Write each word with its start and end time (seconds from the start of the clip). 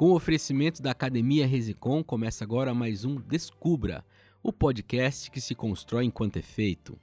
Com 0.00 0.12
o 0.12 0.14
oferecimento 0.14 0.80
da 0.80 0.92
Academia 0.92 1.46
Resicom, 1.46 2.02
começa 2.02 2.42
agora 2.42 2.72
mais 2.72 3.04
um 3.04 3.16
Descubra, 3.16 4.02
o 4.42 4.50
podcast 4.50 5.30
que 5.30 5.42
se 5.42 5.54
constrói 5.54 6.06
enquanto 6.06 6.38
é 6.38 6.40
feito. 6.40 6.98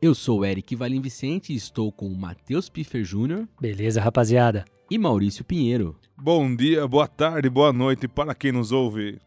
Eu 0.00 0.14
sou 0.14 0.42
Eric 0.42 0.74
Valim 0.74 1.02
Vicente 1.02 1.52
e 1.52 1.56
estou 1.56 1.92
com 1.92 2.08
Matheus 2.14 2.70
Piffer 2.70 3.02
Jr. 3.02 3.46
Beleza, 3.60 4.00
rapaziada. 4.00 4.64
E 4.90 4.96
Maurício 4.96 5.44
Pinheiro. 5.44 5.98
Bom 6.16 6.56
dia, 6.56 6.88
boa 6.88 7.06
tarde, 7.06 7.50
boa 7.50 7.74
noite 7.74 8.08
para 8.08 8.34
quem 8.34 8.50
nos 8.50 8.72
ouve. 8.72 9.20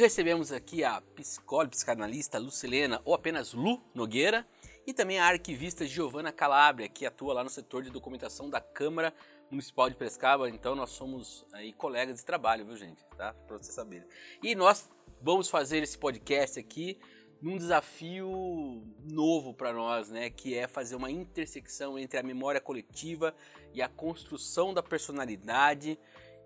Recebemos 0.00 0.50
aqui 0.50 0.82
a 0.82 1.00
psicóloga 1.14 1.70
psicanalista 1.70 2.38
Lucilena, 2.38 3.00
ou 3.04 3.14
apenas 3.14 3.52
Lu 3.52 3.80
Nogueira, 3.94 4.46
e 4.86 4.92
também 4.92 5.18
a 5.18 5.26
arquivista 5.26 5.86
Giovana 5.86 6.32
Calabria, 6.32 6.88
que 6.88 7.06
atua 7.06 7.34
lá 7.34 7.44
no 7.44 7.50
setor 7.50 7.82
de 7.82 7.90
documentação 7.90 8.48
da 8.48 8.60
Câmara 8.60 9.14
Municipal 9.50 9.88
de 9.88 9.96
Prescaba. 9.96 10.48
Então 10.48 10.74
nós 10.74 10.90
somos 10.90 11.44
aí 11.52 11.72
colegas 11.72 12.16
de 12.16 12.24
trabalho, 12.24 12.64
viu 12.64 12.76
gente? 12.76 13.04
Tá? 13.16 13.32
Para 13.32 13.58
vocês 13.58 13.74
saberem. 13.74 14.08
E 14.42 14.54
nós 14.54 14.90
vamos 15.20 15.48
fazer 15.48 15.82
esse 15.82 15.98
podcast 15.98 16.58
aqui 16.58 16.98
num 17.40 17.56
desafio 17.56 18.82
novo 19.10 19.54
para 19.54 19.72
nós, 19.72 20.10
né, 20.10 20.28
que 20.28 20.54
é 20.54 20.66
fazer 20.66 20.94
uma 20.96 21.10
intersecção 21.10 21.98
entre 21.98 22.18
a 22.18 22.22
memória 22.22 22.60
coletiva 22.60 23.34
e 23.72 23.80
a 23.80 23.88
construção 23.88 24.74
da 24.74 24.82
personalidade 24.82 25.98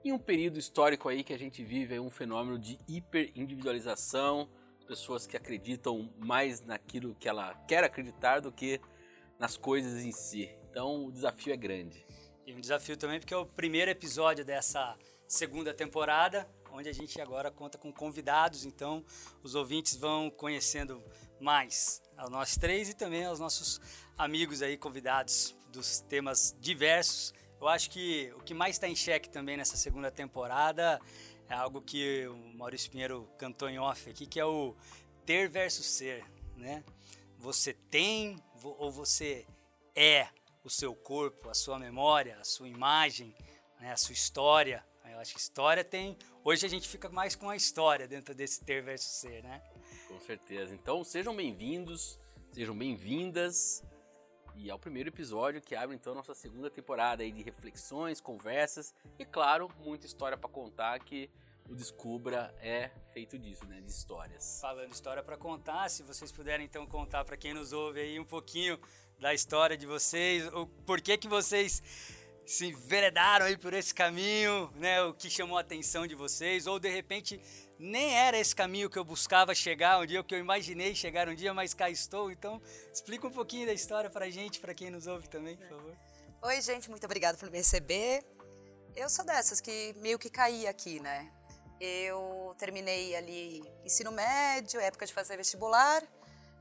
em 0.04 0.12
um 0.12 0.18
período 0.18 0.58
histórico 0.58 1.08
aí 1.08 1.24
que 1.24 1.32
a 1.32 1.38
gente 1.38 1.64
vive 1.64 1.98
um 1.98 2.10
fenômeno 2.10 2.58
de 2.58 2.78
hiperindividualização, 2.86 4.48
pessoas 4.86 5.26
que 5.26 5.36
acreditam 5.36 6.12
mais 6.18 6.60
naquilo 6.60 7.14
que 7.14 7.26
ela 7.26 7.54
quer 7.66 7.82
acreditar 7.82 8.40
do 8.40 8.52
que 8.52 8.78
nas 9.38 9.56
coisas 9.56 10.04
em 10.04 10.12
si. 10.12 10.50
Então 10.70 11.06
o 11.06 11.10
desafio 11.10 11.54
é 11.54 11.56
grande. 11.56 12.06
E 12.46 12.52
um 12.52 12.60
desafio 12.60 12.98
também 12.98 13.18
porque 13.18 13.32
é 13.32 13.36
o 13.36 13.46
primeiro 13.46 13.90
episódio 13.90 14.44
dessa 14.44 14.94
segunda 15.26 15.72
temporada, 15.72 16.46
onde 16.70 16.88
a 16.88 16.92
gente 16.92 17.18
agora 17.18 17.50
conta 17.50 17.78
com 17.78 17.90
convidados, 17.90 18.66
então 18.66 19.02
os 19.42 19.54
ouvintes 19.54 19.96
vão 19.96 20.30
conhecendo 20.30 21.02
mais 21.40 22.02
a 22.16 22.28
nós 22.28 22.58
três 22.58 22.90
e 22.90 22.94
também 22.94 23.24
aos 23.24 23.40
nossos 23.40 23.80
amigos 24.18 24.60
aí 24.60 24.76
convidados 24.76 25.56
dos 25.72 26.00
temas 26.00 26.54
diversos 26.60 27.32
eu 27.60 27.68
acho 27.68 27.90
que 27.90 28.32
o 28.36 28.40
que 28.40 28.54
mais 28.54 28.76
está 28.76 28.88
em 28.88 28.96
xeque 28.96 29.28
também 29.28 29.56
nessa 29.56 29.76
segunda 29.76 30.10
temporada 30.10 31.00
é 31.48 31.54
algo 31.54 31.80
que 31.80 32.26
o 32.26 32.36
Maurício 32.56 32.90
Pinheiro 32.90 33.28
cantou 33.38 33.68
em 33.68 33.78
off 33.78 34.08
aqui, 34.08 34.26
que 34.26 34.40
é 34.40 34.44
o 34.44 34.74
ter 35.24 35.48
versus 35.48 35.86
ser, 35.86 36.24
né? 36.56 36.84
Você 37.38 37.72
tem 37.72 38.36
ou 38.62 38.90
você 38.90 39.46
é 39.94 40.28
o 40.62 40.70
seu 40.70 40.94
corpo, 40.94 41.50
a 41.50 41.54
sua 41.54 41.78
memória, 41.78 42.38
a 42.40 42.44
sua 42.44 42.68
imagem, 42.68 43.34
né? 43.78 43.92
a 43.92 43.96
sua 43.96 44.12
história. 44.14 44.84
Eu 45.04 45.20
acho 45.20 45.34
que 45.34 45.40
história 45.40 45.84
tem. 45.84 46.16
Hoje 46.42 46.66
a 46.66 46.68
gente 46.68 46.88
fica 46.88 47.08
mais 47.08 47.36
com 47.36 47.48
a 47.48 47.54
história 47.54 48.08
dentro 48.08 48.34
desse 48.34 48.64
ter 48.64 48.82
versus 48.82 49.12
ser, 49.12 49.44
né? 49.44 49.62
Com 50.08 50.18
certeza. 50.20 50.74
Então 50.74 51.04
sejam 51.04 51.36
bem-vindos, 51.36 52.18
sejam 52.52 52.76
bem-vindas 52.76 53.82
e 54.56 54.70
é 54.70 54.74
o 54.74 54.78
primeiro 54.78 55.08
episódio 55.08 55.60
que 55.60 55.74
abre 55.74 55.96
então 55.96 56.14
nossa 56.14 56.34
segunda 56.34 56.70
temporada 56.70 57.22
aí 57.22 57.32
de 57.32 57.42
reflexões, 57.42 58.20
conversas 58.20 58.94
e 59.18 59.24
claro, 59.24 59.70
muita 59.78 60.06
história 60.06 60.36
para 60.36 60.48
contar 60.48 60.98
que 61.00 61.30
o 61.68 61.74
Descubra 61.74 62.54
é 62.60 62.90
feito 63.12 63.38
disso, 63.38 63.64
né, 63.66 63.80
de 63.80 63.90
histórias. 63.90 64.58
Falando 64.60 64.92
história 64.92 65.22
para 65.22 65.36
contar, 65.36 65.88
se 65.88 66.02
vocês 66.02 66.30
puderem 66.30 66.66
então 66.66 66.86
contar 66.86 67.24
para 67.24 67.36
quem 67.36 67.54
nos 67.54 67.72
ouve 67.72 68.00
aí 68.00 68.20
um 68.20 68.24
pouquinho 68.24 68.78
da 69.18 69.32
história 69.32 69.76
de 69.76 69.86
vocês, 69.86 70.46
o 70.52 70.66
porquê 70.66 71.16
que 71.16 71.26
vocês 71.26 71.82
se 72.44 72.66
enveredaram 72.66 73.46
aí 73.46 73.56
por 73.56 73.72
esse 73.72 73.94
caminho, 73.94 74.70
né, 74.74 75.02
o 75.02 75.14
que 75.14 75.30
chamou 75.30 75.56
a 75.56 75.62
atenção 75.62 76.06
de 76.06 76.14
vocês, 76.14 76.66
ou 76.66 76.78
de 76.78 76.90
repente 76.90 77.40
nem 77.84 78.16
era 78.16 78.38
esse 78.38 78.56
caminho 78.56 78.88
que 78.88 78.98
eu 78.98 79.04
buscava 79.04 79.54
chegar 79.54 80.00
um 80.00 80.06
dia, 80.06 80.20
o 80.20 80.24
que 80.24 80.34
eu 80.34 80.38
imaginei 80.38 80.94
chegar 80.94 81.28
um 81.28 81.34
dia, 81.34 81.52
mas 81.52 81.74
cá 81.74 81.90
estou. 81.90 82.30
Então, 82.30 82.60
explica 82.90 83.26
um 83.26 83.30
pouquinho 83.30 83.66
da 83.66 83.72
história 83.74 84.08
pra 84.08 84.30
gente, 84.30 84.58
para 84.58 84.72
quem 84.72 84.90
nos 84.90 85.06
ouve 85.06 85.28
também, 85.28 85.56
por 85.56 85.68
favor. 85.68 85.96
Oi, 86.42 86.60
gente, 86.62 86.88
muito 86.88 87.04
obrigada 87.04 87.36
por 87.36 87.50
me 87.50 87.58
receber. 87.58 88.24
Eu 88.96 89.08
sou 89.10 89.24
dessas 89.24 89.60
que 89.60 89.94
meio 89.98 90.18
que 90.18 90.30
caí 90.30 90.66
aqui, 90.66 90.98
né? 90.98 91.30
Eu 91.78 92.54
terminei 92.58 93.14
ali 93.16 93.62
ensino 93.84 94.10
médio, 94.10 94.80
época 94.80 95.04
de 95.04 95.12
fazer 95.12 95.36
vestibular. 95.36 96.02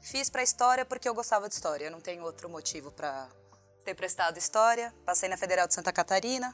Fiz 0.01 0.29
para 0.29 0.44
história 0.44 0.84
porque 0.84 1.07
eu 1.07 1.13
gostava 1.13 1.47
de 1.47 1.55
história, 1.55 1.90
não 1.90 2.01
tenho 2.01 2.23
outro 2.23 2.50
motivo 2.50 2.91
para 2.91 3.29
ter 3.85 3.95
prestado 3.95 4.38
história. 4.38 4.94
Passei 5.05 5.29
na 5.29 5.38
Federal 5.38 5.67
de 5.67 5.73
Santa 5.73 5.94
Catarina, 5.94 6.53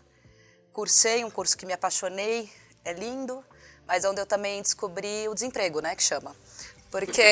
cursei 0.72 1.24
um 1.24 1.32
curso 1.32 1.58
que 1.58 1.66
me 1.66 1.74
apaixonei, 1.74 2.52
é 2.86 2.94
lindo 2.94 3.44
mas 3.90 4.06
onde 4.06 4.22
eu 4.22 4.26
também 4.26 4.62
descobri 4.62 5.28
o 5.28 5.34
desemprego, 5.34 5.82
né, 5.82 5.96
que 5.96 6.04
chama. 6.04 6.36
Porque 6.92 7.24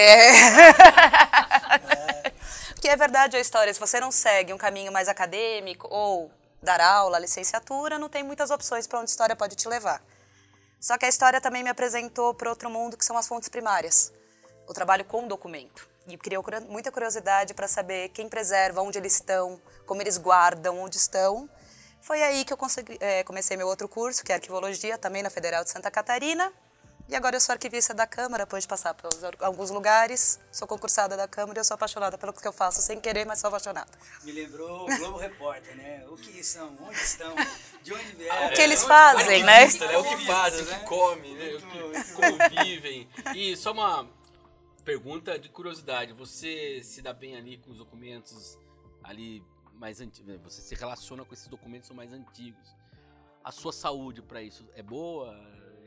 Porque 2.74 2.90
é 2.90 2.96
verdade 2.96 3.38
a 3.38 3.40
história, 3.40 3.72
se 3.72 3.80
você 3.80 4.00
não 4.00 4.12
segue 4.12 4.52
um 4.52 4.58
caminho 4.58 4.92
mais 4.92 5.08
acadêmico 5.08 5.88
ou 5.90 6.32
dar 6.62 6.82
aula, 6.82 7.20
licenciatura, 7.20 8.00
não 8.00 8.10
tem 8.10 8.24
muitas 8.24 8.50
opções 8.50 8.88
para 8.88 8.98
onde 9.00 9.10
a 9.10 9.14
história 9.14 9.36
pode 9.36 9.56
te 9.56 9.68
levar. 9.68 10.02
Só 10.80 10.98
que 10.98 11.06
a 11.06 11.10
história 11.10 11.40
também 11.40 11.64
me 11.64 11.70
apresentou 11.70 12.34
para 12.34 12.50
outro 12.50 12.72
mundo 12.72 12.98
que 12.98 13.06
são 13.06 13.18
as 13.18 13.28
fontes 13.28 13.50
primárias. 13.50 14.12
O 14.68 14.74
trabalho 14.74 15.06
com 15.06 15.28
documento. 15.28 15.88
E 16.08 16.18
criou 16.18 16.44
muita 16.70 16.92
curiosidade 16.92 17.54
para 17.54 17.68
saber 17.68 18.10
quem 18.10 18.28
preserva, 18.28 18.82
onde 18.82 18.98
eles 18.98 19.14
estão, 19.14 19.62
como 19.86 20.02
eles 20.02 20.18
guardam, 20.18 20.80
onde 20.80 20.98
estão. 20.98 21.48
Foi 22.02 22.22
aí 22.24 22.46
que 22.46 22.54
eu 22.54 22.58
consegui, 22.58 22.98
é, 23.00 23.24
comecei 23.24 23.58
meu 23.58 23.68
outro 23.68 23.88
curso, 23.88 24.24
que 24.24 24.32
é 24.32 24.36
Arquivologia, 24.36 24.98
também 24.98 25.22
na 25.22 25.30
Federal 25.30 25.64
de 25.64 25.70
Santa 25.70 25.92
Catarina. 25.92 26.52
E 27.10 27.16
agora 27.16 27.38
eu 27.38 27.40
sou 27.40 27.54
arquivista 27.54 27.94
da 27.94 28.06
Câmara, 28.06 28.44
depois 28.44 28.66
de 28.66 28.68
passar 28.68 28.94
por 28.94 29.10
alguns 29.40 29.70
lugares. 29.70 30.42
Sou 30.52 30.68
concursada 30.68 31.16
da 31.16 31.26
Câmara 31.26 31.58
e 31.58 31.62
eu 31.62 31.64
sou 31.64 31.76
apaixonada 31.76 32.18
pelo 32.18 32.34
que 32.34 32.46
eu 32.46 32.52
faço, 32.52 32.82
sem 32.82 33.00
querer, 33.00 33.26
mas 33.26 33.40
sou 33.40 33.48
apaixonada. 33.48 33.90
Me 34.24 34.34
lembrou 34.34 34.84
o 34.84 34.98
Globo 34.98 35.18
Repórter, 35.18 35.74
né? 35.78 36.06
O 36.10 36.18
que 36.18 36.44
são, 36.44 36.78
onde 36.82 37.00
estão, 37.00 37.34
de 37.82 37.94
onde 37.94 38.12
vieram. 38.12 38.48
O 38.48 38.52
que 38.52 38.62
eles 38.62 38.84
fazem, 38.84 39.42
né? 39.42 39.68
né? 39.68 39.98
O 39.98 40.04
que 40.04 40.26
fazem, 40.26 40.64
o 40.64 40.66
que 40.66 40.80
comem, 40.86 41.34
né? 41.34 41.54
o 41.54 41.62
que, 41.62 42.14
como 42.14 42.38
vivem. 42.50 43.10
E 43.34 43.56
só 43.56 43.72
uma 43.72 44.06
pergunta 44.84 45.40
de 45.40 45.48
curiosidade. 45.48 46.12
Você 46.12 46.82
se 46.84 47.02
dá 47.02 47.14
bem 47.14 47.38
ali 47.38 47.58
com 47.58 47.72
os 47.72 47.78
documentos 47.78 48.58
ali 49.02 49.42
mais 49.78 50.02
antigos, 50.02 50.34
né, 50.34 50.40
você 50.44 50.62
se 50.62 50.76
relaciona 50.76 51.24
com 51.24 51.34
esses 51.34 51.48
documentos 51.48 51.90
mais 51.92 52.12
antigos. 52.12 52.76
A 53.44 53.52
sua 53.52 53.72
saúde 53.72 54.22
para 54.22 54.42
isso 54.42 54.68
é 54.76 54.84
boa 54.84 55.34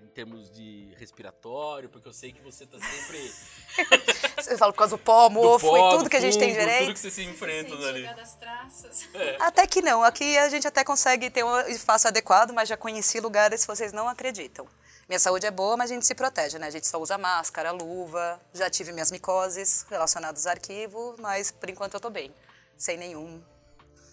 em 0.02 0.08
termos 0.08 0.50
de 0.50 0.94
respiratório, 0.98 1.88
porque 1.88 2.08
eu 2.08 2.12
sei 2.12 2.32
que 2.32 2.40
você 2.40 2.66
tá 2.66 2.78
sempre 2.78 3.32
Você 4.36 4.56
fala 4.56 4.72
por 4.72 4.78
causa 4.78 4.96
do 4.96 5.02
pó, 5.02 5.28
mofo 5.28 5.66
do 5.66 5.72
pó, 5.72 5.94
e 5.94 5.98
tudo 5.98 6.10
que 6.10 6.16
a 6.16 6.20
gente 6.20 6.38
tem 6.38 6.52
direito. 6.52 6.86
Tudo 6.86 6.94
que 6.94 7.00
você 7.00 7.10
se 7.10 7.22
enfrenta 7.22 7.74
ali. 7.74 8.06
Das 8.14 8.34
traças. 8.34 9.08
É. 9.14 9.36
Até 9.40 9.66
que 9.66 9.82
não, 9.82 10.02
aqui 10.02 10.38
a 10.38 10.48
gente 10.48 10.66
até 10.66 10.82
consegue 10.82 11.30
ter 11.30 11.44
um 11.44 11.60
espaço 11.68 12.08
adequado, 12.08 12.52
mas 12.52 12.68
já 12.68 12.76
conheci 12.76 13.20
lugares 13.20 13.60
que 13.60 13.66
vocês 13.66 13.92
não 13.92 14.08
acreditam. 14.08 14.66
Minha 15.08 15.18
saúde 15.18 15.46
é 15.46 15.50
boa, 15.50 15.76
mas 15.76 15.90
a 15.90 15.94
gente 15.94 16.06
se 16.06 16.14
protege, 16.14 16.58
né? 16.58 16.68
A 16.68 16.70
gente 16.70 16.86
só 16.86 16.98
usa 16.98 17.18
máscara, 17.18 17.70
luva, 17.72 18.40
já 18.54 18.70
tive 18.70 18.92
minhas 18.92 19.10
micoses 19.10 19.84
relacionadas 19.90 20.46
ao 20.46 20.52
arquivo, 20.52 21.16
mas 21.18 21.50
por 21.50 21.68
enquanto 21.68 21.94
eu 21.94 22.00
tô 22.00 22.08
bem, 22.08 22.32
sem 22.76 22.96
nenhum 22.96 23.42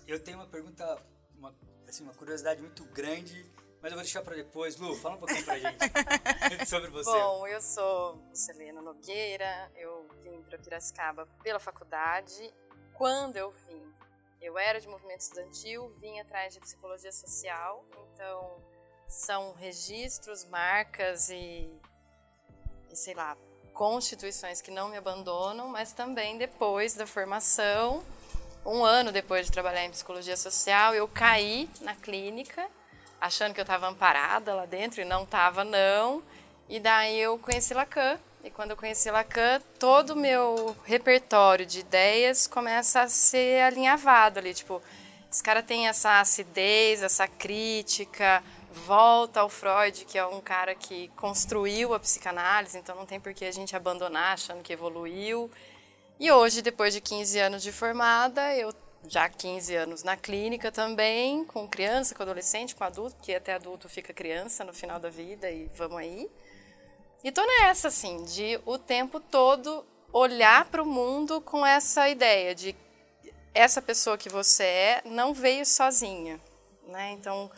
eu 0.07 0.19
tenho 0.19 0.37
uma 0.37 0.47
pergunta, 0.47 0.97
uma, 1.37 1.53
assim, 1.87 2.03
uma 2.03 2.13
curiosidade 2.13 2.61
muito 2.61 2.85
grande, 2.85 3.45
mas 3.81 3.91
eu 3.91 3.97
vou 3.97 4.03
deixar 4.03 4.21
para 4.21 4.35
depois. 4.35 4.77
Lu, 4.77 4.95
fala 4.95 5.15
um 5.15 5.19
pouquinho 5.19 5.43
para 5.43 5.59
gente 5.59 5.77
sobre 6.65 6.89
você. 6.89 7.11
Bom, 7.11 7.45
eu 7.45 7.61
sou 7.61 8.17
Selena 8.33 8.81
Nogueira, 8.81 9.71
eu 9.75 10.07
vim 10.23 10.41
para 10.43 10.57
Piracicaba 10.57 11.27
pela 11.43 11.59
faculdade. 11.59 12.53
Quando 12.93 13.35
eu 13.35 13.51
vim, 13.67 13.93
eu 14.41 14.57
era 14.57 14.79
de 14.79 14.87
movimento 14.87 15.21
estudantil, 15.21 15.89
vim 15.99 16.19
atrás 16.19 16.53
de 16.53 16.59
psicologia 16.59 17.11
social, 17.11 17.85
então 18.13 18.63
são 19.07 19.53
registros, 19.53 20.45
marcas 20.45 21.29
e, 21.29 21.69
e 22.89 22.95
sei 22.95 23.13
lá, 23.13 23.37
constituições 23.73 24.61
que 24.61 24.71
não 24.71 24.89
me 24.89 24.97
abandonam, 24.97 25.67
mas 25.67 25.93
também 25.93 26.37
depois 26.37 26.95
da 26.95 27.05
formação 27.05 28.03
um 28.67 28.83
ano 28.83 29.11
depois 29.11 29.45
de 29.45 29.51
trabalhar 29.51 29.85
em 29.85 29.91
psicologia 29.91 30.35
social, 30.35 30.93
eu 30.93 31.07
caí 31.07 31.69
na 31.81 31.95
clínica, 31.95 32.67
achando 33.19 33.53
que 33.53 33.59
eu 33.59 33.63
estava 33.63 33.87
amparada 33.87 34.53
lá 34.53 34.65
dentro, 34.65 35.01
e 35.01 35.05
não 35.05 35.23
estava, 35.23 35.63
não. 35.63 36.21
E 36.67 36.79
daí 36.79 37.17
eu 37.17 37.39
conheci 37.39 37.73
Lacan. 37.73 38.19
E 38.43 38.49
quando 38.49 38.71
eu 38.71 38.77
conheci 38.77 39.09
Lacan, 39.09 39.61
todo 39.79 40.11
o 40.11 40.15
meu 40.15 40.75
repertório 40.83 41.65
de 41.65 41.79
ideias 41.79 42.45
começa 42.45 43.01
a 43.01 43.07
ser 43.07 43.61
alinhavado 43.61 44.39
ali. 44.39 44.53
Tipo, 44.53 44.81
esse 45.31 45.41
cara 45.41 45.63
tem 45.63 45.87
essa 45.87 46.19
acidez, 46.19 47.01
essa 47.01 47.27
crítica, 47.27 48.43
volta 48.71 49.39
ao 49.39 49.49
Freud, 49.49 50.05
que 50.05 50.17
é 50.17 50.25
um 50.25 50.41
cara 50.41 50.75
que 50.75 51.07
construiu 51.15 51.93
a 51.93 51.99
psicanálise, 51.99 52.77
então 52.77 52.95
não 52.95 53.05
tem 53.05 53.19
por 53.19 53.33
que 53.33 53.45
a 53.45 53.51
gente 53.51 53.75
abandonar 53.75 54.33
achando 54.33 54.61
que 54.61 54.73
evoluiu. 54.73 55.49
E 56.19 56.31
hoje, 56.31 56.63
depois 56.63 56.93
de 56.93 57.01
15 57.01 57.39
anos 57.39 57.61
de 57.61 57.71
formada, 57.71 58.55
eu 58.55 58.73
já 59.07 59.29
15 59.29 59.75
anos 59.75 60.03
na 60.03 60.17
clínica 60.17 60.71
também, 60.71 61.45
com 61.45 61.67
criança, 61.67 62.15
com 62.15 62.23
adolescente, 62.23 62.75
com 62.75 62.83
adulto, 62.83 63.15
porque 63.15 63.35
até 63.35 63.53
adulto 63.53 63.87
fica 63.87 64.13
criança 64.13 64.63
no 64.63 64.73
final 64.73 64.99
da 64.99 65.09
vida 65.09 65.49
e 65.49 65.69
vamos 65.75 65.97
aí. 65.97 66.29
E 67.23 67.31
tô 67.31 67.45
nessa, 67.45 67.89
assim, 67.89 68.23
de 68.23 68.59
o 68.65 68.77
tempo 68.77 69.19
todo 69.19 69.85
olhar 70.11 70.65
para 70.65 70.81
o 70.81 70.85
mundo 70.85 71.39
com 71.39 71.65
essa 71.65 72.09
ideia 72.09 72.55
de 72.55 72.75
essa 73.53 73.81
pessoa 73.81 74.17
que 74.17 74.29
você 74.29 74.63
é 74.63 75.01
não 75.05 75.33
veio 75.33 75.65
sozinha, 75.65 76.39
né? 76.87 77.11
Então, 77.11 77.51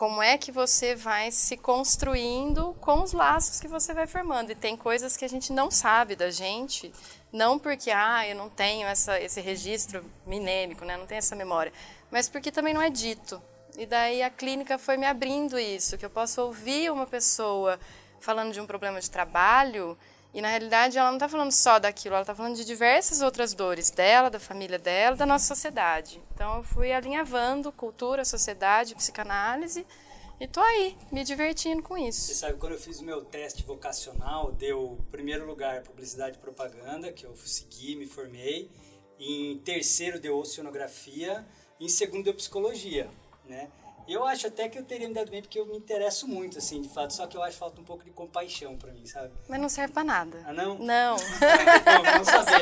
como 0.00 0.22
é 0.22 0.38
que 0.38 0.50
você 0.50 0.94
vai 0.94 1.30
se 1.30 1.58
construindo 1.58 2.74
com 2.80 3.02
os 3.02 3.12
laços 3.12 3.60
que 3.60 3.68
você 3.68 3.92
vai 3.92 4.06
formando? 4.06 4.50
E 4.50 4.54
tem 4.54 4.74
coisas 4.74 5.14
que 5.14 5.26
a 5.26 5.28
gente 5.28 5.52
não 5.52 5.70
sabe 5.70 6.16
da 6.16 6.30
gente, 6.30 6.90
não 7.30 7.58
porque 7.58 7.90
ah, 7.90 8.26
eu 8.26 8.34
não 8.34 8.48
tenho 8.48 8.88
essa, 8.88 9.20
esse 9.20 9.42
registro 9.42 10.02
minêmico, 10.26 10.86
né? 10.86 10.96
Não 10.96 11.04
tenho 11.04 11.18
essa 11.18 11.36
memória, 11.36 11.70
mas 12.10 12.30
porque 12.30 12.50
também 12.50 12.72
não 12.72 12.80
é 12.80 12.88
dito. 12.88 13.42
E 13.76 13.84
daí 13.84 14.22
a 14.22 14.30
clínica 14.30 14.78
foi 14.78 14.96
me 14.96 15.04
abrindo 15.04 15.58
isso, 15.58 15.98
que 15.98 16.06
eu 16.06 16.08
posso 16.08 16.40
ouvir 16.40 16.90
uma 16.90 17.06
pessoa 17.06 17.78
falando 18.20 18.54
de 18.54 18.60
um 18.60 18.66
problema 18.66 19.02
de 19.02 19.10
trabalho 19.10 19.98
e 20.32 20.40
na 20.40 20.48
realidade 20.48 20.96
ela 20.96 21.08
não 21.08 21.16
está 21.16 21.28
falando 21.28 21.52
só 21.52 21.78
daquilo, 21.78 22.14
ela 22.14 22.22
está 22.22 22.34
falando 22.34 22.56
de 22.56 22.64
diversas 22.64 23.20
outras 23.20 23.52
dores 23.52 23.90
dela, 23.90 24.30
da 24.30 24.38
família 24.38 24.78
dela, 24.78 25.16
da 25.16 25.26
nossa 25.26 25.46
sociedade. 25.46 26.22
Então 26.34 26.58
eu 26.58 26.62
fui 26.62 26.92
alinhavando 26.92 27.72
cultura, 27.72 28.24
sociedade, 28.24 28.94
psicanálise 28.94 29.86
e 30.40 30.46
tô 30.46 30.60
aí, 30.60 30.96
me 31.12 31.22
divertindo 31.22 31.82
com 31.82 31.98
isso. 31.98 32.20
Você 32.22 32.34
sabe, 32.34 32.58
quando 32.58 32.72
eu 32.72 32.78
fiz 32.78 32.98
o 33.00 33.04
meu 33.04 33.22
teste 33.22 33.62
vocacional, 33.62 34.50
deu 34.52 34.98
primeiro 35.10 35.46
lugar 35.46 35.82
publicidade 35.82 36.38
e 36.38 36.40
propaganda, 36.40 37.12
que 37.12 37.26
eu 37.26 37.36
segui, 37.36 37.94
me 37.94 38.06
formei. 38.06 38.70
Em 39.18 39.58
terceiro 39.58 40.18
deu 40.18 40.38
oceanografia, 40.38 41.46
em 41.78 41.88
segundo 41.88 42.24
deu 42.24 42.32
psicologia, 42.32 43.10
né? 43.44 43.70
Eu 44.10 44.24
acho 44.24 44.48
até 44.48 44.68
que 44.68 44.76
eu 44.76 44.82
teria 44.82 45.06
me 45.06 45.14
dado 45.14 45.30
bem, 45.30 45.40
porque 45.40 45.56
eu 45.56 45.64
me 45.66 45.76
interesso 45.76 46.26
muito, 46.26 46.58
assim, 46.58 46.82
de 46.82 46.88
fato. 46.88 47.14
Só 47.14 47.28
que 47.28 47.36
eu 47.36 47.42
acho 47.44 47.52
que 47.52 47.58
falta 47.60 47.80
um 47.80 47.84
pouco 47.84 48.02
de 48.02 48.10
compaixão 48.10 48.76
pra 48.76 48.90
mim, 48.90 49.06
sabe? 49.06 49.30
Mas 49.48 49.60
não 49.60 49.68
serve 49.68 49.94
pra 49.94 50.02
nada. 50.02 50.42
Ah, 50.44 50.52
não? 50.52 50.76
Não. 50.78 51.14
Bom, 51.86 52.02
não 52.16 52.24
saber. 52.24 52.60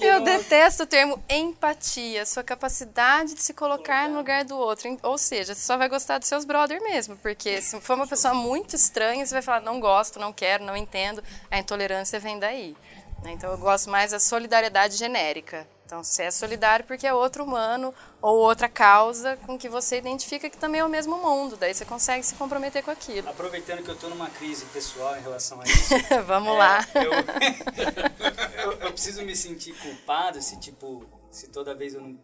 eu 0.02 0.14
não... 0.14 0.24
detesto 0.24 0.82
o 0.82 0.86
termo 0.86 1.22
empatia, 1.28 2.26
sua 2.26 2.42
capacidade 2.42 3.34
de 3.34 3.42
se 3.42 3.54
colocar 3.54 4.08
no 4.08 4.16
lugar 4.16 4.44
do 4.44 4.58
outro. 4.58 4.98
Ou 5.04 5.16
seja, 5.18 5.54
você 5.54 5.60
só 5.60 5.76
vai 5.76 5.88
gostar 5.88 6.18
dos 6.18 6.26
seus 6.26 6.44
brother 6.44 6.82
mesmo, 6.82 7.16
porque 7.18 7.62
se 7.62 7.80
for 7.80 7.94
uma 7.94 8.08
pessoa 8.08 8.34
muito 8.34 8.74
estranha, 8.74 9.24
você 9.24 9.34
vai 9.34 9.42
falar, 9.42 9.60
não 9.60 9.78
gosto, 9.78 10.18
não 10.18 10.32
quero, 10.32 10.64
não 10.64 10.76
entendo. 10.76 11.22
A 11.48 11.60
intolerância 11.60 12.18
vem 12.18 12.40
daí. 12.40 12.76
Né? 13.22 13.32
Então 13.34 13.52
eu 13.52 13.58
gosto 13.58 13.88
mais 13.88 14.10
da 14.10 14.18
solidariedade 14.18 14.96
genérica. 14.96 15.64
Então, 15.84 16.02
você 16.02 16.24
é 16.24 16.30
solidário 16.30 16.84
porque 16.86 17.06
é 17.06 17.12
outro 17.12 17.44
humano 17.44 17.94
ou 18.20 18.38
outra 18.38 18.68
causa 18.68 19.36
com 19.36 19.58
que 19.58 19.68
você 19.68 19.98
identifica 19.98 20.48
que 20.48 20.56
também 20.56 20.80
é 20.80 20.84
o 20.84 20.88
mesmo 20.88 21.18
mundo. 21.18 21.56
Daí 21.56 21.74
você 21.74 21.84
consegue 21.84 22.24
se 22.24 22.34
comprometer 22.36 22.82
com 22.82 22.90
aquilo. 22.90 23.28
Aproveitando 23.28 23.82
que 23.82 23.90
eu 23.90 23.94
estou 23.94 24.08
numa 24.08 24.30
crise 24.30 24.64
pessoal 24.66 25.16
em 25.16 25.20
relação 25.20 25.60
a 25.60 25.64
isso. 25.68 25.94
Vamos 26.26 26.54
é, 26.54 26.58
lá. 26.58 26.78
Eu, 26.94 27.12
eu, 28.64 28.72
eu, 28.80 28.92
preciso 28.92 29.22
me 29.22 29.36
sentir 29.36 29.74
culpado 29.78 30.40
se, 30.40 30.58
tipo, 30.58 31.06
se 31.30 31.48
toda 31.48 31.74
vez 31.74 31.94
eu 31.94 32.00
não. 32.00 32.18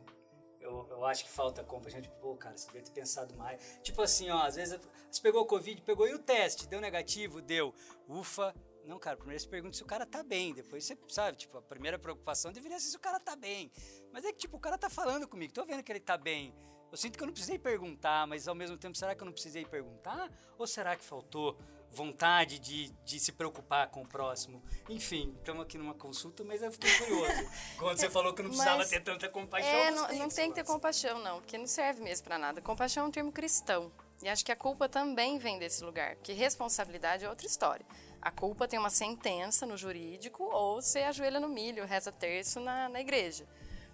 Eu, 0.58 0.86
eu 0.90 1.04
acho 1.04 1.24
que 1.24 1.30
falta 1.30 1.62
compaixão. 1.62 2.00
Tipo, 2.00 2.16
pô, 2.16 2.36
cara, 2.36 2.56
você 2.56 2.66
devia 2.66 2.82
ter 2.82 2.92
pensado 2.92 3.34
mais. 3.36 3.60
Tipo 3.82 4.00
assim, 4.00 4.30
ó, 4.30 4.42
às 4.42 4.54
vezes 4.54 4.80
você 5.10 5.20
pegou 5.20 5.44
Covid, 5.44 5.82
pegou 5.82 6.08
e 6.08 6.14
o 6.14 6.18
teste, 6.18 6.66
deu 6.66 6.80
negativo, 6.80 7.42
deu. 7.42 7.74
Ufa, 8.08 8.54
não, 8.84 8.98
cara, 8.98 9.16
primeiro 9.16 9.40
você 9.40 9.48
pergunta 9.48 9.76
se 9.76 9.82
o 9.82 9.86
cara 9.86 10.06
tá 10.06 10.22
bem. 10.22 10.52
Depois 10.54 10.84
você 10.84 10.98
sabe, 11.08 11.38
tipo, 11.38 11.58
a 11.58 11.62
primeira 11.62 11.98
preocupação 11.98 12.52
deveria 12.52 12.78
ser 12.80 12.88
se 12.88 12.96
o 12.96 13.00
cara 13.00 13.20
tá 13.20 13.36
bem. 13.36 13.70
Mas 14.12 14.24
é 14.24 14.32
que, 14.32 14.38
tipo, 14.38 14.56
o 14.56 14.60
cara 14.60 14.76
tá 14.78 14.90
falando 14.90 15.28
comigo, 15.28 15.52
tô 15.52 15.64
vendo 15.64 15.82
que 15.82 15.92
ele 15.92 16.00
tá 16.00 16.16
bem. 16.16 16.54
Eu 16.90 16.96
sinto 16.96 17.16
que 17.16 17.22
eu 17.22 17.26
não 17.26 17.32
precisei 17.32 17.58
perguntar, 17.58 18.26
mas 18.26 18.48
ao 18.48 18.54
mesmo 18.54 18.76
tempo, 18.76 18.96
será 18.96 19.14
que 19.14 19.22
eu 19.22 19.26
não 19.26 19.32
precisei 19.32 19.64
perguntar? 19.64 20.28
Ou 20.58 20.66
será 20.66 20.96
que 20.96 21.04
faltou 21.04 21.56
vontade 21.92 22.58
de, 22.58 22.90
de 23.04 23.20
se 23.20 23.32
preocupar 23.32 23.88
com 23.90 24.02
o 24.02 24.06
próximo? 24.08 24.62
Enfim, 24.88 25.32
estamos 25.38 25.62
aqui 25.62 25.78
numa 25.78 25.94
consulta, 25.94 26.42
mas 26.42 26.62
eu 26.62 26.72
fiquei 26.72 26.90
curioso. 26.98 27.32
Quando 27.78 27.98
você 27.98 28.10
falou 28.10 28.34
que 28.34 28.42
não 28.42 28.50
precisava 28.50 28.78
mas, 28.78 28.90
ter 28.90 29.00
tanta 29.00 29.28
compaixão. 29.28 29.70
É, 29.70 29.90
não, 29.92 30.08
não 30.18 30.28
tem 30.28 30.48
que 30.48 30.56
ter 30.56 30.64
compaixão, 30.64 31.20
não, 31.20 31.40
porque 31.40 31.56
não 31.56 31.66
serve 31.66 32.02
mesmo 32.02 32.24
para 32.24 32.38
nada. 32.38 32.60
Compaixão 32.60 33.04
é 33.04 33.08
um 33.08 33.10
termo 33.10 33.30
cristão. 33.30 33.92
E 34.22 34.28
acho 34.28 34.44
que 34.44 34.52
a 34.52 34.56
culpa 34.56 34.88
também 34.88 35.38
vem 35.38 35.58
desse 35.58 35.82
lugar, 35.82 36.16
porque 36.16 36.32
responsabilidade 36.32 37.24
é 37.24 37.28
outra 37.28 37.46
história. 37.46 37.86
A 38.20 38.30
culpa 38.30 38.68
tem 38.68 38.78
uma 38.78 38.90
sentença 38.90 39.64
no 39.64 39.78
jurídico 39.78 40.44
ou 40.44 40.80
você 40.80 41.00
ajoelha 41.00 41.40
no 41.40 41.48
milho, 41.48 41.86
reza 41.86 42.12
terço 42.12 42.60
na, 42.60 42.88
na 42.88 43.00
igreja. 43.00 43.48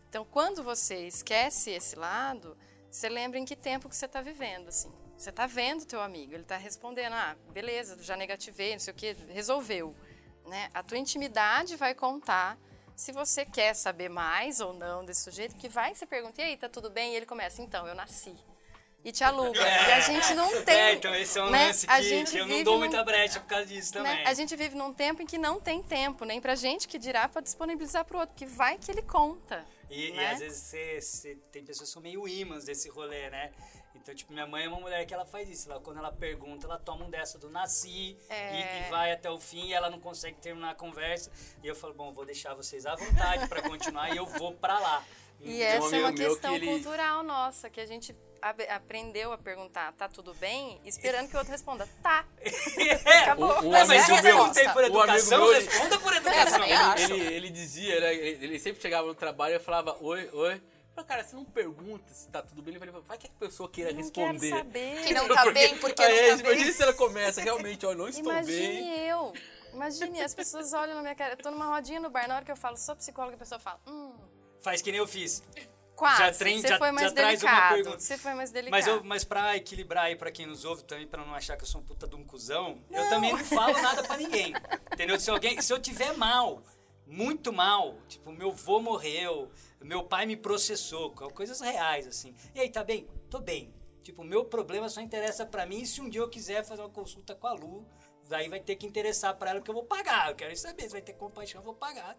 Então, 0.08 0.24
quando 0.24 0.64
você 0.64 1.06
esquece 1.06 1.70
esse 1.70 1.94
lado, 1.94 2.56
você 2.90 3.08
lembra 3.08 3.38
em 3.38 3.44
que 3.44 3.54
tempo 3.54 3.88
que 3.88 3.94
você 3.94 4.06
está 4.06 4.20
vivendo, 4.20 4.68
assim. 4.68 4.92
Você 5.16 5.30
está 5.30 5.46
vendo 5.46 5.86
teu 5.86 6.00
amigo, 6.00 6.34
ele 6.34 6.42
está 6.42 6.56
respondendo, 6.56 7.14
ah, 7.14 7.36
beleza, 7.52 8.02
já 8.02 8.16
negativei, 8.16 8.72
não 8.72 8.80
sei 8.80 8.92
o 8.92 8.96
que, 8.96 9.12
resolveu. 9.28 9.94
Né? 10.46 10.70
A 10.74 10.82
tua 10.82 10.98
intimidade 10.98 11.76
vai 11.76 11.94
contar 11.94 12.58
se 12.96 13.12
você 13.12 13.44
quer 13.44 13.74
saber 13.74 14.08
mais 14.08 14.60
ou 14.60 14.72
não 14.72 15.04
desse 15.04 15.22
sujeito, 15.22 15.54
que 15.54 15.68
vai 15.68 15.94
você 15.94 16.04
pergunta, 16.04 16.40
e 16.40 16.44
aí, 16.44 16.56
tá 16.56 16.68
tudo 16.68 16.90
bem? 16.90 17.12
E 17.12 17.16
ele 17.16 17.26
começa, 17.26 17.62
então, 17.62 17.86
eu 17.86 17.94
nasci 17.94 18.34
e 19.06 19.12
te 19.12 19.22
aluga. 19.22 19.60
É, 19.60 19.88
e 19.88 19.92
a 19.92 20.00
gente 20.00 20.34
não 20.34 20.52
é, 20.52 20.62
tem. 20.62 20.74
É, 20.74 20.92
então 20.94 21.14
esse 21.14 21.38
é 21.38 21.42
um 21.44 21.48
né? 21.48 21.68
lance 21.68 21.86
que, 21.86 22.24
que 22.24 22.38
eu 22.38 22.46
não 22.48 22.64
dou 22.64 22.74
num, 22.74 22.80
muita 22.80 23.04
brecha 23.04 23.38
por 23.38 23.46
causa 23.46 23.64
disso 23.64 23.94
né? 23.94 24.00
também. 24.00 24.24
Né? 24.24 24.28
A 24.28 24.34
gente 24.34 24.56
vive 24.56 24.74
num 24.74 24.92
tempo 24.92 25.22
em 25.22 25.26
que 25.26 25.38
não 25.38 25.60
tem 25.60 25.80
tempo, 25.80 26.24
nem 26.24 26.40
pra 26.40 26.56
gente 26.56 26.88
que 26.88 26.98
dirá 26.98 27.28
pra 27.28 27.40
disponibilizar 27.40 28.04
pro 28.04 28.18
outro, 28.18 28.34
que 28.34 28.44
vai 28.44 28.76
que 28.78 28.90
ele 28.90 29.02
conta. 29.02 29.64
E, 29.88 30.10
né? 30.10 30.22
e 30.22 30.26
às 30.26 30.38
vezes 30.40 30.58
você, 30.58 31.00
você, 31.00 31.38
tem 31.52 31.64
pessoas 31.64 31.88
que 31.88 31.92
são 31.92 32.02
meio 32.02 32.26
imãs 32.26 32.64
desse 32.64 32.88
rolê, 32.88 33.30
né? 33.30 33.52
Então, 33.94 34.12
tipo, 34.12 34.32
minha 34.32 34.46
mãe 34.46 34.64
é 34.64 34.68
uma 34.68 34.80
mulher 34.80 35.06
que 35.06 35.14
ela 35.14 35.24
faz 35.24 35.48
isso. 35.48 35.70
Ela, 35.70 35.80
quando 35.80 35.98
ela 35.98 36.10
pergunta, 36.10 36.66
ela 36.66 36.78
toma 36.78 37.04
um 37.04 37.10
dessa 37.10 37.38
do 37.38 37.48
nasci 37.48 38.18
é... 38.28 38.54
e, 38.54 38.86
e, 38.86 38.90
vai 38.90 39.12
até 39.12 39.30
o 39.30 39.38
fim 39.38 39.68
e 39.68 39.72
ela 39.72 39.88
não 39.88 40.00
consegue 40.00 40.36
terminar 40.38 40.70
a 40.70 40.74
conversa. 40.74 41.30
E 41.62 41.66
eu 41.66 41.76
falo, 41.76 41.94
bom, 41.94 42.12
vou 42.12 42.24
deixar 42.24 42.54
vocês 42.54 42.86
à 42.86 42.96
vontade 42.96 43.48
para 43.48 43.62
continuar 43.62 44.12
e 44.12 44.16
eu 44.16 44.26
vou 44.26 44.52
para 44.52 44.78
lá. 44.80 45.04
E 45.40 45.62
essa 45.62 45.96
é 45.96 46.00
uma 46.00 46.12
questão 46.12 46.50
que 46.50 46.56
ele... 46.56 46.66
cultural 46.66 47.22
nossa, 47.22 47.70
que 47.70 47.80
a 47.80 47.86
gente 47.86 48.14
aprendeu 48.42 49.32
a 49.32 49.38
perguntar, 49.38 49.92
tá 49.92 50.08
tudo 50.08 50.34
bem? 50.34 50.80
Esperando 50.84 51.28
que 51.28 51.34
o 51.34 51.38
outro 51.38 51.52
responda, 51.52 51.88
tá. 52.02 52.24
É, 53.04 53.18
Acabou. 53.20 53.62
O, 53.62 53.68
o 53.68 53.70
mas 53.70 53.90
é 53.90 53.98
eu 53.98 54.22
perguntei 54.22 54.68
por 54.68 54.84
educação, 54.84 55.44
meu, 55.44 55.54
responda 55.54 55.98
por 55.98 56.12
educação. 56.14 56.62
É, 56.62 57.02
ele, 57.02 57.14
ele, 57.14 57.34
ele, 57.34 57.50
dizia, 57.50 58.00
né, 58.00 58.14
ele, 58.14 58.44
ele, 58.44 58.58
sempre 58.58 58.80
chegava 58.80 59.06
no 59.06 59.14
trabalho 59.14 59.56
e 59.56 59.58
falava, 59.58 59.96
oi, 60.00 60.28
oi. 60.32 60.60
Falei, 60.94 61.08
cara, 61.08 61.24
você 61.24 61.36
não 61.36 61.44
pergunta 61.44 62.12
se 62.12 62.28
tá 62.28 62.42
tudo 62.42 62.62
bem, 62.62 62.74
ele 62.74 62.90
vai, 62.90 63.00
vai 63.02 63.18
que 63.18 63.26
a 63.26 63.30
pessoa 63.38 63.68
queira 63.68 63.90
não 63.90 63.98
responder. 63.98 64.48
Quero 64.48 64.56
saber. 64.56 65.04
Que 65.04 65.14
não 65.14 65.28
tá 65.28 65.42
porque, 65.42 65.52
bem, 65.52 65.78
porque 65.78 66.02
aí, 66.02 66.30
não 66.30 66.38
tá 66.38 66.44
imagine 66.44 66.64
bem. 66.64 66.72
se 66.72 66.82
ela 66.82 66.92
começa, 66.94 67.40
realmente, 67.40 67.86
ó, 67.86 67.94
não 67.94 68.08
estou 68.08 68.32
Imagine 68.32 68.58
bem. 68.58 68.78
Imagine 68.78 69.08
eu. 69.08 69.32
Imagine, 69.72 70.22
as 70.22 70.34
pessoas 70.34 70.72
olham 70.72 70.94
na 70.94 71.02
minha 71.02 71.14
cara, 71.14 71.34
eu 71.34 71.36
tô 71.36 71.50
numa 71.50 71.66
rodinha 71.66 72.00
no 72.00 72.08
bar, 72.08 72.26
na 72.26 72.36
hora 72.36 72.44
que 72.44 72.52
eu 72.52 72.56
falo, 72.56 72.76
sou 72.76 72.96
psicóloga, 72.96 73.36
a 73.36 73.38
pessoa 73.38 73.58
fala, 73.58 73.78
hum. 73.86 74.14
Faz 74.60 74.82
que 74.82 74.90
nem 74.90 74.98
eu 74.98 75.06
fiz. 75.06 75.42
Quase. 75.94 76.18
Já, 76.18 76.32
trem, 76.32 76.60
você 76.60 76.68
já, 76.68 76.78
foi 76.78 76.92
mais 76.92 77.08
já 77.08 77.14
delicado. 77.14 77.40
traz 77.40 77.42
uma 77.42 77.68
pergunta. 77.74 78.00
Você 78.00 78.18
foi 78.18 78.34
mais 78.34 78.50
delicado. 78.50 78.70
Mas, 78.70 78.86
eu, 78.86 79.02
mas 79.02 79.24
pra 79.24 79.56
equilibrar 79.56 80.04
aí 80.04 80.16
pra 80.16 80.30
quem 80.30 80.44
nos 80.44 80.64
ouve 80.64 80.84
também, 80.84 81.06
pra 81.06 81.24
não 81.24 81.34
achar 81.34 81.56
que 81.56 81.62
eu 81.62 81.66
sou 81.66 81.80
um 81.80 81.84
puta 81.84 82.06
de 82.06 82.14
um 82.14 82.22
cuzão, 82.22 82.78
não. 82.90 83.02
eu 83.02 83.08
também 83.08 83.32
não 83.32 83.44
falo 83.44 83.80
nada 83.80 84.02
pra 84.04 84.16
ninguém. 84.18 84.52
Entendeu? 84.92 85.18
Se, 85.18 85.30
alguém, 85.30 85.60
se 85.62 85.72
eu 85.72 85.80
tiver 85.80 86.14
mal, 86.14 86.62
muito 87.06 87.50
mal, 87.50 87.96
tipo, 88.08 88.30
meu 88.30 88.52
vô 88.52 88.78
morreu, 88.78 89.50
meu 89.80 90.04
pai 90.04 90.26
me 90.26 90.36
processou, 90.36 91.10
coisas 91.12 91.60
reais, 91.60 92.06
assim. 92.06 92.34
E 92.54 92.60
aí, 92.60 92.68
tá 92.68 92.84
bem? 92.84 93.08
Tô 93.30 93.40
bem. 93.40 93.72
Tipo, 94.02 94.22
meu 94.22 94.44
problema 94.44 94.88
só 94.88 95.00
interessa 95.00 95.46
pra 95.46 95.64
mim 95.66 95.84
se 95.84 96.00
um 96.00 96.08
dia 96.08 96.20
eu 96.20 96.28
quiser 96.28 96.62
fazer 96.62 96.82
uma 96.82 96.90
consulta 96.90 97.34
com 97.34 97.46
a 97.46 97.52
Lu, 97.52 97.84
Daí 98.28 98.48
vai 98.48 98.60
ter 98.60 98.76
que 98.76 98.86
interessar 98.86 99.34
para 99.34 99.50
ela 99.50 99.60
que 99.60 99.70
eu 99.70 99.74
vou 99.74 99.84
pagar. 99.84 100.30
Eu 100.30 100.34
quero 100.34 100.56
saber 100.56 100.82
se 100.82 100.88
vai 100.88 101.00
ter 101.00 101.12
compaixão, 101.12 101.60
eu 101.60 101.64
vou 101.64 101.74
pagar. 101.74 102.16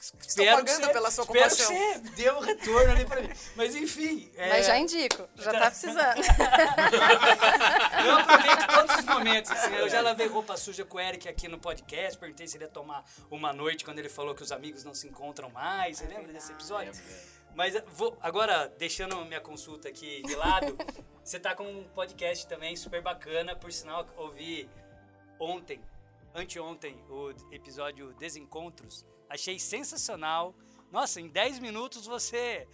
Estou 0.00 0.20
espero 0.26 0.56
pagando 0.56 0.84
você, 0.84 0.92
pela 0.92 1.10
sua 1.10 1.24
espero 1.24 1.40
compaixão. 1.40 1.72
Espero 1.72 2.02
que 2.02 2.08
você 2.08 2.16
dê 2.16 2.32
um 2.32 2.40
retorno 2.40 2.92
ali 2.92 3.04
para 3.04 3.20
mim. 3.20 3.30
Mas 3.54 3.74
enfim. 3.76 4.32
É... 4.34 4.48
Mas 4.48 4.66
já 4.66 4.78
indico, 4.78 5.28
já 5.36 5.52
tá 5.52 5.70
precisando. 5.70 6.22
eu 8.06 8.18
aproveito 8.18 8.66
todos 8.74 8.96
os 8.96 9.04
momentos. 9.04 9.50
Assim, 9.50 9.74
eu 9.74 9.88
já 9.88 10.00
lavei 10.00 10.26
roupa 10.26 10.56
suja 10.56 10.84
com 10.84 10.96
o 10.96 11.00
Eric 11.00 11.28
aqui 11.28 11.48
no 11.48 11.58
podcast. 11.58 12.18
Perguntei 12.18 12.48
se 12.48 12.56
ele 12.56 12.64
ia 12.64 12.70
tomar 12.70 13.04
uma 13.30 13.52
noite 13.52 13.84
quando 13.84 13.98
ele 13.98 14.08
falou 14.08 14.34
que 14.34 14.42
os 14.42 14.50
amigos 14.50 14.84
não 14.84 14.94
se 14.94 15.06
encontram 15.06 15.50
mais. 15.50 15.98
Você 15.98 16.06
lembra 16.06 16.32
desse 16.32 16.50
episódio? 16.50 16.92
Mas 17.54 17.74
vou, 17.88 18.16
agora, 18.20 18.72
deixando 18.78 19.22
minha 19.26 19.40
consulta 19.40 19.88
aqui 19.88 20.22
de 20.22 20.34
lado, 20.34 20.76
você 21.22 21.38
tá 21.38 21.54
com 21.54 21.64
um 21.64 21.84
podcast 21.84 22.46
também 22.46 22.74
super 22.76 23.02
bacana. 23.02 23.54
Por 23.54 23.70
sinal, 23.70 24.06
ouvi 24.16 24.68
ontem, 25.42 25.80
anteontem, 26.34 26.96
o 27.08 27.30
episódio 27.50 28.14
Desencontros. 28.14 29.04
Achei 29.28 29.58
sensacional. 29.58 30.54
Nossa, 30.90 31.20
em 31.20 31.28
10 31.28 31.58
minutos 31.58 32.06
você 32.06 32.68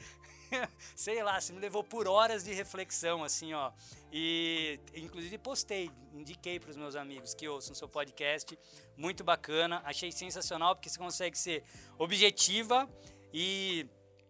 sei 0.94 1.22
lá, 1.22 1.40
você 1.40 1.52
me 1.52 1.60
levou 1.60 1.84
por 1.84 2.06
horas 2.06 2.44
de 2.44 2.52
reflexão, 2.52 3.22
assim, 3.24 3.52
ó. 3.52 3.72
E 4.12 4.80
inclusive 4.94 5.38
postei, 5.38 5.90
indiquei 6.12 6.58
para 6.58 6.70
os 6.70 6.76
meus 6.76 6.96
amigos 6.96 7.34
que 7.34 7.48
ouçam 7.48 7.74
seu 7.74 7.88
podcast, 7.88 8.58
muito 8.96 9.22
bacana, 9.22 9.82
achei 9.84 10.10
sensacional 10.10 10.74
porque 10.74 10.88
você 10.88 10.98
consegue 10.98 11.38
ser 11.38 11.64
objetiva 11.98 12.88
e 13.32 13.86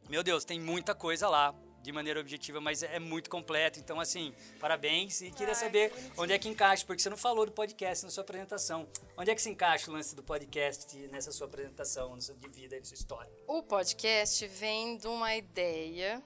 meu 0.08 0.22
Deus, 0.22 0.44
tem 0.44 0.60
muita 0.60 0.94
coisa 0.94 1.28
lá 1.28 1.54
de 1.82 1.92
maneira 1.92 2.20
objetiva, 2.20 2.60
mas 2.60 2.82
é 2.82 2.98
muito 2.98 3.30
completo. 3.30 3.78
Então, 3.78 4.00
assim, 4.00 4.34
parabéns. 4.60 5.20
E 5.20 5.30
queria 5.30 5.54
Ai, 5.54 5.60
saber 5.60 5.90
que 5.90 6.20
onde 6.20 6.32
é 6.32 6.38
que 6.38 6.48
encaixa, 6.48 6.84
porque 6.84 7.02
você 7.02 7.10
não 7.10 7.16
falou 7.16 7.46
do 7.46 7.52
podcast 7.52 8.04
na 8.04 8.10
sua 8.10 8.22
apresentação. 8.22 8.88
Onde 9.16 9.30
é 9.30 9.34
que 9.34 9.42
se 9.42 9.50
encaixa 9.50 9.90
o 9.90 9.94
lance 9.94 10.14
do 10.14 10.22
podcast 10.22 10.96
nessa 11.08 11.32
sua 11.32 11.46
apresentação, 11.46 12.16
de 12.18 12.48
vida 12.48 12.76
e 12.76 12.80
de 12.80 12.88
sua 12.88 12.94
história? 12.94 13.30
O 13.46 13.62
podcast 13.62 14.46
vem 14.46 14.96
de 14.96 15.06
uma 15.06 15.34
ideia 15.34 16.22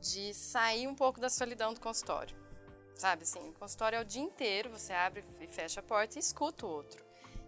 de 0.00 0.34
sair 0.34 0.86
um 0.86 0.94
pouco 0.94 1.20
da 1.20 1.28
solidão 1.28 1.72
do 1.72 1.80
consultório. 1.80 2.36
Sabe 2.94 3.24
assim, 3.24 3.40
o 3.48 3.52
consultório 3.52 3.96
é 3.96 4.00
o 4.00 4.04
dia 4.04 4.22
inteiro, 4.22 4.70
você 4.70 4.92
abre 4.92 5.24
e 5.40 5.46
fecha 5.48 5.80
a 5.80 5.82
porta 5.82 6.16
e 6.16 6.20
escuta 6.20 6.64
o 6.64 6.68
outro. 6.68 7.03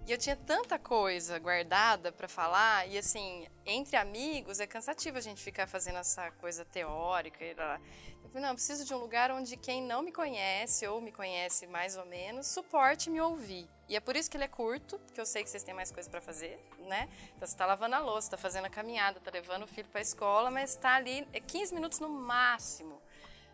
E 0.06 0.12
eu 0.12 0.18
tinha 0.18 0.36
tanta 0.36 0.78
coisa 0.78 1.36
guardada 1.36 2.12
para 2.12 2.28
falar, 2.28 2.86
e 2.88 2.96
assim, 2.96 3.44
entre 3.64 3.96
amigos 3.96 4.60
é 4.60 4.66
cansativo 4.66 5.18
a 5.18 5.20
gente 5.20 5.42
ficar 5.42 5.66
fazendo 5.66 5.98
essa 5.98 6.30
coisa 6.30 6.64
teórica. 6.64 7.44
E 7.44 7.54
lá. 7.54 7.80
Eu 8.22 8.28
falei, 8.28 8.42
não, 8.42 8.50
eu 8.50 8.54
preciso 8.54 8.84
de 8.84 8.94
um 8.94 8.98
lugar 8.98 9.32
onde 9.32 9.56
quem 9.56 9.82
não 9.82 10.02
me 10.02 10.12
conhece, 10.12 10.86
ou 10.86 11.00
me 11.00 11.10
conhece 11.10 11.66
mais 11.66 11.96
ou 11.96 12.06
menos, 12.06 12.46
suporte 12.46 13.10
me 13.10 13.20
ouvir. 13.20 13.68
E 13.88 13.96
é 13.96 14.00
por 14.00 14.14
isso 14.14 14.30
que 14.30 14.36
ele 14.36 14.44
é 14.44 14.48
curto, 14.48 14.96
porque 15.00 15.20
eu 15.20 15.26
sei 15.26 15.42
que 15.42 15.50
vocês 15.50 15.64
têm 15.64 15.74
mais 15.74 15.90
coisa 15.90 16.08
para 16.08 16.20
fazer, 16.20 16.56
né? 16.86 17.08
Então 17.34 17.46
você 17.46 17.54
está 17.54 17.66
lavando 17.66 17.96
a 17.96 17.98
louça, 17.98 18.28
está 18.28 18.36
fazendo 18.36 18.66
a 18.66 18.70
caminhada, 18.70 19.18
está 19.18 19.32
levando 19.32 19.64
o 19.64 19.66
filho 19.66 19.88
para 19.88 20.00
escola, 20.00 20.52
mas 20.52 20.70
está 20.70 20.94
ali 20.94 21.26
é 21.32 21.40
15 21.40 21.74
minutos 21.74 21.98
no 21.98 22.08
máximo 22.08 22.95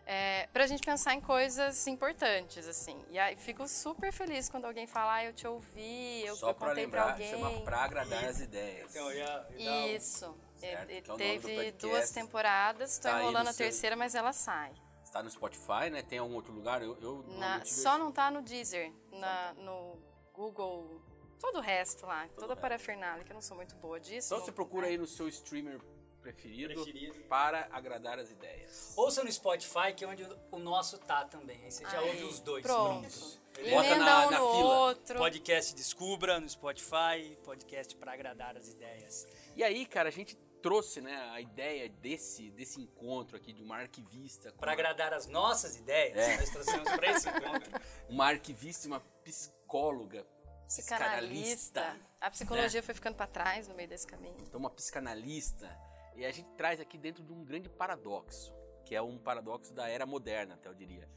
é, 0.05 0.47
para 0.51 0.63
a 0.63 0.67
gente 0.67 0.83
pensar 0.83 1.13
em 1.13 1.21
coisas 1.21 1.87
importantes, 1.87 2.67
assim. 2.67 3.03
E 3.09 3.17
aí 3.17 3.35
fico 3.35 3.67
super 3.67 4.11
feliz 4.11 4.49
quando 4.49 4.65
alguém 4.65 4.85
fala, 4.85 5.13
ah, 5.15 5.25
eu 5.25 5.33
te 5.33 5.47
ouvi, 5.47 6.25
eu, 6.25 6.35
Só 6.35 6.49
eu 6.49 6.55
contei 6.55 6.87
pra 6.87 7.05
lembrar, 7.05 7.11
alguém. 7.11 7.29
chama 7.31 7.61
Pra 7.61 7.83
Agradar 7.83 8.25
as 8.25 8.39
Ideias. 8.41 8.89
Então, 8.91 9.11
ia, 9.11 9.47
ia 9.57 9.95
Isso. 9.95 10.35
Certo, 10.57 10.89
Ele 10.89 11.01
que 11.01 11.11
é 11.11 11.15
teve 11.15 11.71
duas 11.73 12.09
temporadas, 12.11 12.93
estou 12.93 13.11
Tá 13.11 13.19
enrolando 13.21 13.43
no 13.45 13.49
a 13.49 13.53
seu- 13.53 13.65
terceira, 13.65 13.95
mas 13.95 14.15
ela 14.15 14.31
sai. 14.31 14.71
Está 15.03 15.21
no 15.21 15.29
Spotify, 15.29 15.89
né? 15.91 16.01
Tem 16.01 16.17
algum 16.19 16.35
outro 16.35 16.53
lugar? 16.53 16.81
Eu, 16.81 16.97
eu 17.01 17.23
Na- 17.37 17.63
só 17.65 17.97
não 17.97 18.11
tá 18.11 18.31
no 18.31 18.41
Deezer, 18.41 18.91
na, 19.11 19.53
no 19.55 19.97
Google, 20.33 21.01
todo 21.39 21.57
o 21.57 21.61
resto 21.61 22.05
lá, 22.05 22.27
toda 22.37 22.53
a 22.53 22.55
parafernália, 22.55 23.23
que 23.23 23.31
eu 23.31 23.35
não 23.35 23.41
sou 23.41 23.55
muito 23.57 23.75
boa 23.75 23.99
disso. 23.99 24.27
Então 24.27 24.39
não- 24.39 24.45
você 24.45 24.51
procura 24.51 24.87
aí 24.87 24.97
no 24.97 25.05
seu 25.05 25.27
streamer 25.27 25.79
preferido, 26.23 26.73
Preferido. 26.73 27.19
para 27.25 27.67
agradar 27.71 28.17
as 28.17 28.31
ideias. 28.31 28.93
Ouça 28.95 29.23
no 29.23 29.31
Spotify, 29.31 29.93
que 29.95 30.03
é 30.03 30.07
onde 30.07 30.23
o 30.51 30.57
nosso 30.57 30.97
tá 30.97 31.25
também. 31.25 31.61
Aí 31.63 31.71
você 31.71 31.83
já 31.83 31.99
Aí, 31.99 32.07
ouve 32.09 32.23
os 32.23 32.39
dois 32.39 32.63
pronto. 32.63 33.03
juntos. 33.03 33.41
Bota 33.69 33.95
na- 33.97 34.27
um 34.27 34.31
na 34.31 34.37
fila. 34.37 34.77
outro. 34.87 35.17
Podcast 35.19 35.75
Descubra 35.75 36.39
no 36.39 36.49
Spotify, 36.49 37.37
podcast 37.43 37.95
para 37.97 38.13
agradar 38.13 38.57
as 38.57 38.67
ideias. 38.69 39.27
E 39.55 39.63
aí, 39.63 39.85
cara, 39.85 40.09
a 40.09 40.11
gente 40.11 40.35
trouxe, 40.61 41.01
né, 41.01 41.13
a 41.33 41.41
ideia 41.41 41.89
desse, 41.89 42.49
desse 42.51 42.79
encontro 42.81 43.35
aqui 43.35 43.51
de 43.51 43.61
uma 43.61 43.75
arquivista 43.77 44.51
Para 44.53 44.67
uma, 44.69 44.73
agradar 44.73 45.13
as 45.13 45.27
nossas 45.27 45.75
ideias, 45.75 46.17
É. 46.17 46.37
nós 46.37 46.49
trouxemos 46.49 46.89
para 46.89 47.11
esse 47.11 47.27
encontro. 47.29 47.71
uma 48.09 48.27
arquivista 48.27 48.87
e 48.87 48.89
uma 48.89 49.01
psicóloga, 49.23 50.25
Psicanalista. 50.65 51.99
A 52.19 52.29
psicologia 52.31 52.81
foi 52.81 52.95
ficando 52.95 53.15
para 53.15 53.27
trás 53.27 53.67
no 53.67 53.75
meio 53.75 53.87
desse 53.89 54.07
caminho. 54.07 54.37
então 54.41 54.59
uma 54.59 54.69
psicanalista. 54.69 55.69
E 56.15 56.25
a 56.25 56.31
gente 56.31 56.49
traz 56.55 56.79
aqui 56.79 56.97
dentro 56.97 57.23
de 57.23 57.31
um 57.31 57.43
grande 57.43 57.69
paradoxo, 57.69 58.53
que 58.85 58.95
é 58.95 59.01
um 59.01 59.17
paradoxo 59.17 59.73
da 59.73 59.87
era 59.87 60.05
moderna, 60.05 60.55
até 60.55 60.69
eu 60.69 60.73
diria, 60.73 61.07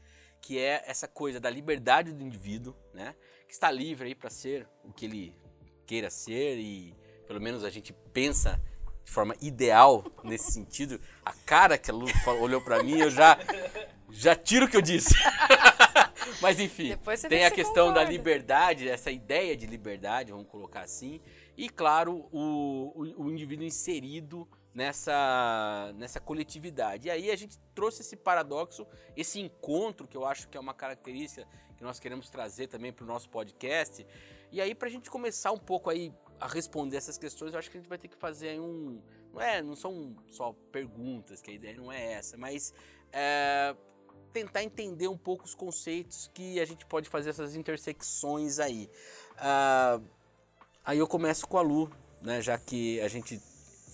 que 0.41 0.59
é 0.59 0.83
essa 0.85 1.07
coisa 1.07 1.39
da 1.39 1.49
liberdade 1.49 2.13
do 2.13 2.23
indivíduo, 2.23 2.75
né, 2.93 3.15
que 3.47 3.53
está 3.53 3.69
livre 3.69 4.07
aí 4.07 4.15
para 4.15 4.29
ser 4.29 4.67
o 4.83 4.91
que 4.91 5.05
ele 5.05 5.35
queira 5.85 6.09
ser 6.09 6.57
e 6.57 6.95
pelo 7.25 7.41
menos 7.41 7.63
a 7.63 7.69
gente 7.69 7.93
pensa 8.13 8.59
de 9.03 9.11
forma 9.11 9.35
ideal 9.41 10.03
nesse 10.23 10.51
sentido. 10.51 10.99
A 11.23 11.33
cara 11.33 11.77
que 11.77 11.89
a 11.89 11.93
Lu 11.93 12.07
olhou 12.41 12.61
para 12.61 12.83
mim, 12.83 12.99
eu 12.99 13.09
já 13.09 13.37
já 14.09 14.35
tiro 14.35 14.65
o 14.65 14.69
que 14.69 14.77
eu 14.77 14.81
disse. 14.81 15.13
Mas 16.41 16.59
enfim, 16.59 16.95
tem 17.29 17.45
a 17.45 17.51
questão 17.51 17.87
da 17.87 18.01
concorda. 18.01 18.11
liberdade, 18.11 18.89
essa 18.89 19.09
ideia 19.09 19.55
de 19.55 19.65
liberdade, 19.65 20.31
vamos 20.31 20.47
colocar 20.47 20.81
assim, 20.81 21.21
e 21.55 21.69
claro, 21.69 22.27
o, 22.31 22.91
o, 22.95 23.25
o 23.25 23.31
indivíduo 23.31 23.65
inserido 23.65 24.47
nessa, 24.77 25.91
nessa 25.95 26.19
coletividade. 26.19 27.07
E 27.07 27.11
aí 27.11 27.31
a 27.31 27.35
gente 27.35 27.59
trouxe 27.73 28.01
esse 28.03 28.15
paradoxo, 28.15 28.85
esse 29.15 29.39
encontro, 29.39 30.07
que 30.07 30.15
eu 30.15 30.23
acho 30.23 30.47
que 30.47 30.55
é 30.55 30.59
uma 30.59 30.73
característica 30.73 31.47
que 31.75 31.83
nós 31.83 31.99
queremos 31.99 32.29
trazer 32.29 32.67
também 32.67 32.93
para 32.93 33.03
o 33.03 33.07
nosso 33.07 33.27
podcast. 33.27 34.05
E 34.51 34.61
aí, 34.61 34.75
para 34.75 34.87
a 34.87 34.91
gente 34.91 35.09
começar 35.09 35.51
um 35.51 35.57
pouco 35.57 35.89
aí 35.89 36.13
a 36.39 36.47
responder 36.47 36.95
essas 36.95 37.17
questões, 37.17 37.53
eu 37.53 37.59
acho 37.59 37.71
que 37.71 37.77
a 37.77 37.79
gente 37.79 37.89
vai 37.89 37.97
ter 37.97 38.07
que 38.07 38.15
fazer 38.17 38.59
um. 38.59 39.01
Não, 39.33 39.41
é, 39.41 39.63
não 39.63 39.75
são 39.75 40.15
só 40.29 40.53
perguntas, 40.71 41.41
que 41.41 41.49
a 41.49 41.53
ideia 41.55 41.75
não 41.75 41.91
é 41.91 42.13
essa, 42.13 42.37
mas 42.37 42.71
é, 43.11 43.75
tentar 44.31 44.61
entender 44.61 45.07
um 45.07 45.17
pouco 45.17 45.43
os 45.43 45.55
conceitos 45.55 46.29
que 46.35 46.59
a 46.59 46.65
gente 46.65 46.85
pode 46.85 47.09
fazer 47.09 47.31
essas 47.31 47.55
intersecções 47.55 48.59
aí. 48.59 48.87
Ah, 49.37 49.99
aí 50.85 50.99
eu 50.99 51.07
começo 51.07 51.47
com 51.47 51.57
a 51.57 51.61
Lu, 51.61 51.89
né, 52.21 52.43
já 52.43 52.59
que 52.59 53.01
a 53.01 53.07
gente 53.07 53.41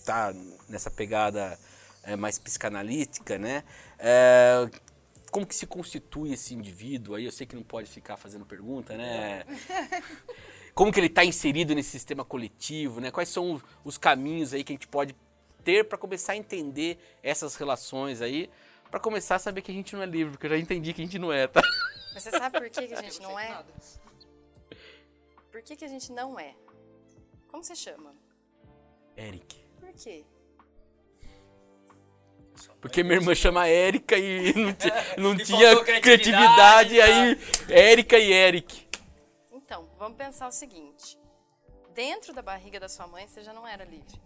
tá 0.04 0.32
nessa 0.68 0.90
pegada 0.90 1.58
é, 2.02 2.16
mais 2.16 2.38
psicanalítica, 2.38 3.38
né? 3.38 3.64
É, 3.98 4.68
como 5.30 5.46
que 5.46 5.54
se 5.54 5.66
constitui 5.66 6.32
esse 6.32 6.54
indivíduo? 6.54 7.16
Aí 7.16 7.24
eu 7.24 7.32
sei 7.32 7.46
que 7.46 7.56
não 7.56 7.62
pode 7.62 7.90
ficar 7.90 8.16
fazendo 8.16 8.46
pergunta, 8.46 8.96
né? 8.96 9.44
Como 10.74 10.92
que 10.92 10.98
ele 10.98 11.06
está 11.06 11.24
inserido 11.24 11.72
nesse 11.72 11.90
sistema 11.90 12.24
coletivo, 12.24 13.00
né? 13.00 13.12
Quais 13.12 13.28
são 13.28 13.52
os, 13.52 13.62
os 13.84 13.96
caminhos 13.96 14.52
aí 14.52 14.64
que 14.64 14.72
a 14.72 14.74
gente 14.74 14.88
pode 14.88 15.14
ter 15.62 15.84
para 15.84 15.96
começar 15.96 16.32
a 16.32 16.36
entender 16.36 16.98
essas 17.22 17.54
relações 17.54 18.20
aí, 18.20 18.50
para 18.90 18.98
começar 18.98 19.36
a 19.36 19.38
saber 19.38 19.62
que 19.62 19.70
a 19.70 19.74
gente 19.74 19.94
não 19.94 20.02
é 20.02 20.06
livre, 20.06 20.32
porque 20.32 20.46
eu 20.46 20.50
já 20.50 20.58
entendi 20.58 20.92
que 20.92 21.00
a 21.00 21.04
gente 21.04 21.18
não 21.18 21.32
é, 21.32 21.46
tá? 21.46 21.62
Mas 22.12 22.24
você 22.24 22.30
sabe 22.30 22.58
por 22.58 22.70
que, 22.70 22.88
que 22.88 22.94
a 22.94 23.02
gente 23.02 23.22
não 23.22 23.38
é? 23.38 23.64
Por 25.50 25.62
que, 25.62 25.76
que 25.76 25.84
a 25.84 25.88
gente 25.88 26.12
não 26.12 26.38
é? 26.38 26.54
Como 27.48 27.62
você 27.62 27.76
chama? 27.76 28.14
Eric. 29.16 29.63
Quê? 29.96 30.24
Porque 32.80 33.02
minha 33.02 33.16
irmã 33.16 33.34
chama 33.34 33.66
Érica 33.66 34.16
e 34.16 34.52
não, 35.16 35.32
não 35.32 35.34
E 35.34 35.44
tinha 35.44 35.84
criatividade, 35.84 36.00
criatividade, 36.00 37.00
aí 37.00 37.38
Érica 37.70 38.18
e 38.18 38.32
Eric. 38.32 38.86
Então, 39.52 39.88
vamos 39.98 40.18
pensar 40.18 40.48
o 40.48 40.52
seguinte. 40.52 41.18
Dentro 41.94 42.32
da 42.32 42.42
barriga 42.42 42.78
da 42.78 42.88
sua 42.88 43.06
mãe, 43.06 43.26
você 43.26 43.42
já 43.42 43.52
não 43.52 43.66
era 43.66 43.84
livre. 43.84 44.20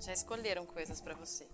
Já 0.00 0.12
escolheram 0.12 0.66
coisas 0.66 1.00
pra 1.00 1.14
você. 1.14 1.48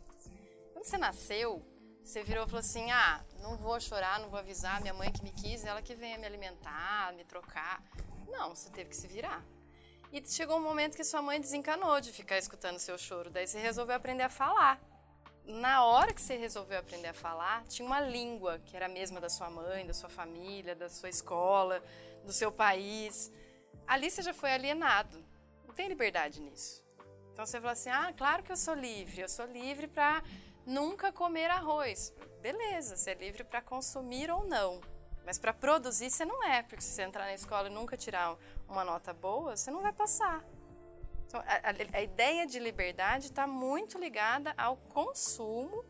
Quando 0.73 0.85
você 0.85 0.99
nasceu, 0.99 1.65
você 2.05 2.23
virou 2.23 2.45
e 2.45 2.47
falou 2.47 2.61
assim: 2.61 2.91
ah, 2.91 3.25
não 3.41 3.57
vou 3.57 3.81
chorar, 3.81 4.19
não 4.21 4.29
vou 4.29 4.39
avisar, 4.39 4.81
minha 4.81 4.95
mãe 4.95 5.11
que 5.11 5.23
me 5.23 5.31
quis, 5.31 5.65
ela 5.65 5.81
que 5.81 5.95
venha 5.95 6.19
me 6.19 6.27
alimentar, 6.27 7.13
me 7.15 7.25
trocar. 7.25 7.83
Não, 8.29 8.55
você 8.55 8.69
teve 8.71 8.91
que 8.91 8.97
se 8.97 9.07
virar. 9.07 9.45
E 10.13 10.21
chegou 10.27 10.57
um 10.57 10.63
momento 10.63 10.97
que 10.97 11.05
sua 11.05 11.23
mãe 11.23 11.41
desencanou 11.41 12.01
de 12.01 12.13
ficar 12.13 12.37
escutando 12.37 12.81
seu 12.81 12.99
choro. 12.99 13.31
Daí 13.31 13.47
você 13.47 13.61
resolveu 13.61 13.95
aprender 13.95 14.25
a 14.25 14.29
falar. 14.29 14.81
Na 15.45 15.85
hora 15.85 16.13
que 16.13 16.21
você 16.21 16.37
resolveu 16.37 16.81
aprender 16.81 17.09
a 17.09 17.15
falar, 17.15 17.65
tinha 17.69 17.87
uma 17.87 18.01
língua 18.01 18.59
que 18.67 18.77
era 18.77 18.87
a 18.87 18.89
mesma 18.89 19.21
da 19.21 19.29
sua 19.29 19.49
mãe, 19.49 19.87
da 19.87 19.95
sua 19.95 20.09
família, 20.09 20.75
da 20.75 20.89
sua 20.89 21.09
escola, 21.09 21.83
do 22.25 22.33
seu 22.33 22.51
país. 22.51 23.31
Ali 23.87 24.11
você 24.11 24.21
já 24.21 24.35
foi 24.35 24.53
alienado. 24.53 25.25
Não 25.67 25.75
tem 25.75 25.87
liberdade 25.87 26.41
nisso. 26.41 26.85
Então 27.33 27.47
você 27.47 27.61
fala 27.61 27.73
assim: 27.73 27.91
ah, 27.91 28.13
claro 28.17 28.43
que 28.43 28.51
eu 28.51 28.57
sou 28.57 28.75
livre. 28.75 29.21
Eu 29.21 29.29
sou 29.29 29.47
livre 29.47 29.87
para 29.87 30.25
nunca 30.67 31.13
comer 31.13 31.51
arroz. 31.51 32.13
Beleza, 32.41 32.97
você 32.97 33.11
é 33.13 33.15
livre 33.15 33.45
para 33.45 33.63
consumir 33.63 34.29
ou 34.29 34.45
não. 34.45 34.81
Mas 35.25 35.39
para 35.39 35.53
produzir 35.53 36.11
você 36.11 36.25
não 36.25 36.43
é, 36.45 36.63
porque 36.63 36.81
se 36.83 36.91
você 36.91 37.03
entrar 37.03 37.25
na 37.25 37.35
escola 37.35 37.69
e 37.69 37.73
nunca 37.73 37.97
tirar 37.97 38.37
uma 38.69 38.85
nota 38.85 39.13
boa, 39.13 39.57
você 39.57 39.71
não 39.71 39.81
vai 39.83 39.93
passar. 39.93 40.45
Então, 41.27 41.41
a, 41.47 41.71
a- 41.99 42.03
ideia 42.03 42.47
de 42.47 42.59
liberdade 42.59 43.27
está 43.27 43.47
muito 43.47 43.99
ligada 43.99 44.53
ao 44.59 44.77
consumo 44.77 45.85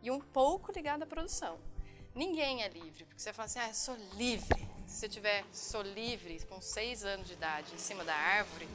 e 0.00 0.10
um 0.10 0.20
pouco 0.20 0.70
ligada 0.70 1.04
à 1.04 1.06
produção. 1.06 1.58
Ninguém 2.14 2.62
é 2.62 2.68
livre, 2.68 3.04
porque 3.06 3.20
você 3.20 3.32
fala 3.32 3.46
assim, 3.46 3.58
ah, 3.58 3.68
eu 3.68 3.74
sou 3.74 3.96
livre. 4.12 4.68
Se 4.86 4.98
você 5.00 5.08
tiver 5.08 5.44
sou 5.52 5.82
livre 5.82 6.38
com 6.46 6.60
seis 6.60 7.04
anos 7.04 7.26
de 7.26 7.32
idade 7.32 7.74
em 7.74 7.78
cima 7.78 8.04
da 8.04 8.14
árvore, 8.14 8.68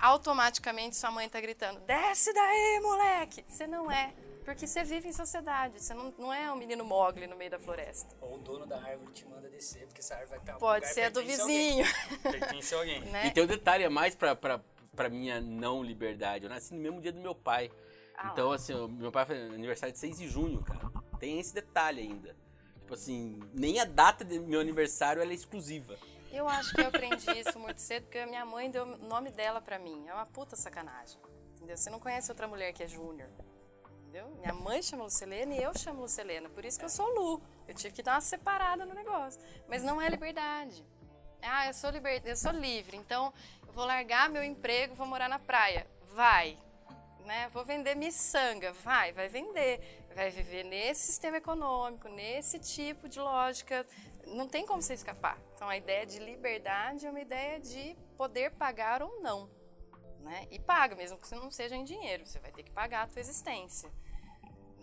automaticamente 0.00 0.96
sua 0.96 1.10
mãe 1.10 1.26
está 1.26 1.40
gritando, 1.40 1.78
desce 1.80 2.32
daí, 2.32 2.80
moleque! 2.82 3.44
Você 3.48 3.66
não 3.66 3.90
é, 3.90 4.12
porque 4.44 4.66
você 4.66 4.84
vive 4.84 5.08
em 5.08 5.12
sociedade, 5.12 5.82
você 5.82 5.94
não, 5.94 6.12
não 6.18 6.32
é 6.32 6.52
um 6.52 6.56
menino 6.56 6.84
mogli 6.84 7.26
no 7.26 7.36
meio 7.36 7.50
da 7.50 7.58
floresta. 7.58 8.14
Ou 8.20 8.34
o 8.34 8.38
dono 8.38 8.66
da 8.66 8.76
árvore 8.76 9.12
te 9.12 9.26
manda 9.26 9.48
descer, 9.48 9.86
porque 9.86 10.00
essa 10.00 10.14
árvore 10.14 10.30
vai 10.30 10.38
estar 10.40 10.54
Pode 10.58 10.86
ser 10.88 11.02
a 11.02 11.08
do 11.08 11.22
vizinho, 11.22 11.84
Pertence 12.22 12.74
a 12.74 12.78
alguém. 12.78 13.00
né? 13.10 13.26
E 13.26 13.30
tem 13.30 13.42
um 13.42 13.46
detalhe 13.46 13.84
a 13.84 13.90
mais 13.90 14.14
pra, 14.14 14.36
pra, 14.36 14.60
pra 14.94 15.08
minha 15.08 15.40
não 15.40 15.82
liberdade. 15.82 16.44
Eu 16.44 16.50
nasci 16.50 16.74
no 16.74 16.80
mesmo 16.80 17.00
dia 17.00 17.12
do 17.12 17.20
meu 17.20 17.34
pai. 17.34 17.70
Ah, 18.16 18.30
Então, 18.32 18.50
lá. 18.50 18.56
assim, 18.56 18.74
o 18.74 18.86
meu 18.88 19.10
pai 19.10 19.24
faz 19.24 19.40
aniversário 19.52 19.92
de 19.92 19.98
6 19.98 20.18
de 20.18 20.28
junho, 20.28 20.62
cara. 20.62 20.90
Tem 21.18 21.40
esse 21.40 21.54
detalhe 21.54 22.02
ainda. 22.02 22.36
Tipo 22.80 22.94
assim, 22.94 23.40
nem 23.54 23.80
a 23.80 23.84
data 23.84 24.24
do 24.24 24.40
meu 24.42 24.60
aniversário 24.60 25.22
ela 25.22 25.32
é 25.32 25.34
exclusiva. 25.34 25.96
Eu 26.30 26.46
acho 26.48 26.74
que 26.74 26.80
eu 26.80 26.88
aprendi 26.88 27.30
isso 27.38 27.58
muito 27.58 27.78
cedo, 27.80 28.04
porque 28.04 28.18
a 28.18 28.26
minha 28.26 28.44
mãe 28.44 28.70
deu 28.70 28.84
o 28.84 28.98
nome 28.98 29.30
dela 29.30 29.60
pra 29.60 29.78
mim. 29.78 30.06
É 30.06 30.12
uma 30.12 30.26
puta 30.26 30.54
sacanagem. 30.54 31.18
Entendeu? 31.56 31.76
Você 31.76 31.88
não 31.88 31.98
conhece 31.98 32.30
outra 32.30 32.46
mulher 32.46 32.72
que 32.72 32.82
é 32.82 32.86
Júnior. 32.86 33.30
Entendeu? 34.14 34.30
Minha 34.38 34.54
mãe 34.54 34.80
chama 34.80 35.02
Lucilena 35.02 35.54
e 35.54 35.60
eu 35.60 35.76
chamo 35.76 36.02
Lucilena. 36.02 36.48
Por 36.48 36.64
isso 36.64 36.78
que 36.78 36.84
eu 36.84 36.88
sou 36.88 37.04
Lu. 37.08 37.42
Eu 37.66 37.74
tive 37.74 37.92
que 37.92 38.00
dar 38.00 38.14
uma 38.14 38.20
separada 38.20 38.86
no 38.86 38.94
negócio. 38.94 39.42
Mas 39.66 39.82
não 39.82 40.00
é 40.00 40.08
liberdade. 40.08 40.84
Ah, 41.42 41.66
eu 41.66 41.74
sou, 41.74 41.90
liber... 41.90 42.22
eu 42.24 42.36
sou 42.36 42.52
livre, 42.52 42.96
então 42.96 43.34
eu 43.66 43.72
vou 43.72 43.84
largar 43.84 44.30
meu 44.30 44.44
emprego, 44.44 44.94
vou 44.94 45.04
morar 45.04 45.28
na 45.28 45.40
praia. 45.40 45.84
Vai. 46.12 46.56
Né? 47.24 47.48
Vou 47.48 47.64
vender 47.64 47.96
miçanga. 47.96 48.72
Vai, 48.84 49.12
vai 49.12 49.26
vender. 49.26 50.04
Vai 50.14 50.30
viver 50.30 50.62
nesse 50.62 51.06
sistema 51.06 51.38
econômico, 51.38 52.08
nesse 52.08 52.60
tipo 52.60 53.08
de 53.08 53.18
lógica. 53.18 53.84
Não 54.28 54.46
tem 54.46 54.64
como 54.64 54.80
você 54.80 54.94
escapar. 54.94 55.36
Então 55.56 55.68
a 55.68 55.76
ideia 55.76 56.06
de 56.06 56.20
liberdade 56.20 57.04
é 57.04 57.10
uma 57.10 57.20
ideia 57.20 57.58
de 57.58 57.96
poder 58.16 58.52
pagar 58.52 59.02
ou 59.02 59.20
não. 59.20 59.50
Né? 60.20 60.46
E 60.52 60.58
paga, 60.60 60.94
mesmo 60.94 61.18
que 61.18 61.26
você 61.26 61.34
não 61.34 61.50
seja 61.50 61.74
em 61.74 61.82
dinheiro, 61.82 62.24
você 62.24 62.38
vai 62.38 62.52
ter 62.52 62.62
que 62.62 62.70
pagar 62.70 63.02
a 63.02 63.06
tua 63.08 63.18
existência. 63.18 63.90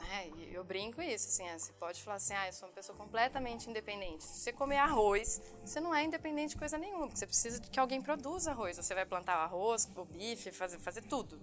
Né? 0.02 0.30
E 0.38 0.54
eu 0.54 0.64
brinco 0.64 1.02
isso, 1.02 1.28
assim, 1.28 1.48
ah, 1.50 1.58
você 1.60 1.72
pode 1.74 2.02
falar 2.02 2.16
assim, 2.18 2.34
ah, 2.34 2.48
eu 2.48 2.54
sou 2.54 2.68
uma 2.68 2.74
pessoa 2.74 2.98
completamente 2.98 3.70
independente. 3.70 4.24
Se 4.24 4.40
você 4.40 4.52
comer 4.54 4.78
arroz, 4.78 5.42
você 5.64 5.80
não 5.80 5.94
é 5.94 6.04
independente 6.04 6.52
de 6.52 6.58
coisa 6.58 6.78
nenhuma, 6.78 7.06
porque 7.08 7.18
você 7.20 7.28
precisa 7.28 7.60
de 7.60 7.70
que 7.70 7.80
alguém 7.80 8.02
produza 8.02 8.52
arroz. 8.52 8.78
Você 8.78 8.94
vai 8.96 9.06
plantar 9.06 9.38
o 9.38 9.42
arroz, 9.42 9.90
o 9.96 10.06
bife, 10.06 10.52
fazer, 10.52 10.80
fazer 10.80 11.02
tudo. 11.04 11.38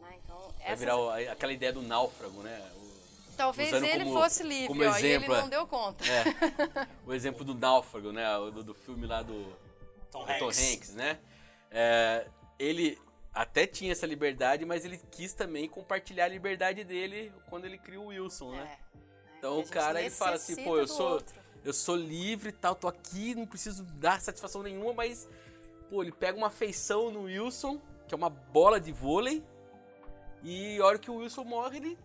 Né? 0.00 0.16
Então, 0.24 0.36
Vai 0.36 0.66
essas- 0.66 0.78
virar 0.80 1.32
aquela 1.32 1.52
ideia 1.52 1.72
do 1.72 1.82
náufrago, 1.82 2.40
né? 2.42 2.70
O- 2.76 3.32
talvez 3.36 3.68
usando 3.72 3.84
ele 3.84 4.04
como- 4.04 4.20
fosse 4.20 4.42
livre, 4.42 4.68
como 4.68 4.80
ó, 4.82 4.84
e 4.84 4.86
ele 4.98 5.08
exemplo, 5.08 5.34
é. 5.34 5.40
não 5.40 5.48
deu 5.48 5.66
conta. 5.66 6.04
É, 6.04 6.24
o 7.06 7.12
exemplo 7.12 7.44
do 7.44 7.54
náufrago, 7.54 8.12
né? 8.12 8.36
o 8.38 8.50
Do, 8.50 8.62
do 8.64 8.74
filme 8.74 9.06
lá 9.06 9.22
do 9.22 9.56
Tom 10.10 10.24
do 10.24 10.38
Tom 10.38 10.46
Hanks. 10.46 10.72
Hanks, 10.72 10.94
né? 10.94 11.18
É, 11.70 12.26
ele 12.58 12.98
até 13.38 13.68
tinha 13.68 13.92
essa 13.92 14.04
liberdade, 14.04 14.64
mas 14.64 14.84
ele 14.84 14.98
quis 15.12 15.32
também 15.32 15.68
compartilhar 15.68 16.24
a 16.24 16.28
liberdade 16.28 16.82
dele 16.82 17.32
quando 17.48 17.66
ele 17.66 17.78
criou 17.78 18.06
o 18.06 18.08
Wilson, 18.08 18.50
né? 18.50 18.76
É? 18.76 18.98
Então 19.38 19.60
o 19.60 19.68
cara 19.68 20.00
ele 20.00 20.10
fala 20.10 20.34
assim, 20.34 20.64
pô, 20.64 20.76
eu 20.76 20.88
sou, 20.88 21.12
outro. 21.12 21.40
eu 21.64 21.72
sou 21.72 21.94
livre 21.94 22.48
e 22.48 22.52
tal, 22.52 22.74
tô 22.74 22.88
aqui, 22.88 23.36
não 23.36 23.46
preciso 23.46 23.84
dar 23.84 24.20
satisfação 24.20 24.60
nenhuma, 24.60 24.92
mas 24.92 25.28
pô, 25.88 26.02
ele 26.02 26.10
pega 26.10 26.36
uma 26.36 26.50
feição 26.50 27.12
no 27.12 27.22
Wilson, 27.22 27.80
que 28.08 28.12
é 28.12 28.16
uma 28.16 28.28
bola 28.28 28.80
de 28.80 28.90
vôlei, 28.90 29.40
e 30.42 30.80
a 30.80 30.84
hora 30.84 30.98
que 30.98 31.08
o 31.08 31.18
Wilson 31.18 31.44
morre, 31.44 31.76
ele 31.76 31.98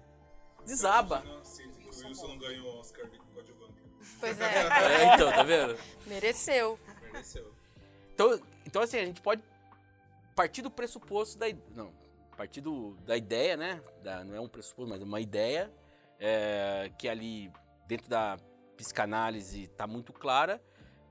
desaba. 0.67 1.23
Se 1.41 1.63
o 1.63 2.07
Wilson 2.09 2.27
não 2.27 2.37
ganhou 2.37 2.75
o 2.75 2.79
Oscar 2.79 3.09
de 3.09 3.17
coadjuvante. 3.17 3.73
Pois 4.19 4.37
é, 4.39 4.45
É, 4.45 5.15
então, 5.15 5.31
tá 5.31 5.41
vendo? 5.41 5.75
mereceu. 6.05 6.79
Mereceu. 7.01 7.51
Então, 8.13 8.39
então 8.67 8.83
assim, 8.83 8.97
a 8.97 9.05
gente 9.05 9.19
pode 9.19 9.41
partir 10.35 10.61
do 10.61 10.71
pressuposto 10.71 11.37
da. 11.37 11.45
Não, 11.75 11.93
partir 12.35 12.61
da 13.05 13.15
ideia, 13.15 13.55
né? 13.55 13.81
Da, 14.03 14.23
não 14.23 14.35
é 14.35 14.39
um 14.41 14.47
pressuposto, 14.47 14.89
mas 14.89 15.01
é 15.01 15.03
uma 15.05 15.21
ideia 15.21 15.71
é, 16.19 16.91
que 16.97 17.07
ali 17.07 17.51
dentro 17.87 18.09
da 18.09 18.37
psicanálise 18.77 19.63
está 19.63 19.85
muito 19.85 20.11
clara 20.11 20.61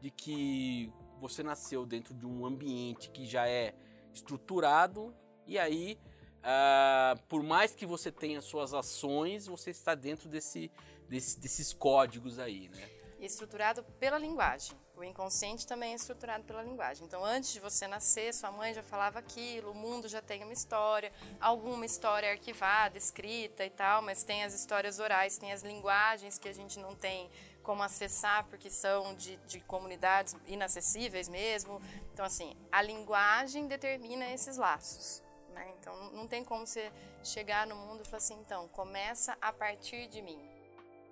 de 0.00 0.10
que 0.10 0.92
você 1.20 1.42
nasceu 1.42 1.86
dentro 1.86 2.12
de 2.12 2.26
um 2.26 2.44
ambiente 2.44 3.08
que 3.10 3.24
já 3.24 3.48
é 3.48 3.74
estruturado 4.12 5.14
e 5.46 5.58
aí 5.58 5.98
ah, 6.42 7.14
por 7.28 7.42
mais 7.42 7.72
que 7.72 7.86
você 7.86 8.10
tenha 8.10 8.40
suas 8.40 8.74
ações 8.74 9.46
você 9.46 9.70
está 9.70 9.94
dentro 9.94 10.28
desse, 10.28 10.72
desse- 11.08 11.38
desses 11.38 11.72
códigos 11.72 12.38
aí 12.40 12.68
né 12.68 12.90
estruturado 13.20 13.84
pela 14.00 14.18
linguagem. 14.18 14.76
O 14.96 15.02
inconsciente 15.02 15.66
também 15.66 15.92
é 15.92 15.96
estruturado 15.96 16.44
pela 16.44 16.62
linguagem. 16.62 17.06
Então, 17.06 17.24
antes 17.24 17.52
de 17.52 17.58
você 17.58 17.86
nascer, 17.86 18.32
sua 18.34 18.52
mãe 18.52 18.74
já 18.74 18.82
falava 18.82 19.18
aquilo, 19.18 19.70
o 19.70 19.74
mundo 19.74 20.06
já 20.06 20.20
tem 20.20 20.42
uma 20.44 20.52
história, 20.52 21.10
alguma 21.40 21.86
história 21.86 22.30
arquivada, 22.30 22.98
escrita 22.98 23.64
e 23.64 23.70
tal, 23.70 24.02
mas 24.02 24.22
tem 24.22 24.44
as 24.44 24.52
histórias 24.52 24.98
orais, 24.98 25.38
tem 25.38 25.52
as 25.52 25.62
linguagens 25.62 26.38
que 26.38 26.48
a 26.48 26.52
gente 26.52 26.78
não 26.78 26.94
tem 26.94 27.30
como 27.62 27.82
acessar 27.82 28.44
porque 28.44 28.68
são 28.68 29.14
de, 29.14 29.36
de 29.46 29.60
comunidades 29.60 30.36
inacessíveis 30.46 31.28
mesmo. 31.28 31.80
Então, 32.12 32.24
assim, 32.24 32.54
a 32.70 32.82
linguagem 32.82 33.66
determina 33.66 34.30
esses 34.30 34.56
laços. 34.56 35.22
Né? 35.54 35.72
Então, 35.80 36.12
não 36.12 36.26
tem 36.26 36.44
como 36.44 36.66
você 36.66 36.92
chegar 37.24 37.66
no 37.66 37.76
mundo 37.76 38.02
e 38.02 38.04
falar 38.04 38.18
assim, 38.18 38.38
então, 38.40 38.68
começa 38.68 39.36
a 39.40 39.52
partir 39.52 40.06
de 40.08 40.20
mim. 40.20 40.40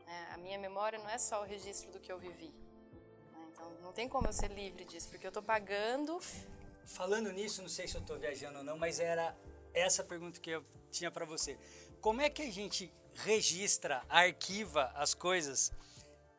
É, 0.06 0.34
a 0.34 0.36
minha 0.38 0.58
memória 0.58 0.98
não 0.98 1.08
é 1.08 1.18
só 1.18 1.42
o 1.42 1.44
registro 1.44 1.90
do 1.92 2.00
que 2.00 2.10
eu 2.10 2.18
vivi. 2.18 2.52
Não 3.82 3.92
tem 3.92 4.08
como 4.08 4.26
eu 4.26 4.32
ser 4.32 4.50
livre 4.50 4.84
disso, 4.84 5.08
porque 5.08 5.26
eu 5.26 5.30
estou 5.30 5.42
pagando. 5.42 6.20
Falando 6.84 7.32
nisso, 7.32 7.62
não 7.62 7.68
sei 7.68 7.86
se 7.86 7.96
eu 7.96 8.00
estou 8.00 8.18
viajando 8.18 8.58
ou 8.58 8.64
não, 8.64 8.78
mas 8.78 8.98
era 9.00 9.36
essa 9.72 10.02
pergunta 10.02 10.40
que 10.40 10.50
eu 10.50 10.64
tinha 10.90 11.10
para 11.10 11.24
você. 11.24 11.58
Como 12.00 12.20
é 12.20 12.28
que 12.30 12.42
a 12.42 12.50
gente 12.50 12.92
registra, 13.14 14.02
arquiva 14.08 14.90
as 14.94 15.14
coisas 15.14 15.72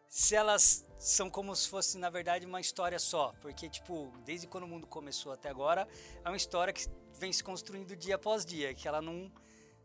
se 0.08 0.36
elas 0.36 0.86
são 0.98 1.30
como 1.30 1.56
se 1.56 1.70
fosse, 1.70 1.98
na 1.98 2.10
verdade, 2.10 2.46
uma 2.46 2.60
história 2.60 3.00
só? 3.00 3.34
Porque, 3.42 3.70
tipo, 3.70 4.12
desde 4.26 4.48
quando 4.48 4.66
o 4.66 4.68
mundo 4.68 4.86
começou 4.86 5.32
até 5.32 5.50
agora, 5.50 5.88
é 6.24 6.28
uma 6.28 6.38
história 6.38 6.74
que 6.74 6.86
vem 7.18 7.32
se 7.32 7.44
construindo 7.44 7.96
dia 7.96 8.16
após 8.16 8.46
dia, 8.46 8.74
que 8.74 8.88
ela 8.88 9.02
não, 9.02 9.32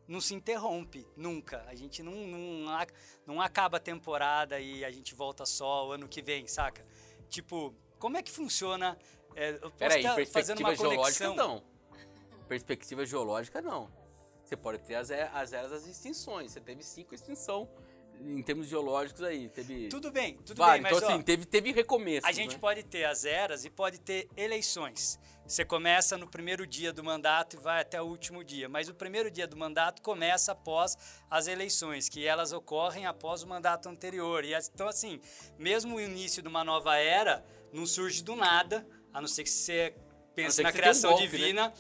não 0.09 0.21
se 0.21 0.35
interrompe 0.35 1.07
nunca. 1.17 1.65
A 1.69 1.75
gente 1.75 2.03
não, 2.03 2.13
não, 2.13 2.87
não 3.27 3.41
acaba 3.41 3.77
a 3.77 3.81
temporada 3.81 4.59
e 4.59 4.85
a 4.85 4.91
gente 4.91 5.15
volta 5.15 5.47
só 5.47 5.89
o 5.89 5.93
ano 5.93 6.09
que 6.09 6.21
vem, 6.21 6.47
saca? 6.47 6.85
Tipo, 7.29 7.75
como 7.99 8.17
é 8.17 8.23
que 8.23 8.31
funciona? 8.31 8.97
É, 9.35 9.51
eu 9.51 9.61
posso 9.61 9.77
Peraí, 9.77 10.03
tá 10.03 10.15
perspectiva 10.15 10.75
geológica 10.75 11.35
não. 11.35 11.63
Perspectiva 12.49 13.07
geológica 13.07 13.63
não. 13.63 13.91
Você 14.45 14.57
pode 14.57 14.79
ter 14.79 14.95
as, 14.95 15.11
as 15.11 15.53
eras 15.53 15.71
das 15.71 15.87
extinções. 15.87 16.53
Você 16.53 16.61
teve 16.61 16.83
cinco 16.83 17.15
extinções 17.15 17.69
em 18.21 18.43
termos 18.43 18.67
geológicos 18.69 19.23
aí. 19.23 19.49
Teve 19.49 19.89
Tudo 19.89 20.11
bem, 20.11 20.37
tudo 20.45 20.59
vários. 20.59 20.83
bem, 20.83 20.83
mas 20.83 20.97
então, 20.97 21.09
ó, 21.09 21.13
assim, 21.15 21.23
teve, 21.23 21.45
teve 21.45 21.73
recomeço. 21.73 22.27
a 22.27 22.33
gente 22.33 22.55
né? 22.55 22.59
pode 22.59 22.83
ter 22.83 23.05
as 23.05 23.25
eras 23.25 23.65
e 23.65 23.71
pode 23.71 24.01
ter 24.01 24.29
eleições. 24.37 25.19
Você 25.47 25.65
começa 25.65 26.19
no 26.19 26.27
primeiro 26.27 26.67
dia 26.67 26.93
do 26.93 27.05
mandato 27.05 27.57
e 27.57 27.61
vai 27.61 27.81
até 27.81 28.03
o 28.03 28.05
último 28.05 28.43
dia, 28.43 28.69
mas 28.69 28.89
o 28.89 28.95
primeiro 28.95 29.31
dia 29.31 29.47
do 29.47 29.57
mandato 29.57 30.03
começa 30.03 30.51
após 30.51 30.97
as 31.31 31.47
eleições, 31.47 32.09
que 32.09 32.27
elas 32.27 32.53
ocorrem 32.53 33.07
após 33.07 33.45
o 33.45 33.47
mandato 33.47 33.89
anterior. 33.89 34.45
E 34.45 34.53
então, 34.55 34.89
assim, 34.89 35.21
mesmo 35.57 35.97
o 35.97 36.01
início 36.01 36.43
de 36.43 36.49
uma 36.49 36.65
nova 36.65 36.97
era 36.97 37.45
não 37.73 37.87
surge 37.87 38.25
do 38.25 38.35
nada, 38.35 38.85
a 39.13 39.21
não 39.21 39.29
ser 39.29 39.45
que 39.45 39.51
você 39.51 39.95
pense 40.35 40.63
na 40.63 40.71
tenha 40.73 40.81
um 40.81 40.83
criação 40.83 41.11
golpe, 41.11 41.25
né? 41.25 41.29
divina, 41.29 41.73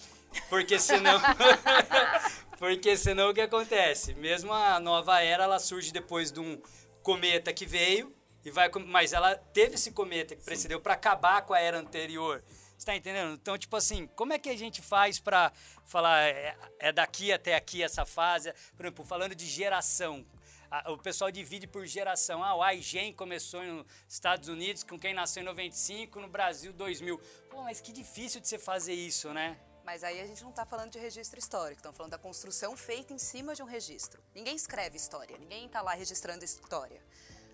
porque 0.49 0.79
senão. 0.79 1.21
Porque 2.59 2.97
senão 2.97 3.31
o 3.31 3.35
que 3.35 3.41
acontece? 3.41 4.15
Mesmo 4.15 4.53
a 4.53 4.81
nova 4.81 5.21
era, 5.23 5.45
ela 5.45 5.59
surge 5.59 5.93
depois 5.93 6.33
de 6.33 6.41
um 6.41 6.61
cometa 7.03 7.53
que 7.53 7.67
veio 7.67 8.15
e 8.45 8.51
vai, 8.51 8.71
mas 8.87 9.13
ela 9.13 9.35
teve 9.37 9.75
esse 9.75 9.93
cometa 9.93 10.35
que 10.35 10.43
precedeu 10.45 10.81
para 10.81 10.95
acabar 10.95 11.43
com 11.43 11.53
a 11.53 11.61
era 11.61 11.79
anterior. 11.79 12.43
Você 12.79 12.87
tá 12.87 12.97
entendendo? 12.97 13.35
Então, 13.35 13.57
tipo 13.59 13.75
assim, 13.77 14.07
como 14.09 14.33
é 14.33 14.39
que 14.39 14.49
a 14.51 14.57
gente 14.57 14.81
faz 14.83 15.19
para 15.19 15.53
falar 15.87 16.23
é, 16.29 16.57
é 16.79 16.93
daqui 16.93 17.33
até 17.33 17.55
aqui 17.55 17.83
essa 17.83 18.05
fase? 18.05 18.53
Por 18.77 18.85
exemplo, 18.87 19.05
falando 19.05 19.35
de 19.35 19.47
geração, 19.47 20.27
a- 20.71 20.93
o 20.93 20.99
pessoal 20.99 21.31
divide 21.31 21.67
por 21.67 21.87
geração. 21.87 22.43
Ah, 22.45 22.55
o 22.55 22.71
iGen 22.73 23.13
começou 23.15 23.63
nos 23.63 23.87
Estados 24.09 24.49
Unidos 24.49 24.83
com 24.83 24.99
quem 24.99 25.15
nasceu 25.15 25.43
em 25.43 25.47
95, 25.47 26.21
no 26.21 26.29
Brasil 26.29 26.73
2000. 26.73 27.19
Pô, 27.51 27.63
mas 27.63 27.81
que 27.81 27.93
difícil 27.93 28.41
de 28.41 28.49
você 28.49 28.59
fazer 28.59 28.93
isso, 28.95 29.33
né? 29.33 29.59
Mas 29.87 30.03
aí 30.03 30.21
a 30.21 30.27
gente 30.27 30.43
não 30.43 30.51
está 30.51 30.67
falando 30.67 30.91
de 30.91 30.99
registro 30.99 31.39
histórico, 31.39 31.79
estamos 31.79 31.97
falando 31.97 32.11
da 32.11 32.19
construção 32.19 32.77
feita 32.77 33.15
em 33.15 33.19
cima 33.19 33.55
de 33.55 33.63
um 33.63 33.67
registro. 33.67 34.21
Ninguém 34.35 34.57
escreve 34.57 34.97
história, 34.97 35.39
ninguém 35.39 35.67
está 35.67 35.81
lá 35.81 35.95
registrando 35.95 36.45
história. 36.45 37.01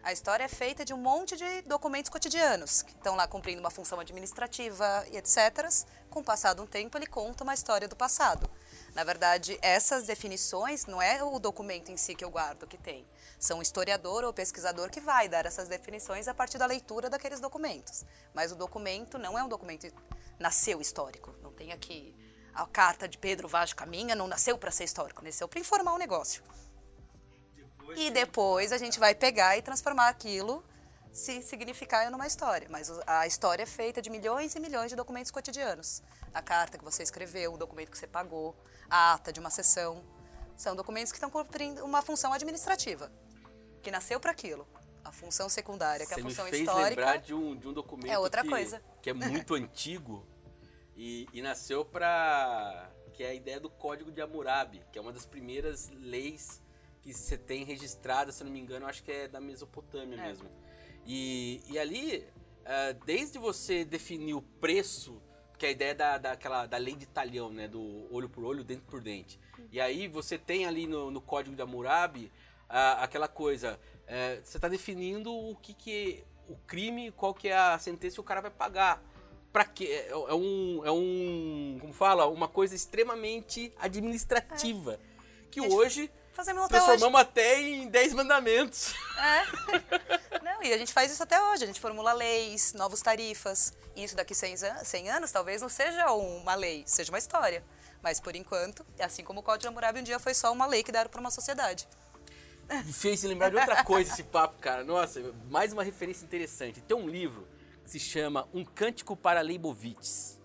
A 0.02 0.14
história 0.14 0.42
é 0.42 0.48
feita 0.48 0.82
de 0.82 0.94
um 0.94 0.96
monte 0.96 1.36
de 1.36 1.62
documentos 1.62 2.08
cotidianos, 2.08 2.80
que 2.80 2.92
estão 2.92 3.14
lá 3.14 3.28
cumprindo 3.28 3.60
uma 3.60 3.70
função 3.70 4.00
administrativa 4.00 5.06
e 5.12 5.18
etc. 5.18 5.68
Com 6.08 6.20
o 6.20 6.24
passar 6.24 6.54
de 6.54 6.62
um 6.62 6.66
tempo, 6.66 6.96
ele 6.96 7.06
conta 7.06 7.44
uma 7.44 7.52
história 7.52 7.86
do 7.86 7.94
passado. 7.94 8.50
Na 8.94 9.04
verdade, 9.04 9.58
essas 9.60 10.06
definições 10.06 10.86
não 10.86 11.00
é 11.00 11.22
o 11.22 11.38
documento 11.38 11.92
em 11.92 11.98
si 11.98 12.14
que 12.14 12.24
eu 12.24 12.30
guardo 12.30 12.66
que 12.66 12.78
tem. 12.78 13.06
São 13.38 13.58
o 13.58 13.62
historiador 13.62 14.24
ou 14.24 14.32
pesquisador 14.32 14.90
que 14.90 15.00
vai 15.00 15.28
dar 15.28 15.44
essas 15.44 15.68
definições 15.68 16.26
a 16.26 16.34
partir 16.34 16.56
da 16.56 16.66
leitura 16.66 17.10
daqueles 17.10 17.40
documentos. 17.40 18.04
Mas 18.32 18.52
o 18.52 18.56
documento 18.56 19.18
não 19.18 19.38
é 19.38 19.44
um 19.44 19.48
documento 19.48 19.86
nasceu 20.38 20.80
histórico. 20.80 21.34
Não 21.40 21.52
tem 21.52 21.72
aqui 21.72 22.14
a 22.54 22.66
carta 22.66 23.08
de 23.08 23.18
Pedro 23.18 23.48
Vaz 23.48 23.70
de 23.70 23.74
Caminha, 23.74 24.14
não 24.14 24.28
nasceu 24.28 24.58
para 24.58 24.70
ser 24.70 24.84
histórico, 24.84 25.24
nasceu 25.24 25.48
para 25.48 25.60
informar 25.60 25.94
o 25.94 25.98
negócio. 25.98 26.42
E 27.96 28.10
depois 28.10 28.72
a 28.72 28.78
gente 28.78 28.98
vai 28.98 29.14
pegar 29.14 29.56
e 29.56 29.62
transformar 29.62 30.08
aquilo 30.08 30.64
se 31.12 31.42
significar 31.42 32.10
numa 32.10 32.26
história. 32.26 32.66
Mas 32.70 32.90
a 33.06 33.26
história 33.26 33.62
é 33.62 33.66
feita 33.66 34.00
de 34.00 34.08
milhões 34.08 34.54
e 34.54 34.60
milhões 34.60 34.90
de 34.90 34.96
documentos 34.96 35.30
cotidianos. 35.30 36.02
A 36.32 36.40
carta 36.40 36.78
que 36.78 36.84
você 36.84 37.02
escreveu, 37.02 37.52
o 37.52 37.58
documento 37.58 37.90
que 37.90 37.98
você 37.98 38.06
pagou, 38.06 38.56
a 38.88 39.14
ata 39.14 39.32
de 39.32 39.38
uma 39.38 39.50
sessão. 39.50 40.02
São 40.56 40.74
documentos 40.74 41.12
que 41.12 41.16
estão 41.16 41.30
cumprindo 41.30 41.84
uma 41.84 42.02
função 42.02 42.32
administrativa, 42.32 43.10
que 43.82 43.90
nasceu 43.90 44.18
para 44.18 44.30
aquilo. 44.30 44.66
A 45.04 45.10
função 45.10 45.48
secundária, 45.48 46.06
que 46.06 46.12
é 46.12 46.14
a 46.14 46.18
me 46.18 46.22
função 46.22 46.46
fez 46.46 46.60
histórica. 46.60 46.88
lembrar 46.88 47.16
de 47.18 47.34
um, 47.34 47.56
de 47.56 47.68
um 47.68 47.72
documento 47.72 48.12
é 48.12 48.18
outra 48.18 48.42
que, 48.42 48.48
coisa. 48.48 48.82
que 49.02 49.10
é 49.10 49.12
muito 49.12 49.54
antigo 49.54 50.24
e, 51.02 51.28
e 51.32 51.42
nasceu 51.42 51.84
para 51.84 52.88
que 53.12 53.24
é 53.24 53.30
a 53.30 53.34
ideia 53.34 53.58
do 53.58 53.68
Código 53.68 54.12
de 54.12 54.22
Hammurabi, 54.22 54.80
que 54.92 54.98
é 55.00 55.02
uma 55.02 55.12
das 55.12 55.26
primeiras 55.26 55.90
leis 56.00 56.62
que 57.02 57.12
você 57.12 57.36
tem 57.36 57.64
registrada, 57.64 58.30
se 58.30 58.44
não 58.44 58.52
me 58.52 58.60
engano, 58.60 58.86
acho 58.86 59.02
que 59.02 59.10
é 59.10 59.26
da 59.26 59.40
Mesopotâmia 59.40 60.16
É. 60.16 60.28
mesmo. 60.28 60.48
E, 61.04 61.60
e 61.68 61.76
ali, 61.76 62.24
ah, 62.64 62.92
desde 63.04 63.36
você 63.36 63.84
definir 63.84 64.34
o 64.34 64.42
preço, 64.42 65.20
que 65.58 65.66
é 65.66 65.70
a 65.70 65.72
ideia 65.72 65.92
da, 65.92 66.18
daquela, 66.18 66.66
da 66.66 66.76
lei 66.76 66.94
de 66.94 67.06
talhão, 67.06 67.50
né, 67.50 67.66
do 67.66 68.06
olho 68.14 68.28
por 68.28 68.44
olho, 68.44 68.62
dente 68.62 68.84
por 68.84 69.00
dente. 69.02 69.40
E 69.72 69.80
aí 69.80 70.06
você 70.06 70.38
tem 70.38 70.66
ali 70.66 70.86
no, 70.86 71.10
no 71.10 71.20
Código 71.20 71.56
de 71.56 71.62
Hammurabi 71.62 72.30
ah, 72.68 73.02
aquela 73.02 73.26
coisa, 73.26 73.76
é, 74.06 74.36
você 74.36 74.56
está 74.56 74.68
definindo 74.68 75.34
o 75.34 75.56
que, 75.56 75.74
que 75.74 76.24
o 76.48 76.54
crime, 76.64 77.10
qual 77.10 77.34
que 77.34 77.48
é 77.48 77.56
a 77.56 77.76
sentença 77.80 78.14
que 78.14 78.20
o 78.20 78.24
cara 78.24 78.40
vai 78.40 78.52
pagar. 78.52 79.02
Pra 79.52 79.64
quê? 79.64 79.84
É, 80.08 80.10
é 80.10 80.34
um, 80.34 80.82
é 80.84 80.90
um, 80.90 81.78
como 81.80 81.92
fala, 81.92 82.26
uma 82.26 82.48
coisa 82.48 82.74
extremamente 82.74 83.72
administrativa. 83.78 84.98
Que 85.50 85.60
É. 85.60 85.62
A 85.64 85.68
gente 85.68 85.74
hoje 85.78 86.10
Fazemos 86.32 86.64
até 86.64 86.76
hoje. 86.76 86.86
transformamos 86.86 87.20
até 87.20 87.60
em 87.60 87.88
10 87.88 88.14
mandamentos. 88.14 88.94
É. 89.18 90.40
Não, 90.42 90.62
e 90.62 90.72
a 90.72 90.78
gente 90.78 90.90
faz 90.92 91.12
isso 91.12 91.22
até 91.22 91.38
hoje. 91.42 91.64
A 91.64 91.66
gente 91.66 91.78
formula 91.80 92.14
leis, 92.14 92.72
novas 92.72 93.02
tarifas. 93.02 93.74
E 93.94 94.02
isso 94.02 94.16
daqui 94.16 94.34
100 94.34 94.54
an- 94.64 94.84
100 94.84 95.10
anos 95.10 95.30
talvez 95.30 95.60
não 95.60 95.68
seja 95.68 96.10
uma 96.12 96.54
lei, 96.54 96.82
seja 96.86 97.12
uma 97.12 97.18
história. 97.18 97.62
Mas 98.02 98.18
por 98.18 98.34
enquanto, 98.34 98.84
assim 98.98 99.22
como 99.22 99.40
o 99.40 99.42
Código 99.42 99.60
de 99.60 99.68
Hammurabi 99.68 100.00
um 100.00 100.02
dia 100.02 100.18
foi 100.18 100.32
só 100.32 100.50
uma 100.50 100.64
lei 100.64 100.82
que 100.82 100.90
deram 100.90 101.10
para 101.10 101.20
uma 101.20 101.30
sociedade. 101.30 101.86
Me 102.86 102.92
fez 102.92 103.22
lembrar 103.24 103.50
de 103.50 103.56
outra 103.56 103.84
coisa 103.84 104.10
esse 104.10 104.22
papo, 104.22 104.56
cara. 104.58 104.82
Nossa, 104.82 105.20
mais 105.50 105.74
uma 105.74 105.82
referência 105.84 106.24
interessante. 106.24 106.80
Tem 106.80 106.96
um 106.96 107.06
livro 107.06 107.46
que 107.46 107.51
se 107.92 108.00
chama 108.00 108.48
Um 108.54 108.64
Cântico 108.64 109.14
para 109.14 109.42
Leibovitz. 109.42 110.40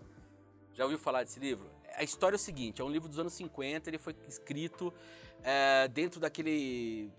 Já 0.74 0.84
ouviu 0.84 1.00
falar 1.00 1.24
desse 1.24 1.40
livro? 1.40 1.70
A 1.96 2.04
história 2.04 2.36
é 2.36 2.38
o 2.38 2.40
seguinte, 2.40 2.82
é 2.82 2.84
um 2.84 2.90
livro 2.90 3.08
dos 3.08 3.18
anos 3.20 3.32
50, 3.36 3.90
ele 3.90 3.98
foi 3.98 4.14
escrito 4.28 4.94
é, 5.42 5.88
dentro 5.88 6.20
daquele 6.20 7.10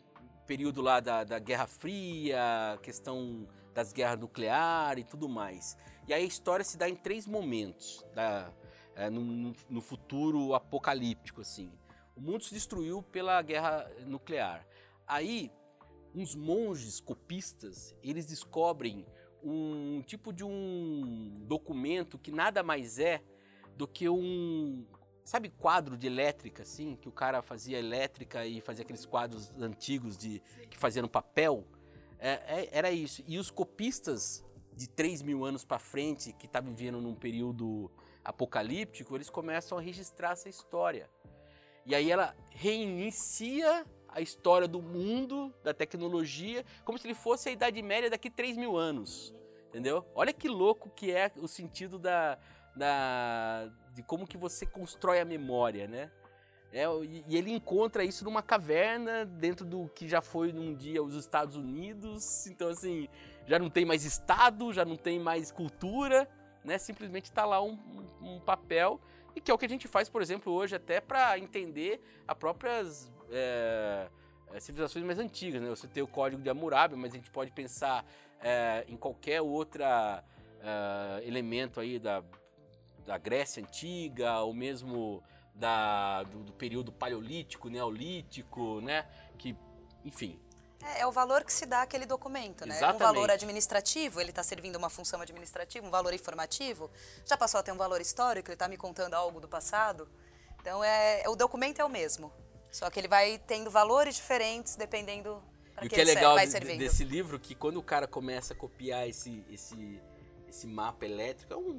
período 0.47 0.83
lá 0.83 1.01
da, 1.01 1.25
da 1.25 1.39
Guerra 1.39 1.67
Fria, 1.67 2.79
questão 2.83 3.49
das 3.73 3.91
guerras 3.91 4.21
nucleares 4.21 5.03
e 5.03 5.07
tudo 5.09 5.31
mais. 5.31 5.79
E 6.07 6.13
aí 6.13 6.23
a 6.23 6.27
história 6.27 6.63
se 6.63 6.77
dá 6.77 6.87
em 6.87 6.95
três 6.95 7.27
momentos, 7.27 8.05
da, 8.15 8.53
é, 8.97 9.09
no, 9.09 9.55
no- 9.71 9.81
futuro 9.81 10.53
apocalíptico, 10.55 11.41
assim. 11.41 11.73
O 12.15 12.21
mundo 12.21 12.45
se 12.45 12.53
destruiu 12.53 13.03
pela 13.03 13.41
guerra 13.41 13.91
nuclear. 14.05 14.67
Aí, 15.07 15.51
uns 16.15 16.35
monges 16.35 17.01
copistas, 17.01 17.95
eles 18.03 18.27
descobrem 18.27 19.07
um 19.43 20.03
tipo 20.07 20.33
de 20.33 20.45
um 20.45 21.45
documento 21.47 22.19
que 22.19 22.31
nada 22.31 22.63
mais 22.63 22.99
é 22.99 23.23
do 23.77 23.87
que 23.87 24.09
um, 24.09 24.85
sabe, 25.25 25.51
quadro 25.51 25.97
de 25.97 26.07
elétrica, 26.07 26.63
assim, 26.63 26.97
que 26.97 27.09
o 27.09 27.13
cara 27.13 27.43
fazia 27.43 27.79
elétrica 27.79 28.47
e 28.47 28.61
fazia 28.61 28.83
aqueles 28.83 29.05
quadros 29.07 29.53
antigos 29.61 30.17
de 30.17 30.43
que 30.69 30.77
fazia 30.77 31.03
no 31.03 31.09
papel. 31.09 31.65
É, 32.19 32.31
é- 32.31 32.69
era 32.73 32.91
isso. 32.91 33.23
E 33.27 33.39
os 33.39 33.51
copistas 33.51 34.45
de 34.75 34.89
3 34.89 35.23
mil 35.23 35.45
anos 35.45 35.65
para 35.65 35.79
frente, 35.79 36.33
que 36.33 36.47
estavam 36.47 36.75
vivendo 36.75 37.01
num 37.01 37.15
período 37.15 37.91
apocalíptico, 38.25 39.15
eles 39.17 39.31
começam 39.31 39.79
a 39.79 39.81
registrar 39.81 40.33
essa 40.33 40.49
história. 40.49 41.09
E 41.87 41.95
aí 41.95 42.11
ela 42.11 42.37
reinicia 42.51 43.87
a 44.09 44.21
história 44.21 44.67
do 44.67 44.81
mundo, 44.81 45.53
da 45.63 45.73
tecnologia, 45.75 46.65
como 46.85 46.99
se 46.99 47.07
ele 47.07 47.15
fosse 47.15 47.49
a 47.49 47.53
Idade 47.53 47.81
Média 47.83 48.11
daqui 48.11 48.31
3 48.31 48.57
mil 48.57 48.77
anos. 48.77 49.35
Entendeu? 49.69 50.05
Olha 50.15 50.33
que 50.33 50.49
louco 50.49 50.91
que 50.91 51.13
é 51.13 51.31
o 51.37 51.47
sentido 51.47 51.99
da, 51.99 52.39
da 52.75 53.71
de 53.95 54.03
como 54.03 54.27
que 54.27 54.37
você 54.37 54.65
constrói 54.65 55.21
a 55.21 55.25
memória, 55.25 55.87
né? 55.87 56.11
É, 56.73 56.85
e 57.27 57.37
ele 57.37 57.51
encontra 57.51 58.05
isso 58.05 58.25
numa 58.25 58.43
caverna 58.43 59.25
dentro 59.25 59.65
do 59.65 59.89
que 59.89 60.07
já 60.07 60.21
foi 60.21 60.53
num 60.53 60.75
dia 60.75 61.03
os 61.03 61.15
Estados 61.15 61.57
Unidos. 61.57 62.47
Então, 62.47 62.69
assim, 62.69 63.09
já 63.47 63.59
não 63.59 63.71
tem 63.71 63.85
mais 63.85 64.05
Estado, 64.05 64.73
já 64.73 64.85
não 64.85 64.97
tem 64.97 65.19
mais 65.19 65.51
cultura, 65.51 66.29
né? 66.65 66.77
Simplesmente 66.79 67.25
está 67.25 67.45
lá 67.47 67.63
um- 67.63 67.79
um 68.21 68.41
papel 68.41 69.01
e 69.35 69.41
que 69.41 69.51
é 69.51 69.55
o 69.55 69.59
que 69.59 69.67
a 69.67 69.69
gente 69.69 69.89
faz, 69.89 70.09
por 70.09 70.21
exemplo, 70.21 70.53
hoje 70.53 70.77
até 70.77 71.01
para 71.01 71.39
entender 71.39 72.01
as 72.27 72.37
próprias 72.37 73.11
é, 73.31 74.09
é, 74.53 74.61
civilizações 74.61 75.05
mais 75.05 75.19
antigas, 75.19 75.61
né? 75.61 75.69
Você 75.69 75.87
tem 75.87 76.03
o 76.03 76.07
Código 76.07 76.43
de 76.43 76.49
Hammurabi, 76.49 76.97
mas 76.97 77.13
a 77.13 77.17
gente 77.17 77.31
pode 77.31 77.51
pensar 77.51 78.05
é, 78.41 78.85
em 78.89 78.97
qualquer 78.97 79.41
outra 79.41 80.25
é, 80.61 81.27
elemento 81.27 81.81
aí 81.81 81.99
da, 81.99 82.23
da 83.07 83.19
Grécia 83.19 83.63
antiga, 83.63 84.41
ou 84.41 84.55
mesmo 84.55 85.23
da, 85.55 86.23
do, 86.25 86.45
do 86.45 86.53
período 86.53 86.93
paleolítico, 86.93 87.69
neolítico, 87.69 88.81
né? 88.81 89.07
Que, 89.37 89.57
enfim, 90.05 90.41
É, 90.83 91.01
é 91.01 91.07
o 91.07 91.11
valor 91.11 91.45
que 91.45 91.53
se 91.53 91.67
dá 91.67 91.83
àquele 91.83 92.07
documento, 92.07 92.65
né? 92.65 92.75
Um 92.75 92.77
Exatamente. 92.77 93.03
valor 93.03 93.31
administrativo, 93.31 94.21
ele 94.21 94.31
está 94.31 94.43
servindo 94.43 94.77
uma 94.77 94.89
função 94.89 95.21
administrativa, 95.21 95.85
um 95.87 95.91
valor 95.91 96.15
informativo. 96.15 96.91
Já 97.27 97.37
passou 97.37 97.59
a 97.59 97.63
ter 97.63 97.73
um 97.73 97.77
valor 97.77 98.01
histórico, 98.01 98.49
ele 98.49 98.55
está 98.55 98.69
me 98.69 98.77
contando 98.77 99.15
algo 99.15 99.41
do 99.41 99.49
passado. 99.49 100.09
Então, 100.61 100.83
é, 100.83 101.25
o 101.27 101.35
documento 101.35 101.81
é 101.81 101.85
o 101.85 101.89
mesmo. 101.89 102.33
Só 102.71 102.91
que 102.91 103.01
ele 103.01 103.09
vai 103.09 103.39
tendo 103.47 103.71
valores 103.71 104.17
diferentes 104.17 104.77
dependendo 104.77 105.43
para 105.75 105.87
o 105.87 105.89
que, 105.89 105.95
que 105.95 106.01
é 106.01 106.05
legal 106.05 106.35
vai 106.35 106.47
servindo. 106.47 106.79
desse 106.79 107.05
livro 107.05 107.39
que 107.39 107.55
quando 107.55 107.79
o 107.79 107.83
cara 107.83 108.07
começa 108.07 108.53
a 108.53 108.57
copiar 108.57 109.09
esse, 109.09 109.45
esse, 109.51 110.01
esse 110.49 110.67
mapa 110.67 111.05
elétrico, 111.05 111.53
é 111.53 111.57
um, 111.57 111.79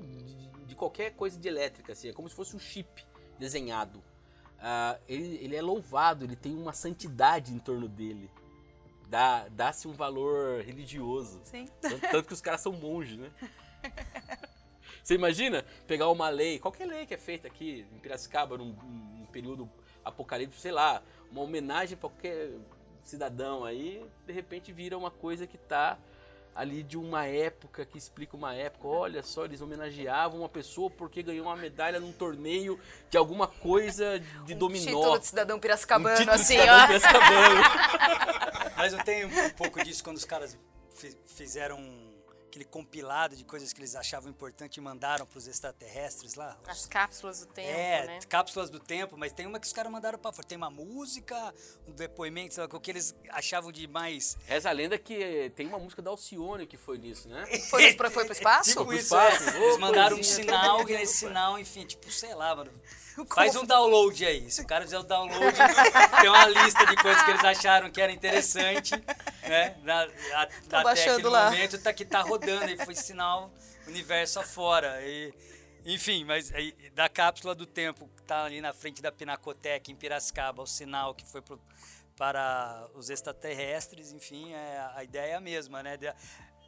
de, 0.66 0.76
qualquer 0.76 1.12
coisa 1.16 1.38
de 1.38 1.48
elétrica, 1.48 1.92
assim, 1.92 2.10
é 2.10 2.14
como 2.14 2.30
se 2.30 2.36
fosse 2.36 2.56
um 2.56 2.60
chip 2.60 3.06
desenhado. 3.38 4.02
Ah, 4.62 4.98
ele, 5.08 5.38
ele 5.44 5.56
é 5.56 5.62
louvado, 5.62 6.26
ele 6.26 6.36
tem 6.36 6.56
uma 6.56 6.74
santidade 6.74 7.54
em 7.54 7.60
torno 7.60 7.88
dele. 7.88 8.30
Dá- 9.08 9.48
Dá-se 9.50 9.88
um 9.88 9.94
valor 9.94 10.62
religioso. 10.62 11.42
Sim. 11.44 11.68
Tanto, 11.82 12.00
tanto 12.00 12.28
que 12.28 12.34
os 12.34 12.42
caras 12.42 12.62
são 12.62 12.74
monges, 12.74 13.18
né? 13.18 13.32
Você 15.04 15.16
imagina 15.16 15.66
pegar 15.88 16.10
uma 16.10 16.30
lei, 16.30 16.60
qualquer 16.60 16.86
lei 16.86 17.06
que 17.06 17.14
é 17.14 17.18
feita 17.18 17.48
aqui 17.48 17.86
em 17.92 18.00
Piracicaba, 18.00 18.58
num, 18.58 18.74
num 18.74 19.26
período 19.32 19.68
apocalíptico, 20.10 20.62
sei 20.62 20.72
lá, 20.72 21.02
uma 21.32 21.42
homenagem 21.42 21.98
para 21.98 22.10
qualquer 22.10 22.52
cidadão 23.04 23.64
aí, 23.66 24.06
de 24.28 24.34
repente 24.34 24.72
vira 24.72 24.98
uma 24.98 25.10
coisa 25.10 25.48
que 25.48 25.58
tá 25.58 25.98
ali 26.56 26.84
de 26.84 26.98
uma 26.98 27.26
época, 27.26 27.86
que 27.86 27.98
explica 27.98 28.36
uma 28.36 28.54
época. 28.54 28.88
Olha 28.88 29.24
só, 29.24 29.46
eles 29.46 29.62
homenageavam 29.62 30.40
uma 30.42 30.50
pessoa 30.50 30.90
porque 30.90 31.24
ganhou 31.24 31.46
uma 31.46 31.56
medalha 31.56 32.00
num 32.00 32.12
torneio 32.12 32.78
de 33.10 33.18
alguma 33.18 33.48
coisa 33.48 34.20
de 34.46 34.56
dominó. 34.56 34.86
Título 34.86 35.20
de 35.20 35.28
cidadão 35.28 35.58
Um 35.58 35.60
piracicabano, 35.60 36.18
título 36.18 36.36
de 36.36 36.42
assim, 36.42 36.58
cidadão 36.60 36.84
ó. 36.84 36.88
piracicabano. 36.88 37.62
Mas 38.76 38.94
eu 38.94 39.04
tenho 39.04 39.28
um 39.30 39.50
pouco 39.52 39.84
disso 39.84 40.04
quando 40.04 40.18
os 40.18 40.26
caras 40.26 40.58
fi- 40.92 41.16
fizeram 41.28 41.80
aquele 42.50 42.66
compilado 42.66 43.36
de 43.36 43.44
coisas 43.44 43.72
que 43.72 43.80
eles 43.80 43.96
achavam 43.96 44.30
importante 44.30 44.78
e 44.78 44.82
mandaram 44.82 45.26
para 45.26 45.38
os 45.38 45.48
extraterrestres 45.48 46.34
lá. 46.36 46.58
os- 46.64 46.70
As 46.70 46.86
cápsulas 46.88 47.40
do 47.42 47.46
tempo, 47.46 47.70
é, 47.70 48.06
né? 48.08 48.20
cápsulas 48.28 48.70
do 48.70 48.80
tempo, 48.80 49.16
mas 49.16 49.32
tem 49.32 49.46
uma 49.46 49.60
que 49.60 49.68
os 49.68 49.74
caras 49.74 49.92
mandaram 49.92 50.18
para 50.18 50.34
fora. 50.34 50.48
Tem 50.48 50.58
uma 50.58 50.70
música, 50.72 51.54
um 51.88 51.92
depoimento, 51.92 52.56
sei 52.56 52.64
lá, 52.66 52.70
o 52.76 52.80
que 52.80 52.90
eles 52.92 53.16
achavam 53.30 53.72
de 53.72 53.88
mais. 53.88 54.36
Reza 54.46 54.70
a 54.70 54.72
lenda 54.72 54.98
que 54.98 55.52
tem 55.56 55.68
uma 55.68 55.78
música 55.80 56.02
da 56.02 56.10
Alcione 56.10 56.66
que 56.66 56.76
foi 56.78 56.98
nisso, 56.98 57.28
né? 57.30 57.46
Foi, 57.70 57.94
pro- 57.94 58.10
foi 58.12 58.24
pro 58.26 58.34
espaço? 58.34 58.70
Tipo 58.72 58.86
pro 58.86 58.94
isso, 58.96 59.04
espaço. 59.16 59.50
é. 59.50 59.58
Eles 59.64 59.78
mandaram 59.78 60.18
um 60.18 60.24
sinal, 60.24 60.90
e 60.90 60.94
esse 60.94 61.18
sinal, 61.18 61.60
enfim, 61.60 61.86
tipo, 61.86 62.10
sei 62.12 62.34
lá, 62.34 62.56
mano. 62.56 62.72
Faz 63.36 63.54
um 63.58 63.66
download 63.66 64.26
aí. 64.26 64.50
Se 64.50 64.62
o 64.62 64.66
cara 64.66 64.86
fizer 64.86 64.98
o 64.98 65.04
download, 65.04 65.38
tem 66.22 66.30
uma 66.30 66.46
lista 66.48 66.86
de 66.86 66.96
coisas 66.96 67.22
que 67.24 67.32
eles 67.32 67.44
acharam 67.44 67.92
que 67.92 68.00
era 68.02 68.12
interessante, 68.14 68.92
né? 69.44 69.76
Na, 69.84 70.04
a, 70.04 70.42
até 70.44 70.84
baixando 70.84 71.12
aquele 71.18 71.28
lá. 71.28 71.46
momento 71.52 71.78
tá, 71.80 71.92
que 71.94 72.06
tá 72.06 72.22
rodando, 72.22 72.39
e 72.48 72.86
foi 72.86 72.96
sinal 72.96 73.52
universo 73.88 74.40
afora. 74.40 75.02
E, 75.02 75.34
enfim, 75.86 76.24
mas 76.24 76.52
da 76.94 77.10
cápsula 77.10 77.56
do 77.56 77.66
tempo, 77.66 78.10
que 78.16 78.24
tá 78.24 78.44
ali 78.46 78.62
na 78.62 78.74
frente 78.74 79.02
da 79.02 79.12
Pinacoteca, 79.12 79.92
em 79.92 79.96
Piracicaba, 79.96 80.62
o 80.62 80.68
sinal 80.68 81.14
que 81.14 81.26
foi 81.26 81.42
pro, 81.42 81.60
para 82.16 82.88
os 82.96 83.10
extraterrestres, 83.10 84.12
enfim, 84.12 84.54
é, 84.54 84.92
a 84.94 85.04
ideia 85.04 85.32
é 85.32 85.36
a 85.36 85.40
mesma, 85.40 85.82
né? 85.82 85.98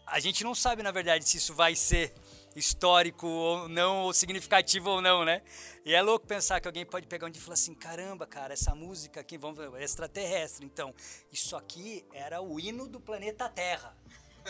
A 0.07 0.19
gente 0.19 0.43
não 0.43 0.55
sabe, 0.55 0.81
na 0.81 0.91
verdade, 0.91 1.27
se 1.27 1.37
isso 1.37 1.53
vai 1.53 1.75
ser 1.75 2.13
histórico 2.55 3.27
ou 3.27 3.69
não, 3.69 4.03
ou 4.03 4.13
significativo 4.13 4.89
ou 4.89 5.01
não, 5.01 5.23
né? 5.23 5.41
E 5.85 5.93
é 5.93 6.01
louco 6.01 6.25
pensar 6.25 6.59
que 6.59 6.67
alguém 6.67 6.85
pode 6.85 7.07
pegar 7.07 7.27
um 7.27 7.29
e 7.29 7.33
falar 7.33 7.53
assim, 7.53 7.73
caramba, 7.73 8.25
cara, 8.25 8.53
essa 8.53 8.73
música 8.73 9.19
aqui, 9.19 9.37
vamos 9.37 9.57
ver, 9.57 9.71
é 9.79 9.83
extraterrestre, 9.83 10.65
então, 10.65 10.93
isso 11.31 11.55
aqui 11.55 12.05
era 12.13 12.41
o 12.41 12.59
hino 12.59 12.87
do 12.87 12.99
planeta 12.99 13.49
Terra, 13.49 13.95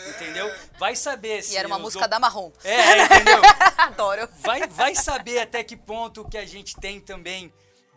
entendeu? 0.08 0.52
Vai 0.78 0.96
saber 0.96 1.42
se... 1.42 1.54
E 1.54 1.56
era 1.56 1.66
uma 1.68 1.78
música 1.78 2.06
do- 2.06 2.10
da 2.10 2.18
Marrom. 2.20 2.50
É, 2.64 3.04
entendeu? 3.04 3.40
Adoro. 3.78 4.28
vai, 4.40 4.66
vai 4.68 4.94
saber 4.94 5.40
até 5.40 5.62
que 5.62 5.76
ponto 5.76 6.28
que 6.28 6.38
a 6.38 6.46
gente 6.46 6.76
tem 6.76 7.00
também 7.00 7.52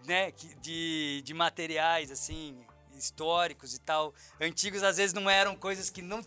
né, 0.05 0.31
de, 0.62 1.21
de 1.23 1.34
materiais, 1.34 2.12
assim, 2.12 2.58
históricos 2.95 3.73
e 3.73 3.79
tal, 3.79 4.13
antigos, 4.39 4.84
às 4.84 4.97
vezes 4.97 5.13
não 5.13 5.29
eram 5.29 5.55
coisas 5.55 5.89
que 5.89 6.01
não 6.01 6.21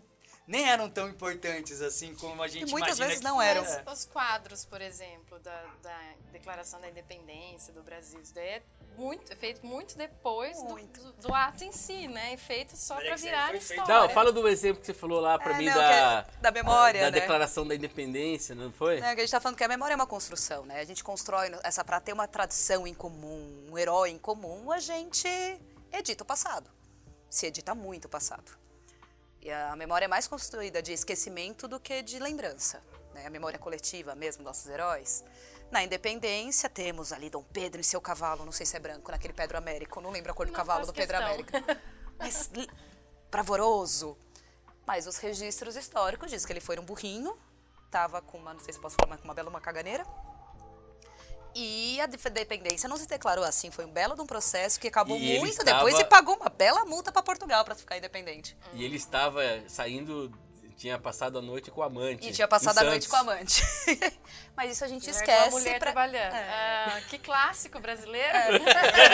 nem 0.48 0.68
eram 0.68 0.88
tão 0.90 1.08
importantes 1.08 1.80
assim 1.80 2.14
como 2.14 2.42
a 2.42 2.48
gente 2.48 2.70
muitas 2.70 2.98
imagina 2.98 3.06
vezes 3.08 3.18
que 3.20 3.24
não 3.24 3.40
eram. 3.40 3.62
Mas 3.84 3.98
os 4.00 4.04
quadros, 4.06 4.64
por 4.64 4.80
exemplo, 4.80 5.38
da, 5.38 5.64
da 5.82 5.98
Declaração 6.32 6.80
da 6.80 6.88
Independência 6.88 7.72
do 7.72 7.82
Brasil, 7.82 8.18
isso 8.20 8.34
daí 8.34 8.48
é, 8.48 8.62
muito, 8.96 9.32
é 9.32 9.36
feito 9.36 9.64
muito 9.64 9.96
depois 9.96 10.56
do- 10.62 10.70
Muito. 10.70 11.00
Do, 11.00 11.12
do 11.28 11.34
ato 11.34 11.62
em 11.62 11.70
si, 11.70 12.08
né? 12.08 12.32
E 12.34 12.36
feito 12.36 12.76
só 12.76 12.96
para 12.96 13.14
virar 13.16 13.54
história. 13.54 13.86
Não, 13.86 14.08
fala 14.08 14.32
do 14.32 14.48
exemplo 14.48 14.80
que 14.80 14.86
você 14.86 14.94
falou 14.94 15.20
lá 15.20 15.38
pra 15.38 15.54
É, 15.54 15.58
mim 15.58 15.66
não, 15.66 15.74
da, 15.74 15.92
é 15.92 16.26
da 16.40 16.50
memória, 16.50 17.00
da 17.02 17.10
né? 17.10 17.20
Declaração 17.20 17.66
da 17.66 17.74
Independência, 17.74 18.54
não 18.54 18.72
foi? 18.72 18.96
É, 18.96 19.14
que 19.14 19.20
a 19.20 19.24
gente 19.24 19.30
tá 19.30 19.40
falando 19.40 19.56
que 19.58 19.62
a 19.64 19.68
memória 19.68 19.92
é 19.92 19.96
uma 19.96 20.06
construção, 20.06 20.64
né? 20.64 20.80
A 20.80 20.84
gente 20.84 21.04
constrói 21.04 21.50
essa 21.62 21.84
para 21.84 22.00
ter 22.00 22.12
uma 22.12 22.26
tradição 22.26 22.86
em 22.86 22.94
comum, 22.94 23.66
um 23.70 23.78
herói 23.78 24.10
em 24.10 24.18
comum, 24.18 24.72
a 24.72 24.80
gente 24.80 25.28
edita 25.92 26.24
o 26.24 26.26
passado. 26.26 26.70
Se 27.30 27.46
edita 27.46 27.74
muito 27.74 28.06
o 28.06 28.08
passado. 28.08 28.50
E 29.40 29.50
a 29.50 29.74
memória 29.76 30.06
é 30.06 30.08
mais 30.08 30.26
construída 30.26 30.82
de 30.82 30.92
esquecimento 30.92 31.68
do 31.68 31.78
que 31.78 32.02
de 32.02 32.18
lembrança. 32.18 32.82
Né? 33.14 33.26
A 33.26 33.30
memória 33.30 33.58
coletiva 33.58 34.14
mesmo, 34.14 34.42
nossos 34.42 34.66
heróis. 34.66 35.24
Na 35.70 35.82
independência, 35.82 36.68
temos 36.68 37.12
ali 37.12 37.28
Dom 37.28 37.42
Pedro 37.42 37.80
em 37.80 37.84
seu 37.84 38.00
cavalo, 38.00 38.44
não 38.44 38.52
sei 38.52 38.64
se 38.64 38.76
é 38.76 38.80
branco, 38.80 39.10
naquele 39.10 39.34
Pedro 39.34 39.58
Américo, 39.58 40.00
não 40.00 40.10
lembro 40.10 40.32
a 40.32 40.34
cor 40.34 40.46
do 40.46 40.52
Não 40.52 40.56
cavalo 40.56 40.86
do 40.86 40.92
Pedro 40.92 41.18
questão. 41.18 41.34
Américo. 41.34 41.52
Mas 42.18 42.50
bravoroso. 43.30 44.16
Mas 44.86 45.06
os 45.06 45.18
registros 45.18 45.76
históricos 45.76 46.30
dizem 46.30 46.46
que 46.46 46.52
ele 46.52 46.60
foi 46.60 46.78
um 46.78 46.84
burrinho, 46.84 47.36
tava 47.90 48.22
com 48.22 48.38
uma, 48.38 48.54
não 48.54 48.60
sei 48.60 48.72
se 48.72 48.80
posso 48.80 48.96
falar, 48.96 49.10
mas 49.10 49.20
com 49.20 49.28
uma 49.28 49.34
bela 49.34 49.50
uma 49.50 49.60
caganeira. 49.60 50.06
E 51.54 52.00
a 52.00 52.06
dependência 52.06 52.88
não 52.88 52.96
se 52.96 53.06
declarou 53.08 53.44
assim, 53.44 53.70
foi 53.70 53.84
um 53.84 53.90
belo 53.92 54.14
de 54.14 54.20
um 54.20 54.26
processo 54.26 54.78
que 54.78 54.88
acabou 54.88 55.16
E 55.18 55.38
muito 55.38 55.58
estava- 55.58 55.78
depois 55.78 55.98
e 55.98 56.04
pagou 56.04 56.36
uma 56.36 56.48
bela 56.50 56.84
multa 56.84 57.10
para 57.10 57.22
Portugal 57.22 57.64
para 57.64 57.74
ficar 57.74 57.96
independente. 57.98 58.56
E 58.74 58.84
ele 58.84 58.96
estava 58.96 59.42
saindo, 59.66 60.32
tinha 60.76 60.98
passado 60.98 61.38
a 61.38 61.42
noite 61.42 61.70
com 61.72 61.80
o 61.80 61.84
amante. 61.84 62.28
E 62.28 62.32
tinha 62.32 62.46
passado 62.46 62.78
a 62.78 62.84
noite 62.84 63.08
com 63.08 63.16
a 63.16 63.20
amante. 63.20 63.62
Mas 64.56 64.72
isso 64.72 64.84
a 64.84 64.88
gente 64.88 65.06
Largou 65.10 65.20
esquece. 65.20 65.48
a 65.48 65.50
mulher 65.50 65.78
pra- 65.80 65.92
trabalhando. 65.92 66.34
É. 66.34 66.84
Ah, 66.86 67.00
que 67.08 67.18
clássico 67.18 67.80
brasileiro. 67.80 68.38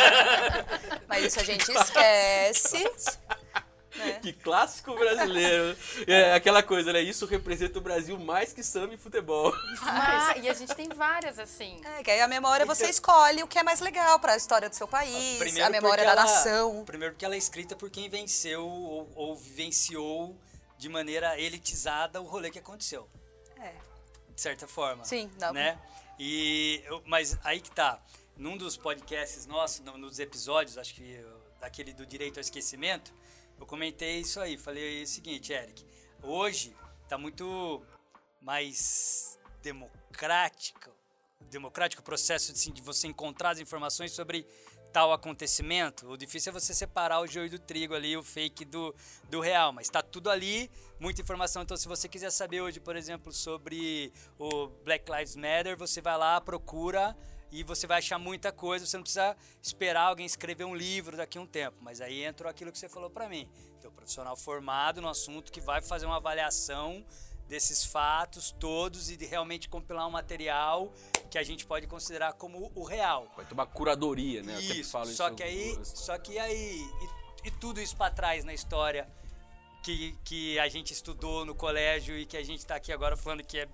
Mas 1.09 1.25
isso 1.25 1.41
a 1.41 1.45
gente 1.45 1.71
esquece. 1.73 2.85
Né? 3.97 4.19
Que 4.21 4.33
clássico 4.33 4.95
brasileiro. 4.95 5.77
É 6.07 6.35
aquela 6.35 6.63
coisa, 6.63 6.93
né? 6.93 7.01
Isso 7.01 7.27
representa 7.27 7.79
o 7.79 7.83
Brasil 7.83 8.19
mais 8.19 8.53
que 8.53 8.63
samba 8.63 8.95
e 8.95 8.97
futebol. 8.99 9.53
Ah, 9.83 10.35
e 10.39 10.49
a 10.49 10.55
gente 10.55 10.75
tem 10.75 10.89
várias 10.89 11.39
assim. 11.39 11.81
É, 11.85 12.03
que 12.03 12.11
aí 12.11 12.21
a 12.21 12.29
memória 12.29 12.67
você 12.67 12.87
escolhe 12.89 13.43
o 13.43 13.47
que 13.47 13.59
é 13.59 13.63
mais 13.63 13.81
legal 13.81 14.19
para 14.19 14.33
a 14.33 14.37
história 14.37 14.69
do 14.69 14.75
seu 14.75 14.87
país, 14.89 15.59
a 15.59 15.71
memória 15.71 16.05
da 16.05 16.13
ela- 16.13 16.23
nação. 16.23 16.85
Primeiro 16.85 17.15
porque 17.15 17.25
ela 17.25 17.35
é 17.35 17.39
escrita 17.39 17.75
por 17.77 17.91
quem 17.91 18.09
venceu 18.09 18.67
ou, 18.67 19.11
ou 19.15 19.37
vivenciou 19.37 20.37
de 20.77 20.89
maneira 20.89 21.39
elitizada 21.41 22.21
o 22.21 22.25
rolê 22.25 22.51
que 22.51 22.59
aconteceu. 22.59 23.09
É. 23.59 23.73
de 24.35 24.41
certa 24.41 24.67
forma. 24.67 25.05
Sim, 25.05 25.31
dá- 25.39 25.53
né? 25.53 25.79
E 26.19 26.83
mas 27.07 27.39
aí 27.45 27.61
que 27.61 27.71
tá. 27.71 28.01
Num 28.37 28.57
dos 28.57 28.77
podcasts 28.77 29.47
nossos, 29.47 29.81
num 29.81 30.01
dos 30.01 30.19
episódios, 30.19 30.77
acho 30.77 30.93
que 30.95 31.25
daquele 31.61 31.93
do 31.93 32.05
direito 32.05 32.37
ao 32.39 32.41
esquecimento, 32.41 33.13
eu 33.59 33.67
comentei 33.67 34.21
isso 34.21 34.41
aí. 34.41 34.57
Falei 34.57 35.03
o 35.03 35.07
seguinte, 35.07 35.53
Eric, 35.53 35.85
hoje 36.23 36.77
tá 37.09 37.19
muito 37.19 37.83
mais 38.41 39.39
democrático, 39.63 40.91
democrático 41.51 42.03
o 42.03 42.05
processo 42.05 42.53
assim, 42.53 42.73
de 42.73 42.83
você 42.83 43.07
encontrar 43.07 43.51
as 43.51 43.59
informações 43.59 44.13
sobre 44.13 44.47
tal 44.93 45.13
acontecimento. 45.13 46.09
O 46.09 46.17
difícil 46.17 46.51
é 46.51 46.53
você 46.53 46.73
separar 46.73 47.21
o 47.21 47.27
joio 47.27 47.51
do 47.51 47.59
trigo 47.59 47.95
ali, 47.95 48.17
o 48.17 48.23
fake 48.23 48.65
do, 48.65 48.95
do 49.29 49.41
real, 49.41 49.73
mas 49.73 49.89
tá 49.89 50.01
tudo 50.01 50.31
ali, 50.31 50.71
muita 51.01 51.21
informação. 51.21 51.63
Então, 51.63 51.77
se 51.77 51.89
você 51.89 52.09
quiser 52.09 52.31
saber 52.31 52.61
hoje, 52.61 52.79
por 52.79 52.95
exemplo, 52.95 53.33
sobre 53.33 54.13
o 54.39 54.69
Black 54.85 55.11
Lives 55.11 55.35
Matter, 55.35 55.77
você 55.77 56.01
vai 56.01 56.17
lá, 56.17 56.41
procura 56.41 57.17
e 57.51 57.63
você 57.63 57.87
vai 57.87 57.99
achar 57.99 58.19
muita 58.19 58.53
coisa. 58.53 58.87
Você 58.87 58.97
não 58.97 59.03
precisa 59.03 59.37
esperar 59.63 60.09
alguém 60.09 60.27
escrever 60.27 60.65
um 60.65 60.75
livro 60.75 61.17
daqui 61.17 61.39
a 61.39 61.41
um 61.41 61.47
tempo. 61.47 61.77
Mas 61.81 62.01
aí 62.01 62.25
entrou 62.25 62.51
aquilo 62.51 62.73
que 62.73 62.79
você 62.79 62.89
falou 62.89 63.11
para 63.11 63.29
mim. 63.29 63.49
Tem 63.81 63.91
um 63.91 63.95
profissional 63.95 64.37
formado 64.37 65.01
no 65.01 65.09
assunto 65.09 65.53
que 65.53 65.61
vai 65.61 65.81
fazer 65.81 66.07
uma 66.07 66.17
avaliação 66.17 67.05
desses 67.49 67.85
fatos 67.85 68.51
todos 68.53 69.11
e 69.11 69.17
de 69.17 69.27
realmente 69.27 69.69
compilar 69.69 70.09
um 70.09 70.11
material 70.11 70.93
que 71.31 71.39
a 71.39 71.43
gente 71.43 71.67
pode 71.67 71.87
considerar 71.87 72.33
como 72.33 72.73
o 72.75 72.85
real. 72.85 73.31
Vai 73.37 73.45
ter 73.45 73.55
uma 73.55 73.67
curadoria, 73.67 74.43
né? 74.43 74.59
Isso, 74.61 74.91
falo 74.91 75.07
só 75.07 75.29
isso, 75.29 75.37
que 75.37 75.43
aí, 75.43 75.79
só 75.85 76.19
que 76.19 76.39
aí 76.39 76.81
e, 77.45 77.49
e 77.49 77.51
tudo 77.51 77.81
isso 77.81 77.97
para 77.97 78.13
trás 78.13 78.45
na 78.45 78.55
história 78.55 79.09
que, 79.85 80.17
que 80.25 80.59
a 80.59 80.69
gente 80.69 80.93
estudou 80.93 81.45
no 81.45 81.55
colégio 81.55 82.17
e 82.17 82.25
que 82.25 82.39
a 82.39 82.43
gente 82.43 82.65
tá 82.65 82.77
aqui 82.77 82.91
agora 82.91 83.17
falando 83.17 83.45
que 83.45 83.59
é, 83.59 83.69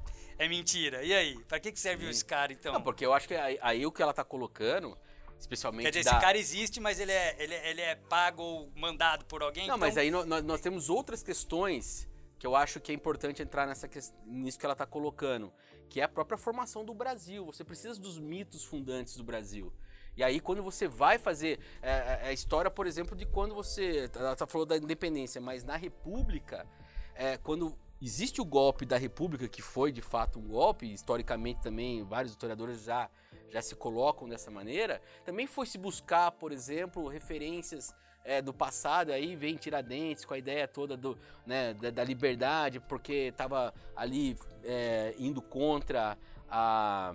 é 0.44 0.48
mentira. 0.48 1.02
E 1.04 1.12
aí, 1.12 1.38
para 1.44 1.60
que 1.60 1.70
que 1.70 1.78
serviu 1.78 2.08
esse 2.10 2.24
cara 2.24 2.52
então? 2.52 2.72
Não, 2.72 2.82
porque 2.82 3.04
eu 3.04 3.12
acho 3.12 3.28
que 3.28 3.34
aí, 3.34 3.58
aí 3.60 3.84
o 3.86 3.92
que 3.92 4.02
ela 4.02 4.12
tá 4.12 4.24
colocando, 4.24 4.96
especialmente 5.38 5.84
Quer 5.84 5.90
dizer, 5.98 6.04
da... 6.04 6.12
esse 6.16 6.20
cara 6.20 6.38
existe, 6.38 6.80
mas 6.80 6.98
ele 6.98 7.12
é, 7.12 7.36
ele, 7.38 7.54
é- 7.54 7.70
ele 7.70 7.80
é 7.82 7.94
pago 7.94 8.42
ou 8.42 8.72
mandado 8.74 9.24
por 9.26 9.42
alguém? 9.42 9.66
Não, 9.68 9.76
então, 9.76 9.78
mas 9.78 9.96
aí 9.98 10.10
nó- 10.10 10.24
nós, 10.24 10.42
nós 10.42 10.60
temos 10.60 10.88
outras 10.88 11.22
questões 11.22 12.08
que 12.38 12.46
eu 12.46 12.56
acho 12.56 12.80
que 12.80 12.90
é 12.90 12.94
importante 12.94 13.42
entrar 13.42 13.66
nessa 13.66 13.88
nisso 14.24 14.58
que 14.58 14.64
ela 14.64 14.72
está 14.72 14.86
colocando, 14.86 15.52
que 15.90 16.00
é 16.00 16.04
a 16.04 16.08
própria 16.08 16.38
formação 16.38 16.84
do 16.84 16.94
Brasil. 16.94 17.44
Você 17.44 17.62
precisa 17.62 18.00
dos 18.00 18.18
mitos 18.18 18.64
fundantes 18.64 19.14
do 19.16 19.22
Brasil. 19.22 19.70
E 20.16 20.24
aí, 20.24 20.40
quando 20.40 20.62
você 20.62 20.88
vai 20.88 21.18
fazer 21.18 21.60
é, 21.82 21.90
é, 22.22 22.28
a 22.28 22.32
história, 22.32 22.70
por 22.70 22.86
exemplo, 22.86 23.14
de 23.14 23.26
quando 23.26 23.54
você. 23.54 24.10
Ela 24.14 24.34
tá 24.34 24.46
falando 24.46 24.68
da 24.68 24.76
independência, 24.78 25.40
mas 25.40 25.64
na 25.64 25.76
República, 25.76 26.66
é, 27.14 27.36
quando 27.36 27.78
existe 28.00 28.40
o 28.40 28.44
golpe 28.44 28.86
da 28.86 28.96
República, 28.96 29.48
que 29.48 29.62
foi 29.62 29.92
de 29.92 30.00
fato 30.00 30.38
um 30.38 30.48
golpe, 30.48 30.90
historicamente 30.92 31.60
também 31.60 32.02
vários 32.04 32.32
historiadores 32.32 32.84
já, 32.84 33.10
já 33.50 33.60
se 33.60 33.74
colocam 33.74 34.28
dessa 34.28 34.50
maneira, 34.50 35.02
também 35.24 35.46
foi 35.46 35.66
se 35.66 35.76
buscar, 35.76 36.30
por 36.32 36.52
exemplo, 36.52 37.08
referências 37.08 37.94
é, 38.24 38.40
do 38.42 38.52
passado, 38.52 39.12
aí 39.12 39.34
vem 39.36 39.56
Tiradentes 39.56 40.24
com 40.24 40.34
a 40.34 40.38
ideia 40.38 40.68
toda 40.68 40.96
do, 40.96 41.18
né, 41.46 41.74
da, 41.74 41.90
da 41.90 42.04
liberdade, 42.04 42.80
porque 42.80 43.12
estava 43.28 43.72
ali 43.96 44.36
é, 44.62 45.14
indo 45.18 45.40
contra 45.40 46.18
a, 46.48 47.14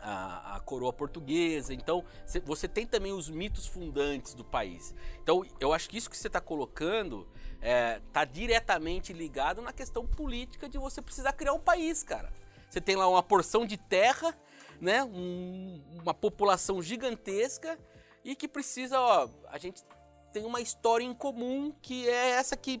a, 0.00 0.56
a 0.56 0.60
coroa 0.60 0.92
portuguesa. 0.92 1.74
Então, 1.74 2.04
cê- 2.24 2.40
você 2.40 2.68
tem 2.68 2.86
também 2.86 3.12
os 3.12 3.28
mitos 3.28 3.66
fundantes 3.66 4.34
do 4.34 4.44
país. 4.44 4.94
Então, 5.22 5.44
eu 5.58 5.72
acho 5.72 5.88
que 5.88 5.96
isso 5.96 6.08
que 6.08 6.16
você 6.16 6.28
está 6.28 6.40
colocando 6.40 7.26
está 7.62 8.24
diretamente 8.24 9.12
ligado 9.12 9.62
na 9.62 9.72
questão 9.72 10.06
política 10.06 10.68
de 10.68 10.78
você 10.78 11.00
precisar 11.00 11.32
criar 11.32 11.52
um 11.52 11.60
país, 11.60 12.02
cara. 12.02 12.32
Você 12.68 12.80
tem 12.80 12.96
lá 12.96 13.08
uma 13.08 13.22
porção 13.22 13.64
de 13.64 13.76
terra, 13.76 14.36
né, 14.80 15.04
um- 15.04 15.80
uma 16.02 16.12
população 16.14 16.82
gigantesca 16.82 17.78
e 18.24 18.34
que 18.34 18.48
precisa, 18.48 19.00
ó, 19.00 19.28
a 19.48 19.58
gente 19.58 19.84
tem 20.32 20.44
uma 20.44 20.60
história 20.60 21.04
em 21.04 21.14
comum 21.14 21.72
que 21.82 22.08
é 22.08 22.30
essa 22.30 22.56
que, 22.56 22.80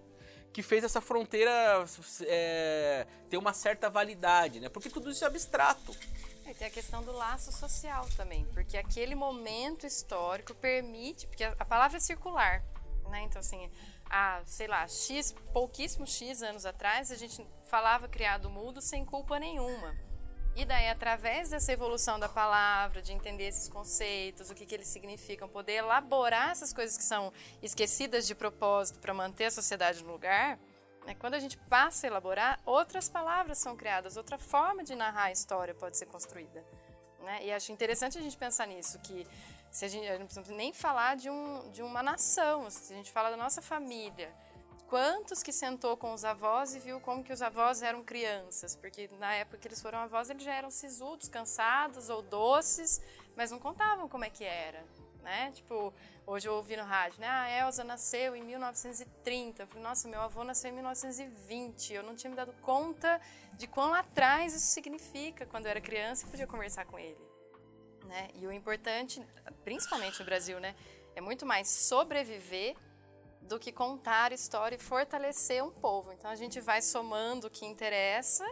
que 0.52 0.62
fez 0.62 0.82
essa 0.82 1.00
fronteira 1.00 1.84
é, 2.22 3.06
ter 3.30 3.36
uma 3.36 3.52
certa 3.52 3.88
validade, 3.88 4.58
né? 4.58 4.68
Porque 4.68 4.88
tudo 4.90 5.10
isso 5.10 5.22
é 5.24 5.26
abstrato. 5.26 5.94
E 6.46 6.54
tem 6.54 6.66
a 6.66 6.70
questão 6.70 7.02
do 7.04 7.12
laço 7.12 7.52
social 7.52 8.06
também, 8.16 8.44
porque 8.52 8.76
aquele 8.76 9.14
momento 9.14 9.86
histórico 9.86 10.54
permite, 10.54 11.26
porque 11.26 11.44
a 11.44 11.64
palavra 11.64 11.98
é 11.98 12.00
circular, 12.00 12.64
né? 13.08 13.22
Então, 13.22 13.38
assim, 13.40 13.70
há, 14.12 14.42
sei 14.44 14.68
lá, 14.68 14.86
X, 14.86 15.34
pouquíssimos 15.54 16.14
X 16.14 16.42
anos 16.42 16.66
atrás, 16.66 17.10
a 17.10 17.16
gente 17.16 17.44
falava 17.64 18.06
criado 18.06 18.50
mudo 18.50 18.82
sem 18.82 19.04
culpa 19.04 19.38
nenhuma. 19.38 19.96
E 20.54 20.66
daí, 20.66 20.90
através 20.90 21.48
dessa 21.48 21.72
evolução 21.72 22.20
da 22.20 22.28
palavra, 22.28 23.00
de 23.00 23.10
entender 23.10 23.44
esses 23.44 23.70
conceitos, 23.70 24.50
o 24.50 24.54
que, 24.54 24.66
que 24.66 24.74
eles 24.74 24.86
significam, 24.86 25.48
poder 25.48 25.76
elaborar 25.76 26.50
essas 26.50 26.74
coisas 26.74 26.94
que 26.98 27.02
são 27.04 27.32
esquecidas 27.62 28.26
de 28.26 28.34
propósito 28.34 28.98
para 29.00 29.14
manter 29.14 29.46
a 29.46 29.50
sociedade 29.50 30.04
no 30.04 30.12
lugar, 30.12 30.58
né, 31.06 31.16
quando 31.18 31.34
a 31.34 31.40
gente 31.40 31.56
passa 31.56 32.06
a 32.06 32.08
elaborar, 32.08 32.60
outras 32.66 33.08
palavras 33.08 33.56
são 33.58 33.74
criadas, 33.74 34.18
outra 34.18 34.36
forma 34.36 34.84
de 34.84 34.94
narrar 34.94 35.24
a 35.24 35.32
história 35.32 35.74
pode 35.74 35.96
ser 35.96 36.06
construída. 36.06 36.62
Né? 37.20 37.46
E 37.46 37.52
acho 37.52 37.72
interessante 37.72 38.18
a 38.18 38.20
gente 38.20 38.36
pensar 38.36 38.66
nisso, 38.66 38.98
que 38.98 39.26
se 39.72 39.86
a 39.86 39.88
gente 39.88 40.06
não 40.18 40.26
precisa 40.26 40.54
nem 40.54 40.70
falar 40.70 41.16
de, 41.16 41.30
um, 41.30 41.70
de 41.70 41.82
uma 41.82 42.02
nação, 42.02 42.68
se 42.68 42.92
a 42.92 42.96
gente 42.96 43.10
fala 43.10 43.30
da 43.30 43.38
nossa 43.38 43.62
família, 43.62 44.30
quantos 44.86 45.42
que 45.42 45.50
sentou 45.50 45.96
com 45.96 46.12
os 46.12 46.26
avós 46.26 46.74
e 46.74 46.78
viu 46.78 47.00
como 47.00 47.24
que 47.24 47.32
os 47.32 47.40
avós 47.40 47.82
eram 47.82 48.04
crianças? 48.04 48.76
Porque 48.76 49.08
na 49.18 49.32
época 49.32 49.56
que 49.56 49.66
eles 49.66 49.80
foram 49.80 50.00
avós, 50.00 50.28
eles 50.28 50.42
já 50.42 50.52
eram 50.52 50.70
sisudos, 50.70 51.26
cansados 51.26 52.10
ou 52.10 52.20
doces, 52.20 53.00
mas 53.34 53.50
não 53.50 53.58
contavam 53.58 54.10
como 54.10 54.26
é 54.26 54.28
que 54.28 54.44
era, 54.44 54.84
né? 55.22 55.50
Tipo, 55.52 55.90
hoje 56.26 56.46
eu 56.46 56.52
ouvi 56.52 56.76
no 56.76 56.84
rádio, 56.84 57.18
né? 57.18 57.26
Ah, 57.26 57.42
a 57.44 57.66
Elsa 57.66 57.82
nasceu 57.82 58.36
em 58.36 58.42
1930. 58.42 59.62
Eu 59.62 59.66
falei, 59.66 59.82
nossa, 59.82 60.06
meu 60.06 60.20
avô 60.20 60.44
nasceu 60.44 60.70
em 60.70 60.74
1920. 60.74 61.94
Eu 61.94 62.02
não 62.02 62.14
tinha 62.14 62.28
me 62.28 62.36
dado 62.36 62.52
conta 62.60 63.18
de 63.54 63.66
quão 63.66 63.94
atrás 63.94 64.52
isso 64.52 64.66
significa 64.66 65.46
quando 65.46 65.64
eu 65.64 65.70
era 65.70 65.80
criança 65.80 66.26
e 66.26 66.28
podia 66.28 66.46
conversar 66.46 66.84
com 66.84 66.98
ele. 66.98 67.31
Né? 68.12 68.28
E 68.34 68.46
o 68.46 68.52
importante, 68.52 69.24
principalmente 69.64 70.20
no 70.20 70.26
Brasil, 70.26 70.60
né, 70.60 70.76
é 71.16 71.20
muito 71.22 71.46
mais 71.46 71.66
sobreviver 71.70 72.76
do 73.40 73.58
que 73.58 73.72
contar 73.72 74.32
história 74.32 74.76
e 74.76 74.78
fortalecer 74.78 75.64
um 75.64 75.70
povo. 75.70 76.12
Então 76.12 76.30
a 76.30 76.36
gente 76.36 76.60
vai 76.60 76.82
somando 76.82 77.46
o 77.46 77.50
que 77.50 77.64
interessa 77.64 78.44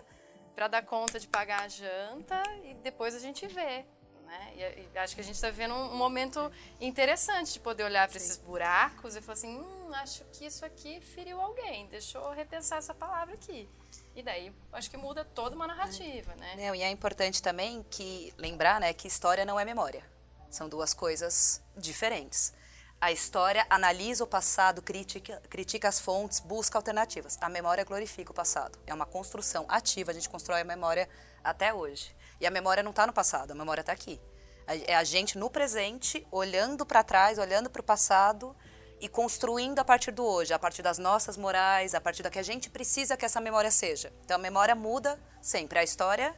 para 0.54 0.66
dar 0.66 0.82
conta 0.82 1.20
de 1.20 1.28
pagar 1.28 1.64
a 1.64 1.68
janta 1.68 2.42
e 2.64 2.72
depois 2.74 3.14
a 3.14 3.18
gente 3.18 3.46
vê. 3.46 3.84
Né? 4.24 4.52
E, 4.56 4.88
e 4.94 4.98
acho 4.98 5.14
que 5.14 5.20
a 5.20 5.24
gente 5.24 5.34
está 5.34 5.50
vivendo 5.50 5.74
um, 5.74 5.92
um, 5.92 5.96
momento 5.96 6.50
interessante 6.80 7.52
de 7.52 7.60
poder 7.60 7.84
olhar 7.84 8.08
para 8.08 8.16
esses 8.16 8.38
buracos 8.38 9.14
e 9.14 9.20
falar 9.20 9.34
assim: 9.34 9.58
hum, 9.58 9.92
acho 9.92 10.24
que 10.32 10.46
isso 10.46 10.64
aqui 10.64 11.02
feriu 11.02 11.38
alguém, 11.38 11.86
deixa 11.88 12.16
eu 12.16 12.30
repensar 12.30 12.78
essa 12.78 12.94
palavra 12.94 13.34
aqui. 13.34 13.68
E 14.14 14.22
daí 14.22 14.52
acho 14.72 14.90
que 14.90 14.96
muda 14.96 15.24
toda 15.24 15.54
uma 15.54 15.66
narrativa, 15.66 16.34
né? 16.36 16.54
Não, 16.56 16.74
e 16.74 16.82
é 16.82 16.90
importante 16.90 17.42
também 17.42 17.84
que 17.88 18.34
lembrar 18.36 18.80
né, 18.80 18.92
que 18.92 19.06
história 19.06 19.44
não 19.44 19.58
é 19.58 19.64
memória. 19.64 20.04
São 20.50 20.68
duas 20.68 20.92
coisas 20.92 21.62
diferentes. 21.76 22.52
A 23.00 23.10
história 23.10 23.64
analisa 23.70 24.24
o 24.24 24.26
passado, 24.26 24.82
critica, 24.82 25.40
critica 25.48 25.88
as 25.88 25.98
fontes, 25.98 26.38
busca 26.38 26.76
alternativas. 26.76 27.38
A 27.40 27.48
memória 27.48 27.82
glorifica 27.82 28.30
o 28.30 28.34
passado. 28.34 28.78
É 28.86 28.92
uma 28.92 29.06
construção 29.06 29.64
ativa, 29.68 30.10
a 30.10 30.14
gente 30.14 30.28
constrói 30.28 30.60
a 30.60 30.64
memória 30.64 31.08
até 31.42 31.72
hoje. 31.72 32.14
E 32.38 32.46
a 32.46 32.50
memória 32.50 32.82
não 32.82 32.90
está 32.90 33.06
no 33.06 33.12
passado, 33.12 33.52
a 33.52 33.54
memória 33.54 33.80
está 33.80 33.92
aqui. 33.92 34.20
É 34.66 34.94
a 34.94 35.02
gente 35.02 35.38
no 35.38 35.48
presente, 35.48 36.26
olhando 36.30 36.84
para 36.84 37.02
trás, 37.02 37.38
olhando 37.38 37.70
para 37.70 37.80
o 37.80 37.84
passado 37.84 38.54
e 39.00 39.08
construindo 39.08 39.78
a 39.78 39.84
partir 39.84 40.10
do 40.10 40.24
hoje, 40.24 40.52
a 40.52 40.58
partir 40.58 40.82
das 40.82 40.98
nossas 40.98 41.36
morais, 41.36 41.94
a 41.94 42.00
partir 42.00 42.22
da 42.22 42.30
que 42.30 42.38
a 42.38 42.42
gente 42.42 42.68
precisa 42.68 43.16
que 43.16 43.24
essa 43.24 43.40
memória 43.40 43.70
seja. 43.70 44.12
Então 44.24 44.36
a 44.36 44.38
memória 44.38 44.74
muda 44.74 45.18
sempre. 45.40 45.78
A 45.78 45.82
história 45.82 46.34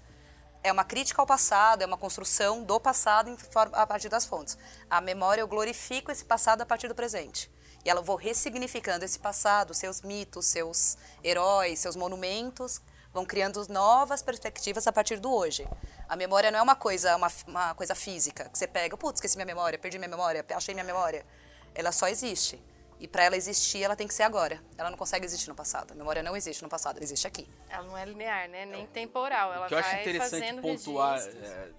é 0.63 0.71
uma 0.71 0.85
crítica 0.85 1.21
ao 1.21 1.27
passado, 1.27 1.83
é 1.83 1.87
uma 1.87 1.97
construção 1.97 2.63
do 2.63 2.79
passado 2.79 3.37
a 3.73 3.87
partir 3.87 4.09
das 4.09 4.25
fontes. 4.25 4.57
A 4.89 5.01
memória, 5.01 5.41
eu 5.41 5.49
glorifico 5.49 6.13
esse 6.13 6.25
passado 6.25 6.63
a 6.63 6.67
partir 6.67 6.87
do 6.87 6.95
presente. 6.95 7.51
E 7.85 7.91
ela 7.91 8.01
vou 8.01 8.15
ressignificando 8.15 9.05
esse 9.05 9.19
passado, 9.19 9.75
seus 9.75 10.03
mitos, 10.03 10.47
seus 10.47 10.97
heróis, 11.25 11.81
seus 11.81 11.97
monumentos, 11.97 12.81
vão 13.13 13.27
criando 13.27 13.67
novas 13.69 14.23
perspectivas 14.23 14.87
a 14.87 14.93
partir 14.93 15.19
do 15.19 15.33
hoje. 15.33 15.69
A 16.09 16.15
memória 16.15 16.51
não 16.53 16.61
é 16.61 16.63
uma 16.63 16.77
coisa, 16.77 17.17
uma, 17.17 17.31
uma 17.47 17.75
coisa 17.75 17.95
física, 17.95 18.49
que 18.49 18.57
você 18.57 18.69
pega, 18.69 18.97
putz, 18.97 19.19
esqueci 19.19 19.37
minha 19.37 19.47
memória, 19.47 19.79
perdi 19.79 19.99
minha 19.99 20.09
memória, 20.09 20.45
achei 20.55 20.75
minha 20.75 20.85
memória. 20.85 21.27
Ela 21.75 21.93
só 21.93 22.09
existe. 22.09 22.63
E 22.99 23.09
para 23.09 23.25
ela 23.25 23.37
existir, 23.37 23.83
ela 23.83 23.97
tem 23.97 24.07
que 24.07 24.15
ser 24.15 24.23
agora. 24.23 24.63
Ela 24.79 24.89
não 24.89 24.97
consegue 24.97 25.25
existir 25.25 25.49
no 25.49 25.57
passado. 25.57 25.91
A 25.91 25.95
memória 25.95 26.23
não 26.23 26.37
existe 26.37 26.63
no 26.63 26.69
passado, 26.69 26.97
ela 26.97 27.05
existe 27.05 27.27
aqui. 27.27 27.49
Ela 27.69 27.85
não 27.85 27.99
é 27.99 28.05
linear, 28.05 28.49
né? 28.49 28.65
Nem 28.65 28.87
temporal. 28.87 29.53
Ela 29.53 29.67
que 29.67 29.75
eu 29.75 29.81
vai 29.81 29.91
acho 29.91 30.01
interessante 30.01 30.61
pontuar, 30.61 31.19
é, 31.19 31.73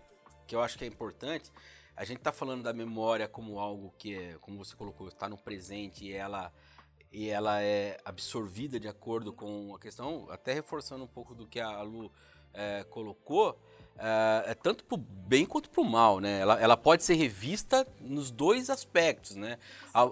que 0.45 0.55
eu 0.55 0.61
acho 0.61 0.77
que 0.77 0.83
é 0.83 0.87
importante, 0.87 1.49
a 1.95 2.03
gente 2.03 2.17
está 2.17 2.31
falando 2.31 2.63
da 2.63 2.73
memória 2.73 3.27
como 3.27 3.59
algo 3.59 3.93
que 3.97 4.15
é, 4.17 4.37
como 4.41 4.57
você 4.57 4.75
colocou, 4.75 5.07
está 5.07 5.29
no 5.29 5.37
presente 5.37 6.05
e 6.05 6.13
ela 6.13 6.51
e 7.11 7.29
ela 7.29 7.61
é 7.61 7.97
absorvida 8.03 8.79
de 8.79 8.87
acordo 8.87 9.31
com 9.31 9.75
a 9.75 9.79
questão, 9.79 10.27
até 10.31 10.51
reforçando 10.51 11.03
um 11.03 11.07
pouco 11.07 11.35
do 11.35 11.45
que 11.45 11.59
a 11.59 11.79
Lu 11.83 12.11
é, 12.51 12.83
colocou, 12.85 13.57
é, 14.03 14.51
é 14.51 14.53
tanto 14.53 14.83
para 14.83 14.95
o 14.95 14.97
bem 14.97 15.45
quanto 15.45 15.69
para 15.69 15.81
o 15.81 15.85
mal, 15.85 16.19
né? 16.19 16.41
Ela, 16.41 16.59
ela 16.59 16.77
pode 16.77 17.03
ser 17.03 17.13
revista 17.13 17.87
nos 18.01 18.29
dois 18.29 18.69
aspectos, 18.69 19.37
né? 19.37 19.57
A, 19.93 20.09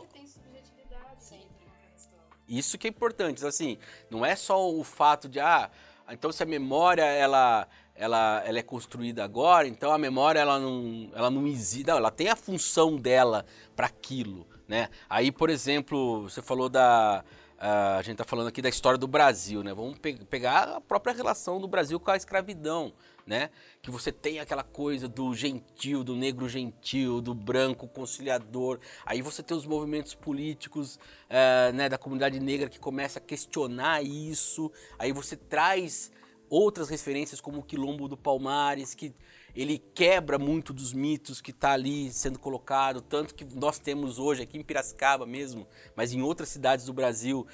isso 2.47 2.77
que 2.77 2.87
é 2.87 2.89
importante, 2.89 3.45
assim, 3.45 3.77
não 4.09 4.25
é 4.25 4.35
só 4.35 4.69
o 4.69 4.83
fato 4.83 5.29
de, 5.29 5.39
ah, 5.39 5.69
então 6.09 6.31
se 6.31 6.43
a 6.43 6.45
memória, 6.45 7.03
ela, 7.03 7.67
ela, 7.95 8.43
ela 8.45 8.59
é 8.59 8.63
construída 8.63 9.23
agora, 9.23 9.67
então 9.67 9.91
a 9.91 9.97
memória, 9.97 10.39
ela 10.39 10.59
não, 10.59 11.09
ela 11.13 11.29
não 11.29 11.47
existe, 11.47 11.87
não, 11.87 11.97
ela 11.97 12.11
tem 12.11 12.27
a 12.27 12.35
função 12.35 12.97
dela 12.97 13.45
para 13.73 13.87
aquilo, 13.87 14.45
né? 14.67 14.89
Aí, 15.09 15.31
por 15.31 15.49
exemplo, 15.49 16.23
você 16.23 16.41
falou 16.41 16.69
da, 16.69 17.23
Uh, 17.61 17.99
a 17.99 18.01
gente 18.01 18.13
está 18.13 18.23
falando 18.23 18.47
aqui 18.47 18.59
da 18.59 18.69
história 18.69 18.97
do 18.97 19.07
Brasil, 19.07 19.63
né? 19.63 19.71
Vamos 19.71 19.99
pe 19.99 20.15
pegar 20.25 20.63
a 20.77 20.81
própria 20.81 21.13
relação 21.13 21.61
do 21.61 21.67
Brasil 21.67 21.99
com 21.99 22.09
a 22.09 22.17
escravidão, 22.17 22.91
né? 23.25 23.49
Que 23.81 23.91
você 23.91 24.11
tem 24.11 24.39
aquela 24.39 24.63
coisa 24.63 25.07
do 25.07 25.33
gentil, 25.33 26.03
do 26.03 26.15
negro 26.15 26.47
gentil, 26.47 27.21
do 27.21 27.33
branco 27.33 27.87
conciliador. 27.87 28.79
Aí 29.05 29.21
você 29.21 29.41
tem 29.43 29.55
os 29.55 29.65
movimentos 29.65 30.13
políticos 30.13 30.95
uh, 30.95 31.73
né, 31.73 31.89
da 31.89 31.97
comunidade 31.97 32.39
negra 32.39 32.69
que 32.69 32.79
começa 32.79 33.19
a 33.19 33.21
questionar 33.21 34.03
isso. 34.03 34.71
Aí 34.97 35.11
você 35.11 35.35
traz 35.35 36.11
outras 36.49 36.89
referências 36.89 37.39
como 37.39 37.59
o 37.59 37.63
Quilombo 37.63 38.09
do 38.09 38.17
Palmares, 38.17 38.93
que 38.93 39.15
ele 39.55 39.77
quebra 39.77 40.37
muito 40.37 40.73
dos 40.73 40.91
mitos 40.91 41.41
que 41.41 41.51
está 41.51 41.71
ali 41.71 42.11
sendo 42.11 42.37
colocado, 42.37 43.01
tanto 43.01 43.33
que 43.33 43.45
nós 43.55 43.79
temos 43.79 44.19
hoje 44.19 44.43
aqui 44.43 44.57
em 44.57 44.63
Piracicaba 44.63 45.25
mesmo, 45.25 45.65
mas 45.95 46.13
em 46.13 46.21
outras 46.21 46.49
cidades 46.49 46.85
do 46.85 46.93
Brasil, 46.93 47.47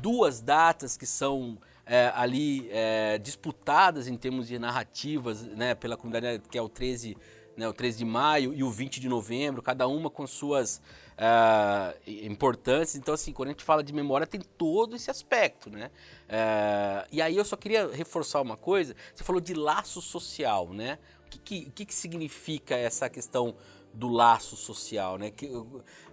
duas 0.00 0.42
datas 0.42 0.96
que 0.96 1.06
são 1.06 1.58
é, 1.92 2.10
ali 2.14 2.70
é, 2.70 3.18
disputadas 3.18 4.08
em 4.08 4.16
termos 4.16 4.48
de 4.48 4.58
narrativas 4.58 5.42
né, 5.42 5.74
pela 5.74 5.94
comunidade, 5.94 6.42
que 6.50 6.56
é 6.56 6.62
o 6.62 6.68
13, 6.68 7.18
né, 7.54 7.68
o 7.68 7.72
13 7.74 7.98
de 7.98 8.04
maio 8.06 8.54
e 8.54 8.64
o 8.64 8.70
20 8.70 8.98
de 8.98 9.10
novembro, 9.10 9.60
cada 9.60 9.86
uma 9.86 10.08
com 10.08 10.26
suas 10.26 10.80
uh, 11.18 11.94
importantes. 12.06 12.96
Então, 12.96 13.12
assim, 13.12 13.30
quando 13.30 13.48
a 13.48 13.52
gente 13.52 13.62
fala 13.62 13.84
de 13.84 13.92
memória, 13.92 14.26
tem 14.26 14.40
todo 14.40 14.96
esse 14.96 15.10
aspecto, 15.10 15.68
né? 15.68 15.90
Uh, 16.30 17.08
e 17.12 17.20
aí 17.20 17.36
eu 17.36 17.44
só 17.44 17.56
queria 17.58 17.86
reforçar 17.88 18.40
uma 18.40 18.56
coisa. 18.56 18.96
Você 19.14 19.22
falou 19.22 19.38
de 19.38 19.52
laço 19.52 20.00
social, 20.00 20.72
né? 20.72 20.98
que, 21.28 21.38
que, 21.38 21.70
que, 21.70 21.84
que 21.84 21.94
significa 21.94 22.74
essa 22.74 23.08
questão 23.08 23.54
do 23.92 24.08
laço 24.08 24.56
social, 24.56 25.18
né? 25.18 25.30
Que, 25.30 25.50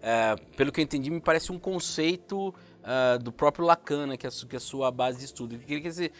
é, 0.01 0.35
pelo 0.55 0.71
que 0.71 0.81
eu 0.81 0.83
entendi, 0.83 1.09
me 1.09 1.21
parece 1.21 1.51
um 1.51 1.59
conceito 1.59 2.53
uh, 2.89 3.19
do 3.19 3.31
próprio 3.31 3.65
Lacan, 3.65 4.07
né? 4.07 4.17
que, 4.17 4.25
é, 4.25 4.29
que 4.29 4.55
é 4.55 4.57
a 4.57 4.59
sua 4.59 4.91
base 4.91 5.19
de 5.19 5.25
estudo. 5.25 5.55
Eu 5.55 5.59
queria 5.59 5.81
que 5.81 5.91
você 5.91 6.11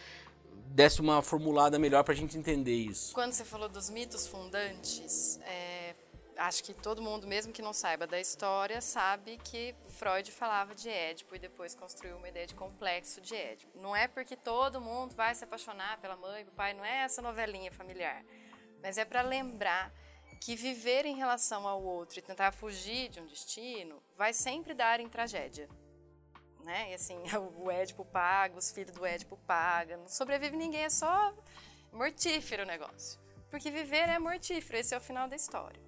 desse 0.66 1.00
uma 1.00 1.20
formulada 1.20 1.78
melhor 1.78 2.04
para 2.04 2.14
a 2.14 2.16
gente 2.16 2.38
entender 2.38 2.76
isso. 2.76 3.12
Quando 3.12 3.32
você 3.32 3.44
falou 3.44 3.68
dos 3.68 3.90
mitos 3.90 4.28
fundantes, 4.28 5.40
é, 5.42 5.96
acho 6.36 6.62
que 6.62 6.72
todo 6.72 7.02
mundo, 7.02 7.26
mesmo 7.26 7.52
que 7.52 7.60
não 7.60 7.72
saiba 7.72 8.06
da 8.06 8.20
história, 8.20 8.80
sabe 8.80 9.36
que 9.42 9.74
Freud 9.88 10.30
falava 10.30 10.72
de 10.72 10.88
Édipo 10.88 11.34
e 11.34 11.40
depois 11.40 11.74
construiu 11.74 12.16
uma 12.16 12.28
ideia 12.28 12.46
de 12.46 12.54
complexo 12.54 13.20
de 13.20 13.34
Édipo. 13.34 13.76
Não 13.80 13.96
é 13.96 14.06
porque 14.06 14.36
todo 14.36 14.80
mundo 14.80 15.12
vai 15.16 15.34
se 15.34 15.42
apaixonar 15.42 15.98
pela 16.00 16.16
mãe, 16.16 16.44
pelo 16.44 16.54
pai, 16.54 16.72
não 16.72 16.84
é 16.84 17.02
essa 17.02 17.20
novelinha 17.20 17.72
familiar 17.72 18.24
mas 18.82 18.98
é 18.98 19.04
para 19.04 19.22
lembrar 19.22 19.92
que 20.40 20.56
viver 20.56 21.04
em 21.04 21.16
relação 21.16 21.66
ao 21.68 21.82
outro 21.82 22.18
e 22.18 22.22
tentar 22.22 22.52
fugir 22.52 23.10
de 23.10 23.20
um 23.20 23.26
destino 23.26 24.02
vai 24.16 24.32
sempre 24.32 24.72
dar 24.72 25.00
em 25.00 25.08
tragédia. 25.08 25.68
Né? 26.64 26.90
E 26.90 26.94
assim, 26.94 27.18
o 27.58 27.70
Édipo 27.70 28.04
paga, 28.04 28.56
os 28.56 28.70
filhos 28.70 28.92
do 28.92 29.04
Édipo 29.04 29.36
pagam, 29.46 30.00
não 30.00 30.08
sobrevive 30.08 30.56
ninguém, 30.56 30.84
é 30.84 30.90
só 30.90 31.34
mortífero 31.92 32.62
o 32.62 32.66
negócio. 32.66 33.20
Porque 33.50 33.70
viver 33.70 34.08
é 34.08 34.18
mortífero, 34.18 34.78
esse 34.78 34.94
é 34.94 34.98
o 34.98 35.00
final 35.00 35.28
da 35.28 35.36
história. 35.36 35.80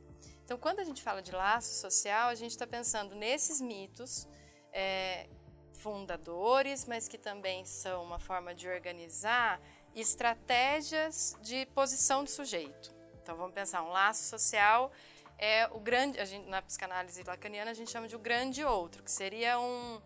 Então, 0.44 0.58
quando 0.58 0.80
a 0.80 0.85
gente 0.85 1.02
fala 1.02 1.22
de 1.22 1.30
laço 1.30 1.80
social, 1.80 2.28
a 2.28 2.35
gente 2.35 2.50
está 2.50 2.66
pensando 2.66 3.14
nesses 3.14 3.61
mitos 3.61 4.26
é, 4.72 5.28
fundadores, 5.74 6.85
mas 6.87 7.08
que 7.08 7.18
também 7.18 7.64
são 7.64 8.02
uma 8.02 8.18
forma 8.18 8.54
de 8.54 8.68
organizar 8.68 9.61
estratégias 9.94 11.37
de 11.42 11.66
posição 11.66 12.24
do 12.24 12.30
sujeito. 12.30 12.94
Então 13.22 13.37
vamos 13.37 13.52
pensar, 13.52 13.82
um 13.82 13.90
laço 13.90 14.24
social 14.24 14.90
é 15.38 15.66
o 15.72 15.80
grande, 15.80 16.24
gente, 16.24 16.48
na 16.48 16.62
psicanálise 16.62 17.22
lacaniana 17.22 17.70
a 17.70 17.74
gente 17.74 17.90
chama 17.90 18.08
de 18.08 18.16
o 18.16 18.18
grande 18.18 18.64
outro, 18.64 19.02
que 19.02 19.11
seria 19.11 19.58
um 19.58 20.00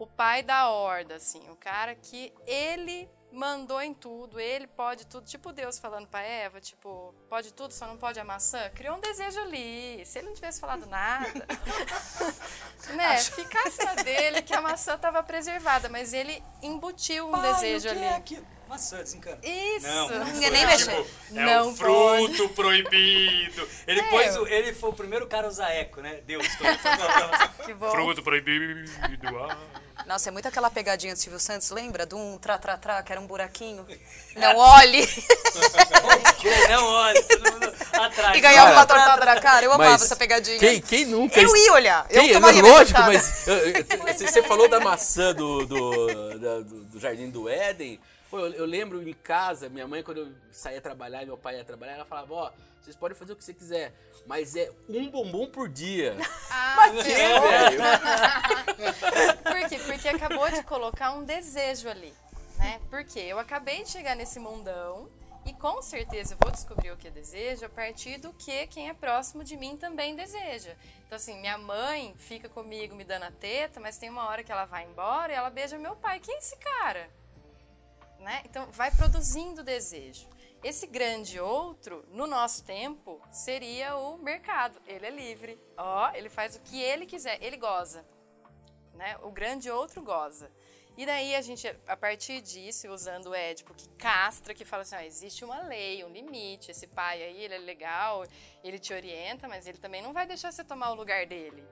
o 0.00 0.06
pai 0.06 0.42
da 0.42 0.70
horda, 0.70 1.16
assim, 1.16 1.46
o 1.50 1.56
cara 1.56 1.94
que 1.94 2.32
ele 2.46 3.06
mandou 3.30 3.80
em 3.82 3.92
tudo, 3.92 4.40
ele 4.40 4.66
pode 4.66 5.06
tudo, 5.06 5.26
tipo 5.26 5.52
Deus 5.52 5.78
falando 5.78 6.08
para 6.08 6.22
Eva, 6.22 6.58
tipo, 6.58 7.14
pode 7.28 7.52
tudo, 7.52 7.72
só 7.72 7.86
não 7.86 7.98
pode 7.98 8.18
a 8.18 8.24
maçã. 8.24 8.70
Criou 8.70 8.96
um 8.96 9.00
desejo 9.00 9.38
ali. 9.40 10.04
Se 10.06 10.18
ele 10.18 10.28
não 10.28 10.34
tivesse 10.34 10.58
falado 10.58 10.86
nada, 10.86 11.46
né, 12.96 13.08
Acho... 13.08 13.32
ficasse 13.32 13.84
na 13.84 13.94
dele 13.94 14.40
que 14.40 14.54
a 14.54 14.62
maçã 14.62 14.94
estava 14.94 15.22
preservada, 15.22 15.90
mas 15.90 16.14
ele 16.14 16.42
embutiu 16.62 17.28
um 17.28 17.32
pai, 17.32 17.52
desejo 17.52 17.90
ali. 17.90 18.02
É? 18.02 18.22
Maçã, 18.70 18.98
desencana. 18.98 19.38
Isso. 19.42 19.86
Não, 19.86 20.08
não 20.08 20.24
ninguém 20.26 20.50
nem 20.50 20.64
mexer. 20.64 20.94
Tipo, 20.94 21.38
é 21.38 21.44
não 21.44 21.70
o 21.70 21.76
fruto 21.76 22.36
pode. 22.36 22.48
proibido. 22.54 23.68
Ele, 23.86 24.00
é. 24.00 24.02
pôs 24.04 24.36
o, 24.36 24.46
ele 24.46 24.72
foi 24.72 24.90
o 24.90 24.92
primeiro 24.92 25.26
cara 25.26 25.48
a 25.48 25.50
usar 25.50 25.70
eco, 25.70 26.00
né? 26.00 26.20
Deus. 26.24 26.46
que 27.66 27.74
bom. 27.74 27.90
Fruto 27.90 28.22
proibido. 28.22 28.88
Ah. 29.40 29.56
Nossa, 30.06 30.28
é 30.28 30.32
muito 30.32 30.46
aquela 30.46 30.70
pegadinha 30.70 31.12
do 31.12 31.18
Silvio 31.18 31.40
Santos, 31.40 31.70
lembra? 31.70 32.06
De 32.06 32.14
um 32.14 32.38
tra-tra-tra, 32.38 33.02
que 33.02 33.12
era 33.12 33.20
um 33.20 33.26
buraquinho. 33.26 33.84
Não 34.36 34.56
olhe! 34.56 35.06
não 36.68 36.86
olhe, 36.86 37.22
todo 37.24 37.52
mundo 37.52 37.74
atrás. 37.92 38.38
E 38.38 38.40
ganhava 38.40 38.72
uma 38.72 38.86
tortada 38.86 39.24
na 39.24 39.40
cara. 39.40 39.66
Eu 39.66 39.72
amava 39.72 39.94
essa 39.96 40.14
pegadinha. 40.14 40.58
Quem, 40.58 40.80
quem 40.80 41.04
nunca... 41.04 41.40
Eu 41.40 41.54
ia 41.56 41.72
olhar. 41.72 42.06
Quem, 42.06 42.28
eu 42.28 42.34
tomaria 42.34 42.62
Lógico, 42.62 43.00
mas... 43.00 43.46
você 44.16 44.42
falou 44.44 44.68
da 44.68 44.78
maçã 44.78 45.34
do, 45.34 45.66
do, 45.66 46.38
do, 46.38 46.64
do 46.84 47.00
Jardim 47.00 47.28
do 47.28 47.48
Éden. 47.48 48.00
Pô, 48.30 48.38
eu, 48.38 48.52
eu 48.52 48.64
lembro 48.64 49.06
em 49.06 49.12
casa, 49.12 49.68
minha 49.68 49.88
mãe, 49.88 50.02
quando 50.04 50.18
eu 50.18 50.32
saía 50.52 50.80
trabalhar 50.80 51.22
e 51.22 51.26
meu 51.26 51.36
pai 51.36 51.56
ia 51.56 51.64
trabalhar, 51.64 51.94
ela 51.94 52.04
falava, 52.04 52.32
ó, 52.32 52.52
vocês 52.80 52.94
podem 52.94 53.16
fazer 53.16 53.32
o 53.32 53.36
que 53.36 53.44
você 53.44 53.52
quiser, 53.52 53.92
mas 54.24 54.54
é 54.54 54.70
um 54.88 55.10
bombom 55.10 55.46
por 55.50 55.68
dia. 55.68 56.16
Ah, 56.52 56.74
Mas 56.76 57.06
que, 57.06 57.14
ferrou. 57.14 57.48
velho? 57.48 57.80
Por 59.42 59.68
quê? 59.68 59.78
Porque 59.86 60.08
acabou 60.08 60.50
de 60.50 60.62
colocar 60.64 61.12
um 61.12 61.24
desejo 61.24 61.88
ali, 61.88 62.12
né? 62.58 62.80
Porque 62.90 63.20
eu 63.20 63.38
acabei 63.38 63.84
de 63.84 63.90
chegar 63.90 64.16
nesse 64.16 64.40
mundão 64.40 65.08
e 65.46 65.52
com 65.52 65.80
certeza 65.80 66.34
eu 66.34 66.38
vou 66.38 66.50
descobrir 66.50 66.90
o 66.90 66.96
que 66.96 67.06
eu 67.06 67.12
desejo 67.12 67.64
a 67.64 67.68
partir 67.68 68.18
do 68.18 68.32
que 68.32 68.66
quem 68.66 68.88
é 68.88 68.94
próximo 68.94 69.44
de 69.44 69.56
mim 69.56 69.76
também 69.76 70.16
deseja. 70.16 70.74
Então 71.06 71.16
assim, 71.16 71.38
minha 71.40 71.56
mãe 71.56 72.14
fica 72.18 72.48
comigo 72.48 72.96
me 72.96 73.04
dando 73.04 73.24
a 73.24 73.30
teta, 73.30 73.78
mas 73.78 73.96
tem 73.96 74.10
uma 74.10 74.26
hora 74.26 74.42
que 74.42 74.50
ela 74.50 74.64
vai 74.64 74.84
embora 74.84 75.32
e 75.32 75.36
ela 75.36 75.50
beija 75.50 75.78
meu 75.78 75.94
pai. 75.96 76.18
Quem 76.18 76.34
é 76.34 76.38
esse 76.38 76.56
cara? 76.56 77.08
Né? 78.20 78.42
Então 78.44 78.70
vai 78.70 78.90
produzindo 78.90 79.64
desejo. 79.64 80.28
Esse 80.62 80.86
grande 80.86 81.40
outro, 81.40 82.04
no 82.10 82.26
nosso 82.26 82.62
tempo, 82.64 83.20
seria 83.32 83.96
o 83.96 84.18
mercado. 84.18 84.80
Ele 84.86 85.06
é 85.06 85.10
livre. 85.10 85.58
Ó, 85.76 86.10
ele 86.12 86.28
faz 86.28 86.54
o 86.54 86.60
que 86.60 86.80
ele 86.80 87.06
quiser, 87.06 87.42
ele 87.42 87.56
goza 87.56 88.04
né? 89.00 89.16
O 89.22 89.30
grande 89.30 89.70
outro 89.70 90.02
goza. 90.02 90.50
E 90.96 91.06
daí 91.06 91.34
a 91.34 91.40
gente, 91.40 91.66
a 91.86 91.96
partir 91.96 92.42
disso, 92.42 92.86
usando 92.90 93.30
o 93.30 93.34
Édipo, 93.34 93.72
que 93.72 93.88
castra, 93.90 94.52
que 94.52 94.66
fala 94.66 94.82
assim, 94.82 94.96
ó, 94.96 95.00
existe 95.00 95.42
uma 95.42 95.62
lei, 95.62 96.04
um 96.04 96.10
limite, 96.10 96.70
esse 96.70 96.86
pai 96.86 97.22
aí, 97.22 97.42
ele 97.44 97.54
é 97.54 97.58
legal, 97.58 98.26
ele 98.62 98.78
te 98.78 98.92
orienta, 98.92 99.48
mas 99.48 99.66
ele 99.66 99.78
também 99.78 100.02
não 100.02 100.12
vai 100.12 100.26
deixar 100.26 100.52
você 100.52 100.62
tomar 100.62 100.90
o 100.90 100.94
lugar 100.94 101.24
dele. 101.24 101.64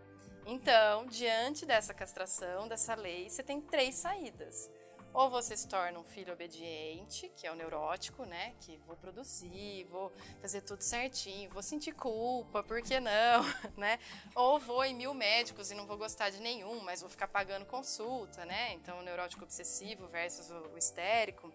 Então, 0.47 1.05
diante 1.05 1.67
dessa 1.67 1.93
castração, 1.93 2.67
dessa 2.67 2.95
lei, 2.95 3.29
você 3.29 3.43
tem 3.43 3.61
três 3.61 3.97
saídas. 3.97 4.71
Ou 5.13 5.31
você 5.31 5.57
se 5.57 5.67
torna 5.67 5.99
um 5.99 6.05
filho 6.05 6.33
obediente, 6.33 7.31
que 7.37 7.47
é 7.47 7.53
o 7.53 7.55
neurótico, 7.55 8.25
né? 8.25 8.55
Que 8.61 8.77
vou 8.87 8.97
produzir, 8.97 9.85
vou 9.91 10.13
fazer 10.41 10.61
tudo 10.61 10.83
certinho, 10.83 11.51
vou 11.51 11.63
sentir 11.63 11.93
culpa, 11.93 12.63
por 12.63 12.83
que 12.83 13.01
não, 13.01 13.43
né? 13.77 13.99
Ou 14.35 14.59
vou 14.59 14.85
em 14.85 14.95
mil 14.95 15.15
médicos 15.15 15.71
e 15.71 15.75
não 15.75 15.87
vou 15.87 15.97
gostar 15.97 16.31
de 16.31 16.41
nenhum, 16.41 16.81
mas 16.81 17.01
vou 17.01 17.11
ficar 17.11 17.29
pagando 17.29 17.65
consulta, 17.65 18.45
né? 18.45 18.73
Então, 18.75 18.99
o 18.99 19.03
neurótico 19.03 19.45
obsessivo 19.45 20.07
versus 20.09 20.51
o, 20.51 20.77
histérico. 20.77 21.53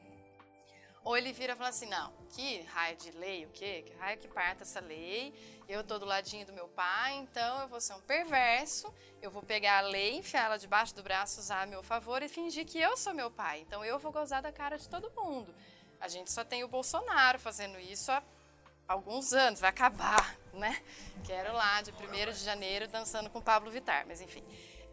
Ou 1.03 1.17
ele 1.17 1.33
vira 1.33 1.53
e 1.53 1.55
fala 1.55 1.69
assim, 1.69 1.85
não, 1.87 2.13
que 2.29 2.61
raio 2.61 2.95
de 2.95 3.11
lei, 3.11 3.45
o 3.45 3.49
quê? 3.49 3.83
Que 3.85 3.93
raio 3.95 4.17
que 4.17 4.27
parta 4.27 4.63
essa 4.63 4.79
lei? 4.79 5.33
Eu 5.67 5.83
tô 5.83 5.99
do 5.99 6.05
ladinho 6.05 6.45
do 6.45 6.53
meu 6.53 6.67
pai, 6.69 7.15
então 7.15 7.61
eu 7.61 7.67
vou 7.67 7.81
ser 7.81 7.93
um 7.93 8.01
perverso, 8.01 8.93
eu 9.21 9.29
vou 9.29 9.43
pegar 9.43 9.79
a 9.79 9.81
lei, 9.81 10.15
enfiá-la 10.15 10.55
debaixo 10.55 10.95
do 10.95 11.03
braço, 11.03 11.41
usar 11.41 11.63
a 11.63 11.65
meu 11.65 11.83
favor 11.83 12.23
e 12.23 12.29
fingir 12.29 12.65
que 12.65 12.79
eu 12.79 12.95
sou 12.95 13.13
meu 13.13 13.29
pai. 13.29 13.59
Então 13.59 13.83
eu 13.83 13.99
vou 13.99 14.11
gozar 14.11 14.41
da 14.41 14.51
cara 14.51 14.77
de 14.77 14.87
todo 14.87 15.11
mundo. 15.11 15.53
A 15.99 16.07
gente 16.07 16.31
só 16.31 16.43
tem 16.43 16.63
o 16.63 16.67
Bolsonaro 16.69 17.37
fazendo 17.37 17.77
isso 17.79 18.11
há 18.11 18.23
alguns 18.87 19.33
anos, 19.33 19.59
vai 19.59 19.69
acabar, 19.69 20.37
né? 20.53 20.81
Quero 21.25 21.53
lá, 21.53 21.81
de 21.81 21.91
1 21.91 22.31
de 22.31 22.43
janeiro, 22.43 22.87
dançando 22.87 23.29
com 23.29 23.41
Pablo 23.41 23.71
Vittar, 23.71 24.05
mas 24.07 24.21
enfim. 24.21 24.43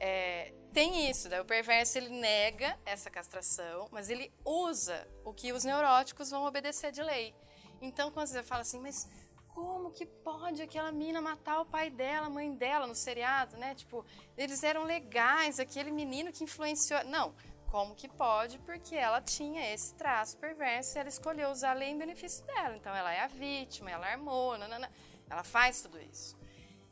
É, 0.00 0.54
tem 0.72 1.10
isso, 1.10 1.28
né? 1.28 1.40
o 1.40 1.44
perverso 1.44 1.98
ele 1.98 2.08
nega 2.08 2.78
essa 2.86 3.10
castração, 3.10 3.86
mas 3.92 4.08
ele 4.08 4.32
usa 4.44 5.06
o 5.24 5.34
que 5.34 5.52
os 5.52 5.62
neuróticos 5.62 6.30
vão 6.30 6.44
obedecer 6.46 6.90
de 6.90 7.02
lei. 7.02 7.34
Então, 7.82 8.10
quando 8.10 8.28
você 8.28 8.42
fala 8.42 8.62
assim, 8.62 8.80
mas 8.80 9.06
como 9.48 9.90
que 9.90 10.06
pode 10.06 10.62
aquela 10.62 10.90
mina 10.90 11.20
matar 11.20 11.60
o 11.60 11.66
pai 11.66 11.90
dela, 11.90 12.28
a 12.28 12.30
mãe 12.30 12.54
dela 12.54 12.86
no 12.86 12.94
seriado, 12.94 13.56
né? 13.58 13.74
Tipo, 13.74 14.04
eles 14.36 14.62
eram 14.62 14.84
legais, 14.84 15.60
aquele 15.60 15.90
menino 15.90 16.32
que 16.32 16.44
influenciou. 16.44 17.04
Não, 17.04 17.34
como 17.70 17.94
que 17.94 18.08
pode? 18.08 18.58
Porque 18.60 18.94
ela 18.94 19.20
tinha 19.20 19.72
esse 19.72 19.94
traço 19.94 20.38
perverso 20.38 20.96
e 20.96 20.98
ela 21.00 21.08
escolheu 21.08 21.50
usar 21.50 21.72
a 21.72 21.74
lei 21.74 21.90
em 21.90 21.98
benefício 21.98 22.44
dela. 22.46 22.76
Então, 22.76 22.94
ela 22.94 23.12
é 23.12 23.20
a 23.20 23.28
vítima, 23.28 23.90
ela 23.90 24.06
armou, 24.06 24.56
nanana, 24.56 24.90
ela 25.28 25.44
faz 25.44 25.82
tudo 25.82 26.00
isso. 26.00 26.38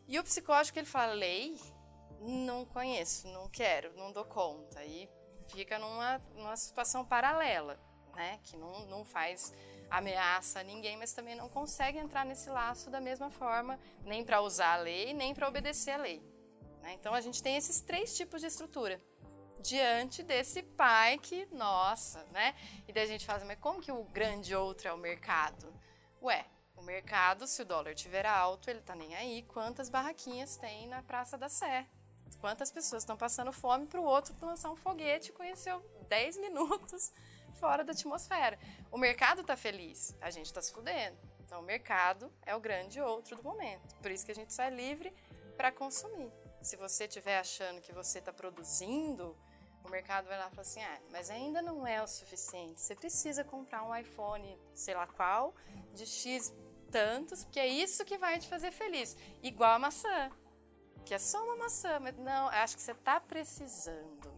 E 0.07 0.19
o 0.19 0.25
psicótico, 0.25 0.79
ele 0.79 0.87
fala, 0.87 1.13
lei? 1.13 1.59
Não 2.21 2.65
conheço, 2.65 3.29
não 3.29 3.49
quero, 3.49 3.95
não 3.97 4.13
dou 4.13 4.25
conta. 4.25 4.85
E 4.85 5.09
fica 5.49 5.79
numa, 5.79 6.19
numa 6.35 6.57
situação 6.57 7.05
paralela, 7.05 7.81
né? 8.15 8.41
Que 8.45 8.57
não, 8.57 8.87
não 8.87 9.05
faz 9.05 9.53
ameaça 9.91 10.61
a 10.61 10.63
ninguém, 10.63 10.97
mas 10.97 11.13
também 11.13 11.35
não 11.35 11.49
consegue 11.49 11.99
entrar 11.99 12.25
nesse 12.25 12.51
laço 12.51 12.91
da 12.91 13.01
mesma 13.01 13.31
forma, 13.31 13.79
nem 14.05 14.25
para 14.25 14.41
usar 14.43 14.75
a 14.75 14.77
lei, 14.77 15.15
nem 15.15 15.35
para 15.35 15.49
obedecer 15.49 15.93
a 15.93 15.97
lei. 15.97 16.23
né? 16.83 16.93
Então 16.95 17.15
a 17.15 17.21
gente 17.21 17.43
tem 17.43 17.57
esses 17.57 17.81
três 17.81 18.15
tipos 18.17 18.41
de 18.41 18.49
estrutura 18.49 19.01
diante 19.61 20.23
desse 20.23 20.63
pai 20.63 21.19
que, 21.19 21.47
nossa, 21.47 22.23
né? 22.33 22.55
E 22.87 22.93
daí 22.93 23.05
a 23.05 23.07
gente 23.07 23.25
fala, 23.27 23.45
mas 23.45 23.59
como 23.59 23.81
que 23.81 23.91
o 23.91 24.05
grande 24.05 24.55
outro 24.55 24.89
é 24.89 24.93
o 24.93 24.99
mercado? 24.99 25.73
Ué, 26.23 26.45
o 26.77 26.83
mercado, 26.83 27.47
se 27.47 27.63
o 27.63 27.65
dólar 27.65 27.93
estiver 27.93 28.27
alto, 28.27 28.71
ele 28.71 28.81
tá 28.81 28.95
nem 28.95 29.15
aí. 29.17 29.43
Quantas 29.45 29.89
barraquinhas 29.89 30.57
tem 30.57 30.87
na 30.87 31.03
Praça 31.03 31.37
da 31.37 31.49
Sé? 31.49 31.87
Quantas 32.37 32.71
pessoas 32.71 33.03
estão 33.03 33.17
passando 33.17 33.53
fome 33.53 33.87
para 33.87 34.01
o 34.01 34.05
outro 34.05 34.35
lançar 34.41 34.71
um 34.71 34.77
foguete 34.77 35.31
e 35.31 35.33
conheceu 35.33 35.81
10 36.09 36.39
minutos 36.39 37.13
fora 37.59 37.83
da 37.83 37.93
atmosfera. 37.93 38.59
O 38.91 38.99
mercado 38.99 39.41
está 39.41 39.57
feliz, 39.57 40.15
a 40.21 40.31
gente 40.31 40.47
está 40.47 40.63
se 40.63 40.73
fudendo. 40.73 41.17
Então, 41.41 41.61
o 41.61 41.65
mercado 41.65 42.31
é 42.45 42.55
o 42.55 42.61
grande 42.61 43.01
outro 43.01 43.37
do 43.37 43.43
momento. 43.43 43.95
Por 43.97 44.11
isso 44.11 44.25
que 44.25 44.33
a 44.33 44.35
gente 44.35 44.53
só 44.53 44.63
é 44.65 44.71
livre 44.71 45.13
para 45.57 45.73
consumir. 45.73 46.31
Se 46.61 46.77
você 46.77 47.05
estiver 47.05 47.39
achando 47.39 47.81
que 47.81 47.93
você 47.93 48.19
está 48.19 48.33
produzindo, 48.33 49.37
o 49.83 49.89
mercado 49.89 50.27
vai 50.27 50.39
lá 50.39 50.49
e 50.49 50.51
fala 50.51 50.61
assim: 50.61 50.83
ah, 50.83 51.01
mas 51.11 51.31
ainda 51.31 51.63
não 51.63 51.87
é 51.87 52.03
o 52.03 52.07
suficiente. 52.07 52.81
Você 52.81 52.95
precisa 52.95 53.43
comprar 53.43 53.83
um 53.83 53.97
iPhone, 53.97 54.59
sei 54.75 54.95
lá 54.95 55.07
qual, 55.07 55.55
de 55.95 56.05
X 56.05 56.53
tantos, 56.91 57.45
porque 57.45 57.61
é 57.61 57.67
isso 57.67 58.05
que 58.05 58.19
vai 58.19 58.39
te 58.39 58.49
fazer 58.49 58.71
feliz. 58.71 59.17
Igual 59.43 59.73
a 59.73 59.79
maçã, 59.79 60.31
que 61.09 61.15
é 61.15 61.19
só 61.19 61.43
uma 61.43 61.57
maçã, 61.57 61.99
mas 61.99 62.15
não, 62.19 62.49
acho 62.49 62.77
que 62.77 62.83
você 62.83 62.93
está 62.93 63.19
precisando. 63.19 64.31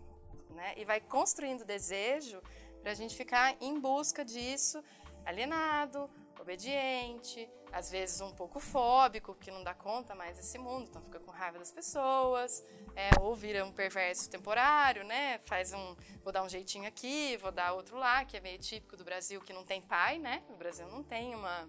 Né? 0.50 0.74
E 0.76 0.84
vai 0.84 1.00
construindo 1.00 1.64
desejo 1.64 2.40
para 2.80 2.92
a 2.92 2.94
gente 2.94 3.16
ficar 3.16 3.56
em 3.60 3.80
busca 3.80 4.24
disso, 4.24 4.80
alienado, 5.26 6.08
obediente, 6.40 7.50
às 7.72 7.90
vezes 7.90 8.20
um 8.20 8.30
pouco 8.30 8.60
fóbico, 8.60 9.34
porque 9.34 9.50
não 9.50 9.64
dá 9.64 9.74
conta 9.74 10.14
mais 10.14 10.36
desse 10.36 10.58
mundo, 10.58 10.86
então 10.88 11.02
fica 11.02 11.18
com 11.18 11.32
raiva 11.32 11.58
das 11.58 11.72
pessoas, 11.72 12.64
é, 12.94 13.10
ou 13.20 13.34
vira 13.34 13.64
um 13.64 13.72
perverso 13.72 14.30
temporário, 14.30 15.02
né? 15.02 15.40
Faz 15.40 15.72
um, 15.72 15.96
vou 16.22 16.32
dar 16.32 16.44
um 16.44 16.48
jeitinho 16.48 16.86
aqui, 16.86 17.36
vou 17.38 17.50
dar 17.50 17.72
outro 17.72 17.96
lá, 17.98 18.24
que 18.24 18.36
é 18.36 18.40
meio 18.40 18.60
típico 18.60 18.96
do 18.96 19.02
Brasil, 19.02 19.40
que 19.40 19.52
não 19.52 19.64
tem 19.64 19.82
pai, 19.82 20.20
né? 20.20 20.44
O 20.48 20.56
Brasil 20.56 20.86
não 20.86 21.02
tem 21.02 21.34
uma, 21.34 21.68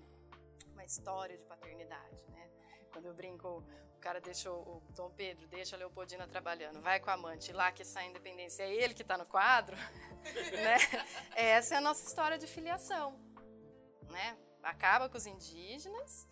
uma 0.73 0.85
história 0.85 1.35
de 1.35 1.43
paternidade, 1.45 2.23
né? 2.29 2.47
Quando 2.93 3.05
eu 3.05 3.15
brinco, 3.15 3.63
cara 4.01 4.19
deixa 4.19 4.51
o 4.51 4.81
Dom 4.95 5.11
Pedro, 5.11 5.47
deixa 5.47 5.75
a 5.75 5.79
Leopoldina 5.79 6.27
trabalhando, 6.27 6.81
vai 6.81 6.99
com 6.99 7.09
a 7.09 7.13
amante 7.13 7.53
lá 7.53 7.71
que 7.71 7.85
sai 7.85 8.05
a 8.05 8.09
independência, 8.09 8.63
é 8.63 8.73
ele 8.73 8.93
que 8.93 9.03
está 9.03 9.17
no 9.17 9.25
quadro, 9.25 9.77
né? 10.51 10.77
Essa 11.35 11.75
é 11.75 11.77
a 11.77 11.81
nossa 11.81 12.05
história 12.05 12.37
de 12.37 12.47
filiação, 12.47 13.17
né? 14.09 14.35
Acaba 14.63 15.07
com 15.07 15.17
os 15.17 15.25
indígenas, 15.25 16.27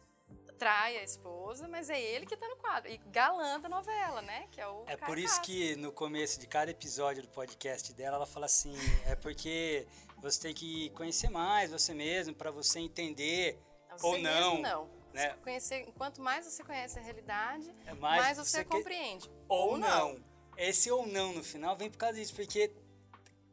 trai 0.57 0.97
a 0.97 1.03
esposa, 1.03 1.67
mas 1.67 1.89
é 1.89 1.99
ele 1.99 2.26
que 2.26 2.34
está 2.34 2.47
no 2.47 2.57
quadro. 2.57 2.91
E 2.91 2.97
galã 2.97 3.59
da 3.59 3.70
novela, 3.70 4.22
né? 4.22 4.47
Que 4.51 4.59
é 4.59 4.67
o 4.67 4.84
É 4.88 4.97
por 4.97 5.17
isso 5.17 5.41
que 5.41 5.76
no 5.78 5.91
começo 5.91 6.39
de 6.39 6.47
cada 6.47 6.70
episódio 6.70 7.24
do 7.24 7.30
podcast 7.30 7.93
dela, 7.93 8.17
ela 8.17 8.26
fala 8.26 8.45
assim: 8.45 8.76
é 9.05 9.15
porque 9.15 9.88
você 10.17 10.41
tem 10.41 10.53
que 10.53 10.89
conhecer 10.91 11.30
mais 11.30 11.72
você 11.72 11.93
mesmo 11.93 12.36
para 12.36 12.51
você 12.51 12.80
entender 12.80 13.57
Você 13.91 14.05
ou 14.05 14.17
não. 14.17 14.55
mesmo 14.57 14.61
não. 14.61 14.99
Né? 15.14 15.36
Conhecer, 15.43 15.86
quanto 15.97 16.22
mais 16.22 16.45
você 16.45 16.64
conhece 16.64 16.99
a 16.99 17.01
realidade, 17.01 17.74
É 17.86 17.93
mais, 17.93 18.22
mais 18.22 18.38
você, 18.38 18.57
você 18.60 18.64
que- 18.64 18.70
compreende. 18.70 19.30
ou 19.47 19.78
não. 19.78 20.24
Esse 20.57 20.91
ou 20.91 21.07
não 21.07 21.34
no 21.34 21.43
final 21.43 21.76
vem 21.78 21.89
por 21.89 21.97
causa 21.97 22.16
disso, 22.18 22.34
porque 22.36 22.72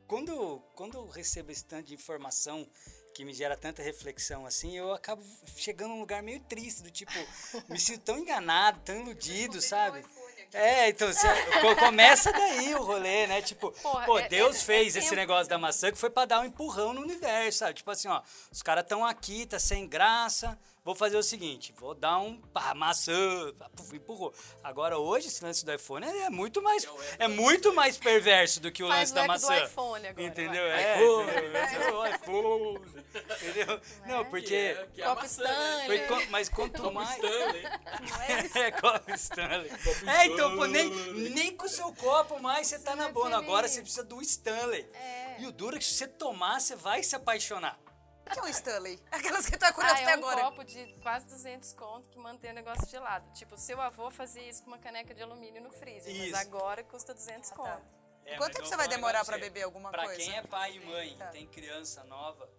quando, 0.07 0.61
quando 0.75 0.97
eu 0.99 1.07
recebo 1.09 1.51
esse 1.51 1.65
tanto 1.65 1.87
de 1.87 1.95
informação 1.95 2.69
que 3.15 3.25
me 3.25 3.33
gera 3.33 3.57
tanta 3.57 3.83
reflexão 3.83 4.45
assim, 4.45 4.77
eu 4.77 4.93
acabo 4.93 5.23
chegando 5.57 5.91
num 5.93 6.01
lugar 6.01 6.23
meio 6.23 6.39
triste, 6.41 6.83
do 6.83 6.91
tipo, 6.91 7.13
me 7.69 7.79
sinto 7.81 8.01
tão 8.03 8.19
enganado, 8.19 8.81
tão 8.85 8.95
iludido, 9.01 9.61
sabe? 9.63 10.05
É, 10.53 10.91
então 10.91 11.13
você, 11.13 11.27
co- 11.61 11.77
começa 11.77 12.31
daí 12.33 12.75
o 12.75 12.83
rolê, 12.83 13.27
né? 13.27 13.43
Tipo, 13.43 13.73
Porra, 13.73 14.05
pô, 14.07 14.19
é- 14.19 14.29
Deus 14.29 14.57
é- 14.57 14.65
fez 14.65 14.95
é 14.95 14.99
esse 15.01 15.17
negócio 15.17 15.49
da 15.49 15.59
maçã 15.59 15.91
que 15.91 15.99
foi 15.99 16.11
pra 16.11 16.25
dar 16.25 16.41
um 16.41 16.45
empurrão 16.45 16.93
no 16.95 17.01
universo, 17.01 17.59
sabe? 17.61 17.75
Tipo 17.75 17.91
assim, 17.91 18.07
ó, 18.09 18.23
os 18.53 18.63
caras 18.63 18.85
estão 18.85 19.05
aqui, 19.05 19.47
tá 19.47 19.59
sem 19.59 19.89
graça, 19.89 20.57
vou 20.87 20.95
fazer 20.95 21.17
o 21.17 21.23
seguinte, 21.23 21.75
vou 21.77 21.95
dar 21.95 22.19
um 22.21 22.41
pá, 22.41 22.73
maçã, 22.73 23.13
empurrou. 23.93 24.33
Agora 24.63 24.97
hoje 24.99 25.27
esse 25.27 25.45
lance 25.45 25.65
do 25.65 25.75
iPhone 25.75 26.07
é 26.07 26.31
muito 26.31 26.63
mais 26.63 26.87
é 27.19 27.27
muito 27.27 27.75
mais 27.75 27.99
perverso 27.99 28.61
do 28.61 28.71
que 28.71 28.85
o 28.85 28.87
Faz 28.89 29.11
lance 29.11 29.13
o 29.13 29.15
da 29.17 29.27
maçã. 29.27 29.59
do 29.59 29.65
iPhone 29.67 30.07
agora. 30.07 30.27
Entendeu? 30.27 30.63
vai. 30.69 30.85
É, 30.85 30.95
iPhone. 31.03 31.31
entendeu? 31.67 31.99
O 31.99 32.07
iPhone. 32.07 32.87
Entendeu? 33.43 33.81
Não, 34.07 34.25
porque 34.27 34.77
que 34.95 35.03
é 35.03 35.05
a 35.05 35.09
Copo 35.09 35.23
maçã, 35.23 35.45
co- 36.09 36.31
mas 36.31 36.49
quanto 36.49 36.93
mais 36.93 37.11
Stanley. 37.17 37.63
Não 38.09 38.23
é 38.23 38.51
é, 38.67 38.71
copo 38.71 39.11
Stanley. 39.15 39.71
É, 40.07 40.27
então, 40.27 40.57
pô, 40.57 40.67
nem, 40.67 40.89
nem 41.31 41.57
com 41.57 41.67
o 41.67 41.69
seu 41.69 41.93
copo 41.95 42.41
mais 42.41 42.69
você 42.69 42.79
tá 42.79 42.95
na 42.95 43.09
boa. 43.09 43.37
Agora 43.37 43.67
você 43.67 43.81
precisa 43.81 44.05
do 44.05 44.23
Stanley. 44.23 44.89
É. 44.95 45.37
E 45.41 45.47
o 45.47 45.53
duro 45.53 45.75
é 45.75 45.79
que 45.81 45.85
se 45.85 45.95
você 45.95 46.07
tomar, 46.07 46.61
você 46.61 46.77
vai 46.77 47.03
se 47.03 47.17
apaixonar. 47.17 47.77
O 48.27 48.31
que 48.31 48.39
é 48.39 48.43
um 48.43 48.49
Stanley? 48.49 49.01
Aquelas 49.11 49.47
que 49.47 49.57
tá 49.57 49.73
curiosa 49.73 49.99
Ah, 49.99 50.03
até 50.03 50.13
é 50.13 50.17
um 50.17 50.19
agora. 50.19 50.41
copo 50.43 50.65
de 50.65 50.85
quase 51.03 51.27
200 51.27 51.73
conto 51.75 52.09
que 52.09 52.19
mantém 52.19 52.51
o 52.51 52.55
negócio 52.55 52.87
gelado. 52.89 53.31
Tipo, 53.33 53.57
seu 53.57 53.81
avô 53.81 54.11
fazia 54.11 54.43
isso 54.49 54.63
com 54.65 54.69
uma 54.71 54.79
caneca 54.79 55.15
de 55.15 55.23
alumínio 55.23 55.63
no 55.63 55.71
freezer, 55.71 56.13
Isso. 56.15 56.33
mas 56.33 56.41
agora 56.47 56.83
custa 56.83 57.15
200 57.15 57.49
tá. 57.51 57.57
conto. 57.57 57.83
É, 58.25 58.37
Quanto 58.37 58.55
tempo 58.55 58.65
eu 58.65 58.69
você 58.69 58.77
vai 58.77 58.87
um 58.87 58.91
demorar 58.91 59.25
você. 59.25 59.39
beber 59.39 59.63
alguma 59.63 59.91
pra 59.91 60.05
coisa? 60.07 60.21
quem 60.21 60.37
é 60.37 60.43
pai 60.43 60.75
e 60.77 60.81
mãe 60.81 61.17
Tá. 61.17 61.29
e 61.29 61.33
tem 61.33 61.47
criança 61.47 62.03
nova, 62.05 62.51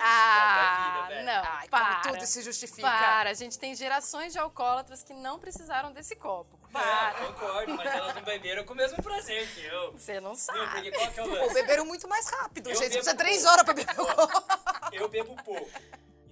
Ah, 0.00 0.96
é 0.98 1.02
vida, 1.02 1.08
velho. 1.14 1.26
não, 1.26 1.44
Ai, 1.52 1.68
para. 1.68 2.00
como 2.02 2.14
tudo 2.14 2.26
se 2.26 2.42
justifica. 2.42 2.82
Para, 2.88 3.30
a 3.30 3.34
gente 3.34 3.58
tem 3.58 3.74
gerações 3.74 4.32
de 4.32 4.38
alcoólatras 4.38 5.02
que 5.02 5.14
não 5.14 5.38
precisaram 5.38 5.92
desse 5.92 6.16
copo. 6.16 6.58
Para. 6.72 7.14
concordo, 7.14 7.74
mas 7.74 7.86
elas 7.94 8.14
não 8.14 8.22
beberam 8.22 8.64
com 8.64 8.72
o 8.72 8.76
mesmo 8.76 9.00
prazer 9.02 9.48
que 9.54 9.64
eu. 9.64 9.92
Você 9.92 10.20
não 10.20 10.30
Não, 10.30 10.36
sabe. 10.36 10.70
porque 10.72 10.90
qual 10.92 11.10
que 11.12 11.20
é 11.20 11.22
o 11.22 11.28
Pô, 11.28 11.34
lance? 11.34 11.54
beberam 11.54 11.86
muito 11.86 12.08
mais 12.08 12.28
rápido, 12.28 12.68
Eu 12.70 12.74
gente. 12.74 12.84
Você 12.88 12.90
precisa 12.98 13.14
três 13.16 13.36
pouco. 13.42 13.52
horas 13.52 13.64
pra 13.64 13.74
beber 13.74 14.00
o 14.00 14.06
copo. 14.14 14.44
Eu 14.92 15.08
bebo 15.08 15.36
pouco. 15.44 15.70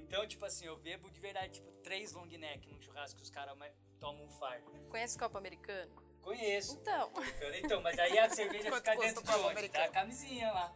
Então, 0.00 0.26
tipo 0.26 0.44
assim, 0.44 0.66
eu 0.66 0.76
bebo 0.76 1.10
de 1.10 1.20
verdade, 1.20 1.54
tipo, 1.54 1.70
três 1.82 2.12
long 2.12 2.26
neck 2.26 2.68
num 2.68 2.80
churrasco 2.80 3.16
que 3.16 3.22
os 3.22 3.30
caras 3.30 3.56
ma- 3.56 3.66
tomam 3.98 4.24
um 4.24 4.28
fardo. 4.30 4.70
Conhece 4.90 5.18
copo 5.18 5.38
americano? 5.38 5.90
Conheço. 6.22 6.74
Então. 6.80 7.10
Então, 7.62 7.80
mas 7.82 7.98
aí 7.98 8.18
a 8.18 8.28
cerveja 8.30 8.70
fica 8.74 8.96
dentro 8.96 9.22
de 9.22 9.32
copo 9.32 9.48
onde? 9.48 9.68
Da 9.68 9.88
camisinha 9.88 10.52
lá. 10.52 10.72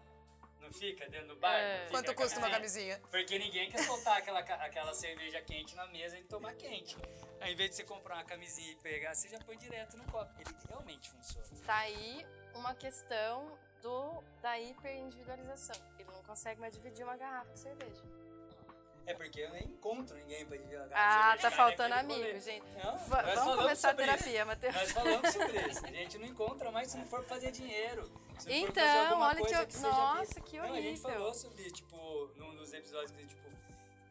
Não 0.69 0.75
fica 0.75 1.09
dentro 1.09 1.29
do 1.29 1.37
bar? 1.37 1.55
É. 1.59 1.87
Quanto 1.91 2.15
custa 2.15 2.39
uma 2.39 2.51
camisinha? 2.51 3.01
Porque 3.11 3.39
ninguém 3.39 3.71
quer 3.71 3.79
soltar 3.85 4.19
aquela, 4.19 4.41
aquela 4.41 4.93
cerveja 4.93 5.41
quente 5.41 5.75
na 5.75 5.87
mesa 5.87 6.19
e 6.19 6.25
tomar 6.25 6.55
quente. 6.57 6.95
Aí, 7.41 7.55
em 7.55 7.57
vez 7.57 7.71
de 7.71 7.77
você 7.77 7.85
comprar 7.85 8.17
uma 8.17 8.25
camisinha 8.25 8.73
e 8.73 8.77
pegar, 8.77 9.15
você 9.15 9.29
já 9.29 9.39
põe 9.39 9.57
direto 9.57 9.97
no 9.97 10.05
copo. 10.05 10.31
Ele 10.39 10.55
realmente 10.69 11.09
funciona. 11.11 11.47
Tá 11.65 11.79
aí 11.79 12.27
uma 12.55 12.75
questão 12.75 13.59
do, 13.81 14.23
da 14.43 14.59
hiperindividualização. 14.61 15.77
Ele 15.99 16.11
não 16.13 16.23
consegue 16.25 16.61
mais 16.61 16.75
dividir 16.75 17.03
uma 17.03 17.17
garrafa 17.17 17.51
de 17.51 17.61
cerveja. 17.61 18.03
É 19.07 19.15
porque 19.15 19.41
eu 19.41 19.51
nem 19.51 19.63
encontro 19.65 20.15
ninguém 20.19 20.45
pra 20.45 20.59
dividir 20.59 20.77
uma 20.77 20.85
Ah, 20.85 20.89
garrafa 20.91 21.37
de 21.37 21.43
tá 21.43 21.51
cerveja, 21.51 21.57
faltando 21.57 21.89
naquele 21.95 22.13
rolê. 22.13 22.25
amigo, 22.31 22.41
gente. 22.45 22.67
Não, 22.85 22.99
vamos 22.99 23.57
começar 23.57 23.91
a 23.91 23.95
terapia. 23.95 24.45
Matheus. 24.45 24.75
Nós 24.75 24.93
falamos 24.93 25.33
sobre 25.33 25.61
isso. 25.71 25.87
A 25.87 25.91
gente 25.91 26.19
não 26.19 26.27
encontra 26.27 26.71
mais 26.71 26.91
se 26.91 26.99
não 26.99 27.07
for 27.07 27.25
fazer 27.25 27.51
dinheiro. 27.53 28.13
Fazer 28.39 28.55
Então, 28.55 29.21
olha 29.21 29.37
que 29.45 29.55
eu- 29.55 29.71
seja 29.71 29.89
nossa, 29.91 30.41
que 30.41 30.57
Não, 30.59 30.65
a 30.65 30.69
gente 30.69 30.87
horrível. 30.87 31.11
falou 31.11 31.35
sobre, 31.35 31.71
tipo, 31.71 32.31
num 32.37 32.55
dos 32.57 32.73
episódios 32.73 33.11
que, 33.13 33.27
tipo, 33.27 33.49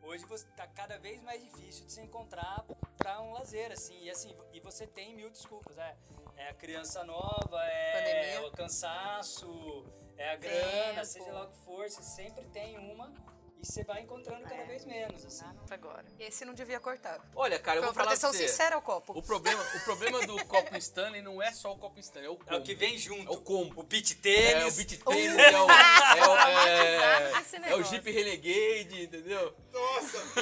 hoje 0.03 0.25
você 0.25 0.45
tá 0.55 0.67
cada 0.67 0.97
vez 0.99 1.21
mais 1.23 1.41
difícil 1.41 1.85
de 1.85 1.91
se 1.93 2.01
encontrar 2.01 2.65
pra 2.97 3.21
um 3.21 3.31
lazer, 3.33 3.71
assim. 3.71 3.97
E 4.03 4.09
assim, 4.09 4.35
e 4.53 4.59
você 4.59 4.85
tem 4.85 5.15
mil 5.15 5.29
desculpas. 5.29 5.77
É, 5.77 5.95
é 6.35 6.49
a 6.49 6.53
criança 6.53 7.03
nova, 7.03 7.61
é 7.63 7.93
Pandemia. 8.33 8.47
o 8.47 8.51
cansaço, 8.51 9.85
é 10.17 10.31
a 10.31 10.35
grana, 10.35 10.93
Tempo. 10.95 11.05
seja 11.05 11.31
lá 11.31 11.43
o 11.43 11.47
que 11.49 11.57
for, 11.59 11.89
você 11.89 12.01
sempre 12.03 12.45
tem 12.47 12.77
uma 12.77 13.13
e 13.61 13.65
você 13.65 13.83
vai 13.83 14.01
encontrando 14.01 14.43
cada 14.43 14.63
vez 14.65 14.85
menos, 14.85 15.25
assim. 15.25 15.45
Agora. 15.71 16.05
Esse 16.19 16.45
não 16.45 16.53
devia 16.53 16.79
cortar. 16.79 17.19
Olha, 17.35 17.57
cara, 17.59 17.77
eu 17.77 17.83
Foi 17.83 17.87
vou 17.87 17.93
falar 17.95 18.11
pra 18.11 18.17
proteção 18.17 18.31
você. 18.31 18.47
sincera 18.47 18.75
ao 18.75 18.81
copo. 18.81 19.17
O 19.17 19.21
problema, 19.23 19.61
o 19.75 19.79
problema 19.81 20.25
do 20.27 20.35
copo 20.45 20.77
Stanley 20.77 21.21
não 21.21 21.41
é 21.41 21.51
só 21.51 21.73
o 21.73 21.77
copo 21.77 21.99
Stanley, 21.99 22.27
é 22.27 22.31
o 22.31 22.35
combo. 22.35 22.53
É 22.53 22.57
o 22.57 22.61
que 22.63 22.75
vem 22.75 22.97
junto. 22.97 23.31
É 23.31 23.35
o 23.35 23.41
combo. 23.41 23.79
O 23.79 23.83
beat 23.83 24.11
É 24.11 24.15
o 24.15 24.21
tênis. 24.21 24.75
beat 24.77 25.03
tênis, 25.03 25.37
é 25.37 25.51
o, 25.59 25.69
é 25.69 26.27
o, 26.27 26.37
é, 26.67 27.71
é 27.71 27.75
o. 27.75 27.83
Jeep 27.83 28.11
Renegade, 28.11 29.03
entendeu? 29.03 29.55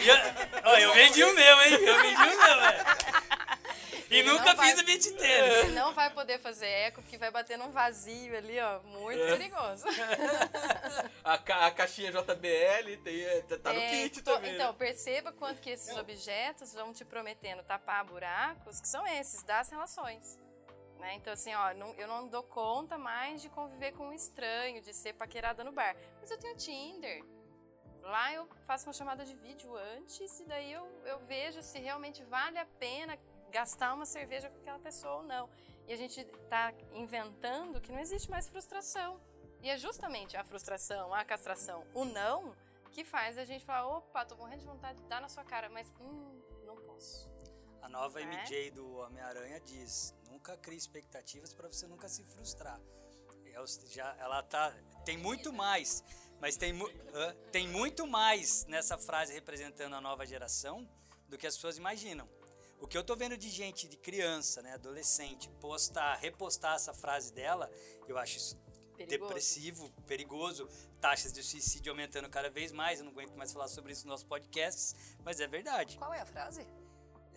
E 0.02 0.08
eu, 0.08 0.16
ó, 0.64 0.78
eu 0.78 0.94
vendi 0.94 1.24
o 1.24 1.34
meu, 1.34 1.62
hein? 1.62 1.74
Eu 1.74 2.02
vendi 2.02 2.22
o 2.22 2.38
meu, 2.38 2.62
velho. 2.62 2.86
E 4.16 4.24
nunca 4.24 4.54
vai- 4.54 4.70
fiz 4.72 4.82
o 4.82 4.86
beat 4.86 5.04
tênis. 5.18 5.54
Você 5.66 5.72
não 5.72 5.94
vai 5.94 6.10
poder 6.14 6.40
fazer 6.40 6.68
eco, 6.68 7.02
porque 7.02 7.18
vai 7.18 7.32
bater 7.32 7.58
num 7.58 7.72
vazio 7.72 8.38
ali, 8.38 8.60
ó. 8.60 8.80
Muito 8.84 9.22
É. 9.24 9.32
perigoso. 9.38 9.86
A, 11.24 11.38
ca- 11.38 11.66
a 11.68 11.72
caixinha 11.72 12.12
JBL 12.12 12.98
tem, 13.04 13.22
é, 13.24 13.42
tá 13.42 13.58
tá 13.58 13.74
no 13.74 13.80
É, 13.80 13.90
kit 13.90 14.22
também. 14.22 14.54
Então, 14.56 14.72
né? 14.72 14.76
perceba 14.78 15.32
quanto 15.32 15.60
que 15.62 15.70
esses 15.72 15.96
objetos 15.98 16.74
vão 16.74 16.94
te 16.94 17.04
prometendo 17.04 17.64
tapar 17.64 18.04
buracos, 18.06 18.80
que 18.80 18.88
são 18.88 19.06
esses, 19.08 19.44
das 19.44 19.70
relações. 19.70 20.40
Né? 21.00 21.16
Então, 21.16 21.34
assim, 21.34 21.54
ó, 21.54 21.74
não- 21.74 21.94
eu 21.96 22.08
não 22.08 22.28
dou 22.28 22.44
conta 22.44 22.98
mais 22.98 23.42
de 23.42 23.50
conviver 23.50 23.92
com 23.94 24.08
um 24.10 24.14
estranho, 24.14 24.82
de 24.82 24.94
ser 24.94 25.14
paquerada 25.14 25.64
no 25.64 25.72
bar. 25.72 25.96
Mas 26.22 26.30
eu 26.32 26.38
tenho 26.38 26.56
Tinder. 26.56 27.24
Lá 28.02 28.32
eu 28.34 28.48
faço 28.68 28.86
uma 28.86 28.94
chamada 28.94 29.26
de 29.26 29.34
vídeo 29.36 29.76
antes 29.76 30.40
e 30.40 30.46
daí 30.46 30.72
eu, 30.72 30.86
eu 31.06 31.18
vejo 31.26 31.62
se 31.64 31.80
realmente 31.80 32.24
vale 32.24 32.60
a 32.60 32.66
pena 32.80 33.18
gastar 33.56 33.94
uma 33.94 34.06
cerveja 34.06 34.50
com 34.50 34.58
aquela 34.58 34.80
pessoa 34.80 35.16
ou 35.20 35.24
não. 35.24 35.50
E 35.88 35.94
a 35.94 35.96
gente 35.96 36.26
tá 36.50 36.74
inventando 36.94 37.80
que 37.80 37.90
não 37.90 38.00
existe 38.00 38.30
mais 38.30 38.50
frustração. 38.50 39.10
E 39.62 39.70
é 39.70 39.78
justamente 39.78 40.36
a 40.36 40.44
frustração, 40.44 41.14
a 41.14 41.24
castração, 41.24 41.88
o 41.94 42.04
não, 42.04 42.54
que 42.92 43.06
faz 43.06 43.38
a 43.38 43.46
gente 43.46 43.64
falar, 43.64 43.88
opa, 43.88 44.26
tô 44.26 44.36
morrendo 44.36 44.60
de 44.60 44.66
vontade 44.66 45.00
de 45.02 45.08
dar 45.08 45.22
na 45.22 45.30
sua 45.30 45.46
cara, 45.46 45.70
mas 45.70 45.90
hum, 46.02 46.42
não 46.66 46.76
posso. 46.76 47.32
A 47.82 47.88
nova 47.88 48.20
É? 48.20 48.26
MJ 48.26 48.72
do 48.72 48.86
Homem-Aranha 48.98 49.60
diz: 49.62 50.14
nunca 50.30 50.58
crie 50.58 50.78
expectativas 50.78 51.54
pra 51.54 51.68
você 51.70 51.88
nunca 51.88 52.10
se 52.10 52.24
frustrar. 52.26 52.80
Eu 53.46 53.66
já, 53.88 54.14
ela 54.20 54.44
tá. 54.44 54.76
Tem 55.06 55.18
muito 55.18 55.54
mais, 55.54 56.04
mas 56.42 56.58
tem, 56.58 56.74
hã? 57.14 57.36
tem 57.54 57.70
muito 57.70 58.06
mais 58.06 58.66
nessa 58.66 58.98
frase 58.98 59.34
representando 59.34 59.94
a 59.96 60.02
nova 60.02 60.26
geração 60.26 60.86
do 61.30 61.38
que 61.38 61.48
as 61.48 61.56
pessoas 61.56 61.78
imaginam. 61.78 62.28
O 62.80 62.88
que 62.88 62.98
eu 62.98 63.04
tô 63.04 63.16
vendo 63.16 63.38
de 63.38 63.50
gente, 63.50 63.88
de 63.88 63.98
criança, 63.98 64.62
né, 64.62 64.74
adolescente, 64.74 65.50
postar, 65.62 66.16
repostar 66.16 66.76
essa 66.76 66.94
frase 66.94 67.34
dela, 67.34 67.72
eu 68.08 68.18
acho 68.18 68.38
isso 68.38 68.58
Perigoso. 68.96 69.28
depressivo, 69.28 69.92
perigoso, 70.08 70.70
taxas 71.02 71.34
de 71.34 71.44
suicídio 71.44 71.92
aumentando 71.92 72.30
cada 72.30 72.50
vez 72.50 72.72
mais. 72.72 73.00
Eu 73.00 73.06
não 73.06 73.12
aguento 73.12 73.36
mais 73.36 73.52
falar 73.52 73.68
sobre 73.68 73.92
isso 73.92 74.06
nos 74.06 74.12
nossos 74.12 74.26
podcasts, 74.26 74.96
mas 75.24 75.40
é 75.40 75.48
verdade. 75.48 75.98
Qual 75.98 76.14
é 76.14 76.22
a 76.22 76.26
frase? 76.26 76.66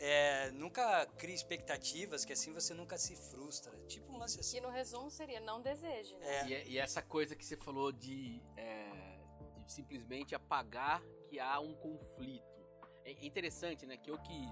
É, 0.00 0.52
nunca 0.52 1.06
crie 1.16 1.34
expectativas, 1.34 2.24
que 2.24 2.32
assim 2.32 2.52
você 2.52 2.72
nunca 2.72 2.96
se 2.96 3.16
frustra. 3.16 3.76
Tipo 3.88 4.12
um 4.12 4.18
lance 4.18 4.38
assim. 4.38 4.58
Que 4.58 4.60
no 4.60 4.70
resumo 4.70 5.10
seria 5.10 5.40
não 5.40 5.60
deseje, 5.60 6.14
né? 6.16 6.26
É. 6.26 6.46
E, 6.46 6.72
e 6.72 6.78
essa 6.78 7.02
coisa 7.02 7.34
que 7.34 7.44
você 7.44 7.56
falou 7.56 7.90
de, 7.90 8.40
é, 8.56 9.18
de 9.64 9.72
simplesmente 9.72 10.34
apagar 10.36 11.02
que 11.28 11.40
há 11.40 11.58
um 11.58 11.74
conflito. 11.74 12.46
É 13.04 13.26
interessante, 13.26 13.86
né? 13.86 13.96
Que 13.96 14.10
eu 14.10 14.18
que 14.18 14.46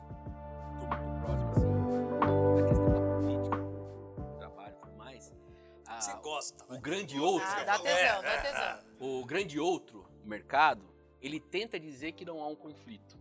a- 5.97 6.01
Você 6.01 6.12
gosta. 6.14 6.64
o 6.74 6.80
grande 6.80 7.18
outro, 7.18 7.47
Ah, 7.49 7.64
dá 7.64 7.78
tesão, 7.78 8.22
dá 8.22 8.42
tesão. 8.42 8.84
o 9.01 9.24
grande 9.24 9.59
outro, 9.59 10.07
o 10.24 10.26
mercado, 10.28 10.84
ele 11.20 11.40
tenta 11.40 11.78
dizer 11.78 12.12
que 12.12 12.24
não 12.24 12.40
há 12.42 12.49
um 12.49 12.57
conflito. 12.57 13.18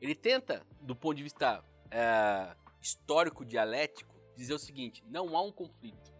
Ele 0.00 0.14
tenta, 0.14 0.64
do 0.80 0.94
ponto 0.94 1.16
de 1.16 1.22
vista 1.22 1.64
é, 1.90 2.54
histórico, 2.80 3.44
dialético, 3.44 4.14
dizer 4.36 4.54
o 4.54 4.58
seguinte: 4.58 5.02
não 5.06 5.36
há 5.36 5.42
um 5.42 5.52
conflito. 5.52 6.12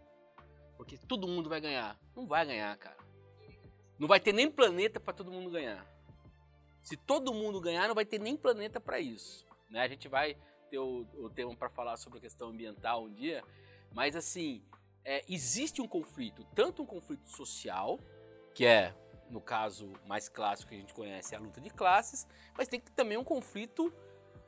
Porque 0.76 0.97
todo 0.99 1.26
mundo 1.26 1.49
vai 1.49 1.61
ganhar. 1.61 1.99
Não 2.14 2.26
vai 2.26 2.45
ganhar, 2.47 2.76
cara. 2.78 2.97
Não 3.99 4.07
vai 4.07 4.20
ter 4.20 4.32
nem 4.32 4.51
planeta 4.51 5.01
para 5.01 5.12
todo 5.14 5.30
mundo 5.32 5.51
ganhar. 5.51 5.87
Se 6.82 6.97
todo 6.97 7.32
mundo 7.34 7.61
ganhar, 7.61 7.89
não 7.89 7.95
vai 7.95 8.05
ter 8.05 8.18
nem 8.20 8.37
planeta 8.37 8.78
para 8.80 9.01
isso. 9.01 9.45
Né? 9.70 9.80
A 9.80 9.89
gente 9.89 10.07
vai 10.09 10.37
ter 10.70 10.78
o, 10.78 11.07
o 11.14 11.28
tema 11.30 11.55
para 11.57 11.68
falar 11.70 11.97
sobre 11.97 12.18
a 12.18 12.20
questão 12.22 12.49
ambiental 12.49 13.05
um 13.05 13.12
dia, 13.12 13.43
mas 13.93 14.14
assim, 14.14 14.62
é, 15.07 15.25
existe 15.29 15.81
um 15.81 15.87
conflito, 15.87 16.45
tanto 16.53 16.83
um 16.83 16.87
conflito 16.87 17.31
social, 17.31 18.01
que 18.53 18.67
é, 18.67 18.93
no 19.31 19.41
caso 19.41 19.93
mais 20.05 20.29
clássico 20.29 20.71
que 20.71 20.75
a 20.75 20.79
gente 20.79 20.93
conhece, 20.93 21.35
a 21.35 21.39
luta 21.39 21.61
de 21.61 21.71
classes, 21.71 22.27
mas 22.59 22.67
tem 22.67 22.81
também 22.81 23.17
um 23.17 23.23
conflito 23.23 23.93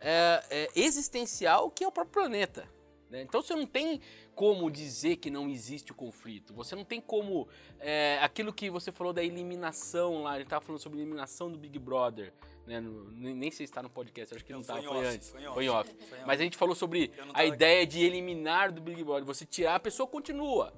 é, 0.01 0.45
é, 0.51 0.69
existencial, 0.75 1.71
que 1.71 1.85
é 1.85 1.87
o 1.87 1.93
próprio 1.93 2.13
planeta. 2.13 2.69
né? 3.09 3.23
Então 3.23 3.41
você 3.41 3.55
não 3.55 3.67
tem 3.67 4.01
como 4.35 4.69
dizer 4.69 5.17
que 5.17 5.31
não 5.31 5.49
existe 5.49 5.93
o 5.93 5.95
conflito. 5.95 6.53
Você 6.55 6.75
não 6.75 6.85
tem 6.85 7.01
como. 7.01 7.49
é, 7.79 8.19
aquilo 8.21 8.53
que 8.53 8.69
você 8.69 8.91
falou 8.91 9.13
da 9.13 9.23
eliminação 9.23 10.23
lá, 10.23 10.35
gente 10.35 10.45
estava 10.45 10.65
falando 10.65 10.81
sobre 10.81 10.99
eliminação 10.99 11.51
do 11.51 11.57
Big 11.57 11.79
Brother. 11.79 12.33
Né? 12.69 12.81
No- 12.81 13.11
nem 13.11 13.51
sei 13.51 13.67
se 13.67 13.71
está 13.71 13.83
no 13.83 13.89
podcast, 13.89 14.35
acho 14.35 14.45
que 14.45 14.53
não, 14.53 14.59
Não, 14.59 14.63
está, 14.63 14.75
foi 14.75 14.85
foi, 14.85 14.97
off, 14.99 15.07
antes. 15.07 15.31
foi 15.31 15.47
off. 15.47 15.55
Foi 15.55 15.65
em 15.65 15.69
off. 15.71 15.97
Foi 16.07 16.19
Mas 16.27 16.39
a 16.39 16.45
gente 16.45 16.57
falou 16.57 16.75
sobre 16.75 17.11
a 17.33 17.45
ideia 17.47 17.87
de 17.87 18.05
eliminar 18.05 18.71
do 18.71 18.83
Big 18.83 19.03
Brother. 19.03 19.25
Você 19.25 19.47
tirar, 19.47 19.77
a 19.77 19.81
pessoa 19.81 20.07
continua. 20.07 20.73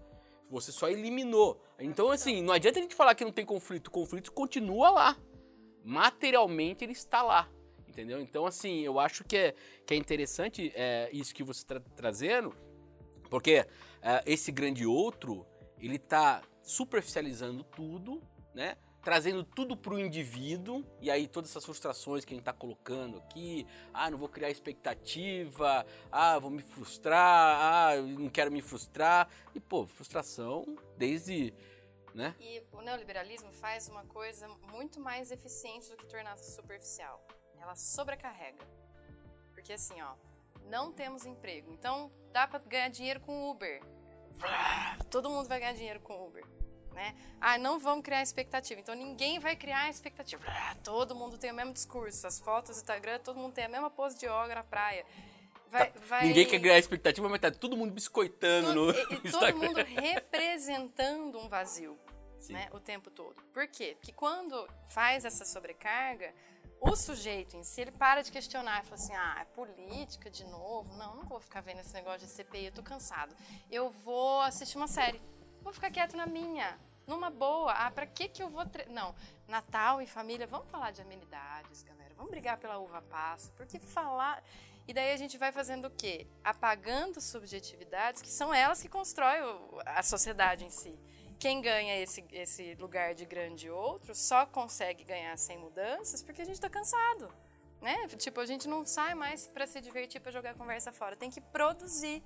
Você 0.49 0.71
só 0.71 0.89
eliminou. 0.89 1.61
Então, 1.81 2.11
assim, 2.13 2.43
não 2.43 2.55
adianta 2.55 2.79
a 2.79 2.83
gente 2.83 2.95
falar 2.95 3.15
que 3.17 3.25
não 3.25 3.33
tem 3.33 3.45
conflito. 3.45 3.89
O 3.89 3.91
conflito 3.91 4.31
continua 4.31 4.91
lá. 4.91 5.17
Materialmente 5.85 6.85
ele 6.85 6.93
está 6.93 7.23
lá. 7.23 7.49
Entendeu? 7.89 8.21
Então, 8.21 8.47
assim, 8.47 8.81
eu 8.83 9.01
acho 9.01 9.25
que 9.25 9.37
é, 9.37 9.55
que 9.85 9.93
é 9.93 9.97
interessante 9.97 10.73
é, 10.77 11.11
isso 11.13 11.35
que 11.35 11.43
você 11.43 11.63
está 11.63 11.81
trazendo, 11.97 12.55
porque 13.29 13.67
é, 14.01 14.23
esse 14.25 14.53
grande 14.53 14.87
outro, 14.87 15.45
ele 15.77 15.97
está 15.97 16.41
superficializando 16.63 17.65
tudo, 17.65 18.23
né? 18.55 18.77
Trazendo 19.03 19.43
tudo 19.43 19.77
para 19.77 19.95
o 19.95 19.99
indivíduo, 19.99 20.85
e 21.01 21.11
aí 21.11 21.27
todas 21.27 21.51
essas 21.51 21.65
frustrações 21.65 22.25
que 22.25 22.35
a 22.35 22.37
gente 22.37 22.43
está 22.43 22.53
colocando 22.53 23.19
aqui, 23.19 23.67
ah, 23.95 24.11
não 24.11 24.19
vou 24.19 24.29
criar 24.29 24.51
expectativa, 24.51 25.87
ah, 26.13 26.39
vou 26.39 26.51
me 26.51 26.63
frustrar, 26.63 27.59
ah, 27.59 27.97
não 27.97 28.29
quero 28.29 28.53
me 28.53 28.61
frustrar. 28.61 29.29
E, 29.55 29.61
pô, 29.61 29.87
frustração 29.87 30.65
desde 30.99 31.55
né? 32.15 32.35
E 32.41 32.63
o 32.73 32.81
neoliberalismo 32.81 33.53
faz 33.53 33.89
uma 33.89 34.05
coisa 34.05 34.49
muito 34.73 35.01
mais 35.01 35.31
eficiente 35.31 35.89
do 35.91 35.97
que 35.97 36.07
tornar 36.07 36.37
superficial. 36.37 37.25
Ela 37.61 37.75
sobrecarrega. 37.77 38.67
Porque 39.55 39.73
assim, 39.73 40.01
ó, 40.01 40.15
não 40.65 40.93
temos 40.93 41.25
emprego. 41.25 41.71
Então 41.73 42.11
dá 42.33 42.47
para 42.47 42.59
ganhar 42.61 42.89
dinheiro 42.89 43.21
com 43.21 43.51
Uber. 43.51 43.83
Todo 45.11 45.29
mundo 45.29 45.49
vai 45.49 45.61
ganhar 45.61 45.75
dinheiro 45.75 46.01
com 46.01 46.27
Uber. 46.27 46.45
Né? 47.01 47.15
Ah, 47.41 47.57
não 47.57 47.79
vamos 47.79 48.05
criar 48.05 48.21
expectativa. 48.21 48.79
Então 48.79 48.95
ninguém 48.95 49.39
vai 49.39 49.57
criar 49.57 49.89
expectativa. 49.89 50.45
Todo 50.85 51.15
mundo 51.15 51.39
tem 51.39 51.51
o 51.51 51.55
mesmo 51.55 51.73
discurso. 51.73 52.27
As 52.27 52.39
fotos 52.39 52.77
do 52.77 52.81
Instagram, 52.81 53.19
todo 53.21 53.39
mundo 53.39 53.55
tem 53.55 53.65
a 53.65 53.69
mesma 53.71 53.89
pose 53.89 54.19
de 54.19 54.27
yoga 54.27 54.55
na 54.55 54.63
praia. 54.63 55.07
Vai, 55.71 55.91
tá. 55.91 56.01
vai... 56.01 56.27
Ninguém 56.27 56.47
quer 56.47 56.61
criar 56.61 56.79
expectativa, 56.79 57.27
mas 57.27 57.41
tá 57.41 57.51
todo 57.51 57.75
mundo 57.75 57.91
biscoitando 57.91 58.75
todo, 58.75 58.93
no 58.93 59.15
e, 59.15 59.29
e 59.29 59.33
todo 59.33 59.57
mundo 59.57 59.83
representando 59.83 61.39
um 61.39 61.49
vazio. 61.49 61.99
Né, 62.49 62.69
o 62.73 62.81
tempo 62.81 63.11
todo. 63.11 63.37
Por 63.53 63.67
quê? 63.69 63.97
Porque 63.99 64.13
quando 64.13 64.67
faz 64.89 65.27
essa 65.27 65.45
sobrecarga, 65.45 66.35
o 66.81 66.97
sujeito 66.97 67.55
em 67.55 67.63
si, 67.63 67.83
ele 67.83 67.91
para 67.91 68.23
de 68.23 68.33
questionar 68.33 68.83
e 68.83 68.85
fala 68.85 68.95
assim: 68.95 69.15
ah, 69.15 69.39
é 69.43 69.45
política 69.45 70.31
de 70.31 70.45
novo? 70.47 70.97
Não, 70.97 71.17
não 71.17 71.25
vou 71.27 71.39
ficar 71.39 71.61
vendo 71.61 71.81
esse 71.81 71.93
negócio 71.93 72.27
de 72.27 72.33
CPI, 72.33 72.67
eu 72.67 72.73
tô 72.73 72.83
cansado. 72.83 73.37
Eu 73.71 73.91
vou 73.91 74.41
assistir 74.41 74.79
uma 74.79 74.89
série. 74.89 75.21
Vou 75.63 75.73
ficar 75.73 75.91
quieto 75.91 76.17
na 76.17 76.25
minha, 76.25 76.79
numa 77.11 77.29
boa. 77.29 77.73
Ah, 77.73 77.91
pra 77.91 78.07
que 78.07 78.29
que 78.29 78.43
eu 78.43 78.49
vou. 78.49 78.65
Tre... 78.65 78.87
Não, 78.89 79.15
Natal 79.47 80.01
e 80.01 80.07
família, 80.07 80.47
vamos 80.47 80.71
falar 80.71 80.93
de 80.93 81.03
amenidades, 81.03 81.83
galera. 81.83 82.15
Vamos 82.17 82.31
brigar 82.31 82.57
pela 82.57 82.79
uva 82.79 83.03
passa, 83.03 83.53
porque 83.57 83.79
falar. 83.79 84.43
E 84.89 84.95
daí 84.95 85.13
a 85.13 85.17
gente 85.17 85.37
vai 85.37 85.53
fazendo 85.53 85.87
o 85.87 85.91
quê? 85.91 86.27
Apagando 86.43 87.21
subjetividades 87.21 88.23
que 88.23 88.29
são 88.29 88.53
elas 88.53 88.81
que 88.81 88.89
constroem 88.89 89.43
a 89.85 90.03
sociedade 90.03 90.65
em 90.65 90.71
si 90.71 90.99
quem 91.41 91.63
ganha 91.63 91.99
esse, 91.99 92.23
esse 92.33 92.75
lugar 92.75 93.15
de 93.15 93.25
grande 93.25 93.71
outro 93.71 94.15
só 94.15 94.45
consegue 94.45 95.03
ganhar 95.03 95.35
sem 95.39 95.57
mudanças 95.57 96.23
porque 96.23 96.43
a 96.43 96.45
gente 96.45 96.57
está 96.57 96.69
cansado. 96.69 97.33
Né? 97.81 98.09
Tipo, 98.09 98.41
a 98.41 98.47
gente 98.47 98.69
não 98.69 98.85
sai 98.85 99.15
mais 99.15 99.47
para 99.47 99.67
se 99.67 99.81
divertir, 99.81 100.21
para 100.21 100.31
jogar 100.31 100.55
conversa 100.55 100.93
fora. 100.93 101.17
Tem 101.17 101.31
que 101.31 101.41
produzir. 101.41 102.23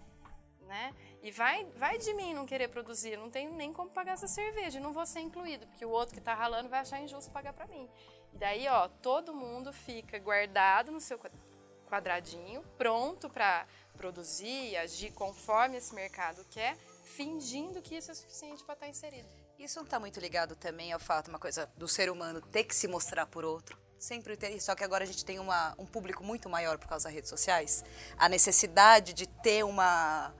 Né? 0.74 0.92
E 1.22 1.30
vai, 1.30 1.64
vai 1.76 1.98
de 1.98 2.12
mim 2.14 2.34
não 2.34 2.44
querer 2.44 2.66
produzir. 2.66 3.16
Não 3.16 3.30
tenho 3.30 3.54
nem 3.54 3.72
como 3.72 3.90
pagar 3.90 4.14
essa 4.14 4.26
cerveja. 4.26 4.80
Não 4.80 4.92
vou 4.92 5.06
ser 5.06 5.20
incluído, 5.20 5.68
porque 5.68 5.84
o 5.84 5.88
outro 5.90 6.12
que 6.12 6.18
está 6.18 6.34
ralando 6.34 6.68
vai 6.68 6.80
achar 6.80 7.00
injusto 7.00 7.30
pagar 7.30 7.52
para 7.52 7.68
mim. 7.68 7.88
E 8.32 8.38
daí, 8.38 8.66
ó, 8.66 8.88
todo 8.88 9.32
mundo 9.32 9.72
fica 9.72 10.18
guardado 10.18 10.90
no 10.90 11.00
seu 11.00 11.16
quadradinho, 11.88 12.64
pronto 12.76 13.30
para 13.30 13.68
produzir 13.96 14.76
agir 14.76 15.12
conforme 15.12 15.76
esse 15.76 15.94
mercado 15.94 16.44
quer 16.50 16.76
fingindo 17.04 17.80
que 17.80 17.94
isso 17.94 18.10
é 18.10 18.14
suficiente 18.14 18.64
para 18.64 18.74
estar 18.74 18.86
tá 18.86 18.90
inserido. 18.90 19.28
Isso 19.56 19.76
não 19.76 19.84
está 19.84 20.00
muito 20.00 20.18
ligado 20.18 20.56
também 20.56 20.92
ao 20.92 20.98
fato, 20.98 21.28
uma 21.28 21.38
coisa 21.38 21.70
do 21.76 21.86
ser 21.86 22.10
humano 22.10 22.40
ter 22.40 22.64
que 22.64 22.74
se 22.74 22.88
mostrar 22.88 23.26
por 23.26 23.44
outro? 23.44 23.78
Sempre 23.96 24.36
ter, 24.36 24.60
só 24.60 24.74
que 24.74 24.82
agora 24.82 25.04
a 25.04 25.06
gente 25.06 25.24
tem 25.24 25.38
uma, 25.38 25.72
um 25.78 25.86
público 25.86 26.24
muito 26.24 26.48
maior 26.48 26.76
por 26.78 26.88
causa 26.88 27.04
das 27.04 27.14
redes 27.14 27.30
sociais. 27.30 27.84
A 28.18 28.28
necessidade 28.28 29.12
de 29.12 29.26
ter 29.26 29.64
uma. 29.64 30.34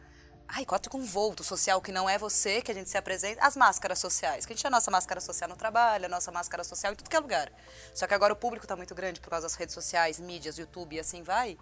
Ai, 0.47 0.64
quatro 0.64 0.90
com 0.90 0.99
um 0.99 1.05
volto 1.05 1.42
social 1.42 1.80
que 1.80 1.90
não 1.90 2.09
é 2.09 2.18
você, 2.18 2.62
que 2.62 2.70
a 2.70 2.74
gente 2.74 2.88
se 2.88 2.97
apresenta. 2.97 3.45
As 3.45 3.57
máscaras 3.57 3.99
sociais, 3.99 4.47
que 4.47 4.53
a 4.53 4.55
gente 4.55 4.62
tem 4.62 4.68
a 4.68 4.70
nossa 4.70 4.90
máscara 4.90 5.20
social 5.20 5.49
no 5.49 5.57
trabalho, 5.57 6.07
a 6.07 6.09
nossa 6.09 6.30
máscara 6.30 6.62
social 6.62 6.92
em 6.92 6.97
tudo 6.97 7.11
que 7.11 7.16
é 7.16 7.20
lugar. 7.20 7.53
Só 7.95 8.07
que 8.07 8.14
agora 8.14 8.32
o 8.32 8.36
público 8.36 8.64
está 8.64 8.76
muito 8.76 8.95
grande 8.95 9.20
por 9.20 9.30
causa 9.30 9.47
das 9.47 9.55
redes 9.55 9.74
sociais, 9.74 10.20
mídias, 10.20 10.59
YouTube 10.59 10.97
e 10.97 11.01
assim 11.01 11.22
vai 11.22 11.59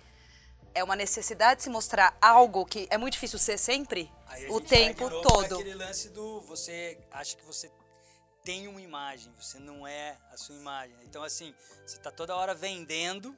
é 0.75 0.83
uma 0.83 0.97
necessidade 0.97 1.59
de 1.59 1.65
se 1.65 1.71
mostrar 1.71 2.17
algo 2.21 2.65
que 2.65 2.87
é 2.91 2.97
muito 2.97 3.15
difícil 3.15 3.39
ser 3.39 3.59
sempre, 3.59 4.11
o 4.49 4.61
tempo 4.61 5.09
todo. 5.23 5.57
aquele 5.57 5.75
lance 5.75 6.09
do 6.09 6.41
você 6.43 6.99
acha 7.11 7.37
que 7.37 7.45
você 7.45 7.71
tem 8.43 8.67
uma 8.67 8.81
imagem, 8.81 9.33
você 9.39 9.59
não 9.59 9.87
é 9.87 10.17
a 10.33 10.37
sua 10.37 10.57
imagem. 10.57 10.97
Então, 11.05 11.23
assim, 11.23 11.55
você 11.87 11.97
está 11.97 12.11
toda 12.11 12.35
hora 12.35 12.55
vendendo 12.55 13.37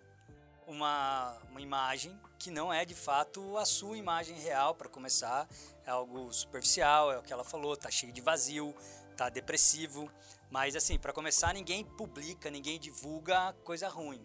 uma, 0.67 1.37
uma 1.51 1.61
imagem 1.61 2.19
que 2.39 2.51
não 2.51 2.73
é 2.73 2.85
de 2.85 2.95
fato 2.95 3.57
a 3.57 3.65
sua 3.65 3.97
imagem 3.97 4.37
real, 4.37 4.75
para 4.75 4.89
começar. 4.89 5.49
É 5.87 5.91
algo 5.91 6.33
superficial, 6.33 7.13
é 7.13 7.19
o 7.19 7.23
que 7.23 7.33
ela 7.33 7.45
falou, 7.45 7.77
tá 7.77 7.91
cheio 7.91 8.13
de 8.13 8.21
vazio, 8.21 8.75
tá 9.17 9.29
depressivo. 9.29 10.11
Mas, 10.51 10.77
assim, 10.77 10.99
para 10.99 11.13
começar, 11.13 11.55
ninguém 11.55 11.85
publica, 11.85 12.51
ninguém 12.51 12.79
divulga 12.79 13.53
coisa 13.65 13.89
ruim. 13.89 14.25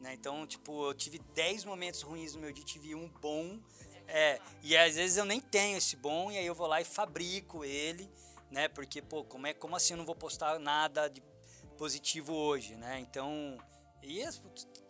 Né? 0.00 0.14
Então, 0.14 0.46
tipo, 0.46 0.88
eu 0.88 0.94
tive 0.94 1.18
10 1.34 1.64
momentos 1.64 2.02
ruins 2.02 2.34
no 2.34 2.40
meu 2.40 2.52
dia, 2.52 2.64
tive 2.64 2.94
um 2.94 3.08
bom. 3.08 3.60
É, 4.08 4.40
e 4.62 4.76
às 4.76 4.96
vezes 4.96 5.16
eu 5.16 5.24
nem 5.24 5.40
tenho 5.40 5.78
esse 5.78 5.94
bom, 5.94 6.32
e 6.32 6.38
aí 6.38 6.46
eu 6.46 6.54
vou 6.54 6.66
lá 6.66 6.80
e 6.80 6.84
fabrico 6.84 7.64
ele, 7.64 8.10
né? 8.50 8.66
Porque, 8.66 9.00
pô, 9.00 9.22
como, 9.22 9.46
é, 9.46 9.54
como 9.54 9.76
assim 9.76 9.92
eu 9.92 9.98
não 9.98 10.04
vou 10.04 10.16
postar 10.16 10.58
nada 10.58 11.06
de 11.06 11.22
positivo 11.78 12.34
hoje, 12.34 12.74
né? 12.74 12.98
Então, 12.98 13.56
e 14.02 14.20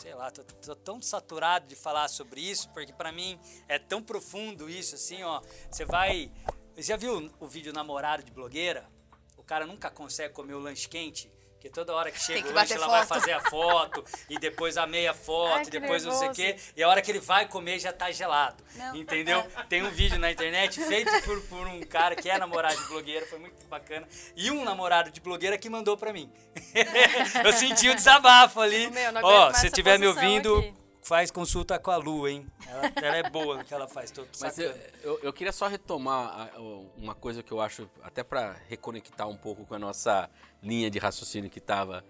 sei 0.00 0.14
lá, 0.14 0.30
tô, 0.30 0.42
tô, 0.42 0.74
tão 0.74 1.00
saturado 1.00 1.66
de 1.66 1.76
falar 1.76 2.08
sobre 2.08 2.40
isso, 2.40 2.70
porque 2.70 2.92
para 2.92 3.12
mim 3.12 3.38
é 3.68 3.78
tão 3.78 4.02
profundo 4.02 4.68
isso, 4.68 4.94
assim, 4.94 5.22
ó. 5.22 5.42
Você 5.70 5.84
vai. 5.84 6.32
Você 6.74 6.82
já 6.82 6.96
viu 6.96 7.30
o 7.38 7.46
vídeo 7.46 7.72
namorado 7.72 8.22
de 8.22 8.32
blogueira? 8.32 8.88
O 9.36 9.42
cara 9.42 9.66
nunca 9.66 9.90
consegue 9.90 10.32
comer 10.32 10.54
o 10.54 10.58
lanche 10.58 10.88
quente 10.88 11.30
porque 11.60 11.68
toda 11.68 11.92
hora 11.92 12.10
que 12.10 12.18
chega 12.18 12.40
que 12.40 12.48
o 12.48 12.54
lanche, 12.54 12.72
ela 12.72 12.86
foto. 12.86 12.96
vai 12.96 13.06
fazer 13.06 13.32
a 13.32 13.40
foto, 13.40 14.02
e 14.30 14.38
depois 14.38 14.78
a 14.78 14.86
meia 14.86 15.12
foto, 15.12 15.56
Ai, 15.58 15.64
e 15.66 15.70
depois 15.70 16.02
não 16.02 16.18
sei 16.18 16.28
o 16.30 16.32
quê. 16.32 16.56
E 16.74 16.82
a 16.82 16.88
hora 16.88 17.02
que 17.02 17.10
ele 17.10 17.20
vai 17.20 17.46
comer 17.46 17.78
já 17.78 17.92
tá 17.92 18.10
gelado. 18.10 18.64
Não. 18.74 18.96
Entendeu? 18.96 19.46
Tem 19.68 19.82
um 19.82 19.90
vídeo 19.90 20.18
na 20.18 20.32
internet 20.32 20.82
feito 20.82 21.12
por, 21.22 21.38
por 21.42 21.66
um 21.66 21.82
cara 21.82 22.16
que 22.16 22.30
é 22.30 22.38
namorado 22.38 22.80
de 22.80 22.88
blogueira, 22.88 23.26
foi 23.26 23.38
muito 23.38 23.66
bacana. 23.66 24.08
E 24.34 24.50
um 24.50 24.64
namorado 24.64 25.10
de 25.10 25.20
blogueira 25.20 25.58
que 25.58 25.68
mandou 25.68 25.98
pra 25.98 26.14
mim. 26.14 26.32
eu 27.44 27.52
senti 27.52 27.90
o 27.90 27.94
desabafo 27.94 28.58
ali. 28.58 28.90
Ó, 29.22 29.48
oh, 29.50 29.54
se 29.54 29.66
estiver 29.66 29.98
me 29.98 30.06
ouvindo, 30.06 30.60
aqui 30.60 30.79
faz 31.02 31.30
consulta 31.30 31.78
com 31.78 31.90
a 31.90 31.96
Lu, 31.96 32.28
hein? 32.28 32.46
Ela, 32.66 32.92
ela 32.96 33.16
é 33.16 33.30
boa 33.30 33.56
no 33.58 33.64
que 33.64 33.72
ela 33.72 33.88
faz. 33.88 34.10
Tô 34.10 34.24
Mas 34.40 34.58
eu, 34.58 34.74
eu, 35.02 35.20
eu, 35.22 35.32
queria 35.32 35.52
só 35.52 35.66
retomar 35.66 36.50
uma 36.96 37.14
coisa 37.14 37.42
que 37.42 37.52
eu 37.52 37.60
acho, 37.60 37.88
até 38.02 38.22
para 38.22 38.56
reconectar 38.68 39.28
um 39.28 39.36
pouco 39.36 39.64
com 39.64 39.74
a 39.74 39.78
nossa 39.78 40.30
linha 40.62 40.90
de 40.90 40.98
raciocínio 40.98 41.50
que 41.50 41.58
estava. 41.58 42.04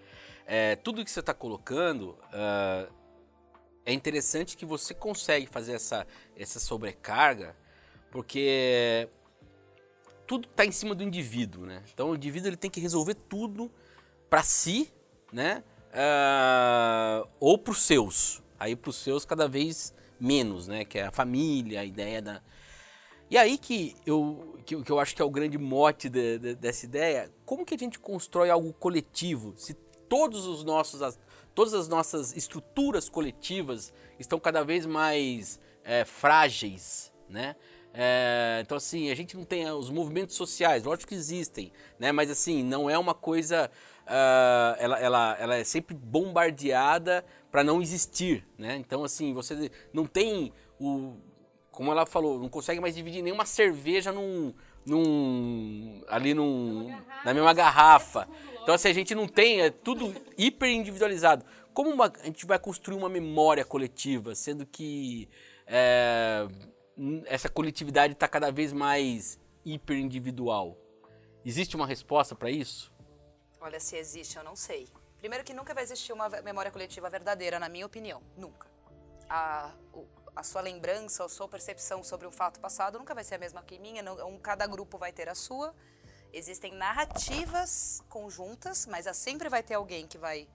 É, 0.46 0.76
tudo 0.76 1.04
que 1.04 1.10
você 1.10 1.20
está 1.20 1.32
colocando 1.32 2.18
uh, 2.32 2.92
é 3.84 3.92
interessante 3.92 4.56
que 4.56 4.66
você 4.66 4.92
consegue 4.92 5.46
fazer 5.46 5.74
essa, 5.74 6.06
essa 6.36 6.58
sobrecarga, 6.58 7.56
porque 8.10 9.08
tudo 10.26 10.48
está 10.48 10.64
em 10.64 10.72
cima 10.72 10.94
do 10.94 11.02
indivíduo, 11.02 11.64
né? 11.64 11.82
Então 11.92 12.10
o 12.10 12.14
indivíduo 12.14 12.48
ele 12.48 12.56
tem 12.56 12.70
que 12.70 12.80
resolver 12.80 13.14
tudo 13.14 13.70
para 14.28 14.42
si, 14.42 14.92
né? 15.32 15.62
Uh, 15.90 17.28
ou 17.40 17.58
para 17.58 17.72
os 17.72 17.82
seus. 17.82 18.42
Aí 18.60 18.76
para 18.76 18.90
os 18.90 18.96
seus 18.96 19.24
cada 19.24 19.48
vez 19.48 19.94
menos, 20.20 20.68
né? 20.68 20.84
Que 20.84 20.98
é 20.98 21.06
a 21.06 21.10
família, 21.10 21.80
a 21.80 21.84
ideia 21.84 22.20
da. 22.20 22.42
E 23.30 23.38
aí 23.38 23.56
que 23.56 23.96
eu, 24.04 24.58
que, 24.66 24.82
que 24.82 24.92
eu 24.92 25.00
acho 25.00 25.16
que 25.16 25.22
é 25.22 25.24
o 25.24 25.30
grande 25.30 25.56
mote 25.56 26.10
de, 26.10 26.38
de, 26.38 26.54
dessa 26.54 26.84
ideia, 26.84 27.32
como 27.46 27.64
que 27.64 27.74
a 27.74 27.78
gente 27.78 27.98
constrói 27.98 28.50
algo 28.50 28.72
coletivo 28.74 29.54
se 29.56 29.72
todos 30.08 30.46
os 30.46 30.62
nossos, 30.62 31.00
as, 31.00 31.18
todas 31.54 31.72
as 31.72 31.88
nossas 31.88 32.36
estruturas 32.36 33.08
coletivas 33.08 33.92
estão 34.18 34.38
cada 34.38 34.62
vez 34.62 34.84
mais 34.84 35.58
é, 35.84 36.04
frágeis, 36.04 37.12
né? 37.28 37.56
É, 37.94 38.60
então 38.62 38.76
assim, 38.76 39.10
a 39.10 39.14
gente 39.14 39.36
não 39.36 39.44
tem 39.44 39.68
os 39.70 39.90
movimentos 39.90 40.36
sociais, 40.36 40.84
lógico 40.84 41.08
que 41.08 41.14
existem, 41.14 41.72
né? 41.98 42.12
Mas 42.12 42.30
assim, 42.30 42.62
não 42.62 42.90
é 42.90 42.98
uma 42.98 43.14
coisa, 43.14 43.70
uh, 44.06 44.76
ela, 44.78 44.98
ela, 44.98 45.36
ela 45.38 45.56
é 45.56 45.64
sempre 45.64 45.94
bombardeada 45.94 47.24
para 47.50 47.64
não 47.64 47.80
existir, 47.82 48.46
né? 48.58 48.76
Então 48.76 49.04
assim, 49.04 49.32
você 49.32 49.70
não 49.92 50.06
tem 50.06 50.52
o 50.78 51.16
como 51.70 51.92
ela 51.92 52.04
falou, 52.04 52.38
não 52.38 52.48
consegue 52.48 52.80
mais 52.80 52.94
dividir 52.94 53.22
nenhuma 53.22 53.46
cerveja 53.46 54.12
num, 54.12 54.52
num 54.84 56.02
ali 56.08 56.34
num 56.34 56.90
na 57.24 57.32
mesma 57.32 57.54
garrafa. 57.54 58.28
Então 58.62 58.74
assim, 58.74 58.88
a 58.88 58.92
gente 58.92 59.14
não 59.14 59.26
tem, 59.26 59.62
é 59.62 59.70
tudo 59.70 60.14
hiper 60.36 60.68
individualizado. 60.68 61.44
Como 61.72 61.90
uma, 61.90 62.12
a 62.22 62.26
gente 62.26 62.44
vai 62.44 62.58
construir 62.58 62.96
uma 62.96 63.08
memória 63.08 63.64
coletiva, 63.64 64.34
sendo 64.34 64.66
que 64.66 65.28
é, 65.66 66.46
essa 67.26 67.48
coletividade 67.48 68.12
está 68.12 68.28
cada 68.28 68.50
vez 68.50 68.72
mais 68.72 69.40
hiper 69.64 69.96
individual? 69.96 70.76
Existe 71.44 71.76
uma 71.76 71.86
resposta 71.86 72.34
para 72.34 72.50
isso? 72.50 72.89
Olha, 73.60 73.78
se 73.78 73.96
existe, 73.96 74.36
eu 74.36 74.44
não 74.44 74.56
sei. 74.56 74.88
Primeiro 75.18 75.44
que 75.44 75.52
nunca 75.52 75.74
vai 75.74 75.82
existir 75.82 76.12
uma 76.12 76.28
memória 76.28 76.70
coletiva 76.70 77.10
verdadeira, 77.10 77.58
na 77.58 77.68
minha 77.68 77.84
opinião. 77.84 78.22
Nunca. 78.36 78.68
A, 79.28 79.72
o, 79.92 80.06
a 80.34 80.42
sua 80.42 80.62
lembrança, 80.62 81.24
a 81.24 81.28
sua 81.28 81.46
percepção 81.46 82.02
sobre 82.02 82.26
um 82.26 82.32
fato 82.32 82.58
passado 82.58 82.98
nunca 82.98 83.14
vai 83.14 83.22
ser 83.22 83.34
a 83.34 83.38
mesma 83.38 83.62
que 83.62 83.78
minha. 83.78 84.02
Não, 84.02 84.28
um, 84.28 84.38
cada 84.38 84.66
grupo 84.66 84.96
vai 84.96 85.12
ter 85.12 85.28
a 85.28 85.34
sua. 85.34 85.74
Existem 86.32 86.72
narrativas 86.72 88.02
conjuntas, 88.08 88.86
mas 88.86 89.04
sempre 89.16 89.48
vai 89.48 89.62
ter 89.62 89.74
alguém 89.74 90.06
que 90.06 90.16
vai 90.16 90.48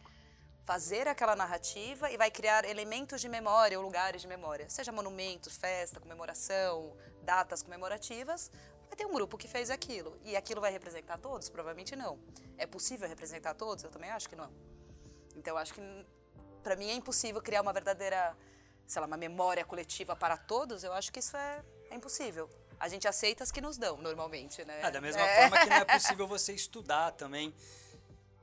fazer 0.64 1.08
aquela 1.08 1.36
narrativa 1.36 2.10
e 2.10 2.18
vai 2.18 2.32
criar 2.32 2.66
elementos 2.66 3.22
de 3.22 3.30
memória 3.30 3.78
ou 3.78 3.86
lugares 3.86 4.22
de 4.22 4.28
memória, 4.28 4.68
seja 4.68 4.91
monumentos, 4.91 5.56
festa, 5.58 5.99
comemoração, 5.99 6.97
datas 7.22 7.62
comemorativas. 7.62 8.51
Vai 8.88 8.96
ter 8.96 9.06
um 9.06 9.14
grupo 9.14 9.38
que 9.38 9.48
fez 9.48 9.70
aquilo 9.70 10.18
e 10.24 10.36
aquilo 10.36 10.62
vai 10.62 10.72
representar 10.72 11.18
todos? 11.18 11.50
Provavelmente 11.50 11.96
não. 11.96 12.20
É 12.58 12.66
possível 12.66 13.08
representar 13.08 13.54
todos? 13.54 13.84
Eu 13.84 13.90
também 13.90 14.10
acho 14.10 14.30
que 14.30 14.36
não. 14.36 14.52
Então, 15.36 15.58
acho 15.58 15.74
que 15.74 15.82
para 16.64 16.76
mim 16.76 16.90
é 16.90 16.94
impossível 16.94 17.42
criar 17.42 17.62
uma 17.62 17.74
verdadeira, 17.74 18.36
sei 18.88 19.00
lá, 19.00 19.08
uma 19.08 19.18
memória 19.18 19.64
coletiva 19.66 20.16
para 20.16 20.38
todos. 20.38 20.84
Eu 20.84 20.94
acho 20.94 21.12
que 21.12 21.20
isso 21.20 21.36
é, 21.36 21.64
é 21.90 21.96
impossível. 21.96 22.50
A 22.80 22.88
gente 22.88 23.08
aceita 23.08 23.44
as 23.44 23.52
que 23.52 23.62
nos 23.62 23.78
dão, 23.78 23.98
normalmente, 23.98 24.64
né? 24.66 24.82
É, 24.82 24.92
da 24.92 25.00
mesma 25.00 25.22
é. 25.22 25.42
forma 25.42 25.60
que 25.60 25.70
não 25.70 25.78
é 25.78 25.86
possível 25.94 26.28
você 26.28 26.54
estudar 26.54 27.12
também 27.12 27.54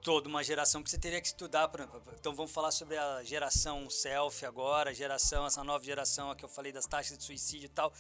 toda 0.03 0.29
uma 0.29 0.43
geração 0.43 0.83
que 0.83 0.91
você 0.91 0.99
teria 0.99 1.21
que 1.21 1.29
estudar. 1.29 1.71
Então 2.19 2.35
vamos 2.35 2.51
falar 2.51 2.73
sobre 2.73 2.99
a 2.99 3.23
geração 3.23 3.89
selfie 3.89 4.45
agora, 4.45 4.91
a 4.91 4.93
geração, 4.93 5.47
essa 5.47 5.63
nova 5.63 5.85
geração 5.85 6.31
a 6.31 6.37
que 6.37 6.45
eu 6.45 6.49
falei 6.49 6.73
das 6.73 6.87
taxas 6.87 7.17
de 7.17 7.25
suicídio 7.25 7.67
e 7.67 7.69
tal, 7.69 7.93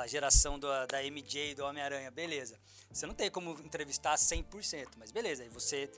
a 0.00 0.06
geração 0.06 0.58
do, 0.58 0.66
da 0.86 1.02
MJ, 1.02 1.54
do 1.54 1.64
Homem-Aranha, 1.64 2.10
beleza. 2.10 2.58
Você 2.90 3.06
não 3.06 3.14
tem 3.14 3.30
como 3.30 3.50
entrevistar 3.60 4.14
100%, 4.14 4.92
mas 4.96 5.12
beleza, 5.12 5.42
aí 5.42 5.48
você 5.48 5.90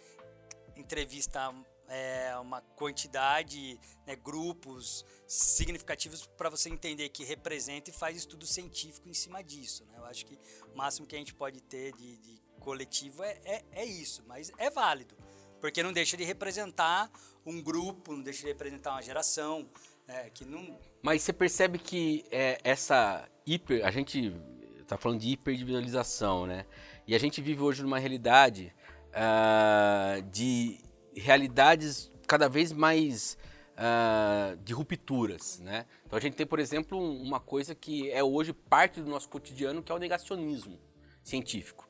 entrevista 0.77 1.55
é, 1.89 2.37
uma 2.39 2.61
quantidade, 2.61 3.79
né, 4.05 4.17
grupos 4.17 5.05
significativos 5.29 6.27
para 6.27 6.51
você 6.51 6.69
entender 6.69 7.09
que 7.11 7.25
representa 7.25 7.91
e 7.91 7.93
faz 7.93 8.17
estudo 8.17 8.45
científico 8.45 9.09
em 9.09 9.15
cima 9.15 9.43
disso. 9.43 9.85
Né? 9.85 9.95
Eu 9.99 10.05
acho 10.07 10.27
que 10.27 10.37
o 10.73 10.77
máximo 10.77 11.07
que 11.07 11.15
a 11.15 11.19
gente 11.19 11.33
pode 11.33 11.61
ter 11.61 11.95
de, 11.95 12.17
de 12.17 12.43
coletivo 12.59 13.23
é, 13.23 13.41
é, 13.45 13.65
é 13.71 13.85
isso, 13.85 14.25
mas 14.27 14.51
é 14.59 14.69
válido 14.71 15.17
porque 15.65 15.83
não 15.83 15.95
deixa 15.95 16.15
de 16.15 16.25
representar 16.25 17.11
um 17.47 17.63
grupo, 17.63 18.13
não 18.13 18.23
deixa 18.23 18.43
de 18.43 18.49
representar 18.49 18.91
uma 18.91 19.01
geração, 19.01 19.67
é, 20.07 20.29
que 20.29 20.45
não... 20.45 20.79
Mas 21.05 21.21
você 21.21 21.35
percebe 21.35 21.79
que 21.79 22.25
é, 22.31 22.59
essa 22.65 23.29
hiper, 23.47 23.85
a 23.85 23.91
gente 23.91 24.35
está 24.81 24.97
falando 24.97 25.21
de 25.21 25.29
hiperindividualização, 25.33 26.47
né? 26.47 26.65
E 27.07 27.15
a 27.15 27.21
gente 27.21 27.43
vive 27.43 27.61
hoje 27.61 27.83
numa 27.83 27.99
realidade 27.99 28.73
uh, 29.11 30.23
de 30.31 30.79
realidades 31.15 32.11
cada 32.27 32.49
vez 32.49 32.73
mais 32.73 33.37
uh, 33.73 34.57
de 34.65 34.73
rupturas, 34.73 35.59
né? 35.59 35.85
Então 36.07 36.17
a 36.17 36.23
gente 36.23 36.37
tem, 36.37 36.47
por 36.47 36.59
exemplo, 36.59 36.99
uma 36.99 37.39
coisa 37.39 37.75
que 37.75 38.11
é 38.11 38.25
hoje 38.25 38.55
parte 38.55 39.03
do 39.03 39.11
nosso 39.11 39.29
cotidiano, 39.29 39.83
que 39.83 39.93
é 39.93 39.95
o 39.95 39.99
negacionismo 39.99 40.81
científico. 41.23 41.87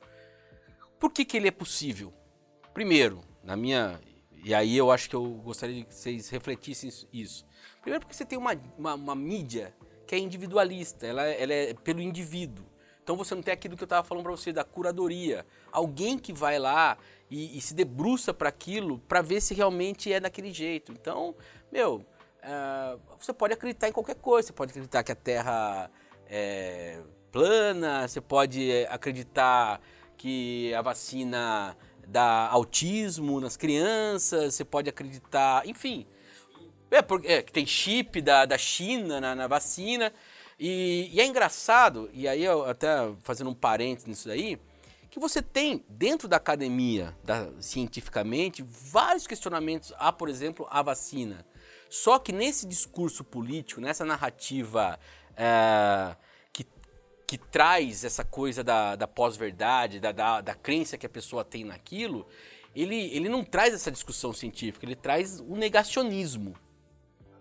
Por 0.99 1.13
que, 1.13 1.25
que 1.25 1.37
ele 1.37 1.47
é 1.47 1.53
possível? 1.53 2.13
Primeiro, 2.73 3.23
na 3.45 3.55
minha. 3.55 4.01
E 4.45 4.55
aí 4.55 4.77
eu 4.77 4.91
acho 4.91 5.09
que 5.09 5.17
eu 5.17 5.25
gostaria 5.25 5.83
que 5.83 5.95
vocês 5.95 6.29
refletissem 6.29 6.91
isso. 7.11 7.47
Primeiro 7.81 8.05
porque 8.05 8.15
você 8.15 8.27
tem 8.27 8.39
uma, 8.39 8.55
uma, 8.77 8.95
uma 8.95 9.15
mídia 9.15 9.75
que 10.07 10.15
é 10.15 10.19
individualista, 10.19 11.07
ela, 11.07 11.23
ela 11.23 11.55
é 11.55 11.73
pelo 11.73 12.03
indivíduo. 12.03 12.67
Então 13.03 13.17
você 13.17 13.35
não 13.35 13.43
tem 13.43 13.55
aquilo 13.55 13.75
que 13.75 13.83
eu 13.83 13.87
estava 13.87 14.07
falando 14.07 14.25
para 14.25 14.33
você 14.33 14.53
da 14.53 14.63
curadoria. 14.63 15.47
Alguém 15.73 16.19
que 16.19 16.31
vai 16.31 16.59
lá 16.59 16.99
e, 17.31 17.57
e 17.57 17.61
se 17.63 17.73
debruça 17.73 18.35
para 18.35 18.51
aquilo 18.51 18.99
para 18.99 19.23
ver 19.23 19.41
se 19.41 19.55
realmente 19.55 20.13
é 20.13 20.21
daquele 20.21 20.53
jeito. 20.53 20.93
Então, 20.93 21.35
meu, 21.73 21.97
uh, 21.97 23.01
você 23.19 23.33
pode 23.33 23.55
acreditar 23.55 23.89
em 23.89 23.93
qualquer 23.93 24.17
coisa. 24.17 24.49
Você 24.49 24.53
pode 24.53 24.73
acreditar 24.73 25.03
que 25.03 25.13
a 25.13 25.17
Terra 25.17 25.91
é 26.27 27.01
plana, 27.33 28.07
você 28.07 28.21
pode 28.21 28.71
acreditar 28.91 29.81
que 30.17 30.73
a 30.75 30.83
vacina 30.83 31.77
dá 32.07 32.49
autismo 32.49 33.41
nas 33.41 33.57
crianças, 33.57 34.55
você 34.55 34.65
pode 34.65 34.89
acreditar, 34.89 35.67
enfim. 35.67 36.07
É, 36.91 37.03
porque, 37.03 37.27
é, 37.27 37.43
tem 37.43 37.67
chip 37.67 38.21
da, 38.21 38.45
da 38.45 38.57
China 38.59 39.21
na, 39.21 39.35
na 39.35 39.47
vacina. 39.47 40.13
E, 40.59 41.11
e, 41.13 41.21
é 41.21 41.27
engraçado, 41.27 42.09
e 42.13 42.29
aí 42.29 42.45
eu 42.45 42.65
até 42.65 42.89
fazendo 43.23 43.51
um 43.51 43.55
parênteses 43.55 44.07
nisso 44.07 44.29
daí, 44.29 44.59
que 45.11 45.19
você 45.19 45.43
tem 45.43 45.85
dentro 45.89 46.29
da 46.29 46.37
academia, 46.37 47.17
da, 47.23 47.49
cientificamente, 47.61 48.63
vários 48.63 49.27
questionamentos 49.27 49.93
a, 49.99 50.13
por 50.13 50.29
exemplo, 50.29 50.67
a 50.71 50.83
vacina. 50.83 51.45
Só 51.89 52.19
que 52.19 52.33
nesse 52.33 52.67
discurso 52.67 53.23
político, 53.23 53.81
nessa 53.81 54.05
narrativa 54.05 54.99
é, 55.37 56.17
que 57.35 57.39
traz 57.39 58.05
essa 58.05 58.25
coisa 58.25 58.63
da, 58.63 58.95
da 58.95 59.09
pós-verdade, 59.09 59.99
da, 59.99 60.13
da, 60.13 60.41
da, 60.41 60.55
crença 60.55 60.97
que 60.97 61.05
a 61.05 61.09
pessoa 61.09 61.45
tem 61.45 61.65
naquilo, 61.65 62.29
ele, 62.77 63.13
ele 63.13 63.29
não 63.29 63.43
traz 63.43 63.75
essa 63.75 63.91
discussão 63.91 64.33
científica, 64.33 64.87
ele 64.87 64.95
traz 64.95 65.41
o 65.41 65.57
negacionismo, 65.57 66.55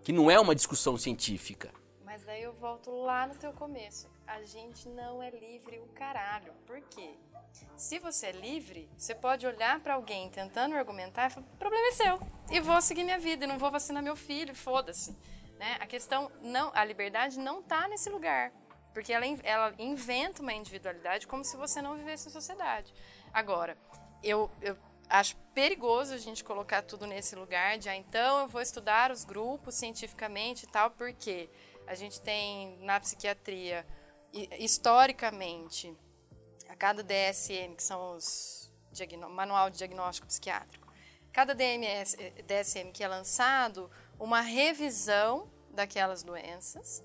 que 0.03 0.11
não 0.11 0.31
é 0.31 0.39
uma 0.39 0.55
discussão 0.55 0.97
científica. 0.97 1.69
Mas 2.03 2.23
daí 2.23 2.41
eu 2.41 2.53
volto 2.53 2.89
lá 2.89 3.27
no 3.27 3.35
teu 3.35 3.53
começo. 3.53 4.09
A 4.25 4.41
gente 4.41 4.89
não 4.89 5.21
é 5.21 5.29
livre 5.29 5.77
o 5.77 5.85
caralho. 5.93 6.53
Por 6.65 6.81
quê? 6.81 7.11
Se 7.75 7.99
você 7.99 8.27
é 8.27 8.31
livre, 8.31 8.89
você 8.97 9.13
pode 9.13 9.45
olhar 9.45 9.79
para 9.79 9.93
alguém 9.93 10.27
tentando 10.31 10.73
argumentar 10.73 11.27
e 11.27 11.33
falar: 11.35 11.45
o 11.53 11.57
problema 11.57 11.87
é 11.89 11.91
seu. 11.91 12.19
E 12.49 12.59
vou 12.59 12.81
seguir 12.81 13.03
minha 13.03 13.19
vida, 13.19 13.45
e 13.45 13.47
não 13.47 13.59
vou 13.59 13.69
vacinar 13.69 14.01
meu 14.01 14.15
filho, 14.15 14.55
foda-se. 14.55 15.15
Né? 15.59 15.77
A 15.79 15.85
questão 15.85 16.31
não, 16.41 16.71
a 16.73 16.83
liberdade 16.83 17.37
não 17.37 17.59
está 17.59 17.87
nesse 17.87 18.09
lugar. 18.09 18.51
Porque 18.93 19.11
ela, 19.11 19.25
ela 19.43 19.73
inventa 19.79 20.41
uma 20.41 20.53
individualidade 20.53 21.27
como 21.27 21.43
se 21.43 21.57
você 21.57 21.81
não 21.81 21.95
vivesse 21.95 22.27
em 22.27 22.31
sociedade. 22.31 22.93
Agora, 23.33 23.77
eu, 24.21 24.49
eu 24.61 24.77
acho 25.09 25.35
perigoso 25.53 26.13
a 26.13 26.17
gente 26.17 26.43
colocar 26.43 26.81
tudo 26.81 27.05
nesse 27.05 27.35
lugar 27.35 27.77
de, 27.77 27.89
ah, 27.89 27.95
então 27.95 28.39
eu 28.41 28.47
vou 28.47 28.61
estudar 28.61 29.11
os 29.11 29.25
grupos 29.25 29.75
cientificamente 29.75 30.65
e 30.65 30.67
tal, 30.67 30.91
porque 30.91 31.49
a 31.85 31.95
gente 31.95 32.21
tem 32.21 32.77
na 32.79 32.99
psiquiatria, 32.99 33.85
historicamente, 34.57 35.95
a 36.69 36.75
cada 36.75 37.03
DSM, 37.03 37.75
que 37.75 37.83
são 37.83 38.15
os 38.15 38.71
Manual 39.31 39.71
de 39.71 39.79
Diagnóstico 39.79 40.27
Psiquiátrico, 40.27 40.87
cada 41.31 41.55
DMS, 41.55 42.15
DSM 42.45 42.91
que 42.91 43.03
é 43.03 43.07
lançado, 43.07 43.89
uma 44.19 44.41
revisão 44.41 45.51
daquelas 45.71 46.21
doenças, 46.21 47.03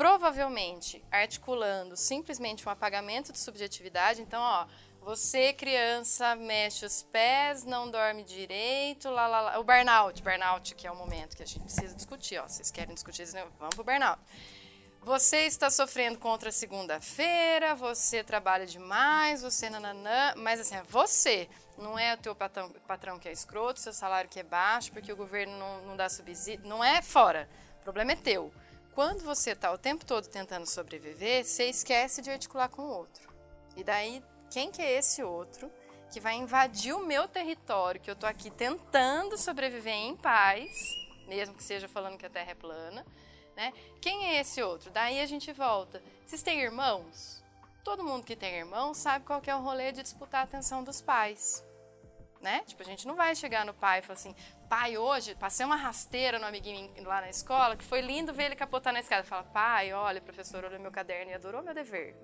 provavelmente 0.00 1.04
articulando 1.10 1.94
simplesmente 1.94 2.66
um 2.66 2.72
apagamento 2.72 3.34
de 3.34 3.38
subjetividade. 3.38 4.22
Então, 4.22 4.40
ó, 4.40 4.66
você 5.02 5.52
criança 5.52 6.34
mexe 6.34 6.86
os 6.86 7.02
pés, 7.02 7.64
não 7.64 7.90
dorme 7.90 8.24
direito, 8.24 9.10
lá, 9.10 9.26
lá, 9.26 9.40
lá. 9.42 9.58
o 9.58 9.62
burnout, 9.62 10.22
burnout 10.22 10.74
que 10.74 10.86
é 10.86 10.90
o 10.90 10.96
momento 10.96 11.36
que 11.36 11.42
a 11.42 11.46
gente 11.46 11.64
precisa 11.64 11.94
discutir, 11.94 12.38
ó, 12.38 12.48
vocês 12.48 12.70
querem 12.70 12.94
discutir 12.94 13.24
isso, 13.24 13.36
vamos 13.58 13.74
pro 13.74 13.84
burnout. 13.84 14.18
Você 15.02 15.44
está 15.44 15.68
sofrendo 15.68 16.18
contra 16.18 16.50
segunda-feira, 16.50 17.74
você 17.74 18.24
trabalha 18.24 18.64
demais, 18.64 19.42
você 19.42 19.68
nananã, 19.68 20.32
mas 20.34 20.60
assim, 20.60 20.76
é 20.76 20.82
você, 20.84 21.46
não 21.76 21.98
é 21.98 22.14
o 22.14 22.16
teu 22.16 22.34
patrão, 22.34 22.70
patrão 22.88 23.18
que 23.18 23.28
é 23.28 23.32
escroto, 23.32 23.78
seu 23.78 23.92
salário 23.92 24.30
que 24.30 24.40
é 24.40 24.44
baixo, 24.44 24.92
porque 24.92 25.12
o 25.12 25.16
governo 25.16 25.58
não, 25.58 25.82
não 25.88 25.96
dá 25.96 26.08
subsídio, 26.08 26.66
não 26.66 26.82
é 26.82 27.02
fora, 27.02 27.46
o 27.80 27.84
problema 27.84 28.12
é 28.12 28.16
teu. 28.16 28.50
Quando 29.00 29.24
você 29.24 29.52
está 29.52 29.72
o 29.72 29.78
tempo 29.78 30.04
todo 30.04 30.26
tentando 30.26 30.66
sobreviver, 30.66 31.42
você 31.42 31.70
esquece 31.70 32.20
de 32.20 32.30
articular 32.30 32.68
com 32.68 32.82
o 32.82 32.90
outro. 32.90 33.32
E 33.74 33.82
daí, 33.82 34.22
quem 34.50 34.70
que 34.70 34.82
é 34.82 34.92
esse 34.92 35.22
outro 35.22 35.72
que 36.12 36.20
vai 36.20 36.34
invadir 36.34 36.92
o 36.92 37.06
meu 37.06 37.26
território, 37.26 37.98
que 37.98 38.10
eu 38.10 38.12
estou 38.12 38.28
aqui 38.28 38.50
tentando 38.50 39.38
sobreviver 39.38 39.94
em 39.94 40.14
paz, 40.14 40.70
mesmo 41.26 41.54
que 41.54 41.64
seja 41.64 41.88
falando 41.88 42.18
que 42.18 42.26
a 42.26 42.28
Terra 42.28 42.50
é 42.50 42.54
plana, 42.54 43.06
né? 43.56 43.72
Quem 44.02 44.26
é 44.26 44.40
esse 44.40 44.62
outro? 44.62 44.90
Daí 44.90 45.18
a 45.22 45.26
gente 45.26 45.50
volta. 45.50 46.02
Vocês 46.26 46.42
têm 46.42 46.60
irmãos? 46.60 47.42
Todo 47.82 48.04
mundo 48.04 48.26
que 48.26 48.36
tem 48.36 48.54
irmão 48.54 48.92
sabe 48.92 49.24
qual 49.24 49.40
é 49.46 49.56
o 49.56 49.62
rolê 49.62 49.92
de 49.92 50.02
disputar 50.02 50.42
a 50.42 50.44
atenção 50.44 50.84
dos 50.84 51.00
pais. 51.00 51.64
Né? 52.38 52.62
Tipo, 52.66 52.82
a 52.82 52.86
gente 52.86 53.06
não 53.06 53.14
vai 53.14 53.34
chegar 53.34 53.64
no 53.64 53.72
pai 53.72 54.00
e 54.00 54.02
falar 54.02 54.18
assim, 54.18 54.36
pai 54.70 54.96
hoje, 54.96 55.34
passei 55.34 55.66
uma 55.66 55.74
rasteira 55.74 56.38
no 56.38 56.46
amiguinho 56.46 56.92
lá 57.02 57.20
na 57.20 57.28
escola, 57.28 57.76
que 57.76 57.84
foi 57.84 58.00
lindo 58.00 58.32
ver 58.32 58.44
ele 58.44 58.54
capotar 58.54 58.92
na 58.92 59.00
escada. 59.00 59.24
Fala, 59.24 59.42
pai, 59.42 59.92
olha, 59.92 60.20
professor 60.20 60.64
olhou 60.64 60.78
meu 60.78 60.92
caderno 60.92 61.32
e 61.32 61.34
adorou 61.34 61.60
meu 61.60 61.74
dever. 61.74 62.16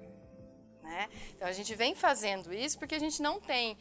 Né? 0.80 1.09
Então 1.30 1.49
a 1.49 1.53
gente 1.53 1.74
vem 1.74 1.97
fazendo 1.97 2.55
isso 2.55 2.78
porque 2.78 2.94
a 2.94 3.01
gente 3.01 3.20
não 3.20 3.40
tem, 3.40 3.76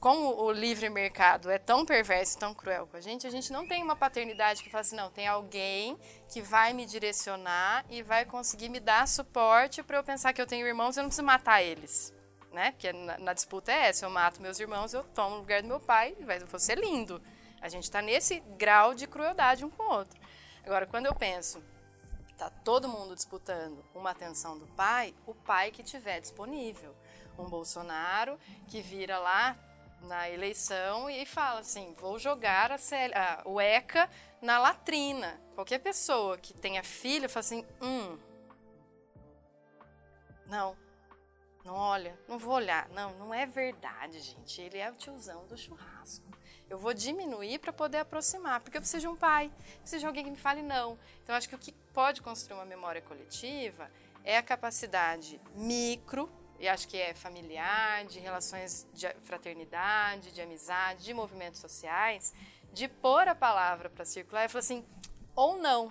como 0.00 0.34
o 0.42 0.50
livre 0.50 0.90
mercado 0.90 1.48
é 1.48 1.60
tão 1.60 1.86
perverso, 1.86 2.36
tão 2.36 2.52
cruel 2.52 2.88
com 2.88 2.96
a 2.96 3.00
gente, 3.00 3.24
a 3.24 3.30
gente 3.30 3.52
não 3.52 3.68
tem 3.68 3.84
uma 3.84 3.94
paternidade 3.94 4.64
que 4.64 4.68
fala 4.68 4.80
assim, 4.80 4.96
não, 4.96 5.12
tem 5.12 5.28
alguém 5.28 5.96
que 6.28 6.42
vai 6.42 6.72
me 6.72 6.84
direcionar 6.86 7.84
e 7.88 8.02
vai 8.02 8.24
conseguir 8.24 8.68
me 8.68 8.80
dar 8.80 9.06
suporte 9.06 9.80
para 9.80 9.96
eu 9.96 10.02
pensar 10.02 10.32
que 10.32 10.42
eu 10.42 10.46
tenho 10.46 10.66
irmãos 10.66 10.96
e 10.96 10.98
eu 10.98 11.04
não 11.04 11.08
preciso 11.08 11.24
matar 11.24 11.62
eles. 11.62 12.12
Né? 12.52 12.72
Porque 12.72 12.92
na, 12.92 13.16
na 13.18 13.32
disputa 13.32 13.70
é 13.70 13.86
essa, 13.86 14.06
eu 14.06 14.10
mato 14.10 14.42
meus 14.42 14.58
irmãos, 14.58 14.92
eu 14.92 15.04
tomo 15.04 15.36
o 15.36 15.38
lugar 15.38 15.62
do 15.62 15.68
meu 15.68 15.78
pai, 15.78 16.16
vai, 16.22 16.40
vou 16.40 16.58
ser 16.58 16.76
lindo 16.76 17.22
A 17.60 17.68
gente 17.68 17.84
está 17.84 18.00
nesse 18.00 18.40
grau 18.56 18.94
de 18.94 19.06
crueldade 19.06 19.64
um 19.64 19.70
com 19.70 19.82
o 19.82 19.90
outro. 19.90 20.18
Agora, 20.64 20.86
quando 20.86 21.06
eu 21.06 21.14
penso, 21.14 21.62
tá 22.36 22.50
todo 22.50 22.88
mundo 22.88 23.14
disputando 23.14 23.84
uma 23.94 24.10
atenção 24.10 24.58
do 24.58 24.66
pai, 24.68 25.14
o 25.26 25.34
pai 25.34 25.70
que 25.70 25.82
tiver 25.82 26.20
disponível. 26.20 26.94
Um 27.38 27.44
Bolsonaro 27.44 28.38
que 28.66 28.80
vira 28.80 29.18
lá 29.18 29.56
na 30.02 30.28
eleição 30.28 31.08
e 31.10 31.24
fala 31.26 31.60
assim: 31.60 31.94
vou 31.98 32.18
jogar 32.18 32.70
a 32.70 32.78
CL, 32.78 33.14
a, 33.14 33.42
o 33.44 33.60
ECA 33.60 34.08
na 34.40 34.58
latrina. 34.58 35.40
Qualquer 35.54 35.78
pessoa 35.78 36.38
que 36.38 36.54
tenha 36.54 36.82
filho 36.82 37.28
fala 37.28 37.40
assim: 37.40 37.66
hum, 37.80 38.18
não, 40.46 40.76
não 41.64 41.74
olha, 41.74 42.18
não 42.28 42.38
vou 42.38 42.54
olhar. 42.54 42.88
Não, 42.90 43.12
não 43.18 43.34
é 43.34 43.46
verdade, 43.46 44.20
gente. 44.20 44.60
Ele 44.60 44.78
é 44.78 44.90
o 44.90 44.94
tiozão 44.94 45.46
do 45.46 45.56
churrasco. 45.56 46.26
Eu 46.68 46.78
vou 46.78 46.92
diminuir 46.92 47.58
para 47.58 47.72
poder 47.72 47.98
aproximar, 47.98 48.60
porque 48.60 48.76
eu 48.76 48.80
preciso 48.80 49.00
de 49.00 49.08
um 49.08 49.16
pai, 49.16 49.50
preciso 49.80 50.00
de 50.00 50.06
alguém 50.06 50.24
que 50.24 50.30
me 50.30 50.36
fale 50.36 50.62
não. 50.62 50.98
Então, 51.22 51.34
acho 51.34 51.48
que 51.48 51.54
o 51.54 51.58
que 51.58 51.72
pode 51.94 52.20
construir 52.20 52.58
uma 52.58 52.66
memória 52.66 53.00
coletiva 53.00 53.90
é 54.22 54.36
a 54.36 54.42
capacidade 54.42 55.40
micro, 55.54 56.30
e 56.58 56.68
acho 56.68 56.86
que 56.88 56.96
é 56.96 57.14
familiar, 57.14 58.04
de 58.04 58.18
relações 58.18 58.86
de 58.92 59.08
fraternidade, 59.22 60.32
de 60.32 60.42
amizade, 60.42 61.04
de 61.04 61.14
movimentos 61.14 61.60
sociais, 61.60 62.34
de 62.72 62.86
pôr 62.88 63.26
a 63.28 63.34
palavra 63.34 63.88
para 63.88 64.04
circular 64.04 64.44
e 64.44 64.48
falar 64.48 64.60
assim, 64.60 64.84
ou 65.34 65.56
não. 65.56 65.90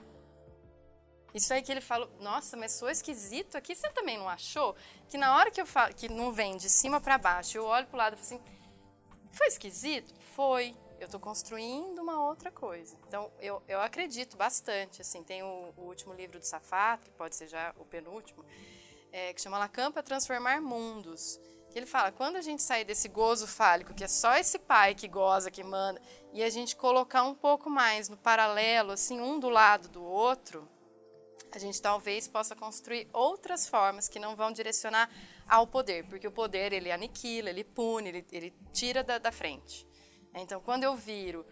Isso 1.34 1.54
aí 1.54 1.62
que 1.62 1.72
ele 1.72 1.82
falou, 1.82 2.10
nossa, 2.20 2.56
mas 2.56 2.74
sou 2.74 2.90
esquisito 2.90 3.58
aqui, 3.58 3.76
você 3.76 3.90
também 3.90 4.18
não 4.18 4.30
achou? 4.30 4.76
Que 5.10 5.18
na 5.18 5.36
hora 5.36 5.50
que 5.50 5.60
eu 5.60 5.66
falo, 5.66 5.94
que 5.94 6.10
não 6.10 6.32
vem 6.32 6.58
de 6.58 6.70
cima 6.70 7.00
para 7.00 7.18
baixo, 7.18 7.58
eu 7.58 7.66
olho 7.66 7.88
para 7.88 7.96
o 7.96 7.98
lado 7.98 8.14
e 8.14 8.18
falo 8.18 8.26
assim, 8.26 8.42
foi 9.32 9.48
esquisito? 9.48 10.14
Foi. 10.38 10.76
Eu 11.00 11.06
estou 11.06 11.20
construindo 11.20 11.98
uma 11.98 12.24
outra 12.24 12.52
coisa. 12.52 12.96
Então, 13.08 13.32
eu, 13.40 13.60
eu 13.68 13.82
acredito 13.82 14.38
bastante. 14.38 15.02
Assim, 15.02 15.24
tem 15.24 15.42
o, 15.42 15.74
o 15.76 15.82
último 15.82 16.14
livro 16.14 16.38
do 16.38 16.46
Safato, 16.46 17.10
que 17.10 17.18
pode 17.18 17.36
ser 17.36 17.48
já 17.48 17.74
o 17.80 17.84
penúltimo, 17.84 18.46
é, 19.12 19.34
que 19.34 19.42
chama 19.42 19.58
Lacan 19.58 19.92
para 19.92 20.04
Transformar 20.04 20.62
Mundos. 20.62 21.40
Que 21.72 21.80
ele 21.80 21.88
fala, 21.88 22.12
quando 22.12 22.36
a 22.36 22.42
gente 22.42 22.62
sair 22.62 22.86
desse 22.86 23.08
gozo 23.08 23.48
fálico, 23.48 23.96
que 23.96 24.04
é 24.04 24.08
só 24.08 24.36
esse 24.36 24.60
pai 24.60 24.94
que 24.94 25.08
goza, 25.08 25.50
que 25.50 25.64
manda, 25.64 26.00
e 26.32 26.44
a 26.44 26.52
gente 26.52 26.76
colocar 26.76 27.24
um 27.24 27.34
pouco 27.34 27.68
mais 27.68 28.08
no 28.08 28.16
paralelo, 28.16 28.92
assim, 28.92 29.20
um 29.20 29.40
do 29.40 29.50
lado 29.50 29.90
do 29.90 30.04
outro, 30.04 30.70
a 31.52 31.58
gente 31.58 31.82
talvez 31.82 32.28
possa 32.28 32.56
construir 32.56 33.10
outras 33.12 33.68
formas 33.68 34.08
que 34.08 34.20
não 34.20 34.36
vão 34.36 34.52
direcionar 34.52 35.10
ao 35.50 35.66
poder, 35.66 36.06
porque 36.06 36.28
o 36.28 36.32
poder 36.32 36.74
ele 36.74 36.92
aniquila, 36.92 37.50
ele 37.50 37.64
pune, 37.64 38.10
ele, 38.10 38.26
ele 38.32 38.54
tira 38.72 39.04
da, 39.04 39.18
da 39.18 39.32
frente. 39.32 39.87
Então, 40.40 40.62
quando 40.62 40.84
eu 40.84 40.96
viro 40.96 41.46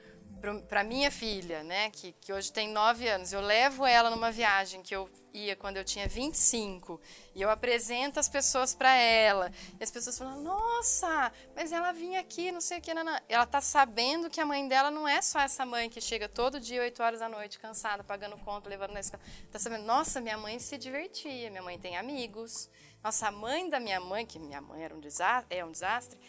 para 0.68 0.84
minha 0.84 1.10
filha, 1.10 1.64
né, 1.64 1.90
que, 1.90 2.12
que 2.22 2.32
hoje 2.32 2.52
tem 2.52 2.70
9 2.70 3.08
anos, 3.08 3.34
eu 3.34 3.42
levo 3.42 3.86
ela 3.86 4.10
numa 4.10 4.32
viagem 4.32 4.82
que 4.84 4.96
eu 4.96 5.10
ia 5.34 5.56
quando 5.56 5.78
eu 5.78 5.84
tinha 5.84 6.08
25, 6.08 7.02
e 7.34 7.42
eu 7.42 7.50
apresento 7.50 8.20
as 8.20 8.30
pessoas 8.30 8.76
para 8.76 8.94
ela, 8.96 9.52
e 9.80 9.84
as 9.84 9.90
pessoas 9.90 10.18
falam, 10.18 10.42
nossa, 10.42 11.32
mas 11.56 11.72
ela 11.72 11.92
vinha 11.92 12.20
aqui, 12.20 12.52
não 12.52 12.62
sei 12.62 12.78
o 12.78 12.82
que, 12.82 12.94
não, 12.94 13.04
não. 13.04 13.18
ela 13.28 13.46
tá 13.46 13.60
sabendo 13.60 14.30
que 14.30 14.40
a 14.40 14.46
mãe 14.46 14.68
dela 14.68 14.92
não 14.92 15.08
é 15.08 15.22
só 15.22 15.40
essa 15.40 15.66
mãe 15.66 15.90
que 15.90 16.00
chega 16.00 16.30
todo 16.30 16.60
dia, 16.60 16.82
8 16.82 17.02
horas 17.02 17.20
da 17.20 17.28
noite, 17.28 17.60
cansada, 17.60 18.04
pagando 18.04 18.38
conta, 18.38 18.70
levando 18.70 18.92
na 18.92 19.00
escola, 19.00 19.24
tá 19.52 19.58
sabendo, 19.58 19.84
nossa, 19.86 20.22
minha 20.22 20.38
mãe 20.38 20.60
se 20.60 20.78
divertia, 20.78 21.50
minha 21.50 21.64
mãe 21.64 21.80
tem 21.80 21.98
amigos, 21.98 22.70
nossa, 23.04 23.28
a 23.28 23.32
mãe 23.32 23.70
da 23.70 23.80
minha 23.80 24.00
mãe, 24.00 24.26
que 24.26 24.40
minha 24.40 24.62
mãe 24.62 24.84
era 24.84 24.96
um 24.96 25.00
desastre, 25.00 25.58
é 25.58 25.66
um 25.66 25.72
desastre, 25.72 26.20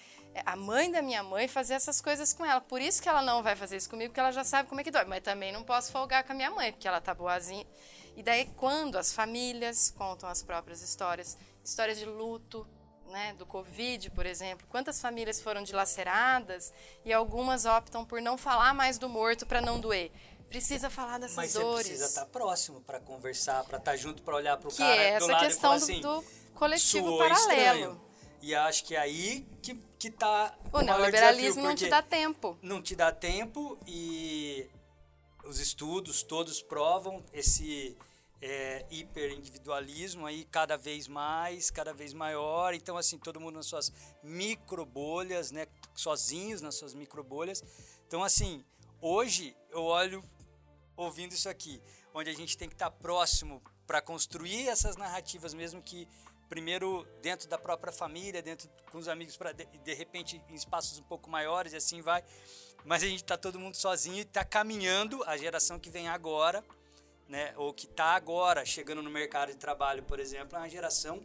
a 0.45 0.57
mãe 0.57 0.91
da 0.91 1.01
minha 1.01 1.23
mãe 1.23 1.49
fazia 1.49 1.77
essas 1.77 2.01
coisas 2.01 2.33
com 2.33 2.45
ela. 2.45 2.61
Por 2.61 2.81
isso 2.81 3.01
que 3.03 3.09
ela 3.09 3.23
não 3.23 3.43
vai 3.43 3.57
fazer 3.57 3.77
isso 3.77 3.89
comigo, 3.89 4.11
porque 4.11 4.21
ela 4.21 4.33
já 4.33 4.45
sabe 4.45 4.69
como 4.69 4.81
é 4.81 4.85
que 4.85 4.91
dói. 4.91 5.05
Mas 5.05 5.23
também 5.23 5.53
não 5.53 5.63
posso 5.63 5.91
folgar 5.93 6.25
com 6.25 6.33
a 6.33 6.35
minha 6.35 6.51
mãe, 6.51 6.73
porque 6.73 6.87
ela 6.87 7.01
tá 7.01 7.15
boazinha. 7.15 7.67
E 8.17 8.23
daí, 8.23 8.47
quando 8.57 8.97
as 8.97 9.13
famílias 9.13 9.91
contam 9.91 10.29
as 10.29 10.43
próprias 10.43 10.83
histórias, 10.83 11.37
histórias 11.63 11.99
de 11.99 12.07
luto, 12.07 12.67
né, 13.09 13.35
do 13.35 13.47
Covid, 13.47 14.11
por 14.11 14.27
exemplo, 14.27 14.67
quantas 14.69 15.01
famílias 15.01 15.41
foram 15.41 15.63
dilaceradas 15.63 16.73
e 17.05 17.13
algumas 17.13 17.65
optam 17.65 18.05
por 18.05 18.21
não 18.21 18.37
falar 18.37 18.75
mais 18.75 18.99
do 18.99 19.09
morto 19.09 19.47
para 19.47 19.61
não 19.61 19.79
doer. 19.79 20.11
Precisa 20.49 20.89
falar 20.89 21.19
dessas 21.19 21.37
Mas 21.37 21.53
dores. 21.55 21.67
Mas 21.67 21.77
você 21.77 21.89
precisa 21.89 22.07
estar 22.07 22.27
próximo 22.27 22.81
para 22.81 23.01
conversar, 23.01 23.65
para 23.65 23.79
estar 23.79 23.97
junto, 23.97 24.23
para 24.23 24.37
olhar 24.37 24.57
para 24.57 24.69
o 24.69 24.71
que 24.71 24.79
cara 24.79 24.95
é 24.95 25.19
do 25.19 25.25
essa 25.25 25.33
lado 25.33 25.45
questão 25.45 25.77
e 25.77 25.81
falar 25.81 25.93
assim, 25.93 26.01
do, 26.01 26.21
do 26.21 26.25
coletivo 26.55 27.09
"Soou 27.09 27.19
paralelo. 27.19 27.79
estranho". 27.79 28.01
E 28.41 28.55
acho 28.55 28.85
que 28.85 28.95
é 28.95 28.99
aí 29.01 29.47
que, 29.61 29.75
que 29.99 30.11
tá 30.11 30.57
O 30.73 30.81
neoliberalismo 30.81 31.63
não 31.63 31.75
te 31.75 31.89
dá 31.89 32.03
tempo. 32.03 32.59
Não 32.63 32.83
te 32.83 32.95
dá 32.95 33.13
tempo 33.13 33.79
e 33.87 34.69
os 35.45 35.61
estudos 35.61 36.23
todos 36.23 36.63
provam 36.63 37.25
esse 37.33 37.97
é, 38.41 38.85
hiperindividualismo 38.91 40.27
aí 40.27 40.45
cada 40.45 40.77
vez 40.77 41.09
mais, 41.09 41.71
cada 41.71 41.93
vez 41.93 42.13
maior. 42.13 42.75
Então, 42.75 42.97
assim, 42.97 43.19
todo 43.19 43.41
mundo 43.41 43.57
nas 43.57 43.67
suas 43.67 43.93
microbolhas, 44.23 45.51
né? 45.51 45.67
Sozinhos 45.95 46.61
nas 46.61 46.75
suas 46.75 46.95
microbolhas. 46.95 47.63
Então, 48.07 48.23
assim, 48.23 48.65
hoje 49.01 49.57
eu 49.71 49.85
olho 49.85 50.23
ouvindo 50.97 51.33
isso 51.33 51.49
aqui, 51.49 51.81
onde 52.15 52.31
a 52.31 52.35
gente 52.35 52.57
tem 52.57 52.69
que 52.69 52.75
estar 52.75 52.91
próximo 52.91 53.63
para 53.87 54.01
construir 54.01 54.69
essas 54.69 54.97
narrativas, 54.97 55.55
mesmo 55.55 55.83
que 55.83 56.09
primeiro 56.49 57.07
dentro 57.21 57.49
da 57.49 57.59
própria 57.59 57.93
família, 57.93 58.43
dentro 58.43 58.69
com 58.91 58.99
os 58.99 59.09
amigos, 59.09 59.37
para 59.37 59.53
de, 59.53 59.65
de, 59.65 59.95
repente 59.95 60.41
em 60.49 60.55
espaços 60.55 60.99
um 60.99 61.03
pouco 61.03 61.29
maiores 61.29 61.73
e 61.73 61.77
assim 61.77 62.01
vai. 62.01 62.23
Mas 62.85 63.03
a 63.03 63.07
gente 63.07 63.23
está 63.23 63.37
todo 63.37 63.59
mundo 63.59 63.77
sozinho 63.77 64.19
e 64.19 64.21
está 64.21 64.45
caminhando 64.45 65.23
a 65.25 65.37
geração 65.37 65.79
que 65.79 65.91
vem 65.91 66.09
agora, 66.09 66.65
né? 67.29 67.53
Ou 67.57 67.73
que 67.73 67.87
está 67.87 68.15
agora 68.15 68.65
chegando 68.65 69.03
no 69.03 69.11
mercado 69.11 69.51
de 69.51 69.59
trabalho, 69.59 70.03
por 70.05 70.21
exemplo, 70.21 70.57
é 70.57 70.61
uma 70.61 70.69
geração 70.69 71.23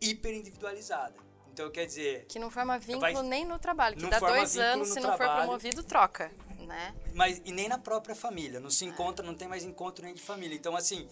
hiper 0.00 0.34
individualizada. 0.34 1.14
Então 1.52 1.70
quer 1.70 1.86
dizer 1.86 2.24
que 2.26 2.38
não 2.38 2.50
forma 2.50 2.78
vínculo 2.78 3.12
vai, 3.12 3.22
nem 3.22 3.44
no 3.44 3.58
trabalho, 3.58 3.96
que 3.96 4.06
dá 4.06 4.18
dois 4.18 4.56
anos 4.56 4.88
se 4.88 5.00
não 5.00 5.14
trabalho, 5.14 5.30
for 5.30 5.36
promovido 5.42 5.84
troca, 5.84 6.32
né? 6.58 6.94
Mas 7.14 7.42
e 7.44 7.52
nem 7.52 7.68
na 7.68 7.78
própria 7.78 8.14
família, 8.14 8.58
não 8.58 8.70
se 8.70 8.84
encontra, 8.86 9.24
não 9.24 9.34
tem 9.34 9.46
mais 9.46 9.62
encontro 9.62 10.02
nem 10.04 10.14
de 10.14 10.22
família. 10.22 10.56
Então 10.56 10.74
assim 10.74 11.06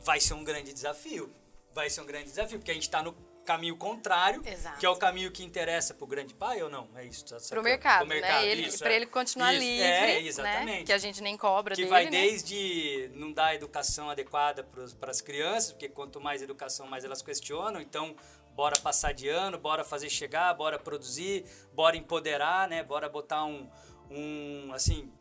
vai 0.00 0.20
ser 0.20 0.34
um 0.34 0.44
grande 0.44 0.72
desafio 0.72 1.32
vai 1.74 1.88
ser 1.90 2.00
um 2.00 2.06
grande 2.06 2.26
desafio, 2.26 2.58
porque 2.58 2.70
a 2.70 2.74
gente 2.74 2.84
está 2.84 3.02
no 3.02 3.12
caminho 3.44 3.76
contrário, 3.76 4.40
Exato. 4.46 4.78
que 4.78 4.86
é 4.86 4.88
o 4.88 4.96
caminho 4.96 5.30
que 5.30 5.42
interessa 5.42 5.92
para 5.94 6.04
o 6.04 6.06
grande 6.06 6.34
pai 6.34 6.62
ou 6.62 6.70
não? 6.70 6.88
É 6.94 7.04
isso. 7.04 7.24
Tá 7.24 7.38
para 7.48 7.60
o 7.60 7.62
mercado, 7.62 8.06
mercado, 8.06 8.42
né? 8.42 8.46
Ele, 8.46 8.78
para 8.78 8.92
é. 8.92 8.96
ele 8.96 9.06
continuar 9.06 9.52
isso, 9.52 9.62
livre, 9.62 9.84
é, 9.84 10.22
exatamente. 10.22 10.78
Né? 10.80 10.84
Que 10.84 10.92
a 10.92 10.98
gente 10.98 11.22
nem 11.22 11.36
cobra 11.36 11.74
que 11.74 11.82
dele, 11.82 11.90
vai 11.90 12.04
né? 12.04 12.10
desde 12.10 13.10
não 13.14 13.32
dar 13.32 13.54
educação 13.54 14.08
adequada 14.08 14.64
para 14.64 15.10
as 15.10 15.20
crianças, 15.20 15.72
porque 15.72 15.88
quanto 15.88 16.20
mais 16.20 16.40
educação, 16.40 16.86
mais 16.86 17.04
elas 17.04 17.20
questionam. 17.20 17.80
Então, 17.80 18.16
bora 18.54 18.78
passar 18.78 19.12
de 19.12 19.28
ano, 19.28 19.58
bora 19.58 19.84
fazer 19.84 20.08
chegar, 20.08 20.52
bora 20.54 20.78
produzir, 20.78 21.44
bora 21.72 21.96
empoderar, 21.96 22.68
né? 22.68 22.82
Bora 22.82 23.08
botar 23.08 23.44
um, 23.44 23.68
um 24.10 24.72
assim, 24.72 25.12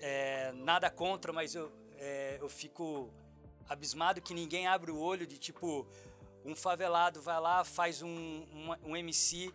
é, 0.00 0.52
nada 0.52 0.88
contra, 0.88 1.32
mas 1.32 1.54
eu, 1.54 1.70
é, 1.98 2.38
eu 2.40 2.48
fico 2.48 3.12
abismado 3.68 4.20
que 4.20 4.34
ninguém 4.34 4.66
abre 4.66 4.90
o 4.90 4.98
olho 4.98 5.26
de 5.26 5.38
tipo 5.38 5.86
um 6.44 6.54
favelado 6.54 7.20
vai 7.20 7.40
lá 7.40 7.64
faz 7.64 8.02
um, 8.02 8.08
um, 8.08 8.90
um 8.90 8.96
MC 8.96 9.52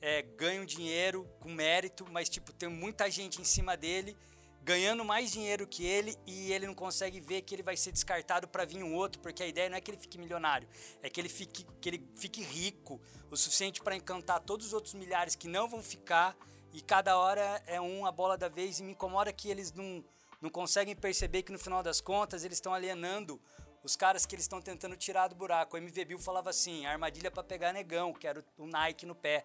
é, 0.00 0.22
ganha 0.22 0.60
um 0.60 0.66
dinheiro 0.66 1.28
com 1.40 1.50
mérito 1.50 2.06
mas 2.10 2.28
tipo 2.28 2.52
tem 2.52 2.68
muita 2.68 3.10
gente 3.10 3.40
em 3.40 3.44
cima 3.44 3.76
dele 3.76 4.16
ganhando 4.62 5.04
mais 5.04 5.30
dinheiro 5.30 5.66
que 5.66 5.84
ele 5.84 6.16
e 6.26 6.52
ele 6.52 6.66
não 6.66 6.74
consegue 6.74 7.20
ver 7.20 7.42
que 7.42 7.54
ele 7.54 7.62
vai 7.62 7.76
ser 7.76 7.92
descartado 7.92 8.48
para 8.48 8.64
vir 8.64 8.82
um 8.82 8.94
outro 8.94 9.20
porque 9.20 9.42
a 9.42 9.46
ideia 9.46 9.68
não 9.68 9.76
é 9.76 9.80
que 9.80 9.90
ele 9.90 9.98
fique 9.98 10.18
milionário 10.18 10.68
é 11.02 11.10
que 11.10 11.20
ele 11.20 11.28
fique 11.28 11.66
que 11.80 11.88
ele 11.88 12.08
fique 12.16 12.42
rico 12.42 13.00
o 13.30 13.36
suficiente 13.36 13.82
para 13.82 13.96
encantar 13.96 14.40
todos 14.40 14.66
os 14.66 14.72
outros 14.72 14.94
milhares 14.94 15.34
que 15.34 15.48
não 15.48 15.68
vão 15.68 15.82
ficar 15.82 16.36
e 16.72 16.80
cada 16.80 17.16
hora 17.16 17.62
é 17.66 17.80
um 17.80 18.04
a 18.04 18.12
bola 18.12 18.36
da 18.36 18.48
vez 18.48 18.80
e 18.80 18.82
me 18.82 18.92
incomoda 18.92 19.32
que 19.32 19.48
eles 19.48 19.72
não 19.72 20.04
não 20.40 20.50
conseguem 20.50 20.94
perceber 20.94 21.42
que 21.42 21.52
no 21.52 21.58
final 21.58 21.82
das 21.82 22.02
contas 22.02 22.44
eles 22.44 22.58
estão 22.58 22.74
alienando 22.74 23.40
os 23.84 23.94
caras 23.94 24.24
que 24.24 24.34
eles 24.34 24.46
estão 24.46 24.62
tentando 24.62 24.96
tirar 24.96 25.28
do 25.28 25.34
buraco. 25.34 25.76
O 25.76 25.78
MV 25.78 26.04
Bill 26.06 26.18
falava 26.18 26.48
assim, 26.48 26.86
armadilha 26.86 27.30
para 27.30 27.44
pegar 27.44 27.72
negão, 27.72 28.14
que 28.14 28.26
era 28.26 28.42
o 28.56 28.66
Nike 28.66 29.04
no 29.04 29.14
pé. 29.14 29.44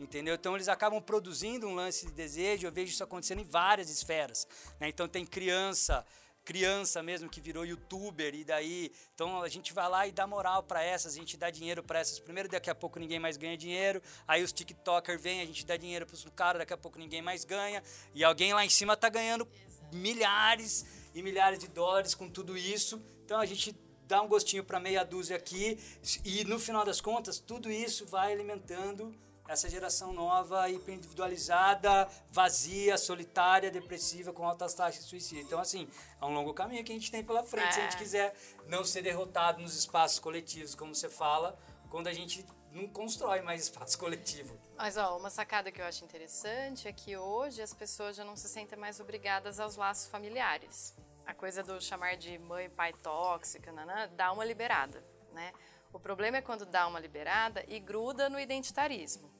Entendeu? 0.00 0.34
Então 0.34 0.56
eles 0.56 0.68
acabam 0.68 1.00
produzindo 1.00 1.68
um 1.68 1.74
lance 1.74 2.06
de 2.06 2.12
desejo, 2.12 2.66
eu 2.66 2.72
vejo 2.72 2.90
isso 2.90 3.04
acontecendo 3.04 3.40
em 3.40 3.44
várias 3.44 3.90
esferas. 3.90 4.48
Né? 4.80 4.88
Então 4.88 5.06
tem 5.06 5.24
criança, 5.24 6.04
criança 6.44 7.02
mesmo 7.02 7.28
que 7.28 7.40
virou 7.40 7.64
youtuber 7.64 8.34
e 8.34 8.42
daí 8.42 8.90
então 9.14 9.40
a 9.40 9.48
gente 9.48 9.72
vai 9.72 9.88
lá 9.88 10.06
e 10.06 10.12
dá 10.12 10.26
moral 10.26 10.64
para 10.64 10.82
essas 10.82 11.14
a 11.14 11.16
gente 11.16 11.36
dá 11.36 11.48
dinheiro 11.48 11.82
para 11.82 12.00
essas 12.00 12.18
primeiro 12.18 12.48
daqui 12.48 12.68
a 12.68 12.74
pouco 12.74 12.98
ninguém 12.98 13.18
mais 13.18 13.38
ganha 13.38 13.56
dinheiro 13.56 14.02
aí 14.28 14.42
os 14.42 14.52
tiktokers 14.52 15.22
vêm 15.22 15.40
a 15.40 15.46
gente 15.46 15.64
dá 15.64 15.74
dinheiro 15.76 16.04
para 16.04 16.14
os 16.14 16.24
caras 16.36 16.58
daqui 16.58 16.74
a 16.74 16.76
pouco 16.76 16.98
ninguém 16.98 17.22
mais 17.22 17.46
ganha 17.46 17.82
e 18.12 18.22
alguém 18.22 18.52
lá 18.52 18.62
em 18.62 18.68
cima 18.68 18.94
tá 18.94 19.08
ganhando 19.08 19.48
milhares 19.90 20.84
e 21.14 21.22
milhares 21.22 21.58
de 21.58 21.68
dólares 21.68 22.14
com 22.14 22.28
tudo 22.28 22.56
isso. 22.58 23.00
Então 23.24 23.40
a 23.40 23.46
gente 23.46 23.74
dá 24.06 24.20
um 24.20 24.28
gostinho 24.28 24.62
para 24.62 24.78
meia 24.78 25.02
dúzia 25.02 25.36
aqui 25.36 25.78
e 26.24 26.44
no 26.44 26.58
final 26.58 26.84
das 26.84 27.00
contas 27.00 27.38
tudo 27.38 27.70
isso 27.70 28.06
vai 28.06 28.32
alimentando 28.32 29.14
essa 29.46 29.68
geração 29.68 30.12
nova, 30.12 30.70
hiperindividualizada, 30.70 32.08
vazia, 32.30 32.96
solitária, 32.96 33.70
depressiva, 33.70 34.32
com 34.32 34.46
altas 34.46 34.72
taxas 34.72 35.04
de 35.04 35.10
suicídio. 35.10 35.44
Então, 35.44 35.58
assim, 35.58 35.86
é 36.20 36.24
um 36.24 36.32
longo 36.32 36.54
caminho 36.54 36.82
que 36.82 36.92
a 36.92 36.94
gente 36.94 37.10
tem 37.10 37.22
pela 37.22 37.44
frente. 37.44 37.68
É. 37.68 37.72
Se 37.72 37.80
a 37.80 37.82
gente 37.82 37.96
é. 37.96 37.98
quiser 37.98 38.34
não 38.68 38.84
ser 38.84 39.02
derrotado 39.02 39.60
nos 39.60 39.76
espaços 39.76 40.18
coletivos, 40.18 40.74
como 40.74 40.94
você 40.94 41.10
fala, 41.10 41.58
quando 41.90 42.06
a 42.06 42.12
gente 42.12 42.46
não 42.72 42.88
constrói 42.88 43.42
mais 43.42 43.64
espaço 43.68 43.98
coletivo. 43.98 44.58
Mas 44.76 44.96
ó, 44.96 45.16
uma 45.16 45.28
sacada 45.28 45.70
que 45.70 45.80
eu 45.80 45.84
acho 45.84 46.04
interessante 46.04 46.88
é 46.88 46.92
que 46.92 47.14
hoje 47.16 47.60
as 47.60 47.74
pessoas 47.74 48.16
já 48.16 48.24
não 48.24 48.36
se 48.36 48.48
sentem 48.48 48.78
mais 48.78 48.98
obrigadas 48.98 49.60
aos 49.60 49.76
laços 49.76 50.08
familiares. 50.08 50.96
A 51.26 51.34
coisa 51.34 51.62
do 51.62 51.80
chamar 51.80 52.16
de 52.16 52.38
mãe 52.38 52.68
pai 52.68 52.92
tóxica, 52.92 53.72
nanã, 53.72 54.08
dá 54.14 54.32
uma 54.32 54.44
liberada, 54.44 55.04
né? 55.32 55.52
O 55.92 55.98
problema 55.98 56.38
é 56.38 56.42
quando 56.42 56.66
dá 56.66 56.86
uma 56.86 56.98
liberada 56.98 57.64
e 57.68 57.78
gruda 57.78 58.28
no 58.28 58.38
identitarismo. 58.38 59.30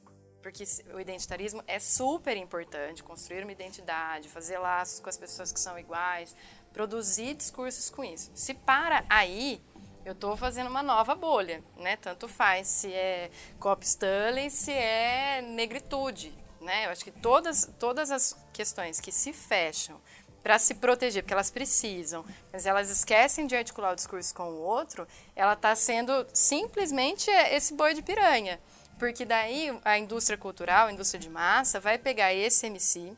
Porque 0.41 0.63
o 0.93 0.99
identitarismo 0.99 1.63
é 1.67 1.79
super 1.79 2.37
importante, 2.37 3.03
construir 3.03 3.43
uma 3.43 3.51
identidade, 3.51 4.29
fazer 4.29 4.57
laços 4.57 4.99
com 4.99 5.09
as 5.09 5.17
pessoas 5.17 5.51
que 5.51 5.59
são 5.59 5.77
iguais, 5.77 6.35
produzir 6.71 7.33
discursos 7.33 7.89
com 7.89 8.03
isso. 8.03 8.31
Se 8.35 8.53
para 8.53 9.03
aí, 9.09 9.61
eu 10.05 10.13
estou 10.13 10.37
fazendo 10.37 10.69
uma 10.69 10.83
nova 10.83 11.15
bolha, 11.15 11.63
né? 11.77 11.97
Tanto 11.97 12.27
faz 12.27 12.67
se 12.67 12.93
é 12.93 13.31
Cop 13.59 13.83
Stanley, 13.83 14.49
se 14.51 14.71
é 14.71 15.41
negritude, 15.41 16.31
né? 16.61 16.85
Eu 16.85 16.91
acho 16.91 17.03
que 17.03 17.11
todas, 17.11 17.73
todas 17.79 18.11
as 18.11 18.37
questões 18.53 18.99
que 18.99 19.11
se 19.11 19.33
fecham 19.33 19.99
para 20.45 20.59
se 20.59 20.75
proteger, 20.75 21.23
porque 21.23 21.33
elas 21.33 21.49
precisam, 21.49 22.23
mas 22.53 22.67
elas 22.67 22.91
esquecem 22.91 23.47
de 23.47 23.55
articular 23.55 23.93
o 23.93 23.95
discurso 23.95 24.31
com 24.35 24.43
o 24.43 24.61
outro, 24.61 25.07
ela 25.35 25.53
está 25.53 25.75
sendo 25.75 26.23
simplesmente 26.31 27.31
esse 27.31 27.73
boi 27.73 27.95
de 27.95 28.03
piranha. 28.03 28.59
Porque 28.99 29.25
daí 29.25 29.75
a 29.83 29.97
indústria 29.97 30.37
cultural, 30.37 30.85
a 30.85 30.91
indústria 30.91 31.19
de 31.19 31.31
massa, 31.31 31.79
vai 31.79 31.97
pegar 31.97 32.31
esse 32.31 32.67
MC, 32.67 33.13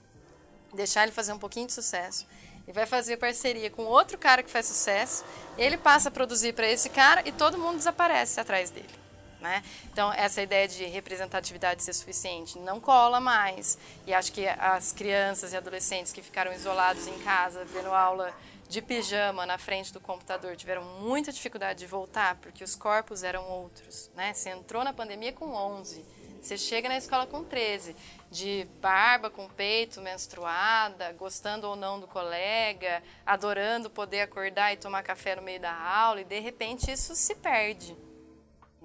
deixar 0.73 1.03
ele 1.03 1.11
fazer 1.11 1.33
um 1.33 1.37
pouquinho 1.37 1.67
de 1.67 1.73
sucesso, 1.73 2.25
e 2.65 2.71
vai 2.71 2.85
fazer 2.85 3.17
parceria 3.17 3.69
com 3.69 3.83
outro 3.83 4.17
cara 4.17 4.41
que 4.41 4.49
faz 4.49 4.65
sucesso, 4.65 5.25
ele 5.57 5.75
passa 5.75 6.07
a 6.07 6.11
produzir 6.11 6.53
para 6.53 6.65
esse 6.65 6.87
cara 6.87 7.23
e 7.25 7.33
todo 7.33 7.57
mundo 7.57 7.75
desaparece 7.75 8.39
atrás 8.39 8.69
dele. 8.69 9.06
Né? 9.39 9.63
Então, 9.91 10.11
essa 10.13 10.41
ideia 10.41 10.67
de 10.67 10.85
representatividade 10.85 11.83
ser 11.83 11.93
suficiente 11.93 12.57
não 12.57 12.79
cola 12.79 13.19
mais. 13.19 13.77
E 14.05 14.13
acho 14.13 14.31
que 14.31 14.47
as 14.47 14.91
crianças 14.91 15.53
e 15.53 15.57
adolescentes 15.57 16.11
que 16.11 16.21
ficaram 16.21 16.51
isolados 16.51 17.05
em 17.07 17.19
casa, 17.19 17.63
vendo 17.65 17.93
aula 17.93 18.33
de 18.67 18.81
pijama 18.81 19.45
na 19.45 19.57
frente 19.57 19.93
do 19.93 19.99
computador, 19.99 20.55
tiveram 20.55 20.83
muita 20.99 21.31
dificuldade 21.31 21.79
de 21.79 21.85
voltar, 21.85 22.35
porque 22.35 22.63
os 22.63 22.75
corpos 22.75 23.23
eram 23.23 23.47
outros. 23.49 24.09
Né? 24.15 24.33
Você 24.33 24.49
entrou 24.49 24.83
na 24.83 24.91
pandemia 24.91 25.31
com 25.31 25.53
11, 25.53 26.03
você 26.41 26.57
chega 26.57 26.89
na 26.89 26.97
escola 26.97 27.25
com 27.25 27.43
13 27.43 27.95
de 28.29 28.67
barba 28.81 29.29
com 29.29 29.47
peito, 29.47 30.01
menstruada, 30.01 31.13
gostando 31.13 31.67
ou 31.67 31.75
não 31.75 31.99
do 31.99 32.07
colega, 32.07 33.01
adorando 33.25 33.89
poder 33.89 34.21
acordar 34.21 34.73
e 34.73 34.77
tomar 34.77 35.03
café 35.03 35.35
no 35.35 35.41
meio 35.41 35.59
da 35.59 35.73
aula, 35.73 36.21
e 36.21 36.25
de 36.25 36.39
repente 36.39 36.91
isso 36.91 37.15
se 37.15 37.35
perde. 37.35 37.95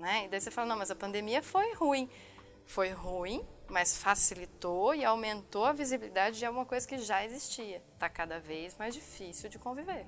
Né? 0.02 0.24
E 0.24 0.28
daí 0.28 0.40
você 0.40 0.50
fala: 0.50 0.66
não, 0.66 0.76
mas 0.76 0.90
a 0.90 0.96
pandemia 0.96 1.40
foi 1.44 1.72
ruim. 1.74 2.10
Foi 2.66 2.90
ruim, 2.90 3.46
mas 3.68 3.96
facilitou 3.96 4.96
e 4.96 5.04
aumentou 5.04 5.64
a 5.64 5.72
visibilidade 5.72 6.40
de 6.40 6.44
alguma 6.44 6.66
coisa 6.66 6.86
que 6.86 6.98
já 6.98 7.24
existia. 7.24 7.80
Está 7.94 8.08
cada 8.08 8.40
vez 8.40 8.76
mais 8.76 8.94
difícil 8.94 9.48
de 9.48 9.60
conviver. 9.60 10.06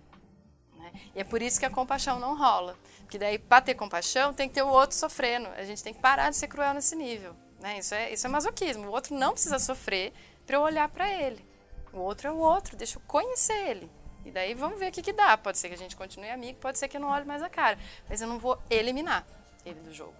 Né? 0.76 0.92
E 1.14 1.20
é 1.20 1.24
por 1.24 1.40
isso 1.40 1.60
que 1.60 1.66
a 1.66 1.70
compaixão 1.70 2.18
não 2.18 2.36
rola. 2.36 2.76
Porque 3.02 3.18
daí, 3.18 3.38
para 3.38 3.62
ter 3.62 3.74
compaixão, 3.74 4.34
tem 4.34 4.48
que 4.48 4.54
ter 4.56 4.62
o 4.62 4.68
outro 4.68 4.96
sofrendo. 4.96 5.46
A 5.50 5.62
gente 5.62 5.82
tem 5.84 5.94
que 5.94 6.00
parar 6.00 6.28
de 6.28 6.36
ser 6.36 6.48
cruel 6.48 6.74
nesse 6.74 6.96
nível. 6.96 7.36
Né? 7.60 7.78
Isso, 7.78 7.94
é, 7.94 8.12
isso 8.12 8.26
é 8.26 8.30
masoquismo. 8.30 8.88
O 8.88 8.90
outro 8.90 9.14
não 9.14 9.32
precisa 9.32 9.60
sofrer 9.60 10.12
para 10.44 10.56
eu 10.56 10.62
olhar 10.62 10.88
para 10.88 11.08
ele. 11.08 11.46
O 11.92 12.00
outro 12.00 12.26
é 12.26 12.32
o 12.32 12.38
outro, 12.38 12.76
deixa 12.76 12.98
eu 12.98 13.02
conhecer 13.06 13.68
ele. 13.68 13.88
E 14.24 14.32
daí 14.32 14.54
vamos 14.54 14.76
ver 14.76 14.88
o 14.88 14.92
que, 14.92 15.02
que 15.02 15.12
dá. 15.12 15.38
Pode 15.38 15.58
ser 15.58 15.68
que 15.68 15.74
a 15.74 15.78
gente 15.78 15.94
continue 15.94 16.30
amigo, 16.30 16.58
pode 16.58 16.80
ser 16.80 16.88
que 16.88 16.96
eu 16.96 17.00
não 17.00 17.10
olhe 17.10 17.24
mais 17.24 17.44
a 17.44 17.48
cara. 17.48 17.78
Mas 18.08 18.20
eu 18.20 18.26
não 18.26 18.40
vou 18.40 18.60
eliminar 18.68 19.24
ele 19.64 19.80
do 19.80 19.92
jogo. 19.92 20.14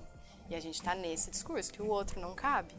E 0.49 0.55
a 0.55 0.61
gente 0.61 0.75
está 0.75 0.95
nesse 0.95 1.31
discurso, 1.31 1.73
que 1.73 1.81
o 1.81 1.89
outro 1.89 2.21
não 2.21 2.35
cabe. 2.35 2.75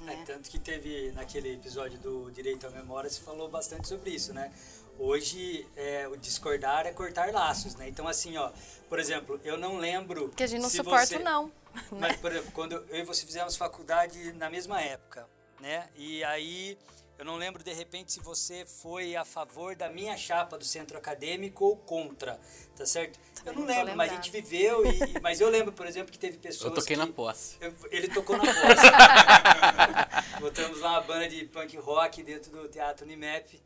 Né? 0.00 0.18
É, 0.22 0.24
tanto 0.24 0.50
que 0.50 0.58
teve 0.58 1.12
naquele 1.12 1.54
episódio 1.54 1.98
do 1.98 2.30
Direito 2.30 2.66
à 2.66 2.70
Memória, 2.70 3.08
se 3.08 3.20
falou 3.20 3.48
bastante 3.48 3.88
sobre 3.88 4.10
isso, 4.10 4.32
né? 4.32 4.52
Hoje, 4.98 5.66
é, 5.76 6.08
o 6.08 6.16
discordar 6.16 6.86
é 6.86 6.92
cortar 6.92 7.30
laços, 7.32 7.74
né? 7.74 7.88
Então, 7.88 8.08
assim, 8.08 8.36
ó, 8.36 8.50
por 8.88 8.98
exemplo, 8.98 9.38
eu 9.44 9.58
não 9.58 9.78
lembro. 9.78 10.30
Que 10.30 10.42
a 10.42 10.46
gente 10.46 10.62
não 10.62 10.70
suporta, 10.70 11.06
você... 11.06 11.18
não. 11.18 11.52
Mas, 11.90 12.16
por 12.16 12.32
exemplo, 12.32 12.50
quando 12.52 12.72
eu 12.88 12.96
e 12.96 13.02
você 13.02 13.26
fizemos 13.26 13.56
faculdade 13.56 14.32
na 14.32 14.48
mesma 14.48 14.80
época, 14.80 15.28
né? 15.60 15.88
E 15.94 16.24
aí 16.24 16.78
eu 17.18 17.24
não 17.24 17.36
lembro 17.36 17.62
de 17.62 17.72
repente 17.72 18.12
se 18.12 18.20
você 18.20 18.66
foi 18.66 19.16
a 19.16 19.24
favor 19.24 19.74
da 19.74 19.88
minha 19.88 20.16
chapa 20.16 20.58
do 20.58 20.64
centro 20.64 20.98
acadêmico 20.98 21.64
ou 21.64 21.76
contra, 21.76 22.38
tá 22.76 22.84
certo? 22.84 23.18
eu 23.44 23.52
não 23.54 23.64
lembro, 23.64 23.96
mas 23.96 24.12
a 24.12 24.14
gente 24.16 24.30
viveu 24.30 24.84
e, 24.84 25.20
mas 25.22 25.40
eu 25.40 25.48
lembro, 25.48 25.72
por 25.72 25.86
exemplo, 25.86 26.12
que 26.12 26.18
teve 26.18 26.36
pessoas 26.36 26.70
Eu 26.70 26.74
toquei 26.74 26.96
que, 26.96 27.02
na 27.02 27.06
posse. 27.06 27.56
Eu, 27.60 27.74
ele 27.90 28.08
tocou 28.08 28.36
na 28.36 28.44
posse. 28.44 30.40
Botamos 30.40 30.80
lá 30.80 30.92
uma 30.92 31.00
banda 31.00 31.28
de 31.28 31.44
punk 31.46 31.76
rock 31.78 32.22
dentro 32.22 32.50
do 32.50 32.68
Teatro 32.68 33.06
Unimep, 33.06 33.62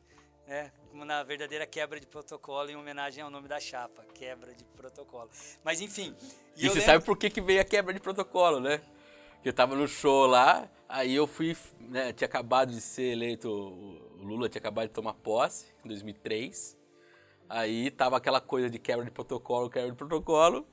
né? 0.46 0.70
Como 0.90 1.04
na 1.04 1.22
verdadeira 1.22 1.66
quebra 1.66 1.98
de 1.98 2.06
protocolo 2.06 2.70
em 2.70 2.76
homenagem 2.76 3.22
ao 3.22 3.30
nome 3.30 3.48
da 3.48 3.58
chapa, 3.58 4.04
quebra 4.14 4.54
de 4.54 4.64
protocolo. 4.64 5.30
Mas 5.64 5.80
enfim, 5.80 6.14
e, 6.56 6.66
e 6.66 6.68
você 6.68 6.78
lembro... 6.78 6.82
sabe 6.82 7.04
por 7.04 7.16
que, 7.16 7.30
que 7.30 7.40
veio 7.40 7.60
a 7.60 7.64
quebra 7.64 7.92
de 7.94 8.00
protocolo, 8.00 8.60
né? 8.60 8.80
Que 9.42 9.48
eu 9.48 9.52
tava 9.52 9.74
no 9.74 9.88
show 9.88 10.26
lá, 10.26 10.68
aí 10.88 11.14
eu 11.14 11.26
fui, 11.26 11.56
né, 11.80 12.12
tinha 12.12 12.26
acabado 12.26 12.72
de 12.72 12.80
ser 12.80 13.12
eleito, 13.12 13.48
o 13.50 14.22
Lula 14.22 14.48
tinha 14.48 14.60
acabado 14.60 14.88
de 14.88 14.94
tomar 14.94 15.14
posse, 15.14 15.66
em 15.84 15.88
2003. 15.88 16.78
Aí 17.48 17.90
tava 17.90 18.16
aquela 18.16 18.40
coisa 18.40 18.68
de 18.70 18.78
quebra 18.78 19.04
de 19.04 19.10
protocolo, 19.10 19.70
quebra 19.70 19.90
de 19.90 19.96
protocolo. 19.96 20.66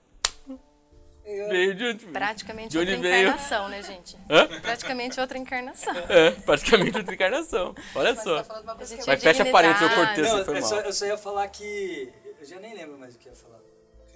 Veio 1.49 1.75
de 1.75 1.83
onde 1.83 2.05
Praticamente 2.05 2.69
de 2.69 2.77
onde 2.77 2.91
outra 2.93 3.09
veio? 3.09 3.27
encarnação, 3.27 3.67
né, 3.67 3.81
gente? 3.81 4.17
Hã? 4.29 4.47
Praticamente 4.61 5.19
outra 5.19 5.37
encarnação. 5.37 5.93
É, 6.07 6.31
praticamente 6.31 6.97
outra 6.97 7.13
encarnação. 7.13 7.75
Olha 7.93 8.13
Mas 8.13 8.23
só. 8.23 8.43
tá 8.43 8.63
Mas 8.63 8.89
tinha 8.89 9.17
fecha 9.17 9.43
a 9.43 9.51
parede, 9.51 9.83
eu 9.83 9.89
cortei, 9.89 10.23
Não, 10.23 10.37
eu 10.37 10.61
só, 10.61 10.79
eu 10.79 10.93
só 10.93 11.05
ia 11.05 11.17
falar 11.17 11.47
que 11.49 12.13
eu 12.39 12.45
já 12.45 12.59
nem 12.59 12.73
lembro 12.73 12.97
mais 12.97 13.15
o 13.15 13.19
que 13.19 13.27
eu 13.27 13.33
ia 13.33 13.37
falar. 13.37 13.56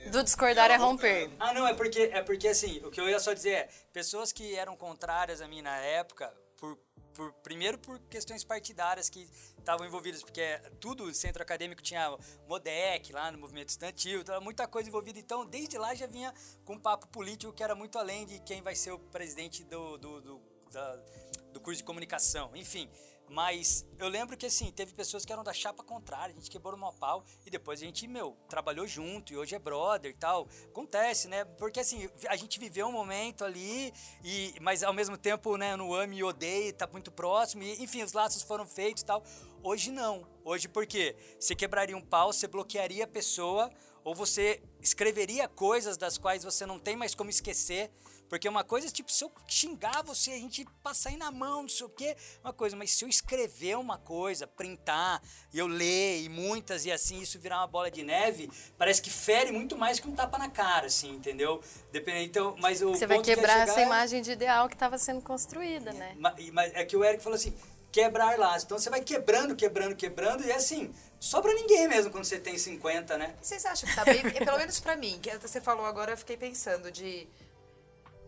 Do 0.10 0.24
discordar 0.24 0.72
é 0.72 0.76
romper. 0.76 1.30
Ah, 1.40 1.54
não, 1.54 1.68
é 1.68 1.74
porque, 1.74 2.00
é 2.14 2.22
porque 2.22 2.48
assim, 2.48 2.80
o 2.84 2.90
que 2.90 3.00
eu 3.00 3.08
ia 3.10 3.20
só 3.20 3.34
dizer 3.34 3.52
é, 3.52 3.70
pessoas 3.94 4.32
que 4.32 4.56
eram 4.56 4.76
contrárias 4.76 5.42
a 5.42 5.48
mim 5.48 5.62
na 5.62 5.78
época, 5.78 6.34
por, 6.58 6.78
por 7.14 7.32
primeiro 7.44 7.78
por 7.78 8.00
questões 8.10 8.44
partidárias 8.44 9.10
que 9.10 9.30
estavam 9.58 9.86
envolvidas, 9.86 10.22
porque 10.24 10.60
tudo 10.80 11.04
o 11.04 11.14
centro 11.14 11.42
acadêmico 11.44 11.82
tinha 11.82 12.18
MODEC 12.48 13.14
lá 13.14 13.32
no 13.32 13.38
movimento 13.38 13.70
estudantil, 13.70 14.22
então, 14.22 14.42
muita 14.42 14.68
coisa 14.68 14.90
envolvida. 14.90 15.20
Então, 15.20 15.46
desde 15.46 15.78
lá 15.78 15.94
já 15.94 16.08
vinha 16.08 16.34
com 16.66 16.74
um 16.74 16.80
papo 16.80 17.08
político 17.08 17.54
que 17.54 17.64
era 17.64 17.76
muito 17.76 17.98
além 18.00 18.26
de 18.26 18.40
quem 18.40 18.62
vai 18.62 18.76
ser 18.76 18.92
o 18.92 19.00
presidente 19.00 19.64
do, 19.64 19.98
do, 19.98 20.22
do, 20.22 20.42
da- 20.72 21.00
do 21.54 21.60
curso 21.60 21.78
de 21.80 21.84
comunicação, 21.84 22.56
enfim. 22.56 22.90
Mas 23.32 23.88
eu 23.98 24.10
lembro 24.10 24.36
que 24.36 24.46
assim, 24.46 24.70
teve 24.72 24.94
pessoas 24.94 25.24
que 25.24 25.32
eram 25.32 25.42
da 25.42 25.54
chapa 25.54 25.82
contrária, 25.84 26.34
a 26.34 26.36
gente 26.36 26.52
quebrou 26.52 26.76
no 26.76 26.92
pau 26.92 27.24
e 27.46 27.50
depois 27.50 27.82
a 27.82 27.86
gente, 27.86 28.06
meu, 28.06 28.36
trabalhou 28.50 28.86
junto 28.86 29.32
e 29.32 29.38
hoje 29.38 29.56
é 29.56 29.60
brother 29.60 30.12
e 30.12 30.14
tal. 30.14 30.50
Acontece, 30.68 31.30
né? 31.30 31.46
Porque 31.46 31.80
assim, 31.80 32.10
a 32.28 32.36
gente 32.36 32.60
viveu 32.60 32.88
um 32.88 32.92
momento 32.92 33.46
ali, 33.46 33.94
e 34.22 34.54
mas 34.60 34.84
ao 34.84 34.92
mesmo 34.92 35.18
tempo, 35.18 35.56
né, 35.56 35.78
no 35.78 35.94
ame 35.94 36.18
e 36.18 36.24
odeio, 36.26 36.74
tá 36.74 36.86
muito 36.88 37.10
próximo, 37.10 37.64
e 37.64 37.82
enfim, 37.82 38.04
os 38.04 38.12
laços 38.12 38.42
foram 38.44 38.66
feitos 38.66 39.02
e 39.02 39.06
tal. 39.06 39.24
Hoje 39.64 39.92
não. 39.92 40.28
Hoje 40.44 40.68
por 40.68 40.86
quê? 40.86 41.16
Você 41.40 41.56
quebraria 41.56 41.96
um 41.96 42.02
pau, 42.02 42.34
você 42.34 42.48
bloquearia 42.48 43.06
a 43.06 43.08
pessoa, 43.08 43.72
ou 44.04 44.14
você 44.16 44.62
escreveria 44.82 45.48
coisas 45.48 45.98
das 45.98 46.18
quais 46.18 46.44
você 46.44 46.66
não 46.66 46.80
tem 46.80 46.96
mais 46.96 47.14
como 47.16 47.30
esquecer. 47.30 47.92
Porque 48.30 48.48
uma 48.48 48.64
coisa, 48.64 48.88
tipo, 48.90 49.12
se 49.12 49.26
eu 49.26 49.32
xingar 49.46 50.04
você, 50.04 50.32
a 50.32 50.38
gente 50.38 50.66
passar 50.82 51.10
aí 51.10 51.18
na 51.18 51.30
mão, 51.30 51.64
não 51.64 51.70
sei 51.70 51.86
o 51.86 51.90
quê, 51.90 52.16
uma 52.42 52.54
coisa, 52.54 52.78
mas 52.78 52.92
se 52.92 53.04
eu 53.04 53.10
escrever 53.10 53.78
uma 53.78 53.98
coisa, 53.98 54.48
printar, 54.48 55.22
e 55.54 55.60
eu 55.60 55.68
ler, 55.68 56.22
e 56.24 56.30
muitas, 56.30 56.86
e 56.86 56.92
assim, 56.94 57.20
isso 57.20 57.38
virar 57.38 57.58
uma 57.58 57.68
bola 57.68 57.92
de 57.92 58.04
neve, 58.04 58.50
parece 58.78 59.02
que 59.02 59.10
fere 59.10 59.52
muito 59.52 59.78
mais 59.78 60.00
que 60.00 60.08
um 60.08 60.16
tapa 60.16 60.38
na 60.38 60.50
cara, 60.50 60.88
assim, 60.88 61.10
entendeu? 61.10 61.62
Dependendo, 61.92 62.24
então, 62.24 62.56
mas 62.58 62.82
o 62.82 62.92
Você 62.92 63.06
vai 63.06 63.22
que 63.22 63.32
ia 63.32 63.36
quebrar 63.36 63.52
chegar 63.60 63.72
essa 63.74 63.82
é- 63.82 63.86
imagem 63.86 64.22
de 64.22 64.32
ideal 64.32 64.70
que 64.70 64.76
estava 64.76 64.98
sendo 64.98 65.22
construída, 65.22 65.92
né? 65.92 66.16
Ma- 66.18 66.34
e- 66.40 66.52
Mas 66.52 66.72
é 66.74 66.86
que 66.86 66.96
o 66.96 67.04
Eric 67.04 67.22
falou 67.22 67.36
assim, 67.36 67.54
quebrar 67.92 68.38
laços. 68.40 68.64
Então 68.64 68.78
você 68.80 68.90
vai 68.90 69.02
quebrando, 69.02 69.56
quebrando, 69.56 69.96
quebrando, 69.96 70.44
e 70.46 70.52
é 70.52 70.56
assim, 70.56 70.94
sobra 71.20 71.54
ninguém 71.54 71.88
mesmo 71.88 72.12
quando 72.12 72.24
você 72.26 72.40
tem 72.40 72.58
50, 72.58 73.18
né? 73.18 73.36
Vocês 73.42 73.66
acham 73.66 73.90
que 73.90 73.96
tá 73.96 74.06
bem. 74.06 74.22
Pelo 74.22 74.58
menos 74.58 74.80
pra 74.80 74.96
mim, 74.96 75.20
que 75.22 75.36
você 75.38 75.60
falou 75.60 75.86
agora, 75.86 76.12
eu 76.14 76.18
fiquei 76.18 76.38
pensando 76.38 76.92
de. 76.92 77.28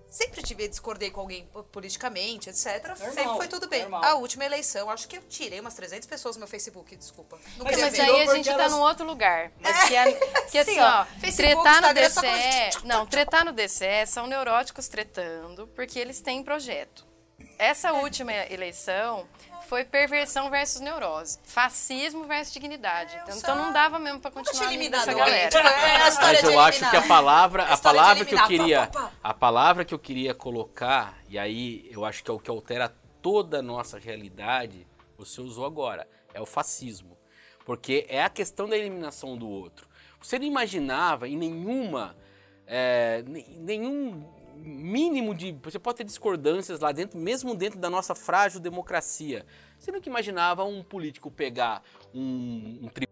Sempre 0.07 0.43
tive, 0.43 0.67
discordei 0.67 1.09
com 1.09 1.21
alguém 1.21 1.47
po- 1.47 1.63
politicamente, 1.63 2.47
etc. 2.47 2.95
sempre 2.95 3.23
foi 3.35 3.47
tudo 3.47 3.67
bem. 3.67 3.81
normal. 3.81 4.03
A 4.05 4.13
última 4.13 4.45
eleição, 4.45 4.87
acho 4.91 5.07
que 5.07 5.17
eu 5.17 5.23
tirei 5.23 5.59
umas 5.59 5.73
300 5.73 6.07
pessoas 6.07 6.35
do 6.35 6.39
meu 6.39 6.47
Facebook, 6.47 6.95
desculpa. 6.95 7.39
Não 7.57 7.65
Mas 7.65 7.79
Mas 7.81 7.99
aí 7.99 8.21
a 8.21 8.35
gente 8.35 8.45
tá 8.45 8.51
elas- 8.51 8.71
num 8.73 8.81
outro 8.81 9.07
lugar. 9.07 9.51
Mas 9.59 9.85
que, 9.87 9.95
a- 9.97 10.13
que 10.51 10.57
assim, 10.59 10.73
Sim, 10.75 10.79
ó, 10.81 11.05
Facebook, 11.19 11.63
tretar 11.63 11.81
no 11.81 11.93
DCE. 11.95 12.13
coisa 12.21 12.79
de- 12.81 12.85
Não, 12.87 13.05
tretar 13.07 13.43
no 13.45 13.51
DCE 13.53 14.05
são 14.05 14.27
neuróticos 14.27 14.87
tretando 14.87 15.65
porque 15.69 15.97
eles 15.97 16.21
têm 16.21 16.43
projeto. 16.43 17.07
essa 17.57 17.91
última 17.93 18.31
eleição 18.51 19.27
foi 19.67 19.85
perversão 19.85 20.49
versus 20.49 20.81
neurose, 20.81 21.39
fascismo 21.43 22.25
versus 22.25 22.53
dignidade. 22.53 23.17
Então, 23.23 23.37
então 23.37 23.55
não 23.55 23.71
dava 23.73 23.99
mesmo 23.99 24.19
para 24.19 24.31
continuar 24.31 24.73
essa 24.73 25.13
galera. 25.13 25.49
Tipo, 25.49 25.67
é 25.67 25.95
a 25.95 26.11
Mas 26.21 26.39
de 26.39 26.45
eu 26.45 26.59
acho 26.59 26.89
que 26.89 26.95
a 26.95 27.01
palavra, 27.01 27.63
a 27.63 27.75
de 27.75 27.81
palavra 27.81 28.25
que 28.25 28.35
eu 28.35 28.43
queria, 28.45 28.87
pá, 28.87 28.87
pá, 28.87 29.01
pá. 29.07 29.11
a 29.23 29.33
palavra 29.33 29.85
que 29.85 29.93
eu 29.93 29.99
queria 29.99 30.33
colocar, 30.33 31.17
e 31.29 31.37
aí 31.39 31.87
eu 31.91 32.05
acho 32.05 32.23
que 32.23 32.29
é 32.29 32.33
o 32.33 32.39
que 32.39 32.49
altera 32.49 32.93
toda 33.21 33.59
a 33.59 33.61
nossa 33.61 33.97
realidade, 33.97 34.85
você 35.17 35.41
usou 35.41 35.65
agora, 35.65 36.07
é 36.33 36.41
o 36.41 36.45
fascismo. 36.45 37.17
Porque 37.65 38.05
é 38.09 38.21
a 38.21 38.29
questão 38.29 38.67
da 38.67 38.77
eliminação 38.77 39.37
do 39.37 39.47
outro. 39.47 39.87
Você 40.21 40.37
não 40.37 40.45
imaginava 40.45 41.27
em 41.29 41.37
nenhuma, 41.37 42.15
é, 42.67 43.23
ne- 43.25 43.45
nenhum 43.59 44.32
mínimo 44.55 45.33
de, 45.33 45.51
você 45.63 45.79
pode 45.79 45.97
ter 45.97 46.03
discordâncias 46.03 46.79
lá 46.79 46.91
dentro, 46.91 47.17
mesmo 47.19 47.55
dentro 47.55 47.79
da 47.79 47.89
nossa 47.89 48.13
frágil 48.15 48.59
democracia. 48.59 49.45
Você 49.77 49.91
nunca 49.91 50.07
imaginava 50.07 50.63
um 50.63 50.83
político 50.83 51.29
pegar 51.29 51.83
um, 52.13 52.79
um 52.83 52.87
tri- 52.87 53.07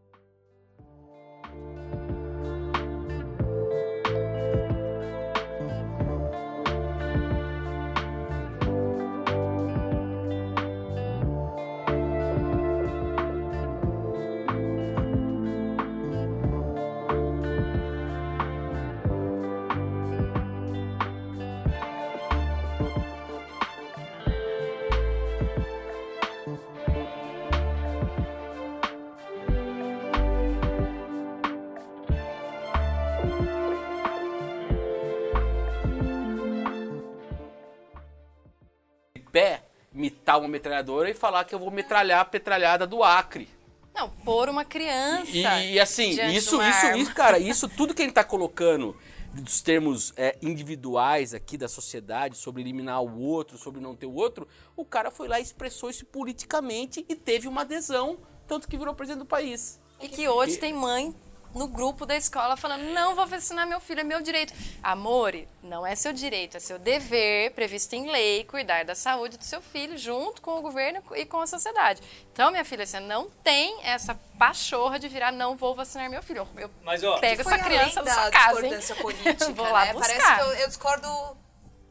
mitar 40.32 40.40
uma 40.40 40.48
metralhadora 40.48 41.10
e 41.10 41.14
falar 41.14 41.44
que 41.44 41.54
eu 41.54 41.60
vou 41.60 41.72
metralhar 41.72 42.22
a 42.22 42.26
petralhada 42.26 42.88
do 42.88 43.04
Acre. 43.04 43.50
Não, 43.94 44.10
pôr 44.10 44.48
uma 44.48 44.64
criança. 44.64 45.32
E, 45.32 45.74
e, 45.74 45.80
assim, 45.80 46.12
isso, 46.32 46.62
isso, 46.62 46.62
arma. 46.62 46.98
isso, 46.98 47.14
cara, 47.14 47.40
isso 47.40 47.68
tudo 47.76 47.94
que 47.94 48.02
ele 48.02 48.12
tá 48.12 48.24
colocando 48.24 48.96
dos 49.34 49.62
termos 49.62 50.14
é, 50.18 50.38
individuais 50.42 51.34
aqui 51.34 51.58
da 51.58 51.68
sociedade, 51.68 52.38
sobre 52.38 52.62
eliminar 52.62 53.02
o 53.02 53.20
outro, 53.22 53.58
sobre 53.58 53.82
não 53.82 53.96
ter 53.96 54.06
o 54.06 54.14
outro, 54.14 54.48
o 54.76 54.86
cara 54.86 55.10
foi 55.10 55.28
lá 55.28 55.40
e 55.40 55.44
expressou 55.44 55.90
isso 55.90 56.06
politicamente 56.06 57.06
e 57.08 57.16
teve 57.16 57.48
uma 57.48 57.62
adesão, 57.62 58.18
tanto 58.48 58.68
que 58.68 58.78
virou 58.78 58.94
presidente 58.94 59.20
do 59.20 59.26
país. 59.26 59.80
E 60.02 60.10
que 60.10 60.28
hoje 60.28 60.58
tem 60.58 60.74
mãe 60.74 61.14
no 61.54 61.68
grupo 61.68 62.06
da 62.06 62.16
escola 62.16 62.56
falando: 62.58 62.84
não 62.93 63.16
vou 63.16 63.26
vacinar 63.26 63.68
meu 63.68 63.80
filho, 63.80 64.02
é 64.02 64.04
meu 64.04 64.22
direito. 64.22 64.54
Amore, 64.82 65.47
não 65.64 65.86
é 65.86 65.95
seu 65.95 66.14
direito, 66.14 66.58
é 66.58 66.60
seu 66.60 66.80
dever, 66.80 67.52
previsto 67.52 67.93
em 67.93 68.10
lei, 68.10 68.43
cuidar 68.45 68.86
da 68.86 68.95
saúde 68.95 69.38
do 69.38 69.43
seu 69.43 69.62
filho, 69.62 69.97
junto 69.97 70.41
com 70.41 70.58
o 70.58 70.62
governo 70.62 71.02
e 71.16 71.26
com 71.26 71.39
a 71.41 71.47
sociedade. 71.47 72.02
Então, 72.32 72.52
minha 72.52 72.66
filha, 72.66 72.86
você 72.86 72.99
não 72.99 73.30
tem 73.43 73.84
essa 73.84 74.16
pachorra 74.38 74.97
de 74.99 75.08
virar: 75.08 75.32
não 75.32 75.56
vou 75.56 75.76
vacinar 75.76 76.10
meu 76.10 76.24
filho. 76.24 76.47
Eu 76.58 76.70
Mas, 76.84 77.04
ó, 77.04 77.20
pego 77.20 77.41
essa 77.41 77.58
criança 77.58 78.04
da 78.04 78.14
sua 78.14 78.32
casa. 78.32 78.95
política, 79.02 79.52
vou 79.54 79.70
lá 79.70 79.86
né? 79.86 79.93
buscar. 79.93 80.18
Parece 80.18 80.36
que 80.36 80.41
eu, 80.41 80.54
eu 80.62 80.68
discordo 80.68 81.38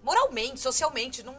moralmente, 0.03 0.61
socialmente. 0.61 1.23
Não, 1.23 1.37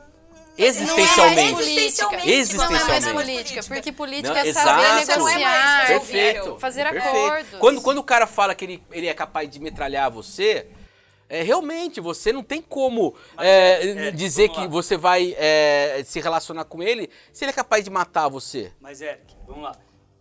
Existencialmente. 0.64 1.18
Não 1.18 1.26
é 1.26 1.52
mais 1.52 1.66
política. 1.66 2.06
Não 2.06 2.12
é 2.12 2.16
mais 2.16 2.28
Existencialmente. 2.28 3.14
política, 3.14 3.64
porque 3.64 3.92
política 3.92 4.34
Não, 4.34 4.42
é 4.42 4.54
saber 4.54 4.82
exato. 4.82 4.82
Não 4.82 4.86
é 4.86 4.94
mais 4.94 5.08
negociar, 5.08 5.86
resolvível. 5.86 6.24
Perfeito. 6.24 6.60
fazer 6.60 6.84
perfeito. 6.90 7.08
acordos. 7.08 7.60
Quando, 7.60 7.82
quando 7.82 7.98
o 7.98 8.04
cara 8.04 8.28
fala 8.28 8.56
que 8.56 8.66
ele, 8.66 8.84
ele 8.92 9.08
é 9.08 9.14
capaz 9.14 9.50
de 9.50 9.60
metralhar 9.60 10.10
você, 10.12 10.68
é, 11.30 11.42
realmente 11.44 12.02
você 12.02 12.34
não 12.34 12.44
tem 12.44 12.62
como 12.62 13.16
é, 13.38 14.08
é, 14.08 14.12
dizer 14.12 14.48
vamos 14.48 14.58
que 14.58 14.64
lá. 14.66 14.70
você 14.70 14.98
vai 14.98 15.36
é, 15.38 16.04
se 16.06 16.20
relacionar 16.20 16.66
com 16.66 16.84
ele 16.84 17.10
se 17.32 17.46
ele 17.46 17.52
é 17.52 17.54
capaz 17.54 17.84
de 17.84 17.90
matar 17.90 18.28
você. 18.28 18.72
Mas, 18.82 19.02
Eric, 19.02 19.34
vamos 19.48 19.64
lá. 19.64 19.72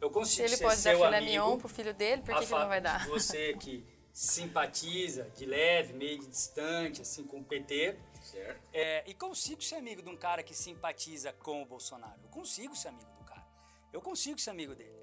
Eu 0.01 0.09
Se 0.09 0.14
consigo 0.14 0.47
ele 0.47 0.57
ser 0.57 0.64
pode 0.64 0.82
dar 0.82 0.95
filé 0.95 1.20
mignon 1.20 1.59
pro 1.59 1.68
filho 1.68 1.93
dele, 1.93 2.22
por 2.22 2.32
a 2.32 2.38
que, 2.38 2.47
que 2.47 2.53
ele 2.55 2.61
não 2.61 2.68
vai 2.68 2.80
dar? 2.80 3.01
de 3.01 3.09
Você 3.11 3.55
que 3.59 3.84
simpatiza 4.12 5.26
de 5.36 5.45
leve, 5.47 5.93
meio 5.93 6.18
de 6.20 6.26
distante, 6.26 7.03
assim, 7.03 7.24
com 7.24 7.38
o 7.38 7.45
PT. 7.45 7.97
Certo. 8.41 8.68
É, 8.72 9.05
e 9.07 9.14
consigo 9.14 9.62
ser 9.62 9.76
amigo 9.76 10.03
de 10.03 10.09
um 10.09 10.16
cara 10.16 10.43
que 10.43 10.55
simpatiza 10.55 11.32
com 11.32 11.62
o 11.62 11.66
Bolsonaro. 11.66 12.18
Eu 12.22 12.30
consigo 12.30 12.74
ser 12.74 12.88
amigo 12.88 13.11
do 13.18 13.24
cara. 13.24 13.45
Eu 13.93 14.01
consigo 14.01 14.38
ser 14.38 14.51
amigo 14.51 14.74
dele. 14.74 14.99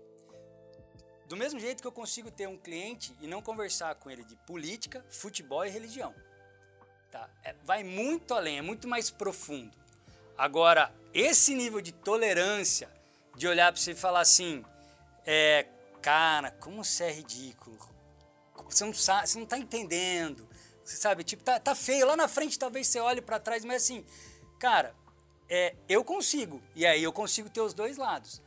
Do 1.28 1.36
mesmo 1.36 1.60
jeito 1.60 1.82
que 1.82 1.88
eu 1.88 1.92
consigo 1.92 2.32
ter 2.32 2.48
um 2.48 2.58
cliente 2.58 3.16
e 3.20 3.28
não 3.28 3.42
conversar 3.42 3.96
com 3.96 4.10
ele 4.10 4.24
de 4.24 4.36
política, 4.38 5.06
futebol 5.10 5.66
e 5.66 5.70
religião. 5.70 6.16
Tá? 7.12 7.30
É, 7.44 7.54
vai 7.64 7.84
muito 7.84 8.34
além, 8.34 8.58
é 8.58 8.62
muito 8.62 8.88
mais 8.88 9.12
profundo. 9.12 9.78
Agora, 10.38 10.94
esse 11.14 11.54
nível 11.54 11.82
de 11.82 11.92
tolerância, 11.92 12.90
de 13.36 13.48
olhar 13.48 13.72
para 13.72 13.82
você 13.82 13.92
e 13.92 13.96
falar 13.96 14.22
assim, 14.22 14.64
é, 15.26 15.68
cara, 16.02 16.52
como 16.52 16.84
você 16.84 17.06
é 17.06 17.12
ridículo. 17.12 17.78
Você 18.70 18.86
não 18.86 18.94
sabe, 18.94 19.28
você 19.28 19.40
não 19.40 19.46
tá 19.46 19.58
entendendo. 19.58 20.48
Sabe, 20.96 21.24
tipo, 21.24 21.44
tá, 21.44 21.60
tá 21.60 21.76
feio. 21.76 22.08
Lá 22.08 22.16
na 22.16 22.28
frente 22.28 22.58
talvez 22.58 22.88
você 22.88 23.00
olhe 23.00 23.22
para 23.22 23.40
trás, 23.40 23.66
mas 23.66 23.84
assim, 23.84 24.06
cara, 24.58 24.96
é, 25.50 25.76
eu 25.90 26.04
consigo. 26.04 26.62
E 26.76 26.86
aí 26.86 27.04
eu 27.04 27.12
consigo 27.12 27.50
ter 27.50 27.62
os 27.62 27.74
dois 27.74 27.98
lados. 27.98 28.42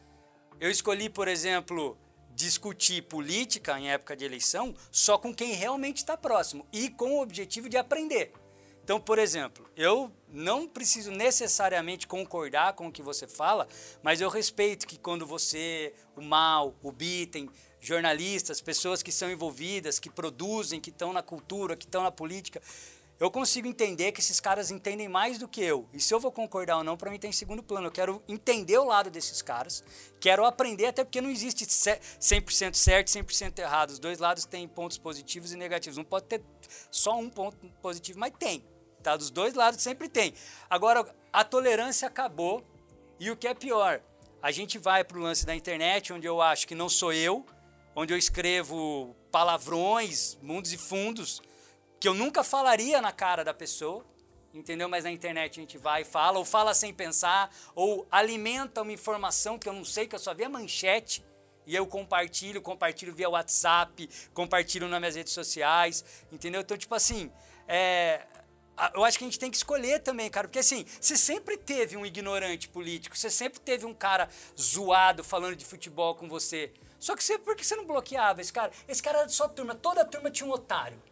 Eu 0.59 0.71
escolhi, 0.71 1.09
por 1.09 1.29
exemplo, 1.29 1.99
discutir 2.35 3.03
política 3.03 3.79
em 3.79 3.91
época 3.91 4.17
de 4.17 4.25
eleição 4.25 4.75
só 4.91 5.19
com 5.19 5.35
quem 5.35 5.53
realmente 5.53 5.99
está 5.99 6.17
próximo 6.17 6.67
e 6.73 6.89
com 6.89 7.17
o 7.17 7.23
objetivo 7.23 7.69
de 7.69 7.77
aprender. 7.77 8.33
Então, 8.83 9.01
por 9.01 9.19
exemplo, 9.19 9.71
eu 9.77 10.11
não 10.29 10.67
preciso 10.67 11.11
necessariamente 11.11 12.07
concordar 12.07 12.73
com 12.73 12.89
o 12.89 12.93
que 12.93 13.03
você 13.03 13.27
fala, 13.27 13.69
mas 14.03 14.21
eu 14.21 14.29
respeito 14.29 14.87
que 14.87 14.99
quando 14.99 15.27
você, 15.27 15.95
o 16.17 16.23
Mal, 16.23 16.75
o 16.83 16.91
Bitten, 16.91 17.49
jornalistas, 17.81 18.61
pessoas 18.61 19.03
que 19.03 19.11
são 19.11 19.31
envolvidas, 19.31 19.99
que 19.99 20.11
produzem, 20.11 20.81
que 20.81 20.91
estão 20.91 21.13
na 21.13 21.23
cultura, 21.23 21.77
que 21.77 21.85
estão 21.87 22.03
na 22.03 22.11
política, 22.11 22.61
eu 23.19 23.31
consigo 23.31 23.69
entender 23.69 24.13
que 24.13 24.21
esses 24.21 24.41
caras 24.41 24.71
entendem 24.71 25.07
mais 25.07 25.37
do 25.37 25.47
que 25.47 25.61
eu. 25.61 25.87
E 25.93 26.01
se 26.01 26.15
eu 26.15 26.19
vou 26.19 26.33
concordar 26.33 26.79
ou 26.79 26.85
não, 26.85 26.97
para 26.97 27.11
mim 27.11 27.19
tem 27.19 27.31
segundo 27.31 27.63
plano. 27.63 27.89
Eu 27.89 27.93
quero 27.93 28.23
entender 28.27 28.79
o 28.79 28.85
lado 28.85 29.11
desses 29.11 29.43
caras, 29.43 29.85
quero 30.19 30.43
aprender, 30.47 30.87
até 30.87 31.05
porque 31.05 31.21
não 31.21 31.29
existe 31.29 31.67
ce- 31.71 32.01
100% 32.19 32.75
certo 32.75 33.09
e 33.09 33.11
100% 33.11 33.59
errado. 33.59 33.91
Os 33.91 33.99
dois 33.99 34.19
lados 34.19 34.47
têm 34.47 34.67
pontos 34.67 34.97
positivos 34.97 35.53
e 35.53 35.57
negativos. 35.57 35.99
Não 35.99 36.05
pode 36.05 36.25
ter 36.27 36.43
só 36.91 37.19
um 37.19 37.29
ponto 37.29 37.59
positivo, 37.83 38.19
mas 38.19 38.33
tem. 38.39 38.65
Tá? 39.03 39.17
Dos 39.19 39.31
dois 39.31 39.53
lados 39.53 39.83
sempre 39.83 40.09
tem. 40.09 40.33
Agora, 40.71 41.07
a 41.31 41.45
tolerância 41.45 42.09
acabou 42.09 42.65
e 43.19 43.31
o 43.31 43.37
que 43.37 43.47
é 43.47 43.53
pior, 43.53 44.01
a 44.43 44.51
gente 44.51 44.79
vai 44.79 45.05
para 45.05 45.19
o 45.19 45.21
lance 45.21 45.45
da 45.45 45.55
internet, 45.55 46.11
onde 46.11 46.27
eu 46.27 46.41
acho 46.41 46.67
que 46.67 46.75
não 46.75 46.89
sou 46.89 47.13
eu, 47.13 47.45
onde 48.01 48.15
eu 48.15 48.19
escrevo 48.19 49.15
palavrões, 49.31 50.39
mundos 50.41 50.73
e 50.73 50.79
fundos, 50.79 51.43
que 52.01 52.09
eu 52.09 52.15
nunca 52.15 52.43
falaria 52.43 52.99
na 53.03 53.13
cara 53.13 53.45
da 53.45 53.53
pessoa, 53.53 54.07
entendeu? 54.55 54.89
Mas 54.89 55.05
na 55.05 55.11
internet 55.11 55.61
a 55.61 55.63
gente 55.63 55.77
vai 55.77 56.01
e 56.01 56.05
fala, 56.07 56.39
ou 56.39 56.45
fala 56.47 56.73
sem 56.73 56.95
pensar, 56.95 57.55
ou 57.75 58.09
alimenta 58.11 58.81
uma 58.81 58.91
informação 58.91 59.59
que 59.59 59.69
eu 59.69 59.75
não 59.75 59.85
sei, 59.85 60.07
que 60.07 60.15
eu 60.15 60.19
só 60.19 60.33
vi 60.33 60.45
a 60.45 60.49
manchete, 60.49 61.23
e 61.67 61.77
eu 61.77 61.87
compartilho, 61.87 62.63
compartilho 62.63 63.15
via 63.15 63.29
WhatsApp, 63.29 64.09
compartilho 64.33 64.89
nas 64.89 64.99
minhas 64.99 65.17
redes 65.17 65.35
sociais, 65.35 66.03
entendeu? 66.33 66.63
Então, 66.63 66.79
tipo 66.79 66.95
assim, 66.95 67.31
é, 67.69 68.27
eu 68.95 69.05
acho 69.05 69.19
que 69.19 69.25
a 69.25 69.27
gente 69.27 69.39
tem 69.39 69.51
que 69.51 69.59
escolher 69.59 70.01
também, 70.01 70.31
cara, 70.31 70.49
porque 70.49 70.61
assim, 70.61 70.87
você 70.99 71.19
sempre 71.19 71.59
teve 71.59 71.99
um 71.99 72.07
ignorante 72.07 72.67
político, 72.67 73.15
você 73.15 73.29
sempre 73.29 73.61
teve 73.61 73.85
um 73.85 73.93
cara 73.93 74.27
zoado 74.59 75.23
falando 75.23 75.55
de 75.55 75.67
futebol 75.67 76.15
com 76.15 76.27
você. 76.27 76.73
Só 77.01 77.17
que 77.17 77.25
você, 77.25 77.39
por 77.39 77.57
que 77.57 77.65
você 77.67 77.75
não 77.75 77.85
bloqueava 77.87 78.41
esse 78.41 78.53
cara? 78.53 78.71
Esse 78.87 79.03
cara 79.03 79.19
era 79.19 79.27
de 79.27 79.33
sua 79.33 79.49
turma, 79.49 79.75
toda 79.75 80.03
a 80.03 80.05
turma 80.05 80.31
tinha 80.31 80.47
um 80.49 80.53
otário. 80.53 81.03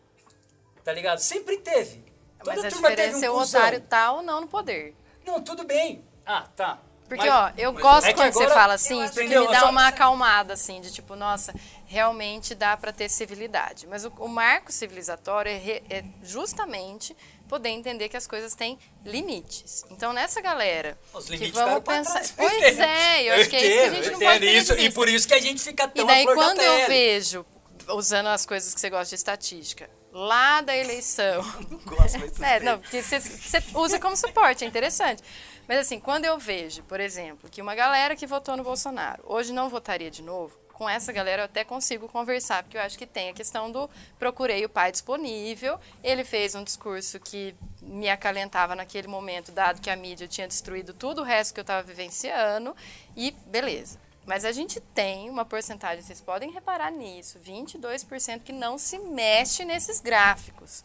Tá 0.84 0.92
ligado? 0.92 1.18
Sempre 1.18 1.56
teve. 1.58 2.04
Toda 2.44 2.54
Mas 2.56 2.64
a 2.66 2.68
turma 2.70 2.88
teve 2.90 3.02
diferença 3.02 3.26
é 3.26 3.30
um 3.30 3.34
o 3.34 3.38
cuzão. 3.38 3.60
otário 3.60 3.80
tá 3.80 4.12
ou 4.12 4.22
não 4.22 4.42
no 4.42 4.46
poder. 4.46 4.94
Não, 5.26 5.42
tudo 5.42 5.64
bem. 5.64 6.04
Ah, 6.24 6.46
tá. 6.54 6.78
Porque, 7.08 7.26
Mas- 7.26 7.32
ó, 7.32 7.52
eu 7.56 7.72
gosto 7.72 8.06
é 8.06 8.12
que 8.12 8.18
quando 8.20 8.34
você 8.34 8.42
agora- 8.44 8.60
fala 8.60 8.74
assim, 8.74 8.98
porque 9.06 9.20
Entendeu? 9.22 9.40
me 9.46 9.48
dá 9.48 9.60
Só- 9.60 9.70
uma 9.70 9.88
acalmada, 9.88 10.52
assim, 10.52 10.78
de 10.82 10.92
tipo, 10.92 11.16
nossa, 11.16 11.54
realmente 11.86 12.54
dá 12.54 12.76
pra 12.76 12.92
ter 12.92 13.08
civilidade. 13.08 13.86
Mas 13.86 14.04
o, 14.04 14.10
o 14.18 14.28
marco 14.28 14.70
civilizatório 14.70 15.50
é, 15.50 15.56
re- 15.56 15.82
é 15.88 16.04
justamente 16.22 17.16
poder 17.48 17.70
entender 17.70 18.08
que 18.08 18.16
as 18.16 18.26
coisas 18.26 18.54
têm 18.54 18.78
limites. 19.04 19.84
Então, 19.90 20.12
nessa 20.12 20.40
galera 20.40 20.98
Os 21.12 21.24
que 21.24 21.32
limites 21.32 21.54
vamos 21.54 21.78
ficaram 21.78 22.04
pra 22.04 22.20
pensar... 22.20 22.34
Pois 22.36 22.78
é, 22.78 23.28
eu 23.28 23.34
acho 23.34 23.50
que 23.50 23.56
é 23.56 23.66
isso 23.66 23.76
que 23.76 23.80
a 23.80 23.90
gente 23.90 24.06
eu 24.06 24.12
não 24.12 24.20
pode 24.20 24.46
isso, 24.46 24.74
E 24.74 24.90
por 24.90 25.08
isso 25.08 25.26
que 25.26 25.34
a 25.34 25.40
gente 25.40 25.62
fica 25.62 25.88
tão 25.88 26.04
E 26.04 26.06
daí, 26.06 26.22
flor 26.24 26.36
da 26.36 26.42
quando 26.42 26.60
eu 26.60 26.86
vejo, 26.86 27.46
usando 27.88 28.28
as 28.28 28.44
coisas 28.44 28.74
que 28.74 28.80
você 28.80 28.90
gosta 28.90 29.08
de 29.08 29.14
estatística, 29.14 29.90
lá 30.12 30.60
da 30.60 30.76
eleição. 30.76 31.42
Gosto, 31.84 32.18
mas 32.18 32.32
tudo 32.32 32.44
É, 32.44 32.60
não, 32.60 32.78
porque 32.78 33.02
você, 33.02 33.20
você 33.20 33.62
usa 33.74 33.98
como 33.98 34.16
suporte, 34.16 34.64
é 34.64 34.66
interessante. 34.68 35.22
Mas 35.66 35.80
assim, 35.80 36.00
quando 36.00 36.24
eu 36.24 36.38
vejo, 36.38 36.82
por 36.84 36.98
exemplo, 36.98 37.48
que 37.50 37.60
uma 37.60 37.74
galera 37.74 38.16
que 38.16 38.26
votou 38.26 38.56
no 38.56 38.62
Bolsonaro 38.62 39.22
hoje 39.26 39.52
não 39.52 39.68
votaria 39.68 40.10
de 40.10 40.22
novo, 40.22 40.58
com 40.78 40.88
essa 40.88 41.12
galera 41.12 41.42
eu 41.42 41.46
até 41.46 41.64
consigo 41.64 42.08
conversar, 42.08 42.62
porque 42.62 42.76
eu 42.76 42.80
acho 42.80 42.96
que 42.96 43.04
tem 43.04 43.30
a 43.30 43.32
questão 43.34 43.68
do 43.68 43.90
procurei 44.16 44.64
o 44.64 44.68
pai 44.68 44.92
disponível, 44.92 45.78
ele 46.04 46.22
fez 46.22 46.54
um 46.54 46.62
discurso 46.62 47.18
que 47.18 47.52
me 47.82 48.08
acalentava 48.08 48.76
naquele 48.76 49.08
momento, 49.08 49.50
dado 49.50 49.80
que 49.80 49.90
a 49.90 49.96
mídia 49.96 50.28
tinha 50.28 50.46
destruído 50.46 50.94
tudo 50.94 51.22
o 51.22 51.24
resto 51.24 51.52
que 51.52 51.58
eu 51.58 51.62
estava 51.62 51.82
vivenciando, 51.82 52.76
e 53.16 53.32
beleza. 53.46 53.98
Mas 54.24 54.44
a 54.44 54.52
gente 54.52 54.78
tem 54.80 55.28
uma 55.28 55.44
porcentagem, 55.44 56.04
vocês 56.04 56.20
podem 56.20 56.52
reparar 56.52 56.92
nisso, 56.92 57.40
22% 57.40 58.42
que 58.44 58.52
não 58.52 58.78
se 58.78 58.98
mexe 58.98 59.64
nesses 59.64 60.00
gráficos. 60.00 60.84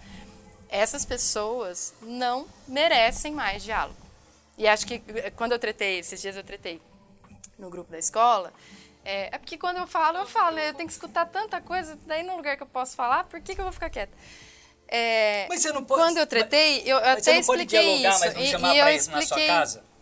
Essas 0.70 1.06
pessoas 1.06 1.94
não 2.02 2.48
merecem 2.68 3.32
mais 3.32 3.64
diálogo. 3.64 4.00
E 4.58 4.68
acho 4.68 4.88
que 4.88 5.04
eh, 5.08 5.30
quando 5.30 5.52
eu 5.52 5.60
tretei, 5.60 6.00
esses 6.00 6.20
dias 6.20 6.36
eu 6.36 6.44
tretei 6.44 6.82
no 7.60 7.70
grupo 7.70 7.92
da 7.92 8.00
escola, 8.00 8.52
é, 9.04 9.36
é, 9.36 9.38
porque 9.38 9.58
quando 9.58 9.78
eu 9.78 9.88
falo, 9.88 10.20
eu 10.20 10.26
falo, 10.26 10.58
eu 10.60 10.74
tenho 10.74 10.88
que 10.88 10.94
escutar 10.94 11.26
tanta 11.26 11.60
coisa, 11.60 11.98
daí 12.06 12.24
no 12.24 12.36
lugar 12.36 12.56
que 12.56 12.64
eu 12.64 12.68
posso 12.68 12.96
falar, 12.96 13.26
por 13.26 13.42
que, 13.42 13.54
que 13.54 13.62
eu 13.62 13.66
vou 13.66 13.74
ficar 13.74 13.90
quieta? 13.90 14.14
É, 14.88 15.48
mas 15.50 15.62
você 15.62 15.72
não 15.72 15.84
pode. 15.84 16.02
Quando 16.02 16.18
eu 16.18 16.28
tretei, 16.28 16.84
eu 16.86 17.00
mas 17.00 17.10
até 17.10 17.22
você 17.22 17.34
não 17.34 17.40
expliquei 17.40 17.80
pode 17.80 18.00
dialogar, 18.00 18.10
isso. 18.10 18.26
Mas 18.26 18.34
não 18.36 18.42
e, 18.42 18.48
chamar 18.48 18.74
e 18.74 18.78
eu 18.78 18.84
pra 18.84 18.94
isso 18.94 19.12
expliquei. 19.12 19.48
na 19.48 19.54
sua 19.54 19.60
casa? 19.60 19.94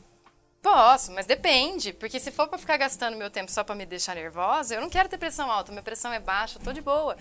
Posso, 0.61 1.11
mas 1.11 1.25
depende. 1.25 1.93
Porque 1.93 2.19
se 2.19 2.29
for 2.29 2.47
para 2.47 2.57
ficar 2.57 2.77
gastando 2.77 3.17
meu 3.17 3.29
tempo 3.29 3.51
só 3.51 3.63
para 3.63 3.73
me 3.73 3.85
deixar 3.85 4.15
nervosa, 4.15 4.75
eu 4.75 4.81
não 4.81 4.89
quero 4.89 5.09
ter 5.09 5.17
pressão 5.17 5.49
alta. 5.49 5.71
Minha 5.71 5.81
pressão 5.81 6.13
é 6.13 6.19
baixa, 6.19 6.59
eu 6.59 6.63
tô 6.63 6.71
de 6.71 6.81
boa. 6.81 7.17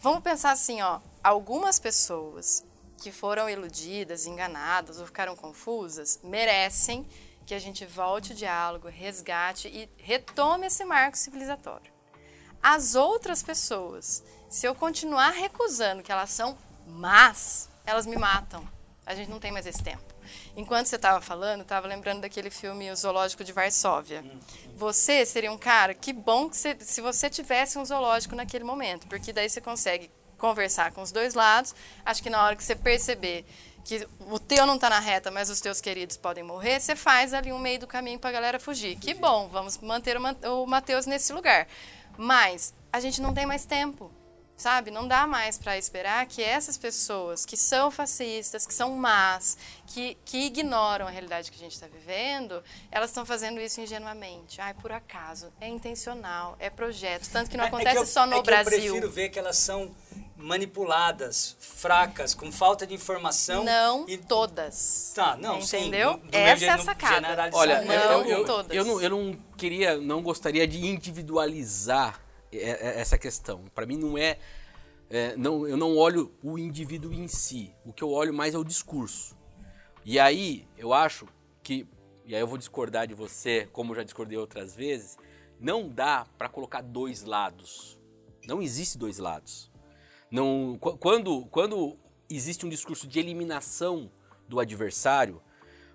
Vamos 0.00 0.20
pensar 0.20 0.50
assim, 0.50 0.82
ó. 0.82 1.00
Algumas 1.22 1.78
pessoas 1.78 2.64
que 2.98 3.10
foram 3.10 3.48
iludidas, 3.48 4.26
enganadas 4.26 5.00
ou 5.00 5.06
ficaram 5.06 5.34
confusas 5.34 6.20
merecem 6.22 7.06
que 7.46 7.54
a 7.54 7.58
gente 7.58 7.84
volte 7.84 8.32
o 8.32 8.34
diálogo, 8.34 8.88
resgate 8.88 9.68
e 9.68 9.88
retome 9.98 10.66
esse 10.66 10.84
marco 10.84 11.16
civilizatório. 11.16 11.92
As 12.62 12.94
outras 12.94 13.42
pessoas, 13.42 14.22
se 14.48 14.66
eu 14.66 14.74
continuar 14.74 15.30
recusando 15.30 16.02
que 16.02 16.12
elas 16.12 16.30
são 16.30 16.56
más, 16.86 17.68
elas 17.84 18.06
me 18.06 18.16
matam. 18.16 18.66
A 19.04 19.14
gente 19.14 19.30
não 19.30 19.40
tem 19.40 19.50
mais 19.50 19.66
esse 19.66 19.82
tempo. 19.82 20.12
Enquanto 20.56 20.86
você 20.86 20.96
estava 20.96 21.20
falando, 21.20 21.62
estava 21.62 21.88
lembrando 21.88 22.20
daquele 22.20 22.50
filme 22.50 22.90
O 22.90 22.96
Zoológico 22.96 23.42
de 23.42 23.52
Varsóvia. 23.52 24.24
Você 24.76 25.26
seria 25.26 25.50
um 25.50 25.58
cara, 25.58 25.94
que 25.94 26.12
bom 26.12 26.48
que 26.48 26.56
você, 26.56 26.76
se 26.80 27.00
você 27.00 27.28
tivesse 27.28 27.78
um 27.78 27.84
zoológico 27.84 28.36
naquele 28.36 28.64
momento, 28.64 29.06
porque 29.08 29.32
daí 29.32 29.48
você 29.48 29.60
consegue 29.60 30.10
conversar 30.38 30.92
com 30.92 31.02
os 31.02 31.12
dois 31.12 31.34
lados. 31.34 31.74
Acho 32.04 32.22
que 32.22 32.30
na 32.30 32.44
hora 32.44 32.56
que 32.56 32.64
você 32.64 32.74
perceber 32.74 33.46
que 33.84 34.06
o 34.20 34.38
teu 34.38 34.66
não 34.66 34.76
está 34.76 34.88
na 34.88 35.00
reta, 35.00 35.30
mas 35.30 35.50
os 35.50 35.60
teus 35.60 35.80
queridos 35.80 36.16
podem 36.16 36.44
morrer, 36.44 36.80
você 36.80 36.94
faz 36.94 37.34
ali 37.34 37.52
um 37.52 37.58
meio 37.58 37.80
do 37.80 37.86
caminho 37.86 38.18
para 38.18 38.30
a 38.30 38.32
galera 38.32 38.60
fugir. 38.60 38.96
Que 38.96 39.14
bom, 39.14 39.48
vamos 39.48 39.78
manter 39.78 40.16
o 40.18 40.66
Matheus 40.66 41.06
nesse 41.06 41.32
lugar. 41.32 41.66
Mas 42.16 42.74
a 42.92 43.00
gente 43.00 43.20
não 43.20 43.34
tem 43.34 43.46
mais 43.46 43.64
tempo 43.64 44.10
sabe? 44.62 44.90
Não 44.92 45.08
dá 45.08 45.26
mais 45.26 45.58
para 45.58 45.76
esperar 45.76 46.24
que 46.26 46.40
essas 46.40 46.76
pessoas 46.78 47.44
que 47.44 47.56
são 47.56 47.90
fascistas, 47.90 48.64
que 48.64 48.72
são 48.72 48.90
más, 48.96 49.58
que, 49.88 50.16
que 50.24 50.46
ignoram 50.46 51.06
a 51.08 51.10
realidade 51.10 51.50
que 51.50 51.56
a 51.56 51.60
gente 51.60 51.72
está 51.74 51.88
vivendo, 51.88 52.62
elas 52.90 53.10
estão 53.10 53.26
fazendo 53.26 53.60
isso 53.60 53.80
ingenuamente. 53.80 54.60
Ai, 54.60 54.72
por 54.74 54.92
acaso. 54.92 55.52
É 55.60 55.66
intencional, 55.68 56.56
é 56.60 56.70
projeto. 56.70 57.28
Tanto 57.30 57.50
que 57.50 57.56
não 57.56 57.64
É- 57.64 57.66
é 57.66 57.70
acontece 57.70 57.96
eu- 57.96 58.06
só 58.06 58.24
no 58.24 58.34
é 58.34 58.36
que 58.36 58.42
Brasil. 58.46 58.72
Eu 58.78 58.80
prefiro 58.92 59.10
ver 59.10 59.28
que 59.30 59.38
elas 59.38 59.56
são 59.58 59.90
manipuladas, 60.36 61.56
fracas, 61.58 62.34
com 62.34 62.50
falta 62.52 62.86
de 62.86 62.94
informação. 62.94 63.64
Não 63.64 64.04
e... 64.08 64.16
todas. 64.16 65.12
Tá, 65.14 65.36
não, 65.36 65.60
sim, 65.60 65.78
Entendeu? 65.88 66.18
meu 66.18 66.40
Essa 66.40 66.52
é 66.52 66.56
jeito, 66.56 66.72
a 66.72 66.78
sacada. 66.84 67.50
Olha, 67.52 67.82
Não, 67.82 67.94
eu, 67.94 68.38
eu, 68.38 68.44
todas. 68.44 68.76
eu, 68.76 68.84
não, 68.84 69.00
eu 69.00 69.10
não 69.10 69.38
queria, 69.56 69.96
não 69.98 70.22
gostaria 70.22 70.66
de 70.66 70.84
individualizar 70.84 72.20
essa 72.52 73.16
questão. 73.18 73.64
Para 73.74 73.86
mim 73.86 73.96
não 73.96 74.16
é, 74.18 74.38
é, 75.10 75.36
não, 75.36 75.66
eu 75.66 75.76
não 75.76 75.96
olho 75.96 76.32
o 76.42 76.58
indivíduo 76.58 77.12
em 77.12 77.26
si. 77.28 77.74
O 77.84 77.92
que 77.92 78.02
eu 78.04 78.10
olho 78.10 78.32
mais 78.34 78.54
é 78.54 78.58
o 78.58 78.64
discurso. 78.64 79.36
E 80.04 80.18
aí 80.18 80.66
eu 80.76 80.92
acho 80.92 81.26
que, 81.62 81.86
e 82.24 82.34
aí 82.34 82.40
eu 82.40 82.46
vou 82.46 82.58
discordar 82.58 83.06
de 83.06 83.14
você, 83.14 83.68
como 83.72 83.94
já 83.94 84.02
discordei 84.02 84.36
outras 84.38 84.74
vezes, 84.74 85.16
não 85.60 85.88
dá 85.88 86.26
para 86.36 86.48
colocar 86.48 86.80
dois 86.82 87.22
lados. 87.24 87.98
Não 88.46 88.60
existe 88.60 88.98
dois 88.98 89.18
lados. 89.18 89.70
Não, 90.30 90.76
qu- 90.80 90.96
quando, 90.98 91.46
quando 91.46 91.96
existe 92.28 92.66
um 92.66 92.68
discurso 92.68 93.06
de 93.06 93.18
eliminação 93.20 94.10
do 94.48 94.58
adversário, 94.58 95.40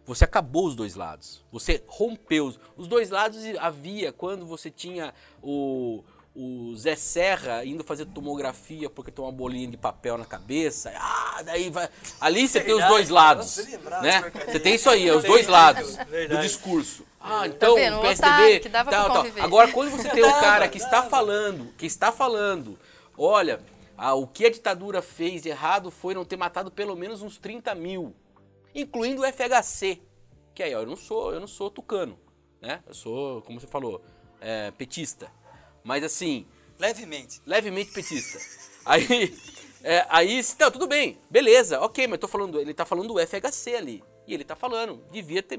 você 0.05 0.23
acabou 0.23 0.65
os 0.67 0.75
dois 0.75 0.95
lados. 0.95 1.43
Você 1.51 1.83
rompeu. 1.85 2.45
os- 2.45 2.59
Os 2.77 2.87
dois 2.87 3.09
lados 3.09 3.39
havia 3.59 4.13
quando 4.13 4.45
você 4.45 4.71
tinha 4.71 5.13
o, 5.43 6.01
o 6.39 6.75
Zé 6.75 6.95
Serra 6.95 7.65
indo 7.65 7.83
fazer 7.83 8.05
tomografia 8.05 8.91
porque 8.91 9.09
tem 9.09 9.25
uma 9.25 9.31
bolinha 9.31 9.67
de 9.67 9.75
papel 9.75 10.19
na 10.19 10.25
cabeça. 10.25 10.93
Ah, 10.95 11.41
daí 11.43 11.71
vai. 11.71 11.89
Ali 12.21 12.47
você 12.47 12.61
tem 12.61 12.75
os 12.75 12.85
dois 12.85 13.09
lados. 13.09 13.57
Né? 14.03 14.31
Você 14.45 14.59
tem 14.59 14.75
isso 14.75 14.87
aí, 14.87 15.09
é 15.09 15.15
os 15.15 15.23
dois 15.23 15.47
lados 15.47 15.97
do 15.97 16.37
discurso. 16.39 17.03
Ah, 17.19 17.47
então 17.47 17.73
vendo? 17.73 17.95
o 17.95 17.99
O 17.99 18.01
PSDB. 18.03 18.59
que 18.59 18.69
dava 18.69 18.91
tal, 18.91 19.11
tal. 19.11 19.25
Agora, 19.39 19.71
quando 19.71 19.89
você 19.89 20.07
tem 20.09 20.23
um 20.23 20.27
Dava, 20.27 20.39
cara 20.39 20.67
que 20.67 20.77
está 20.77 21.01
falando, 21.01 21.73
que 21.75 21.87
está 21.87 22.11
falando, 22.11 22.77
olha, 23.17 23.59
ah, 23.97 24.13
o 24.13 24.27
que 24.27 24.45
a 24.45 24.51
ditadura 24.51 25.01
fez 25.01 25.41
de 25.41 25.49
errado 25.49 25.89
foi 25.89 26.13
não 26.13 26.23
ter 26.23 26.37
matado 26.37 26.69
pelo 26.69 26.95
menos 26.95 27.23
uns 27.23 27.39
30 27.39 27.73
mil, 27.73 28.15
incluindo 28.75 29.23
o 29.23 29.25
FHC. 29.25 29.99
Que 30.53 30.61
aí, 30.61 30.75
ó, 30.75 30.81
eu 30.81 30.85
não 30.85 30.95
sou, 30.95 31.33
eu 31.33 31.39
não 31.39 31.47
sou 31.47 31.71
tucano, 31.71 32.17
né? 32.61 32.83
Eu 32.85 32.93
sou, 32.93 33.41
como 33.41 33.59
você 33.59 33.65
falou, 33.65 34.03
é, 34.39 34.69
petista. 34.69 35.35
Mas 35.87 36.03
assim, 36.03 36.45
Levemente. 36.77 37.41
levemente 37.45 37.91
petista. 37.91 38.37
Aí, 38.85 39.37
é, 39.83 40.05
aí, 40.09 40.41
não, 40.59 40.71
tudo 40.71 40.87
bem, 40.87 41.17
beleza, 41.29 41.81
ok, 41.81 42.07
mas 42.07 42.19
tô 42.19 42.27
falando, 42.27 42.57
ele 42.59 42.73
tá 42.73 42.85
falando 42.85 43.13
do 43.13 43.19
FHC 43.19 43.75
ali. 43.75 44.03
E 44.25 44.33
ele 44.33 44.43
tá 44.45 44.55
falando, 44.55 45.03
devia 45.11 45.41
ter 45.43 45.57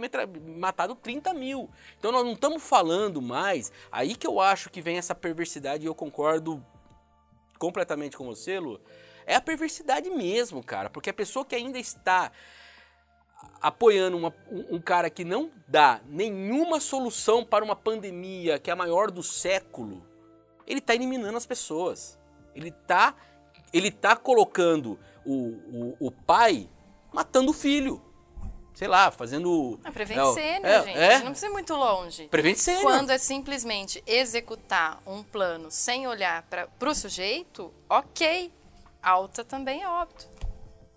matado 0.59 0.95
30 0.95 1.35
mil. 1.35 1.71
Então 1.99 2.11
nós 2.13 2.25
não 2.25 2.33
estamos 2.33 2.63
falando 2.63 3.21
mais. 3.21 3.71
Aí 3.93 4.15
que 4.15 4.27
eu 4.27 4.41
acho 4.41 4.71
que 4.71 4.81
vem 4.81 4.97
essa 4.99 5.15
perversidade 5.15 5.85
e 5.85 5.87
eu 5.87 5.95
concordo 5.95 6.65
completamente 7.59 8.17
com 8.17 8.25
você, 8.27 8.59
Lu. 8.59 8.81
É 9.27 9.35
a 9.35 9.41
perversidade 9.41 10.09
mesmo, 10.11 10.63
cara. 10.63 10.89
Porque 10.89 11.11
a 11.11 11.15
pessoa 11.15 11.45
que 11.45 11.55
ainda 11.55 11.79
está 11.79 12.31
apoiando 13.61 14.17
uma- 14.17 14.35
um, 14.51 14.77
um 14.77 14.81
cara 14.81 15.11
que 15.11 15.25
não 15.25 15.51
dá 15.67 16.01
nenhuma 16.07 16.81
solução 16.81 17.45
para 17.45 17.65
uma 17.65 17.77
pandemia 17.77 18.59
que 18.59 18.71
é 18.71 18.73
a 18.73 18.77
maior 18.77 19.11
do 19.11 19.23
século, 19.23 20.03
ele 20.69 20.81
tá 20.81 20.95
eliminando 20.95 21.36
as 21.36 21.47
pessoas. 21.47 22.19
Ele 22.55 22.70
tá, 22.70 23.15
ele 23.73 23.90
tá 23.90 24.15
colocando 24.15 24.99
o, 25.24 25.35
o, 25.35 25.97
o 25.99 26.11
pai 26.11 26.69
matando 27.12 27.51
o 27.51 27.55
filho. 27.55 28.03
Sei 28.74 28.86
lá, 28.86 29.11
fazendo. 29.11 29.81
É 29.85 29.90
prevent 29.90 30.19
é, 30.20 30.32
sênior, 30.35 30.66
é, 30.66 30.82
gente. 30.85 30.99
É, 30.99 31.19
não 31.19 31.31
precisa 31.31 31.47
ir 31.47 31.51
muito 31.53 31.74
longe. 31.74 32.28
prevent 32.28 32.57
sênior. 32.57 32.82
Quando 32.85 33.11
é 33.11 33.19
simplesmente 33.19 34.01
executar 34.07 35.01
um 35.05 35.20
plano 35.24 35.69
sem 35.69 36.07
olhar 36.07 36.43
para 36.45 36.69
o 36.89 36.95
sujeito, 36.95 37.74
ok. 37.89 38.53
Alta 39.03 39.43
também 39.45 39.82
é 39.82 39.89
óbito. 39.89 40.28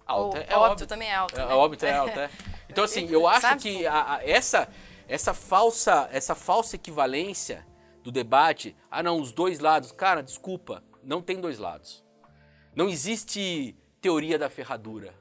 Alta 0.05 0.37
Ou 0.37 0.43
é 0.43 0.55
óbito 0.55 0.55
óbito. 0.73 0.87
também 0.87 1.09
é 1.09 1.15
alta. 1.15 1.41
É, 1.41 1.45
né? 1.47 1.53
óbito 1.53 1.85
é 1.85 1.93
alta, 1.93 2.19
é. 2.21 2.29
Então 2.69 2.83
assim, 2.83 3.07
eu 3.09 3.25
acho 3.27 3.41
Sabe? 3.41 3.61
que 3.61 3.87
a- 3.87 4.15
a- 4.15 4.29
essa, 4.29 4.67
essa, 5.07 5.33
falsa, 5.33 6.07
essa 6.11 6.35
falsa 6.35 6.75
equivalência 6.75 7.65
do 8.03 8.11
debate, 8.11 8.75
ah 8.89 9.01
não, 9.03 9.19
os 9.19 9.31
dois 9.31 9.59
lados, 9.59 9.91
cara, 9.91 10.21
desculpa, 10.21 10.83
não 11.03 11.21
tem 11.21 11.39
dois 11.39 11.59
lados. 11.59 12.03
Não 12.75 12.89
existe 12.89 13.75
teoria 14.01 14.39
da 14.39 14.49
ferradura. 14.49 15.13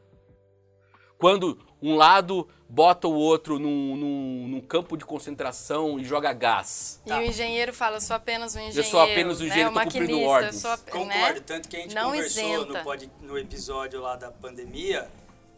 Quando 1.18 1.58
um 1.82 1.96
lado 1.96 2.48
bota 2.66 3.06
o 3.06 3.12
outro 3.14 3.58
num, 3.58 3.94
num- 3.96 4.48
num 4.48 4.60
campo 4.62 4.96
de 4.96 5.04
concentração 5.04 5.98
e 6.00 6.04
joga 6.04 6.32
gás. 6.32 7.02
E 7.04 7.12
o 7.12 7.20
engenheiro 7.22 7.74
fala, 7.74 7.96
eu 7.96 8.00
sou 8.00 8.16
apenas 8.16 8.54
um 8.56 8.60
engenheiro. 8.60 8.88
sou 8.88 9.00
apenas 9.00 9.38
um 9.38 9.40
né? 9.42 9.48
engenheiro, 9.48 9.70
o 9.70 9.74
tô 9.74 9.80
cumprindo 9.80 10.20
ordens. 10.22 10.54
eu 10.54 10.60
sou 10.60 10.70
ap- 10.70 10.88
Concordo, 10.90 11.08
né? 11.34 11.40
tanto 11.46 11.68
que 11.68 11.76
a 11.76 11.80
gente 11.80 11.94
Não 11.94 12.04
conversou 12.10 12.66
no, 12.66 12.82
pod- 12.82 13.10
no 13.20 13.38
episódio 13.38 14.00
lá 14.00 14.16
da 14.16 14.30
pandemia, 14.30 15.10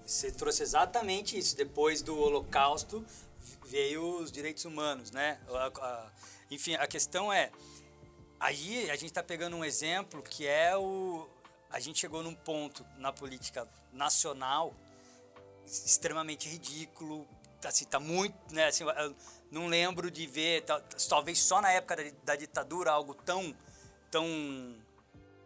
você 0.05 0.33
trouxe 0.33 0.65
exatamente 0.65 1.39
isso. 1.39 1.57
Depois 1.57 2.03
do 2.03 2.19
Holocausto 2.19 3.05
veio 3.67 4.19
os 4.19 4.33
direitos 4.33 4.65
humanos, 4.65 5.13
né? 5.13 5.39
A- 5.49 5.71
a- 5.81 6.07
enfim, 6.55 6.75
a 6.75 6.87
questão 6.87 7.33
é, 7.33 7.51
aí 8.41 8.91
a 8.91 8.95
gente 8.95 9.07
está 9.07 9.23
pegando 9.23 9.57
um 9.57 9.65
exemplo 9.65 10.23
que 10.23 10.47
é 10.47 10.77
o, 10.77 11.29
a 11.71 11.79
gente 11.81 11.99
chegou 11.99 12.23
num 12.23 12.35
ponto 12.35 12.85
na 12.99 13.13
política 13.13 13.69
nacional 13.93 14.75
extremamente 15.67 16.49
ridículo, 16.49 17.27
assim, 17.65 17.85
tá 17.85 18.01
muito, 18.01 18.35
né, 18.53 18.67
assim, 18.67 18.85
não 19.51 19.67
lembro 19.69 20.11
de 20.11 20.27
ver, 20.27 20.63
tal- 20.63 20.83
talvez 21.09 21.39
só 21.39 21.61
na 21.61 21.71
época 21.71 21.97
da, 21.97 22.03
da 22.25 22.37
ditadura 22.37 22.91
algo 22.91 23.15
tão, 23.15 23.55
tão, 24.11 24.77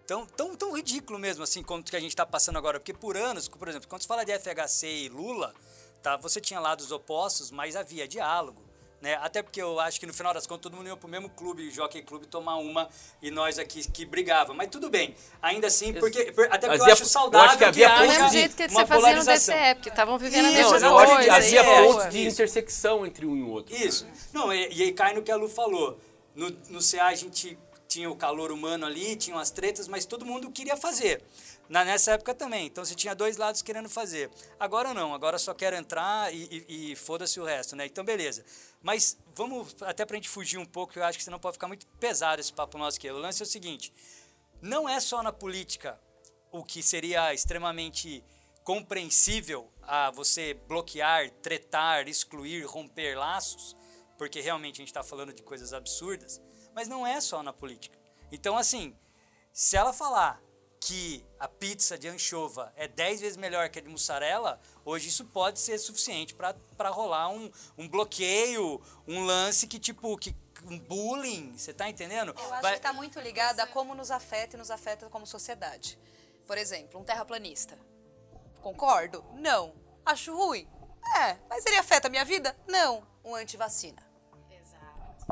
tão, 0.06 0.26
tão, 0.26 0.56
tão 0.56 0.72
ridículo 0.72 1.18
mesmo, 1.18 1.44
assim, 1.44 1.62
como 1.62 1.82
que 1.82 1.94
a 1.94 2.00
gente 2.00 2.12
está 2.12 2.24
passando 2.24 2.56
agora, 2.56 2.80
porque 2.80 2.94
por 2.94 3.16
anos, 3.16 3.46
por 3.48 3.68
exemplo, 3.68 3.88
quando 3.88 4.02
se 4.02 4.08
fala 4.08 4.24
de 4.24 4.32
FHC 4.32 4.86
e 5.04 5.08
Lula, 5.08 5.54
tá? 6.02 6.16
Você 6.16 6.40
tinha 6.40 6.58
lados 6.58 6.90
opostos, 6.90 7.50
mas 7.50 7.76
havia 7.76 8.08
diálogo. 8.08 8.65
Né? 9.00 9.14
Até 9.20 9.42
porque 9.42 9.60
eu 9.60 9.78
acho 9.78 10.00
que 10.00 10.06
no 10.06 10.14
final 10.14 10.32
das 10.32 10.46
contas 10.46 10.62
todo 10.62 10.76
mundo 10.76 10.86
ia 10.88 10.96
pro 10.96 11.06
mesmo 11.08 11.28
clube, 11.28 11.70
Jockey 11.70 12.00
Clube, 12.02 12.26
tomar 12.26 12.56
uma 12.56 12.88
e 13.20 13.30
nós 13.30 13.58
aqui 13.58 13.86
que 13.90 14.06
brigava. 14.06 14.54
Mas 14.54 14.68
tudo 14.70 14.88
bem. 14.88 15.14
Ainda 15.42 15.66
assim, 15.66 15.92
porque, 15.92 16.32
por- 16.32 16.46
até 16.46 16.60
porque 16.66 16.68
eu 16.78 16.82
Havia- 16.82 16.92
acho 16.94 17.02
eu 17.02 17.06
saudável 17.06 17.48
acho 17.50 17.58
que 17.58 17.64
havia 17.64 17.92
haja 17.92 18.06
mesmo 18.12 18.26
de- 18.28 18.32
jeito 18.32 18.56
que 18.56 18.62
uma 18.68 18.80
você 18.80 18.86
fazia 18.86 19.16
no. 19.16 19.24
DCE, 19.24 19.74
porque 19.74 19.88
estavam 19.90 20.18
vivendo 20.18 20.46
Isso, 20.46 20.56
a 20.56 20.62
mesma 20.62 20.76
exatamente. 20.76 21.14
coisa. 21.14 21.34
havia 21.36 21.60
é, 21.60 21.82
pontos 21.84 22.08
de 22.10 22.18
isso. 22.26 22.34
intersecção 22.34 23.06
entre 23.06 23.26
um 23.26 23.36
e 23.36 23.42
o 23.42 23.48
outro. 23.50 23.76
Isso. 23.76 24.06
Não, 24.32 24.52
e, 24.52 24.72
e 24.72 24.82
aí 24.84 24.92
cai 24.92 25.12
no 25.14 25.22
que 25.22 25.30
a 25.30 25.36
Lu 25.36 25.48
falou. 25.48 26.00
No, 26.34 26.48
no 26.70 26.80
CA 26.82 27.06
a 27.08 27.14
gente 27.14 27.58
tinha 27.86 28.10
o 28.10 28.16
calor 28.16 28.50
humano 28.50 28.84
ali, 28.86 29.14
tinha 29.14 29.38
as 29.38 29.50
tretas, 29.50 29.86
mas 29.88 30.04
todo 30.06 30.24
mundo 30.24 30.50
queria 30.50 30.76
fazer. 30.76 31.22
Na, 31.68 31.84
nessa 31.84 32.12
época 32.12 32.32
também. 32.32 32.66
Então 32.66 32.84
você 32.84 32.94
tinha 32.94 33.12
dois 33.14 33.36
lados 33.36 33.60
querendo 33.60 33.88
fazer. 33.88 34.30
Agora 34.58 34.94
não, 34.94 35.12
agora 35.12 35.36
só 35.38 35.52
quero 35.52 35.74
entrar 35.74 36.32
e, 36.32 36.64
e- 36.68 36.92
e 36.92 36.96
foda-se 36.96 37.40
o 37.40 37.44
resto, 37.44 37.74
né? 37.74 37.86
Então 37.86 38.04
beleza. 38.04 38.44
Mas 38.86 39.18
vamos, 39.34 39.74
até 39.82 40.06
pra 40.06 40.14
gente 40.14 40.28
fugir 40.28 40.58
um 40.58 40.64
pouco, 40.64 40.96
eu 40.96 41.02
acho 41.02 41.18
que 41.18 41.24
senão 41.24 41.40
pode 41.40 41.54
ficar 41.54 41.66
muito 41.66 41.88
pesado 41.98 42.40
esse 42.40 42.52
papo 42.52 42.78
nosso 42.78 42.98
aqui. 42.98 43.10
O 43.10 43.18
lance 43.18 43.42
é 43.42 43.44
o 43.44 43.48
seguinte: 43.48 43.92
não 44.62 44.88
é 44.88 45.00
só 45.00 45.24
na 45.24 45.32
política 45.32 46.00
o 46.52 46.62
que 46.62 46.84
seria 46.84 47.34
extremamente 47.34 48.22
compreensível 48.62 49.72
a 49.82 50.12
você 50.12 50.54
bloquear, 50.54 51.28
tretar, 51.42 52.06
excluir, 52.06 52.64
romper 52.64 53.18
laços, 53.18 53.74
porque 54.16 54.40
realmente 54.40 54.76
a 54.76 54.82
gente 54.82 54.90
está 54.90 55.02
falando 55.02 55.32
de 55.32 55.42
coisas 55.42 55.72
absurdas, 55.72 56.40
mas 56.72 56.86
não 56.86 57.04
é 57.04 57.20
só 57.20 57.42
na 57.42 57.52
política. 57.52 57.98
Então, 58.30 58.56
assim, 58.56 58.96
se 59.52 59.76
ela 59.76 59.92
falar 59.92 60.40
que 60.80 61.24
a 61.38 61.48
pizza 61.48 61.98
de 61.98 62.08
anchova 62.08 62.72
é 62.76 62.86
10 62.86 63.20
vezes 63.20 63.36
melhor 63.36 63.68
que 63.68 63.78
a 63.78 63.82
de 63.82 63.88
mussarela, 63.88 64.60
hoje 64.84 65.08
isso 65.08 65.24
pode 65.24 65.58
ser 65.58 65.78
suficiente 65.78 66.34
para 66.34 66.88
rolar 66.90 67.28
um, 67.28 67.50
um 67.76 67.88
bloqueio, 67.88 68.80
um 69.06 69.24
lance 69.24 69.66
que 69.66 69.78
tipo, 69.78 70.16
que, 70.16 70.34
um 70.64 70.78
bullying, 70.78 71.56
você 71.56 71.72
tá 71.72 71.88
entendendo? 71.88 72.34
Eu 72.36 72.52
acho 72.52 72.62
Vai- 72.62 72.72
que 72.72 72.78
está 72.78 72.92
muito 72.92 73.18
ligada 73.20 73.62
a 73.62 73.66
como 73.66 73.94
nos 73.94 74.10
afeta 74.10 74.56
e 74.56 74.58
nos 74.58 74.70
afeta 74.70 75.08
como 75.08 75.26
sociedade. 75.26 75.98
Por 76.46 76.56
exemplo, 76.56 77.00
um 77.00 77.04
terraplanista. 77.04 77.76
Concordo? 78.60 79.24
Não. 79.34 79.74
Acho 80.04 80.36
ruim? 80.36 80.68
É. 81.18 81.36
Mas 81.48 81.66
ele 81.66 81.76
afeta 81.76 82.06
a 82.06 82.10
minha 82.10 82.24
vida? 82.24 82.56
Não. 82.68 83.06
Um 83.24 83.34
antivacina. 83.34 84.05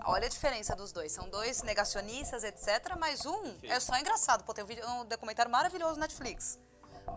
Olha 0.04 0.26
a 0.26 0.28
diferença 0.28 0.74
dos 0.74 0.92
dois. 0.92 1.12
São 1.12 1.28
dois 1.28 1.62
negacionistas, 1.62 2.42
etc. 2.44 2.94
Mas 2.98 3.24
um 3.26 3.54
é 3.62 3.78
só 3.80 3.96
engraçado. 3.98 4.44
Pô, 4.44 4.52
tem 4.52 4.64
um, 4.64 4.66
vídeo- 4.66 4.86
um 4.88 5.04
documentário 5.04 5.50
maravilhoso 5.50 5.94
no 5.94 6.00
Netflix. 6.00 6.58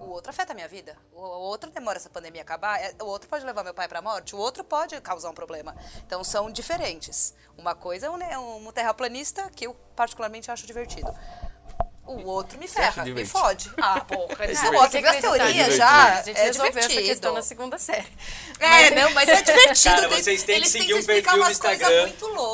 O 0.02 0.10
outro 0.10 0.30
afeta 0.30 0.52
a 0.52 0.56
minha 0.56 0.68
vida. 0.68 0.96
O 1.14 1.20
outro 1.22 1.72
demora 1.72 1.98
essa 1.98 2.10
pandemia 2.10 2.42
acabar. 2.42 2.80
É, 2.80 2.94
O 3.02 3.06
outro 3.06 3.28
pode 3.30 3.46
levar 3.46 3.64
meu 3.64 3.74
pai 3.74 3.88
pra 3.88 4.02
morte. 4.02 4.36
O 4.36 4.38
outro 4.38 4.64
pode 4.64 5.00
causar 5.02 5.30
um 5.30 5.34
problema. 5.34 5.76
Então 6.06 6.24
são 6.24 6.52
diferentes. 6.52 7.34
Uma 7.58 7.74
coisa 7.74 8.08
é 8.08 8.10
um, 8.10 8.18
ne- 8.18 8.38
um 8.38 8.72
terraplanista 8.72 9.50
que 9.50 9.66
eu 9.66 9.74
particularmente 9.96 10.52
acho 10.52 10.68
divertido. 10.68 11.12
O 12.08 12.26
outro 12.26 12.58
me 12.58 12.68
ferra, 12.68 13.04
me 13.06 13.26
fode. 13.26 13.70
Ah, 13.82 14.00
porra, 14.02 14.36
Tem 14.48 14.56
ótimos. 14.56 14.88
que 14.90 15.02
Viu 15.02 15.10
as 15.10 15.18
teorias 15.18 15.68
É 15.68 15.72
já? 15.72 16.20
A 16.20 16.22
gente 16.24 16.38
é 16.40 16.44
resolveu 16.44 16.72
divertido. 16.72 17.00
essa 17.00 17.10
questão 17.10 17.34
na 17.34 17.42
segunda 17.42 17.78
série. 17.78 18.08
É, 18.60 18.92
não, 18.92 19.12
mas 19.12 19.28
é 19.30 19.42
divertido. 19.44 19.96
Cara, 19.96 20.08
tem- 20.10 20.24
vocês 20.24 20.44
têm 20.44 20.62
que 20.62 20.70
seguir 20.70 20.94
um 20.96 21.04
perfil 21.04 21.38
no 21.38 21.52
Instagram 21.52 22.12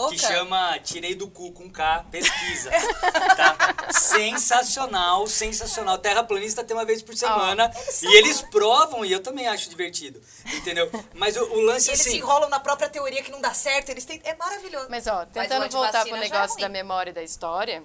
que 0.09 0.17
chama 0.17 0.79
Tirei 0.83 1.13
do 1.15 1.27
Cu 1.29 1.51
com 1.51 1.69
K, 1.69 2.03
pesquisa. 2.11 2.71
tá? 3.37 3.55
Sensacional, 3.91 5.27
sensacional. 5.27 5.97
Terraplanista 5.97 6.63
tem 6.63 6.75
uma 6.75 6.85
vez 6.85 7.01
por 7.01 7.15
semana. 7.15 7.71
e 8.01 8.17
eles 8.17 8.41
provam, 8.41 9.05
e 9.05 9.11
eu 9.11 9.21
também 9.21 9.47
acho 9.47 9.69
divertido. 9.69 10.21
Entendeu? 10.53 10.89
Mas 11.13 11.35
o, 11.37 11.43
o 11.43 11.61
lance 11.61 11.89
é 11.89 11.93
Eles 11.93 12.01
se 12.01 12.09
assim. 12.09 12.17
enrolam 12.17 12.49
na 12.49 12.59
própria 12.59 12.89
teoria 12.89 13.21
que 13.21 13.31
não 13.31 13.39
dá 13.41 13.53
certo. 13.53 13.89
Eles 13.89 14.05
têm... 14.05 14.19
É 14.23 14.35
maravilhoso. 14.35 14.87
Mas, 14.89 15.07
ó, 15.07 15.25
tentando 15.25 15.69
voltar 15.69 15.99
antivacina 16.01 16.03
pro 16.03 16.15
é 16.17 16.19
negócio 16.29 16.53
ruim. 16.53 16.61
da 16.61 16.69
memória 16.69 17.11
e 17.11 17.13
da 17.13 17.21
história, 17.23 17.83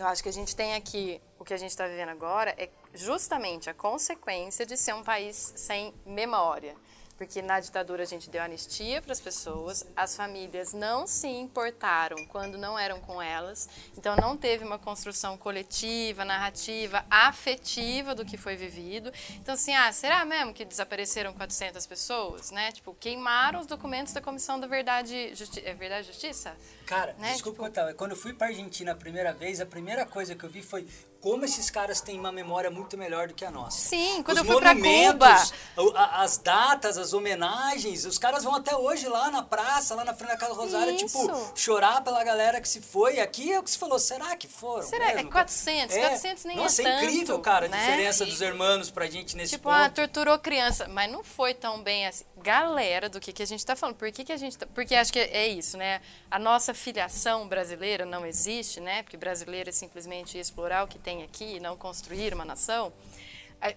eu 0.00 0.06
acho 0.06 0.22
que 0.22 0.30
a 0.30 0.32
gente 0.32 0.56
tem 0.56 0.74
aqui, 0.74 1.20
o 1.38 1.44
que 1.44 1.52
a 1.52 1.58
gente 1.58 1.70
está 1.70 1.86
vivendo 1.86 2.08
agora 2.08 2.54
é 2.56 2.70
justamente 2.94 3.68
a 3.68 3.74
consequência 3.74 4.64
de 4.64 4.74
ser 4.74 4.94
um 4.94 5.02
país 5.02 5.52
sem 5.54 5.92
memória. 6.06 6.74
Porque 7.18 7.42
na 7.42 7.60
ditadura 7.60 8.02
a 8.02 8.06
gente 8.06 8.30
deu 8.30 8.42
anistia 8.42 9.02
para 9.02 9.12
as 9.12 9.20
pessoas, 9.20 9.86
as 9.94 10.16
famílias 10.16 10.72
não 10.72 11.06
se 11.06 11.28
importaram 11.28 12.16
quando 12.28 12.56
não 12.56 12.78
eram 12.78 12.98
com 12.98 13.20
elas, 13.20 13.68
então 13.94 14.16
não 14.16 14.38
teve 14.38 14.64
uma 14.64 14.78
construção 14.78 15.36
coletiva, 15.36 16.24
narrativa, 16.24 17.04
afetiva 17.10 18.14
do 18.14 18.24
que 18.24 18.38
foi 18.38 18.56
vivido. 18.56 19.12
Então, 19.32 19.52
assim, 19.52 19.74
ah, 19.74 19.92
será 19.92 20.24
mesmo 20.24 20.54
que 20.54 20.64
desapareceram 20.64 21.34
400 21.34 21.86
pessoas, 21.86 22.50
né? 22.50 22.72
Tipo, 22.72 22.94
queimaram 22.94 23.60
os 23.60 23.66
documentos 23.66 24.14
da 24.14 24.22
Comissão 24.22 24.58
da 24.58 24.66
Verdade, 24.66 25.34
Justi 25.34 25.60
é 25.62 25.74
Verdade 25.74 26.08
e 26.08 26.12
Justiça? 26.12 26.56
Cara, 26.90 27.14
né, 27.18 27.32
desculpa 27.32 27.62
tipo- 27.62 27.80
contar, 27.80 27.94
quando 27.94 28.10
eu 28.10 28.16
fui 28.16 28.32
pra 28.34 28.48
Argentina 28.48 28.92
a 28.92 28.94
primeira 28.96 29.32
vez, 29.32 29.60
a 29.60 29.66
primeira 29.66 30.04
coisa 30.04 30.34
que 30.34 30.44
eu 30.44 30.50
vi 30.50 30.60
foi 30.62 30.86
como 31.20 31.44
esses 31.44 31.68
caras 31.68 32.00
têm 32.00 32.18
uma 32.18 32.32
memória 32.32 32.70
muito 32.70 32.96
melhor 32.96 33.28
do 33.28 33.34
que 33.34 33.44
a 33.44 33.50
nossa. 33.50 33.76
Sim, 33.78 34.22
quando 34.22 34.38
Os 34.38 34.42
eu 34.42 34.52
fui 34.52 34.58
pra 34.60 34.74
monumentos, 34.74 35.52
Cuba. 35.76 36.04
as 36.16 36.38
datas, 36.38 36.96
as 36.96 37.12
homenagens, 37.12 38.06
os 38.06 38.18
caras 38.18 38.42
vão 38.42 38.54
até 38.54 38.74
hoje 38.74 39.06
lá 39.06 39.30
na 39.30 39.42
praça, 39.42 39.94
lá 39.94 40.02
na 40.02 40.14
frente 40.14 40.30
da 40.30 40.36
Casa 40.38 40.54
Rosária, 40.54 40.90
Isso. 40.92 41.06
tipo, 41.20 41.52
chorar 41.54 42.02
pela 42.02 42.24
galera 42.24 42.58
que 42.58 42.66
se 42.68 42.80
foi. 42.80 43.20
Aqui 43.20 43.52
é 43.52 43.58
o 43.58 43.62
que 43.62 43.70
se 43.70 43.76
falou, 43.78 43.98
será 43.98 44.34
que 44.34 44.48
foram? 44.48 44.82
Será? 44.82 45.10
É 45.10 45.14
mesmo? 45.16 45.30
400, 45.30 45.94
400 45.94 46.44
nem 46.46 46.56
é 46.56 46.60
Nossa, 46.60 46.82
tanto, 46.82 47.04
incrível, 47.04 47.38
cara, 47.40 47.66
a 47.66 47.68
né? 47.68 47.78
diferença 47.78 48.24
dos 48.24 48.40
hermanos 48.40 48.90
pra 48.90 49.06
gente 49.06 49.36
nesse 49.36 49.52
Tipo, 49.52 49.64
ponto. 49.64 49.74
ah, 49.74 49.90
torturou 49.90 50.38
criança, 50.38 50.88
mas 50.88 51.12
não 51.12 51.22
foi 51.22 51.52
tão 51.52 51.82
bem 51.82 52.06
assim. 52.06 52.24
Galera, 52.38 53.10
do 53.10 53.20
que, 53.20 53.32
que 53.34 53.42
a 53.42 53.46
gente 53.46 53.64
tá 53.66 53.76
falando? 53.76 53.96
Por 53.96 54.10
que, 54.10 54.24
que 54.24 54.32
a 54.32 54.36
gente 54.38 54.56
tá... 54.56 54.66
Porque 54.74 54.94
acho 54.94 55.12
que 55.12 55.18
é 55.18 55.46
isso, 55.46 55.76
né? 55.76 56.00
A 56.30 56.38
nossa 56.38 56.72
filiação 56.80 57.46
brasileira 57.46 58.04
não 58.04 58.26
existe, 58.26 58.80
né? 58.80 59.02
Porque 59.02 59.16
brasileiro 59.16 59.68
é 59.68 59.72
simplesmente 59.72 60.38
explorar 60.38 60.84
o 60.84 60.88
que 60.88 60.98
tem 60.98 61.22
aqui 61.22 61.56
e 61.56 61.60
não 61.60 61.76
construir 61.76 62.34
uma 62.34 62.44
nação. 62.44 62.92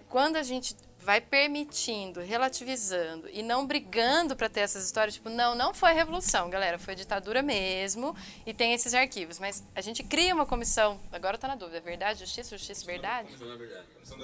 Quando 0.08 0.36
a 0.36 0.42
gente 0.42 0.74
vai 0.98 1.20
permitindo, 1.20 2.20
relativizando 2.20 3.28
e 3.30 3.42
não 3.42 3.66
brigando 3.66 4.34
para 4.34 4.48
ter 4.48 4.60
essas 4.60 4.86
histórias, 4.86 5.14
tipo, 5.14 5.28
não, 5.28 5.54
não 5.54 5.74
foi 5.74 5.92
revolução, 5.92 6.48
galera, 6.48 6.78
foi 6.78 6.94
ditadura 6.94 7.42
mesmo 7.42 8.16
e 8.46 8.54
tem 8.54 8.72
esses 8.72 8.94
arquivos. 8.94 9.38
Mas 9.38 9.62
a 9.74 9.82
gente 9.82 10.02
cria 10.02 10.34
uma 10.34 10.46
comissão, 10.46 10.98
agora 11.12 11.36
tá 11.36 11.46
na 11.46 11.54
dúvida, 11.54 11.76
é 11.76 11.80
verdade, 11.80 12.20
justiça, 12.20 12.56
justiça, 12.56 12.86
verdade? 12.86 13.28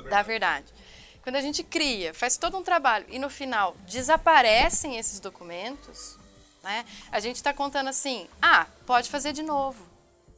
da 0.08 0.22
verdade. 0.22 0.72
Quando 1.22 1.36
a 1.36 1.42
gente 1.42 1.62
cria, 1.62 2.14
faz 2.14 2.38
todo 2.38 2.56
um 2.56 2.62
trabalho 2.62 3.04
e 3.10 3.18
no 3.18 3.28
final 3.28 3.76
desaparecem 3.86 4.96
esses 4.96 5.20
documentos, 5.20 6.18
né? 6.62 6.84
A 7.10 7.20
gente 7.20 7.36
está 7.36 7.52
contando 7.52 7.88
assim, 7.88 8.28
ah, 8.40 8.66
pode 8.86 9.08
fazer 9.08 9.32
de 9.32 9.42
novo. 9.42 9.90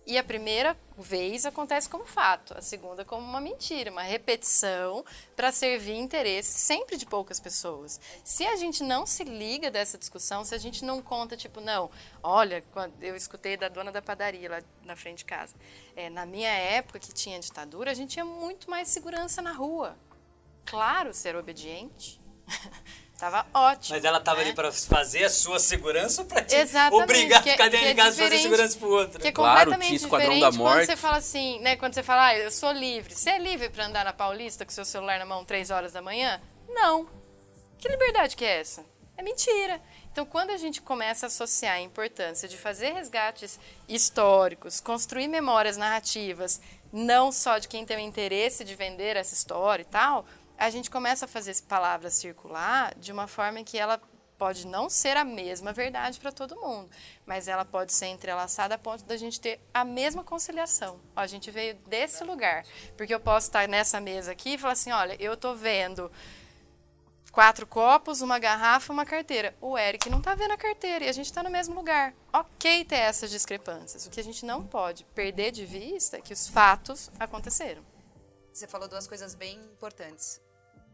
E 0.04 0.18
a 0.18 0.24
primeira 0.24 0.76
vez 0.98 1.46
acontece 1.46 1.88
como 1.88 2.04
fato, 2.04 2.58
a 2.58 2.60
segunda 2.60 3.04
como 3.04 3.24
uma 3.24 3.40
mentira, 3.40 3.90
uma 3.90 4.02
repetição 4.02 5.04
para 5.36 5.52
servir 5.52 5.94
interesse 5.94 6.58
sempre 6.58 6.96
de 6.96 7.06
poucas 7.06 7.38
pessoas. 7.38 8.00
Se 8.24 8.44
a 8.44 8.56
gente 8.56 8.82
não 8.82 9.06
se 9.06 9.22
liga 9.22 9.70
dessa 9.70 9.96
discussão, 9.96 10.44
se 10.44 10.56
a 10.56 10.58
gente 10.58 10.84
não 10.84 11.00
conta, 11.00 11.36
tipo, 11.36 11.60
não, 11.60 11.88
olha, 12.20 12.64
eu 13.00 13.14
escutei 13.14 13.56
da 13.56 13.68
dona 13.68 13.92
da 13.92 14.02
padaria 14.02 14.50
lá 14.50 14.62
na 14.84 14.96
frente 14.96 15.18
de 15.18 15.24
casa, 15.24 15.54
é, 15.94 16.10
na 16.10 16.26
minha 16.26 16.50
época 16.50 16.98
que 16.98 17.12
tinha 17.12 17.38
ditadura, 17.38 17.92
a 17.92 17.94
gente 17.94 18.10
tinha 18.10 18.24
muito 18.24 18.68
mais 18.68 18.88
segurança 18.88 19.40
na 19.40 19.52
rua. 19.52 19.96
Claro, 20.66 21.14
ser 21.14 21.36
obediente. 21.36 22.20
Tava 23.22 23.46
ótimo. 23.54 23.94
Mas 23.94 24.04
ela 24.04 24.18
tava 24.18 24.38
né? 24.38 24.46
ali 24.46 24.52
pra 24.52 24.72
fazer 24.72 25.22
a 25.22 25.30
sua 25.30 25.60
segurança 25.60 26.22
ou 26.22 26.26
pra 26.26 26.42
te 26.42 26.56
Exatamente, 26.56 27.04
obrigar 27.04 27.38
a 27.38 27.42
que 27.44 27.50
é- 27.50 27.52
ficar 27.52 27.66
é 27.66 27.68
de 27.68 27.94
casa 27.94 28.20
e 28.20 28.24
fazer 28.24 28.38
segurança 28.40 28.78
pro 28.80 28.88
outro. 28.88 29.20
Que 29.20 29.28
é 29.28 29.30
Claro, 29.30 29.58
completamente 29.70 29.86
tinha 29.86 29.96
Esquadrão 29.96 30.18
diferente 30.30 30.40
da 30.40 30.48
quando 30.50 30.58
Morte. 30.58 30.86
você 30.86 30.96
fala 30.96 31.16
assim, 31.18 31.60
né? 31.60 31.76
Quando 31.76 31.94
você 31.94 32.02
fala, 32.02 32.26
ah, 32.26 32.36
eu 32.36 32.50
sou 32.50 32.72
livre. 32.72 33.14
Você 33.14 33.30
é 33.30 33.38
livre 33.38 33.68
para 33.68 33.86
andar 33.86 34.04
na 34.04 34.12
Paulista 34.12 34.64
com 34.64 34.72
seu 34.72 34.84
celular 34.84 35.20
na 35.20 35.24
mão 35.24 35.44
três 35.44 35.70
horas 35.70 35.92
da 35.92 36.02
manhã? 36.02 36.42
Não. 36.68 37.06
Que 37.78 37.88
liberdade 37.88 38.34
que 38.34 38.44
é 38.44 38.58
essa? 38.58 38.84
É 39.16 39.22
mentira. 39.22 39.80
Então, 40.10 40.26
quando 40.26 40.50
a 40.50 40.56
gente 40.56 40.82
começa 40.82 41.26
a 41.26 41.28
associar 41.28 41.76
a 41.76 41.80
importância 41.80 42.48
de 42.48 42.58
fazer 42.58 42.92
resgates 42.92 43.56
históricos, 43.88 44.80
construir 44.80 45.28
memórias 45.28 45.76
narrativas, 45.76 46.60
não 46.92 47.30
só 47.30 47.58
de 47.58 47.68
quem 47.68 47.86
tem 47.86 47.98
o 47.98 48.00
interesse 48.00 48.64
de 48.64 48.74
vender 48.74 49.16
essa 49.16 49.32
história 49.32 49.82
e 49.82 49.86
tal, 49.86 50.26
a 50.58 50.70
gente 50.70 50.90
começa 50.90 51.24
a 51.24 51.28
fazer 51.28 51.50
essa 51.50 51.64
palavra 51.64 52.10
circular 52.10 52.94
de 52.96 53.12
uma 53.12 53.26
forma 53.26 53.62
que 53.64 53.78
ela 53.78 54.00
pode 54.42 54.66
não 54.66 54.90
ser 54.90 55.16
a 55.16 55.24
mesma 55.24 55.72
verdade 55.72 56.18
para 56.18 56.32
todo 56.32 56.60
mundo, 56.60 56.90
mas 57.24 57.46
ela 57.46 57.64
pode 57.64 57.92
ser 57.92 58.06
entrelaçada 58.06 58.74
a 58.74 58.78
ponto 58.78 59.04
da 59.04 59.16
gente 59.16 59.40
ter 59.40 59.60
a 59.72 59.84
mesma 59.84 60.24
conciliação. 60.24 60.98
Ó, 61.14 61.20
a 61.20 61.28
gente 61.28 61.48
veio 61.50 61.76
desse 61.86 62.24
lugar, 62.24 62.64
porque 62.96 63.14
eu 63.14 63.20
posso 63.20 63.46
estar 63.46 63.68
nessa 63.68 64.00
mesa 64.00 64.32
aqui 64.32 64.54
e 64.54 64.58
falar 64.58 64.72
assim, 64.72 64.90
olha, 64.90 65.16
eu 65.20 65.34
estou 65.34 65.54
vendo 65.54 66.10
quatro 67.30 67.66
copos, 67.66 68.20
uma 68.20 68.38
garrafa, 68.38 68.92
uma 68.92 69.06
carteira. 69.06 69.54
O 69.60 69.78
Eric 69.78 70.10
não 70.10 70.18
está 70.18 70.34
vendo 70.34 70.52
a 70.52 70.56
carteira 70.56 71.04
e 71.04 71.08
a 71.08 71.12
gente 71.12 71.26
está 71.26 71.42
no 71.42 71.50
mesmo 71.50 71.74
lugar. 71.74 72.12
Ok 72.32 72.84
ter 72.84 72.96
essas 72.96 73.30
discrepâncias. 73.30 74.06
O 74.06 74.10
que 74.10 74.18
a 74.18 74.24
gente 74.24 74.44
não 74.44 74.66
pode 74.66 75.04
perder 75.14 75.52
de 75.52 75.64
vista 75.64 76.16
é 76.16 76.20
que 76.20 76.32
os 76.32 76.48
fatos 76.48 77.10
aconteceram. 77.18 77.91
Você 78.52 78.66
falou 78.66 78.88
duas 78.88 79.06
coisas 79.06 79.34
bem 79.34 79.56
importantes. 79.58 80.40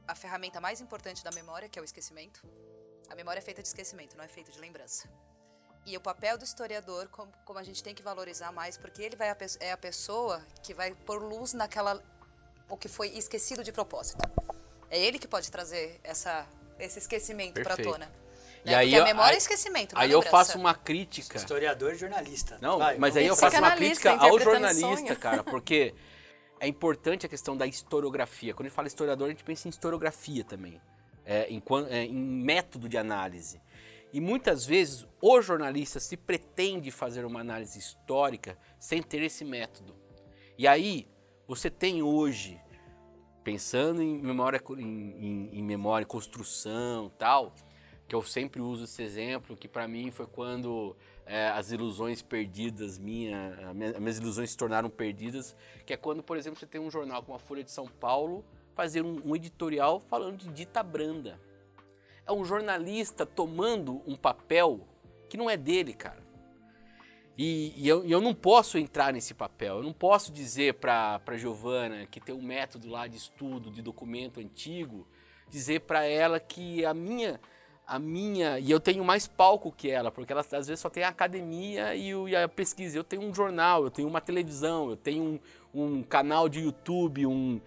A 0.06 0.14
ferramenta 0.14 0.60
mais 0.60 0.80
importante 0.80 1.22
da 1.24 1.30
memória, 1.32 1.68
que 1.68 1.78
é 1.78 1.82
o 1.82 1.84
esquecimento. 1.84 2.40
A 3.10 3.14
memória 3.14 3.40
é 3.40 3.42
feita 3.42 3.62
de 3.62 3.68
esquecimento, 3.68 4.16
não 4.16 4.24
é 4.24 4.28
feita 4.28 4.50
de 4.52 4.58
lembrança. 4.60 5.08
E 5.84 5.96
o 5.96 6.00
papel 6.00 6.36
do 6.36 6.44
historiador, 6.44 7.08
como, 7.08 7.32
como 7.44 7.58
a 7.58 7.62
gente 7.62 7.82
tem 7.82 7.94
que 7.94 8.02
valorizar 8.02 8.52
mais, 8.52 8.76
porque 8.76 9.02
ele 9.02 9.16
vai 9.16 9.34
é 9.60 9.72
a 9.72 9.76
pessoa 9.76 10.42
que 10.62 10.74
vai 10.74 10.94
pôr 10.94 11.22
luz 11.22 11.52
naquela 11.52 12.02
o 12.68 12.76
que 12.76 12.88
foi 12.88 13.08
esquecido 13.08 13.64
de 13.64 13.72
propósito. 13.72 14.18
É 14.90 14.98
ele 14.98 15.18
que 15.18 15.26
pode 15.26 15.50
trazer 15.50 15.98
essa, 16.04 16.46
esse 16.78 16.98
esquecimento 16.98 17.62
para 17.62 17.76
tona. 17.76 18.10
E 18.64 18.70
Né? 18.70 18.74
aí 18.74 18.86
Porque 18.90 18.96
a 18.96 18.98
eu- 18.98 19.04
memória 19.04 19.30
aí- 19.30 19.34
é 19.36 19.38
esquecimento, 19.38 19.96
é 19.96 20.00
Aí 20.02 20.12
eu 20.12 20.20
faço 20.20 20.58
uma 20.58 20.74
crítica. 20.74 21.38
Historiador 21.38 21.94
e 21.94 21.96
jornalista. 21.96 22.58
Não, 22.60 22.78
Vai, 22.78 22.98
mas 22.98 23.16
aí 23.16 23.26
eu 23.26 23.36
faço 23.36 23.56
uma 23.58 23.74
crítica 23.74 24.12
ao 24.14 24.38
jornalista, 24.38 24.86
sonho. 25.06 25.16
cara, 25.18 25.42
porque 25.44 25.94
é 26.60 26.66
importante 26.68 27.26
a 27.26 27.28
questão 27.28 27.56
da 27.56 27.66
historiografia. 27.66 28.52
Quando 28.54 28.66
a 28.66 28.68
gente 28.68 28.76
fala 28.76 28.88
historiador, 28.88 29.26
a 29.26 29.30
gente 29.30 29.44
pensa 29.44 29.68
em 29.68 29.70
historiografia 29.70 30.44
também, 30.44 30.80
é, 31.24 31.46
em, 31.48 31.62
é, 31.88 32.04
em 32.04 32.14
método 32.14 32.88
de 32.88 32.96
análise. 32.98 33.60
E 34.12 34.20
muitas 34.20 34.64
vezes 34.64 35.06
o 35.20 35.40
jornalista 35.42 36.00
se 36.00 36.16
pretende 36.16 36.90
fazer 36.90 37.24
uma 37.24 37.40
análise 37.40 37.78
histórica 37.78 38.58
sem 38.78 39.02
ter 39.02 39.22
esse 39.22 39.44
método. 39.44 39.94
E 40.56 40.66
aí 40.66 41.06
você 41.46 41.70
tem 41.70 42.02
hoje, 42.02 42.58
pensando 43.44 44.02
em 44.02 44.18
memória, 44.18 44.60
em, 44.78 44.80
em- 44.82 45.50
em 45.58 45.62
memória, 45.62 46.06
construção 46.06 47.10
tal, 47.18 47.54
que 48.06 48.14
eu 48.14 48.22
sempre 48.22 48.60
uso 48.60 48.84
esse 48.84 49.02
exemplo, 49.02 49.56
que 49.56 49.68
para 49.68 49.86
mim 49.86 50.10
foi 50.10 50.26
quando 50.26 50.96
é, 51.28 51.48
as 51.50 51.70
ilusões 51.70 52.22
perdidas 52.22 52.98
minha, 52.98 53.68
a 53.68 53.74
minha- 53.74 53.90
as 53.90 53.98
minhas 53.98 54.18
ilusões 54.18 54.50
se 54.50 54.56
tornaram 54.56 54.88
perdidas, 54.88 55.54
que 55.84 55.92
é 55.92 55.96
quando, 55.96 56.22
por 56.22 56.36
exemplo, 56.36 56.58
você 56.58 56.66
tem 56.66 56.80
um 56.80 56.90
jornal 56.90 57.22
como 57.22 57.36
a 57.36 57.38
Folha 57.38 57.62
de 57.62 57.70
São 57.70 57.86
Paulo 57.86 58.44
fazer 58.74 59.02
um, 59.02 59.20
um 59.24 59.36
editorial 59.36 60.00
falando 60.00 60.38
de 60.38 60.48
dita 60.48 60.82
branda. 60.82 61.38
É 62.26 62.32
um 62.32 62.44
jornalista 62.44 63.26
tomando 63.26 64.02
um 64.06 64.16
papel 64.16 64.80
que 65.28 65.36
não 65.36 65.50
é 65.50 65.56
dele, 65.56 65.92
cara. 65.92 66.26
E, 67.36 67.72
e 67.76 67.86
eu, 67.86 68.04
e 68.04 68.10
eu 68.10 68.20
não 68.20 68.34
posso 68.34 68.78
entrar 68.78 69.12
nesse 69.12 69.32
papel. 69.32 69.76
Eu 69.76 69.82
não 69.82 69.92
posso 69.92 70.32
dizer 70.32 70.74
para 70.74 71.18
para 71.20 71.36
Giovana, 71.36 72.06
que 72.06 72.20
tem 72.20 72.34
um 72.34 72.42
método 72.42 72.88
lá 72.88 73.06
de 73.06 73.16
estudo, 73.16 73.70
de 73.70 73.80
documento 73.80 74.40
antigo, 74.40 75.06
dizer 75.48 75.80
para 75.82 76.04
ela 76.04 76.40
que 76.40 76.84
a 76.84 76.92
minha 76.92 77.40
a 77.88 77.98
minha 77.98 78.58
e 78.58 78.70
eu 78.70 78.78
tenho 78.78 79.02
mais 79.02 79.26
palco 79.26 79.72
que 79.72 79.90
ela, 79.90 80.10
porque 80.12 80.30
ela 80.32 80.42
às 80.42 80.66
vezes 80.68 80.78
só 80.78 80.90
tem 80.90 81.02
a 81.02 81.08
academia 81.08 81.94
e, 81.94 82.14
o- 82.14 82.28
e 82.28 82.36
a 82.36 82.46
pesquisa. 82.46 82.98
Eu 82.98 83.02
tenho 83.04 83.22
um 83.22 83.34
jornal, 83.34 83.82
eu 83.84 83.90
tenho 83.90 84.06
uma 84.06 84.20
televisão, 84.20 84.90
eu 84.90 84.96
tenho 84.96 85.40
um, 85.74 85.82
um 85.82 86.02
canal 86.02 86.48
de 86.48 86.60
YouTube, 86.60 87.26
um 87.26 87.60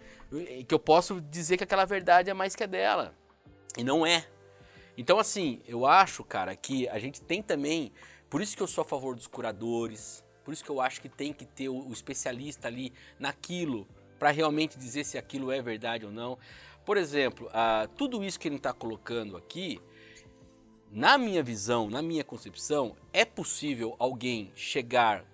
que 0.67 0.73
eu 0.73 0.79
posso 0.79 1.19
dizer 1.19 1.57
que 1.57 1.63
aquela 1.63 1.83
verdade 1.85 2.29
é 2.29 2.33
mais 2.33 2.55
que 2.55 2.63
a 2.63 2.67
dela. 2.67 3.13
E 3.77 3.83
não 3.83 4.05
é. 4.05 4.25
Então, 4.97 5.17
assim, 5.19 5.61
eu 5.67 5.85
acho, 5.85 6.23
cara, 6.23 6.55
que 6.55 6.87
a 6.89 6.99
gente 6.99 7.21
tem 7.21 7.41
também. 7.41 7.91
Por 8.29 8.41
isso 8.41 8.55
que 8.55 8.61
eu 8.63 8.67
sou 8.67 8.83
a 8.83 8.85
favor 8.85 9.15
dos 9.15 9.27
curadores. 9.27 10.23
Por 10.45 10.53
isso 10.53 10.63
que 10.63 10.69
eu 10.69 10.79
acho 10.79 11.01
que 11.01 11.09
tem 11.09 11.33
que 11.33 11.45
ter 11.45 11.67
o, 11.67 11.91
especialista 11.91 12.67
ali 12.67 12.93
naquilo 13.19 13.87
para 14.19 14.31
realmente 14.31 14.77
dizer 14.77 15.03
se 15.03 15.17
aquilo 15.17 15.51
é 15.51 15.61
verdade 15.61 16.05
ou 16.05 16.11
não. 16.11 16.37
Por 16.85 16.95
exemplo, 16.97 17.49
ah, 17.53 17.87
tudo 17.97 18.23
isso 18.23 18.39
que 18.39 18.47
ele 18.47 18.55
está 18.55 18.71
colocando 18.73 19.35
aqui, 19.35 19.81
na 20.91 21.17
minha 21.17 21.41
visão, 21.41 21.89
na 21.89 22.01
minha 22.01 22.23
concepção, 22.23 22.95
é 23.13 23.23
possível 23.23 23.95
alguém 23.97 24.51
chegar 24.55 25.25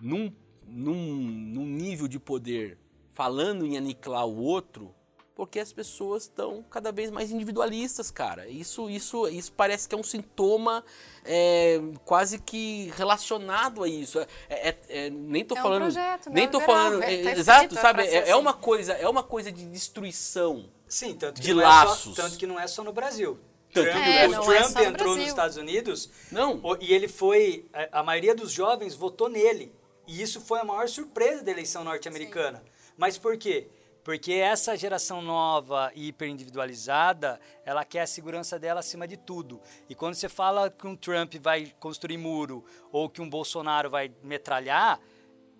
num, 0.00 0.32
num, 0.66 0.94
num 0.94 1.66
nível 1.66 2.06
de 2.06 2.18
poder 2.18 2.78
falando 3.12 3.66
em 3.66 3.76
aniquilar 3.76 4.26
o 4.26 4.36
outro 4.36 4.94
porque 5.40 5.58
as 5.58 5.72
pessoas 5.72 6.24
estão 6.24 6.62
cada 6.68 6.92
vez 6.92 7.10
mais 7.10 7.30
individualistas, 7.30 8.10
cara. 8.10 8.46
Isso, 8.46 8.90
isso, 8.90 9.26
isso 9.26 9.50
parece 9.54 9.88
que 9.88 9.94
é 9.94 9.98
um 9.98 10.02
sintoma 10.02 10.84
é, 11.24 11.80
quase 12.04 12.38
que 12.38 12.92
relacionado 12.94 13.82
a 13.82 13.88
isso. 13.88 14.20
É, 14.20 14.26
é- 14.50 14.78
é- 14.88 15.08
nem 15.08 15.42
tô 15.42 15.56
É 15.56 15.60
um 15.60 15.62
falando, 15.62 15.80
projeto 15.80 16.28
nem 16.28 16.46
tô 16.46 16.60
falando, 16.60 17.02
é, 17.02 17.22
tá 17.22 17.30
exato, 17.30 17.62
escrito, 17.62 17.78
é 17.78 17.80
sabe? 17.80 18.06
É, 18.06 18.36
uma 18.36 18.52
coisa, 18.52 18.92
é 18.92 19.08
uma 19.08 19.22
coisa 19.22 19.50
de 19.50 19.64
destruição. 19.64 20.68
Sim, 20.86 21.14
tanto 21.14 21.40
que, 21.40 21.46
de 21.46 21.54
não 21.54 21.62
laços. 21.62 22.12
É 22.12 22.16
só, 22.16 22.22
tanto 22.22 22.36
que 22.38 22.46
não 22.46 22.60
é 22.60 22.66
só 22.66 22.84
no 22.84 22.92
Brasil. 22.92 23.40
Tanto 23.72 23.90
Trump, 23.90 24.04
É, 24.06 24.26
o 24.28 24.30
não 24.32 24.52
é 24.52 24.58
Trump 24.58 24.70
só 24.72 24.78
no 24.80 24.84
entrou 24.86 25.16
nos. 25.16 25.26
Estados 25.26 25.56
Unidos 25.56 26.10
Não. 26.32 26.60
o- 26.62 26.76
e 26.80 26.92
ele 26.92 27.06
foi. 27.08 27.66
A, 27.72 28.00
a 28.00 28.02
maioria 28.02 28.34
dos 28.34 28.50
jovens 28.52 28.94
votou 28.94 29.28
nele. 29.28 29.72
E 30.06 30.20
isso 30.20 30.40
foi 30.40 30.58
a 30.60 30.64
maior 30.64 30.88
surpresa 30.88 31.42
da 31.44 31.50
eleição 31.52 31.84
norte-americana. 31.84 32.62
Mas 32.96 33.16
por 33.16 33.36
quê? 33.36 33.68
Porque 34.02 34.32
essa 34.32 34.76
geração 34.76 35.22
nova 35.22 35.92
e 35.94 36.08
hiperindividualizada, 36.08 37.40
ela 37.64 37.84
quer 37.84 38.00
a 38.02 38.06
segurança 38.06 38.58
dela 38.58 38.80
acima 38.80 39.06
de 39.06 39.16
tudo. 39.16 39.60
E 39.88 39.94
quando 39.94 40.14
você 40.14 40.28
fala 40.28 40.70
que 40.70 40.86
um 40.86 40.96
Trump 40.96 41.34
vai 41.40 41.72
construir 41.78 42.16
muro 42.16 42.64
ou 42.90 43.08
que 43.08 43.20
um 43.20 43.28
Bolsonaro 43.28 43.88
vai 43.90 44.10
metralhar, 44.22 44.98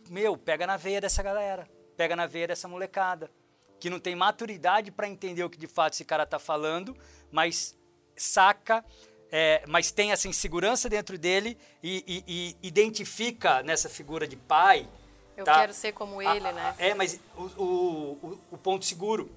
meu, 0.09 0.37
pega 0.37 0.66
na 0.66 0.77
veia 0.77 1.01
dessa 1.01 1.23
galera, 1.23 1.69
pega 1.97 2.16
na 2.16 2.27
veia 2.27 2.49
dessa 2.49 2.66
molecada, 2.66 3.31
que 3.78 3.89
não 3.91 4.01
tem 4.01 4.16
maturidade 4.16 4.91
para 4.91 5.09
entender 5.09 5.45
o 5.45 5.51
que 5.51 5.59
de 5.59 5.66
fato 5.66 5.95
esse 5.95 6.05
cara 6.05 6.27
tá 6.27 6.39
falando, 6.39 6.97
mas 7.31 7.78
saca, 8.21 8.85
é, 9.33 9.63
mas 9.67 9.91
tem 9.91 10.13
essa 10.13 10.29
insegurança 10.29 10.89
dentro 10.89 11.17
dele 11.17 11.57
e, 11.83 12.05
e- 12.27 12.57
e 12.63 12.69
identifica 12.69 13.63
nessa 13.63 13.89
figura 13.89 14.27
de 14.27 14.37
pai. 14.37 14.89
Eu 15.37 15.45
tá? 15.45 15.61
quero 15.61 15.73
ser 15.73 15.93
como 15.93 16.21
ele, 16.21 16.47
A- 16.47 16.51
a- 16.51 16.53
né? 16.53 16.75
É, 16.79 16.95
mas 16.95 17.19
o, 17.37 17.43
o, 17.43 17.65
o- 18.23 18.39
o 18.53 18.59
ponto 18.59 18.85
seguro. 18.85 19.31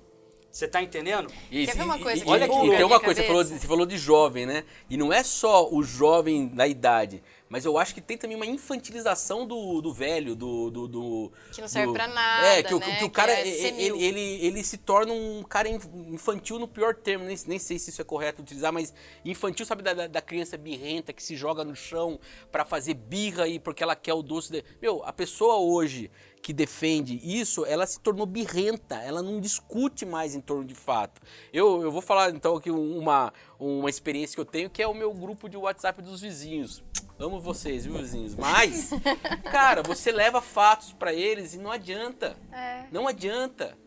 Você 0.53 0.67
tá 0.67 0.83
entendendo? 0.83 1.31
E, 1.49 1.65
Quer 1.65 1.75
ver 1.75 1.81
uma 1.83 1.97
e- 1.97 2.03
coisa 2.03 2.21
e- 2.21 2.25
que 2.25 2.29
olha 2.29 2.45
aqui, 2.45 2.53
tem 2.77 2.83
uma 2.85 2.99
coisa, 2.99 3.21
você 3.21 3.27
falou, 3.27 3.43
você 3.43 3.67
falou 3.67 3.85
de 3.87 3.97
jovem, 3.97 4.45
né? 4.45 4.63
E 4.87 4.95
não 4.95 5.11
é 5.11 5.23
só 5.23 5.67
o 5.67 5.81
jovem 5.81 6.47
da 6.47 6.67
idade, 6.67 7.23
mas 7.49 7.65
eu 7.65 7.75
acho 7.75 7.91
que 7.95 7.99
tem 7.99 8.19
também 8.19 8.35
uma 8.35 8.45
infantilização 8.45 9.47
do, 9.47 9.81
do 9.81 9.91
velho, 9.91 10.35
do, 10.35 10.69
do, 10.69 10.87
do- 10.87 11.31
Que 11.51 11.59
não 11.59 11.67
serve 11.67 11.87
do- 11.87 11.93
pra 11.93 12.05
nada, 12.07 12.45
É, 12.49 12.61
que, 12.61 12.71
o- 12.71 12.77
né? 12.77 12.97
que 12.97 13.03
o 13.03 13.09
Que 13.09 13.15
cara, 13.15 13.31
é 13.31 13.47
ele, 13.47 14.03
ele, 14.03 14.45
ele 14.45 14.63
se 14.63 14.77
torna 14.77 15.11
um 15.11 15.41
cara 15.41 15.67
in- 15.67 15.79
infantil 16.11 16.59
no 16.59 16.67
pior 16.67 16.93
termo, 16.93 17.25
nem, 17.25 17.35
nem 17.47 17.57
sei 17.57 17.79
se 17.79 17.89
isso 17.89 17.99
é 18.03 18.05
correto 18.05 18.43
utilizar, 18.43 18.71
mas 18.71 18.93
infantil, 19.25 19.65
sabe, 19.65 19.81
da, 19.81 20.05
da- 20.05 20.21
criança 20.21 20.55
birrenta 20.55 21.11
que 21.11 21.23
se 21.23 21.35
joga 21.35 21.63
no 21.63 21.75
chão 21.75 22.19
pra 22.51 22.63
fazer 22.63 22.93
birra 22.93 23.47
e 23.47 23.57
porque 23.59 23.81
ela 23.81 23.95
quer 23.95 24.13
o 24.13 24.21
doce. 24.21 24.51
De... 24.51 24.63
Meu, 24.79 25.03
a 25.03 25.11
pessoa 25.11 25.57
hoje 25.57 26.11
que 26.43 26.51
defende 26.51 27.21
isso, 27.23 27.65
ela 27.65 27.87
se 27.87 27.97
tornou 28.01 28.25
birrenta, 28.25 28.95
ela 28.97 29.23
não 29.23 29.39
discute 29.39 30.05
mais 30.05 30.35
em 30.35 30.41
torno 30.41 30.65
de 30.65 30.75
fato. 30.75 31.21
Eu, 31.53 31.81
eu 31.81 31.89
vou 31.89 32.01
falar 32.01 32.31
então 32.31 32.57
aqui 32.57 32.69
uma, 32.69 33.31
uma 33.57 33.89
experiência 33.89 34.35
que 34.35 34.41
eu 34.41 34.45
tenho, 34.45 34.69
que 34.69 34.83
é 34.83 34.87
o 34.87 34.93
meu 34.93 35.13
grupo 35.13 35.47
de 35.47 35.55
WhatsApp 35.55 36.01
dos 36.01 36.19
vizinhos. 36.19 36.83
Amo 37.17 37.39
vocês, 37.39 37.85
viu, 37.85 37.93
vizinhos? 37.93 38.35
Mas, 38.35 38.89
cara, 39.49 39.81
você 39.81 40.11
leva 40.11 40.41
fatos 40.41 40.91
pra 40.91 41.13
eles 41.13 41.53
e 41.53 41.57
não 41.57 41.71
adianta. 41.71 42.35
É. 42.51 42.87
Não 42.91 43.07
adianta. 43.07 43.77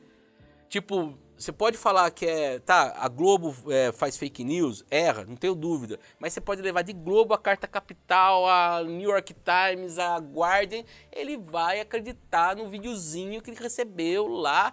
Tipo, 0.67 1.13
você 1.39 1.53
pode 1.53 1.77
falar 1.77 2.11
que 2.11 2.25
é. 2.25 2.59
Tá, 2.59 2.95
a 2.99 3.09
Globo 3.09 3.55
é, 3.71 3.93
faz 3.93 4.17
fake 4.17 4.43
news, 4.43 4.85
erra, 4.91 5.25
não 5.25 5.37
tenho 5.37 5.55
dúvida. 5.55 5.99
Mas 6.19 6.33
você 6.33 6.41
pode 6.41 6.63
levar 6.63 6.83
de 6.83 6.93
Globo 6.93 7.35
a 7.35 7.39
Carta 7.39 7.67
Capital, 7.67 8.49
a 8.49 8.83
New 8.83 9.11
York 9.11 9.35
Times, 9.35 9.99
a 9.99 10.17
Guardian. 10.19 10.83
Ele 11.13 11.37
vai 11.37 11.81
acreditar 11.81 12.57
no 12.57 12.69
videozinho 12.69 13.43
que 13.43 13.51
ele 13.51 13.61
recebeu 13.61 14.27
lá 14.27 14.73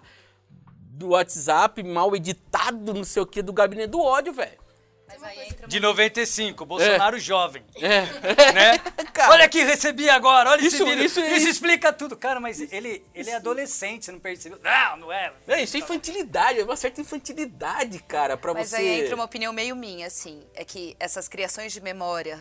do 0.94 1.08
WhatsApp, 1.08 1.82
mal 1.82 2.14
editado, 2.16 2.94
não 2.94 3.04
sei 3.04 3.22
o 3.22 3.26
que, 3.26 3.42
do 3.42 3.52
gabinete 3.52 3.90
do 3.90 4.00
ódio, 4.00 4.32
velho. 4.32 4.63
Mas 5.06 5.68
De 5.68 5.80
95, 5.80 6.64
Bolsonaro 6.66 7.18
jovem. 7.18 7.62
É. 7.76 8.02
Né? 8.54 8.78
Cara. 9.12 9.32
olha 9.32 9.44
aqui, 9.44 9.62
recebi 9.62 10.08
agora, 10.10 10.50
olha 10.50 10.58
esse 10.60 10.74
Isso- 10.76 10.84
vídeo. 10.84 11.04
isso- 11.04 11.20
Isso, 11.20 11.34
isso- 11.36 11.48
explica 11.48 11.92
tudo. 11.92 12.16
Cara, 12.16 12.40
mas 12.40 12.60
ele, 12.72 13.04
ele 13.14 13.30
é 13.30 13.36
adolescente, 13.36 14.04
você 14.04 14.12
não 14.12 14.18
percebeu? 14.18 14.58
Não, 14.62 14.96
não 14.96 15.12
é. 15.12 15.32
É, 15.46 15.62
isso 15.62 15.76
é 15.76 15.80
infantilidade, 15.80 16.60
é 16.60 16.64
uma 16.64 16.76
certa 16.76 17.00
infantilidade, 17.00 17.98
cara, 18.00 18.36
pra 18.36 18.52
Mas 18.54 18.70
você. 18.70 18.76
aí 18.76 19.00
entra 19.02 19.14
uma 19.14 19.24
opinião 19.24 19.52
meio 19.52 19.76
minha, 19.76 20.06
assim, 20.06 20.42
é 20.54 20.64
que 20.64 20.96
essas 20.98 21.28
criações 21.28 21.72
de 21.72 21.80
memória 21.80 22.38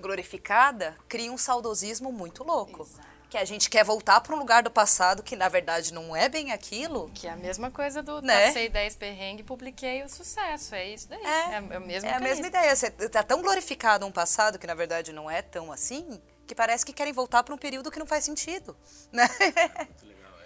glorificada 0.00 0.96
criam 1.08 1.34
um 1.34 1.38
saudosismo 1.38 2.12
muito 2.12 2.44
louco. 2.44 2.88
Que 3.30 3.36
a 3.36 3.44
gente 3.44 3.68
quer 3.68 3.84
voltar 3.84 4.20
para 4.22 4.34
um 4.34 4.38
lugar 4.38 4.62
do 4.62 4.70
passado 4.70 5.22
que 5.22 5.36
na 5.36 5.48
verdade 5.50 5.92
não 5.92 6.16
é 6.16 6.28
bem 6.30 6.50
aquilo. 6.50 7.10
Que 7.14 7.26
é 7.26 7.30
a 7.30 7.36
mesma 7.36 7.70
coisa 7.70 8.02
do 8.02 8.22
Né? 8.22 8.46
passei 8.46 8.68
10 8.70 8.96
perrengue 8.96 9.42
e 9.42 9.44
publiquei 9.44 10.02
o 10.02 10.08
sucesso. 10.08 10.74
É 10.74 10.88
isso 10.88 11.08
daí. 11.08 11.20
É, 11.22 11.54
É, 11.56 11.60
o 11.60 11.80
mesmo 11.82 12.08
É 12.08 12.14
a 12.14 12.20
mesma 12.20 12.20
mecanismo. 12.20 12.46
ideia. 12.46 12.74
Você 12.74 12.90
tá 12.90 13.22
tão 13.22 13.42
glorificado 13.42 14.06
um 14.06 14.10
passado 14.10 14.58
que 14.58 14.66
na 14.66 14.74
verdade 14.74 15.12
não 15.12 15.30
é 15.30 15.42
tão 15.42 15.70
assim, 15.70 16.18
que 16.46 16.54
parece 16.54 16.86
que 16.86 16.92
querem 16.94 17.12
voltar 17.12 17.42
para 17.42 17.54
um 17.54 17.58
período 17.58 17.90
que 17.90 17.98
não 17.98 18.06
faz 18.06 18.24
sentido. 18.24 18.74
Né? 19.12 19.28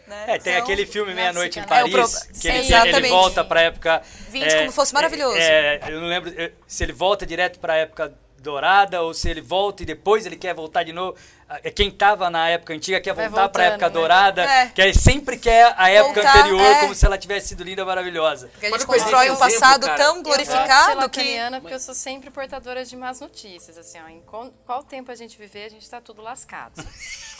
Né? 0.05 0.25
É, 0.35 0.39
tem 0.41 0.53
Então, 0.55 0.65
aquele 0.65 0.85
filme 0.85 1.15
Meia-Noite 1.15 1.61
em 1.61 1.63
psicanálise. 1.63 1.97
Paris, 1.97 2.15
É 2.17 2.19
o 2.19 2.33
pro- 2.33 2.41
que 2.41 2.49
ele, 2.49 2.97
ele 2.97 3.09
volta 3.09 3.45
pra 3.45 3.63
época... 3.63 4.03
Vinte 4.31 4.53
como 4.59 4.73
fosse 4.73 4.93
maravilhoso. 4.93 5.37
é, 5.39 5.81
eu 5.87 6.01
não 6.01 6.09
lembro 6.09 6.29
é, 6.37 6.51
se 6.67 6.83
ele 6.83 6.93
volta 6.93 7.25
direto 7.25 7.61
pra 7.61 7.77
época 7.77 8.13
dourada 8.39 9.01
ou 9.01 9.15
se 9.15 9.31
ele 9.31 9.41
volta 9.41 9.85
e 9.85 9.87
depois 9.87 10.27
ele 10.27 10.37
quer 10.37 10.53
voltar 10.55 10.83
de 10.83 10.93
novo. 10.93 11.17
É 11.63 11.71
quem 11.71 11.89
estava 11.89 12.31
na 12.31 12.49
época 12.49 12.73
antiga 12.75 13.01
quer 13.01 13.15
voltar 13.15 13.49
para 13.49 13.63
a 13.63 13.67
época 13.67 13.87
né? 13.87 13.91
dourada, 13.91 14.43
É. 14.43 14.67
quer, 14.69 14.95
sempre 14.95 15.37
quer 15.37 15.75
a 15.77 15.91
época 15.91 16.23
Voltar, 16.23 16.39
anterior 16.39 16.61
é. 16.61 16.81
como 16.81 16.95
se 16.95 17.05
ela 17.07 17.19
tivesse 17.19 17.49
sido 17.49 17.65
linda, 17.65 17.85
maravilhosa. 17.85 18.49
Porque 18.49 18.67
a 18.67 18.71
gente 18.71 18.87
pegar 18.87 18.99
constrói 18.99 19.31
um 19.31 19.37
passado 19.37 19.87
cara. 19.87 19.99
tão 19.99 20.17
Eu 20.17 20.23
glorificado 20.23 21.11
que. 21.11 21.21
lacaniana 21.21 21.61
porque 21.61 21.75
eu 21.75 21.81
sou 21.81 21.95
sempre 21.95 22.31
portadora 22.31 22.85
de 22.85 22.97
más 22.97 23.21
notícias, 23.21 23.77
assim, 23.77 23.99
ó, 24.05 24.09
em 24.09 24.21
qual, 24.23 24.51
qual 24.65 24.83
tempo 24.83 25.11
a 25.11 25.15
gente 25.15 25.37
viver, 25.37 25.65
a 25.65 25.69
gente 25.69 25.89
tá 25.89 26.01
tudo 26.01 26.23
lascado. 26.23 26.75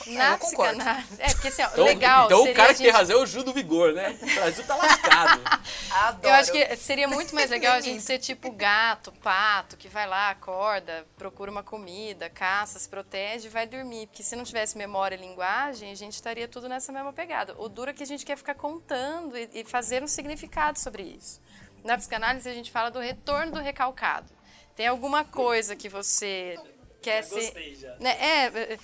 Na 0.07 0.33
eu 0.33 0.39
concordo. 0.39 0.75
psicanálise, 0.79 1.17
é 1.19 1.29
porque 1.29 1.49
assim, 1.49 1.63
ó, 1.63 1.67
Então, 1.73 1.85
legal 1.85 2.27
então 2.27 2.43
o 2.43 2.55
cara 2.55 2.75
que 2.75 2.83
tem 2.83 2.91
razão 2.91 3.21
é 3.21 3.23
o 3.23 3.27
Ju 3.27 3.45
do 3.45 3.53
Vigor, 3.53 3.93
né? 3.93 4.19
O 4.21 4.35
Brasil 4.35 4.65
tá 4.65 4.75
lascado. 4.75 5.41
Adoro. 5.91 6.27
Eu 6.27 6.35
acho 6.35 6.51
que 6.51 6.77
seria 6.77 7.07
muito 7.07 7.35
mais 7.35 7.49
legal 7.51 7.75
a 7.75 7.81
gente 7.81 8.03
ser 8.03 8.19
tipo 8.19 8.51
gato, 8.51 9.13
pato, 9.13 9.77
que 9.77 9.89
vai 9.89 10.07
lá, 10.07 10.31
acorda, 10.31 11.07
procura 11.17 11.51
uma 11.51 11.63
comida, 11.63 12.29
caça, 12.29 12.79
se 12.81 12.89
protege 12.89 13.47
e 13.47 13.51
vai 13.51 13.67
dormir. 13.67 14.02
Porque 14.07 14.23
se 14.23 14.35
não 14.37 14.45
tivesse 14.45 14.77
memória 14.77 15.15
e 15.17 15.19
linguagem, 15.19 15.91
a 15.91 15.95
gente 15.95 16.15
estaria 16.15 16.47
tudo 16.49 16.69
nessa 16.69 16.93
mesma 16.93 17.13
pegada. 17.13 17.55
O 17.59 17.69
duro 17.69 17.91
é 17.91 17.93
que 17.95 18.03
a 18.03 18.07
gente 18.07 18.25
quer 18.25 18.37
ficar 18.37 18.55
contando 18.55 19.37
e, 19.37 19.49
e 19.55 19.65
fazer 19.65 20.03
um 20.03 20.07
significado 20.07 20.79
sobre 20.79 21.03
isso. 21.03 21.41
Na 21.85 21.97
psicanálise, 21.97 22.49
a 22.49 22.55
gente 22.55 22.71
fala 22.71 22.91
do 22.91 22.99
retorno 23.01 23.53
do 23.53 23.61
recalcado. 23.61 24.33
Tem 24.77 24.87
alguma 24.87 25.25
coisa 25.25 25.75
que 25.77 25.89
você 25.89 26.59
quer 27.03 27.23
ser. 27.23 27.35
gostei 27.35 27.75
já. 27.75 27.95
Né? 27.99 28.11
É, 28.19 28.47
é, 28.47 28.79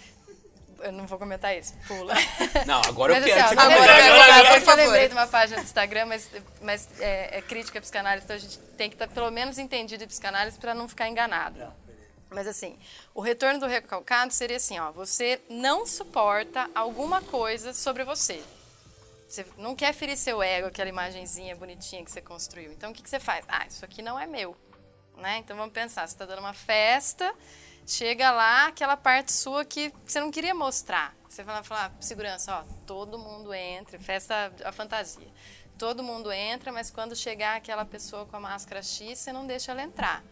eu 0.81 0.93
não 0.93 1.07
vou 1.07 1.19
comentar 1.19 1.57
isso, 1.57 1.75
pula. 1.87 2.15
Não, 2.67 2.81
agora 2.87 3.15
eu 3.15 3.21
Mas, 3.21 3.25
quero 3.25 3.45
assim, 3.47 3.57
que 3.57 3.61
ó, 3.61 3.65
eu 3.65 3.69
lembrei- 3.69 3.89
Agora, 3.91 4.25
agora, 4.25 4.49
porque 4.49 4.61
por 4.65 4.71
eu 4.71 4.77
lembrei 4.77 5.09
de 5.09 5.15
uma 5.15 5.27
página 5.27 5.61
do 5.61 5.65
Instagram, 5.65 6.07
mas, 6.07 6.31
mas 6.61 6.89
é, 7.01 7.39
é 7.39 7.43
crítica 7.43 7.79
à 7.79 7.83
psicanálise, 7.83 8.25
então 8.25 8.37
a 8.37 8.39
gente 8.39 8.59
tem 8.77 8.89
que 8.89 8.95
estar 8.97 9.09
pelo 9.09 9.31
menos 9.31 9.59
entendido 9.59 10.01
de 10.05 10.07
psicanálise 10.07 10.59
para 10.59 10.75
não 10.75 10.89
ficar 10.89 11.09
enganado. 11.09 11.73
Mas 12.31 12.47
assim, 12.47 12.79
o 13.15 13.21
retorno 13.21 13.61
do 13.61 13.67
recalcado 13.67 14.33
seria 14.33 14.59
assim, 14.59 14.79
ó, 14.79 14.93
você 14.93 15.41
não 15.49 15.87
suporta 15.87 16.71
alguma 16.75 17.23
coisa 17.23 17.73
sobre 17.73 18.05
você. 18.05 18.43
Você 19.29 19.47
não 19.57 19.75
quer 19.77 19.93
ferir 19.93 20.17
seu 20.17 20.43
ego, 20.43 20.69
aquela 20.69 20.89
imagenzinha 20.89 21.55
bonitinha 21.55 22.05
que 22.05 22.11
você 22.11 22.21
construiu. 22.21 22.73
Então 22.73 22.91
o 22.91 22.95
que, 22.95 23.03
que 23.03 23.11
você 23.11 23.21
faz? 23.21 23.45
Ah, 23.49 23.67
isso 23.67 23.85
aqui 23.85 24.03
não 24.03 24.19
é 24.19 24.27
meu. 24.27 24.57
Né? 25.17 25.39
Então 25.39 25.57
vamos 25.57 25.73
pensar, 25.73 26.07
você 26.07 26.15
está 26.15 26.25
dando 26.25 26.39
uma 26.39 26.55
festa, 26.55 27.35
chega 27.87 28.31
lá 28.31 28.69
aquela 28.69 28.97
parte 28.97 29.33
sua 29.33 29.65
que 29.65 29.93
você 30.07 30.21
não 30.21 30.31
queria 30.31 30.55
mostrar. 30.55 31.15
Você 31.29 31.43
vai 31.43 31.57
lá 31.57 31.63
falar, 31.63 31.95
segurança, 32.01 32.55
ó, 32.57 32.65
todo 32.87 33.19
mundo 33.19 33.53
entra, 33.53 33.99
festa 33.99 34.53
a 34.65 34.73
fantasia. 34.73 35.29
Todo 35.77 36.03
mundo 36.03 36.33
entra, 36.33 36.73
mas 36.73 36.91
quando 36.91 37.15
chegar 37.15 37.57
aquela 37.57 37.85
pessoa 37.85 38.27
com 38.27 38.37
a 38.37 38.41
máscara 38.41 38.83
X, 38.83 39.19
você 39.19 39.33
não 39.33 39.47
deixa 39.47 39.73
ela 39.73 39.83
entrar. 39.83 40.25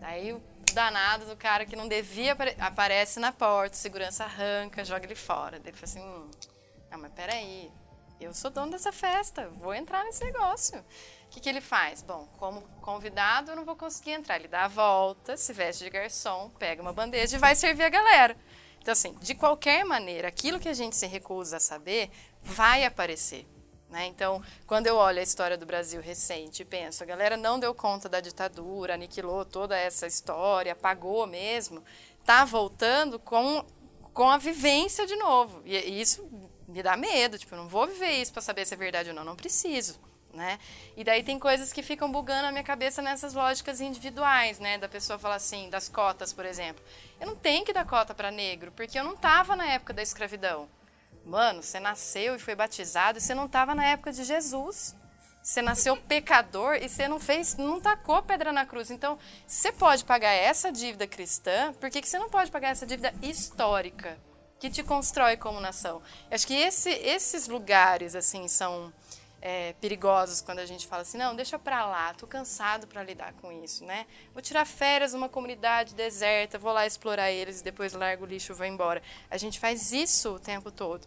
Daí 0.00 0.32
o 0.32 0.42
danado 0.72 1.26
do 1.26 1.36
cara 1.36 1.66
que 1.66 1.76
não 1.76 1.86
devia 1.86 2.32
apare 2.32 2.56
aparece 2.58 3.20
na 3.20 3.32
porta, 3.32 3.76
segurança 3.76 4.24
arranca, 4.24 4.84
joga 4.84 5.04
ele 5.04 5.14
fora. 5.14 5.58
Ele 5.58 5.72
fala 5.72 5.84
assim, 5.84 6.00
hum, 6.00 6.30
não, 6.90 6.98
mas 6.98 7.12
peraí, 7.12 7.70
eu 8.18 8.32
sou 8.32 8.50
dono 8.50 8.72
dessa 8.72 8.92
festa, 8.92 9.48
vou 9.58 9.74
entrar 9.74 10.02
nesse 10.04 10.24
negócio. 10.24 10.78
O 10.78 11.28
que, 11.30 11.40
que 11.40 11.48
ele 11.48 11.60
faz? 11.60 12.02
Bom, 12.02 12.26
como 12.38 12.62
convidado 12.80 13.52
eu 13.52 13.56
não 13.56 13.64
vou 13.64 13.76
conseguir 13.76 14.12
entrar. 14.12 14.36
Ele 14.36 14.48
dá 14.48 14.64
a 14.64 14.68
volta, 14.68 15.36
se 15.36 15.52
veste 15.52 15.84
de 15.84 15.90
garçom, 15.90 16.50
pega 16.58 16.82
uma 16.82 16.92
bandeja 16.92 17.36
e 17.36 17.40
vai 17.40 17.54
servir 17.54 17.84
a 17.84 17.88
galera. 17.88 18.36
Então, 18.80 18.92
assim, 18.92 19.14
de 19.20 19.34
qualquer 19.34 19.84
maneira, 19.84 20.28
aquilo 20.28 20.58
que 20.58 20.68
a 20.68 20.74
gente 20.74 20.96
se 20.96 21.06
recusa 21.06 21.58
a 21.58 21.60
saber 21.60 22.10
vai 22.42 22.84
aparecer. 22.84 23.46
Né? 23.90 24.06
Então, 24.06 24.40
quando 24.66 24.86
eu 24.86 24.96
olho 24.96 25.18
a 25.18 25.22
história 25.22 25.58
do 25.58 25.66
Brasil 25.66 26.00
recente 26.00 26.62
e 26.62 26.64
penso, 26.64 27.02
a 27.02 27.06
galera 27.06 27.36
não 27.36 27.58
deu 27.58 27.74
conta 27.74 28.08
da 28.08 28.20
ditadura, 28.20 28.94
aniquilou 28.94 29.44
toda 29.44 29.76
essa 29.76 30.06
história, 30.06 30.72
apagou 30.72 31.26
mesmo, 31.26 31.82
tá 32.24 32.44
voltando 32.44 33.18
com, 33.18 33.64
com 34.14 34.30
a 34.30 34.38
vivência 34.38 35.06
de 35.06 35.16
novo. 35.16 35.60
E, 35.64 35.74
e 35.76 36.00
isso 36.00 36.24
me 36.68 36.82
dá 36.84 36.96
medo, 36.96 37.36
tipo, 37.36 37.52
eu 37.52 37.58
não 37.58 37.68
vou 37.68 37.86
viver 37.86 38.12
isso 38.12 38.32
para 38.32 38.42
saber 38.42 38.64
se 38.64 38.74
é 38.74 38.76
verdade 38.76 39.08
ou 39.08 39.14
não, 39.14 39.24
não 39.24 39.34
preciso. 39.34 39.98
Né? 40.32 40.60
E 40.96 41.02
daí 41.02 41.24
tem 41.24 41.40
coisas 41.40 41.72
que 41.72 41.82
ficam 41.82 42.08
bugando 42.12 42.46
a 42.46 42.52
minha 42.52 42.62
cabeça 42.62 43.02
nessas 43.02 43.34
lógicas 43.34 43.80
individuais, 43.80 44.60
né? 44.60 44.78
Da 44.78 44.88
pessoa 44.88 45.18
falar 45.18 45.34
assim, 45.34 45.68
das 45.68 45.88
cotas, 45.88 46.32
por 46.32 46.46
exemplo. 46.46 46.84
Eu 47.20 47.26
não 47.26 47.34
tenho 47.34 47.64
que 47.64 47.72
dar 47.72 47.84
cota 47.84 48.14
para 48.14 48.30
negro, 48.30 48.70
porque 48.70 48.96
eu 48.96 49.02
não 49.02 49.14
estava 49.14 49.56
na 49.56 49.66
época 49.66 49.92
da 49.92 50.02
escravidão. 50.02 50.68
Mano, 51.30 51.62
você 51.62 51.78
nasceu 51.78 52.34
e 52.34 52.40
foi 52.40 52.56
batizado 52.56 53.18
e 53.18 53.20
você 53.20 53.36
não 53.36 53.46
estava 53.46 53.72
na 53.72 53.86
época 53.86 54.10
de 54.10 54.24
Jesus. 54.24 54.96
Você 55.40 55.62
nasceu 55.62 55.96
pecador 56.08 56.74
e 56.74 56.88
você 56.88 57.06
não 57.06 57.20
fez, 57.20 57.56
não 57.56 57.80
tacou 57.80 58.20
pedra 58.20 58.52
na 58.52 58.66
cruz. 58.66 58.90
Então, 58.90 59.16
se 59.46 59.62
você 59.62 59.70
pode 59.70 60.04
pagar 60.04 60.32
essa 60.32 60.72
dívida 60.72 61.06
cristã, 61.06 61.72
por 61.74 61.88
que, 61.88 62.00
que 62.00 62.08
você 62.08 62.18
não 62.18 62.28
pode 62.28 62.50
pagar 62.50 62.70
essa 62.70 62.84
dívida 62.84 63.14
histórica 63.22 64.18
que 64.58 64.68
te 64.68 64.82
constrói 64.82 65.36
como 65.36 65.60
nação? 65.60 66.02
Eu 66.28 66.34
acho 66.34 66.48
que 66.48 66.54
esse, 66.54 66.90
esses 66.90 67.46
lugares 67.46 68.16
assim 68.16 68.48
são 68.48 68.92
é, 69.42 69.72
perigosos 69.74 70.40
quando 70.40 70.58
a 70.58 70.66
gente 70.66 70.86
fala 70.86 71.02
assim, 71.02 71.16
não, 71.16 71.34
deixa 71.34 71.58
pra 71.58 71.86
lá, 71.86 72.12
tô 72.14 72.26
cansado 72.26 72.86
para 72.86 73.02
lidar 73.02 73.32
com 73.34 73.50
isso, 73.50 73.84
né? 73.84 74.06
Vou 74.32 74.42
tirar 74.42 74.66
férias 74.66 75.12
numa 75.12 75.28
comunidade 75.28 75.94
deserta, 75.94 76.58
vou 76.58 76.72
lá 76.72 76.86
explorar 76.86 77.30
eles 77.30 77.60
e 77.60 77.64
depois 77.64 77.92
largo 77.92 78.24
o 78.24 78.26
lixo 78.26 78.52
e 78.52 78.54
vou 78.54 78.66
embora. 78.66 79.02
A 79.30 79.36
gente 79.36 79.58
faz 79.58 79.92
isso 79.92 80.34
o 80.34 80.38
tempo 80.38 80.70
todo. 80.70 81.06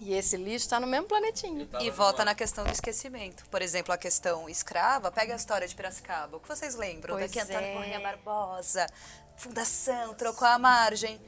E 0.00 0.12
esse 0.12 0.36
lixo 0.36 0.66
está 0.66 0.80
no 0.80 0.86
mesmo 0.88 1.06
planetinho. 1.06 1.68
E 1.80 1.90
volta 1.90 2.24
na 2.24 2.34
questão 2.34 2.64
do 2.64 2.72
esquecimento. 2.72 3.44
Por 3.48 3.62
exemplo, 3.62 3.94
a 3.94 3.96
questão 3.96 4.48
escrava, 4.48 5.10
pega 5.12 5.32
a 5.32 5.36
história 5.36 5.68
de 5.68 5.74
Piracicaba. 5.74 6.36
O 6.36 6.40
que 6.40 6.48
vocês 6.48 6.74
lembram? 6.74 7.16
Pois 7.16 7.30
Daqui 7.30 7.40
Antônio 7.40 7.70
é. 7.70 7.74
Corrêa 7.74 8.00
Barbosa, 8.00 8.86
fundação, 9.36 10.12
trocou 10.14 10.48
a 10.48 10.58
margem. 10.58 11.20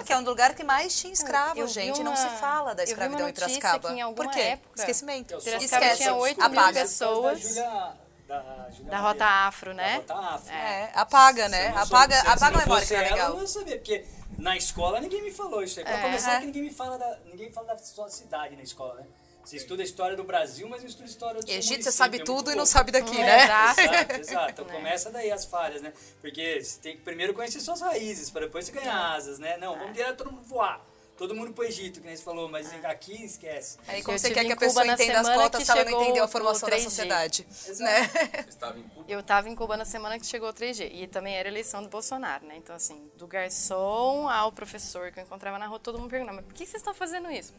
Aqui 0.00 0.12
é 0.12 0.16
um 0.18 0.22
lugar 0.22 0.54
que 0.54 0.62
mais 0.64 0.96
tinha 0.98 1.12
escravos, 1.12 1.58
Eu 1.58 1.66
vi 1.66 1.72
gente. 1.72 2.02
Não 2.02 2.12
uma- 2.12 2.16
se 2.16 2.28
fala 2.40 2.74
da 2.74 2.82
eu 2.82 2.88
escravidão 2.88 3.28
em 3.28 3.32
Piracicaba. 3.32 3.88
que 3.94 4.00
em 4.00 4.14
Por 4.14 4.30
quê? 4.30 4.40
época- 4.40 4.80
Esquecimento. 4.80 5.38
Piracicaba 5.38 5.84
Esquece. 5.84 6.02
tinha 6.02 6.14
8 6.14 6.36
mil 6.50 6.60
apaga. 6.60 6.80
pessoas. 6.80 7.54
Da 7.54 7.94
da. 8.28 8.98
Rota 8.98 9.24
Afro, 9.24 9.72
né? 9.72 10.00
Da 10.06 10.14
Rota 10.14 10.34
Afro. 10.34 10.52
É, 10.52 10.90
apaga, 10.94 11.48
né? 11.48 11.60
Se 11.62 11.68
eu 11.68 11.74
não 11.74 11.82
Apaga, 11.82 12.14
soube- 12.16 12.28
apaga 12.30 12.50
não 12.50 12.58
a 12.60 12.62
memória, 12.64 12.86
que 12.86 12.92
não 12.94 13.00
é 13.00 13.04
ela, 13.06 13.14
legal. 13.14 13.28
Eu 13.28 13.34
não 13.34 13.40
ia 13.42 13.46
saber, 13.48 13.76
porque 13.76 14.04
na 14.38 14.56
escola 14.56 15.00
ninguém 15.00 15.22
me 15.22 15.30
falou 15.32 15.62
isso 15.62 15.78
aí. 15.78 15.84
Pra 15.84 15.94
É. 15.98 16.02
começar, 16.02 16.40
que 16.40 16.46
ninguém 16.46 16.62
me 16.62 16.72
fala 16.72 16.98
da, 16.98 17.18
ninguém 17.26 17.52
fala 17.52 17.68
da 17.68 17.78
sua 17.78 18.08
cidade 18.10 18.56
na 18.56 18.62
escola, 18.62 18.94
né? 18.96 19.06
Você 19.46 19.56
estuda 19.58 19.80
a 19.82 19.84
história 19.84 20.16
do 20.16 20.24
Brasil, 20.24 20.68
mas 20.68 20.80
não 20.82 20.88
estuda 20.88 21.04
a 21.04 21.08
história 21.08 21.40
do 21.40 21.48
Egito, 21.50 21.84
você 21.84 21.92
sabe 21.92 22.18
é 22.20 22.24
tudo 22.24 22.50
e 22.50 22.56
não 22.56 22.66
sabe 22.66 22.90
daqui, 22.90 23.16
É, 23.16 23.24
né? 23.24 23.44
exato. 23.44 23.80
Exato, 23.80 24.12
exato. 24.20 24.50
Então 24.50 24.64
Né? 24.66 24.72
começa 24.74 25.10
daí 25.10 25.30
as 25.30 25.44
falhas, 25.44 25.80
né? 25.80 25.92
Porque 26.20 26.60
você 26.62 26.80
tem 26.80 26.96
que 26.96 27.02
primeiro 27.02 27.32
conhecer 27.32 27.60
suas 27.60 27.80
raízes, 27.80 28.28
para 28.28 28.46
depois 28.46 28.66
você 28.66 28.72
ganhar 28.72 29.14
asas, 29.14 29.38
né? 29.38 29.56
Não, 29.56 29.76
É. 29.76 29.78
vamos 29.78 29.92
direto 29.94 30.16
todo 30.18 30.32
mundo 30.32 30.44
voar. 30.48 30.84
Todo 31.16 31.34
mundo 31.34 31.54
pro 31.54 31.64
Egito, 31.64 31.98
que 32.00 32.06
nem 32.06 32.14
você 32.14 32.22
falou, 32.22 32.46
mas 32.46 32.70
É. 32.70 32.86
aqui 32.88 33.24
esquece. 33.24 33.78
Aí 33.88 34.02
como 34.02 34.18
você 34.18 34.30
quer 34.30 34.44
que 34.44 34.52
a 34.52 34.56
pessoa 34.56 34.86
entenda 34.86 35.20
as 35.20 35.28
cotas 35.30 35.64
se 35.64 35.70
ela 35.70 35.82
não 35.90 36.02
entendeu 36.02 36.24
a 36.24 36.28
formação 36.28 36.68
da 36.68 36.76
3G. 36.76 36.84
sociedade? 36.84 37.46
Exato. 37.66 37.82
Né? 37.84 38.44
Estava 38.46 38.78
em 38.78 38.82
Cuba. 38.82 39.04
Eu 39.08 39.20
estava 39.20 39.48
em 39.48 39.54
Cuba 39.54 39.76
na 39.78 39.86
semana 39.86 40.18
que 40.18 40.26
chegou 40.26 40.50
o 40.50 40.52
3G. 40.52 40.90
E 40.92 41.06
também 41.06 41.34
era 41.34 41.48
eleição 41.48 41.82
do 41.82 41.88
Bolsonaro, 41.88 42.44
né? 42.46 42.56
Então, 42.58 42.76
assim, 42.76 43.10
do 43.16 43.26
garçom 43.26 44.28
ao 44.28 44.52
professor 44.52 45.10
que 45.10 45.18
eu 45.20 45.24
encontrava 45.24 45.58
na 45.58 45.66
rua, 45.66 45.78
todo 45.78 45.98
mundo 45.98 46.10
perguntava, 46.10 46.36
mas 46.36 46.44
por 46.44 46.52
que 46.54 46.66
vocês 46.66 46.82
estão 46.82 46.92
fazendo 46.92 47.30
isso? 47.30 47.54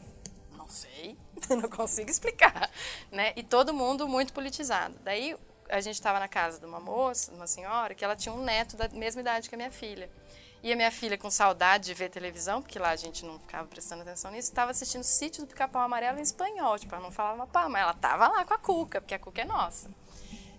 Não 0.68 0.73
sei, 0.73 1.18
não 1.49 1.69
consigo 1.69 2.11
explicar, 2.11 2.69
né? 3.10 3.31
E 3.38 3.41
todo 3.41 3.73
mundo 3.73 4.06
muito 4.06 4.34
politizado. 4.34 4.94
Daí, 5.02 5.34
a 5.69 5.80
gente 5.80 5.95
estava 5.95 6.19
na 6.19 6.27
casa 6.27 6.60
de 6.60 6.65
uma 6.65 6.80
moça, 6.80 7.31
de 7.31 7.38
uma 7.38 7.48
senhora, 7.48 7.95
que 7.95 8.03
ela 8.03 8.18
tinha 8.18 8.35
um 8.35 8.44
neto 8.44 8.76
da 8.76 8.89
mesma 8.89 9.22
idade 9.22 9.48
que 9.48 9.56
a 9.56 9.57
minha 9.57 9.72
filha. 9.72 10.10
E 10.61 10.73
a 10.73 10.76
minha 10.76 10.91
filha, 10.91 11.18
com 11.18 11.31
saudade 11.31 11.85
de 11.85 11.94
ver 11.94 12.10
televisão, 12.10 12.61
porque 12.61 12.77
lá 12.77 12.89
a 12.89 12.95
gente 12.98 13.23
não 13.23 13.39
ficava 13.39 13.65
prestando 13.65 14.02
atenção 14.02 14.30
nisso, 14.30 14.49
estava 14.49 14.72
assistindo 14.72 15.03
Sítio 15.03 15.44
do 15.44 15.48
Pica-Pau 15.48 15.81
Amarelo 15.81 16.19
em 16.19 16.22
espanhol. 16.22 16.77
Tipo, 16.77 16.95
ela 16.95 17.03
não 17.03 17.11
falava 17.11 17.48
pá, 17.48 17.69
mas 17.69 17.84
ela 17.84 17.91
estava 17.91 18.27
lá 18.27 18.44
com 18.44 18.53
a 18.53 18.57
Cuca, 18.57 18.99
porque 18.99 19.15
a 19.15 19.19
Cuca 19.19 19.44
é 19.44 19.45
nossa. 19.45 19.89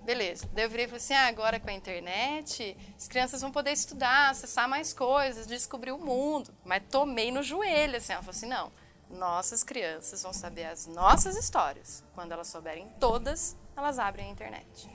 Beleza. 0.05 0.49
Daí 0.55 0.65
eu 0.65 0.71
virei 0.71 0.87
e 0.87 0.89
falei 0.89 1.03
assim: 1.05 1.13
ah, 1.13 1.27
agora 1.27 1.61
com 1.61 1.69
a 1.69 1.73
internet, 1.75 2.75
as 2.97 3.07
crianças 3.07 3.43
vão 3.43 3.53
poder 3.53 3.73
estudar, 3.73 4.31
acessar 4.31 4.67
mais 4.67 4.95
coisas, 4.95 5.47
descobrir 5.47 5.93
o 5.93 5.99
mundo. 5.99 6.55
Mas 6.65 6.83
tomei 6.91 7.31
no 7.31 7.43
joelho, 7.43 7.99
assim. 7.99 8.15
Ela 8.15 8.23
falou 8.23 8.35
assim: 8.35 8.47
não, 8.47 8.73
nossas 9.11 9.63
crianças 9.65 10.23
vão 10.23 10.33
saber 10.33 10.65
as 10.65 10.87
nossas 10.87 11.37
histórias. 11.37 12.05
Quando 12.15 12.33
elas 12.33 12.49
souberem 12.49 12.89
todas, 13.01 13.57
elas 13.77 13.99
abrem 13.99 14.29
a 14.29 14.31
internet. 14.31 14.89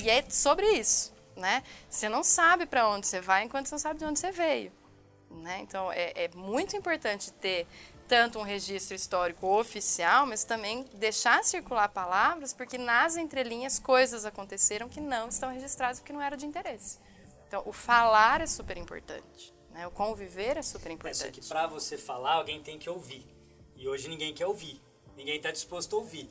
E 0.00 0.10
é 0.10 0.28
sobre 0.28 0.66
isso, 0.72 1.14
né? 1.36 1.62
Você 1.88 2.08
não 2.08 2.22
sabe 2.22 2.66
para 2.66 2.88
onde 2.88 3.06
você 3.06 3.20
vai 3.20 3.44
enquanto 3.44 3.66
você 3.66 3.74
não 3.74 3.78
sabe 3.78 3.98
de 3.98 4.04
onde 4.04 4.18
você 4.18 4.30
veio. 4.30 4.72
Né? 5.30 5.60
Então, 5.60 5.90
é, 5.92 6.12
é 6.24 6.30
muito 6.34 6.76
importante 6.76 7.32
ter 7.32 7.66
tanto 8.08 8.38
um 8.38 8.42
registro 8.42 8.94
histórico 8.94 9.46
oficial, 9.46 10.26
mas 10.26 10.44
também 10.44 10.84
deixar 10.94 11.42
circular 11.44 11.88
palavras, 11.88 12.52
porque 12.52 12.78
nas 12.78 13.16
entrelinhas 13.16 13.78
coisas 13.78 14.24
aconteceram 14.24 14.88
que 14.88 15.00
não 15.00 15.28
estão 15.28 15.52
registradas 15.52 15.98
porque 15.98 16.12
não 16.12 16.22
era 16.22 16.36
de 16.36 16.46
interesse. 16.46 16.98
Então, 17.48 17.62
o 17.66 17.72
falar 17.72 18.40
é 18.40 18.46
super 18.46 18.76
importante, 18.76 19.54
né? 19.70 19.86
o 19.86 19.90
conviver 19.90 20.56
é 20.56 20.62
super 20.62 20.86
É, 20.86 20.90
só 20.90 20.94
importante. 20.94 21.40
que 21.40 21.48
pra 21.48 21.66
você 21.66 21.98
falar, 21.98 22.34
alguém 22.34 22.62
tem 22.62 22.78
que 22.78 22.88
ouvir. 22.88 23.35
E 23.76 23.86
hoje 23.86 24.08
ninguém 24.08 24.32
quer 24.32 24.46
ouvir. 24.46 24.80
Ninguém 25.16 25.36
está 25.36 25.50
disposto 25.50 25.96
a 25.96 25.98
ouvir. 25.98 26.28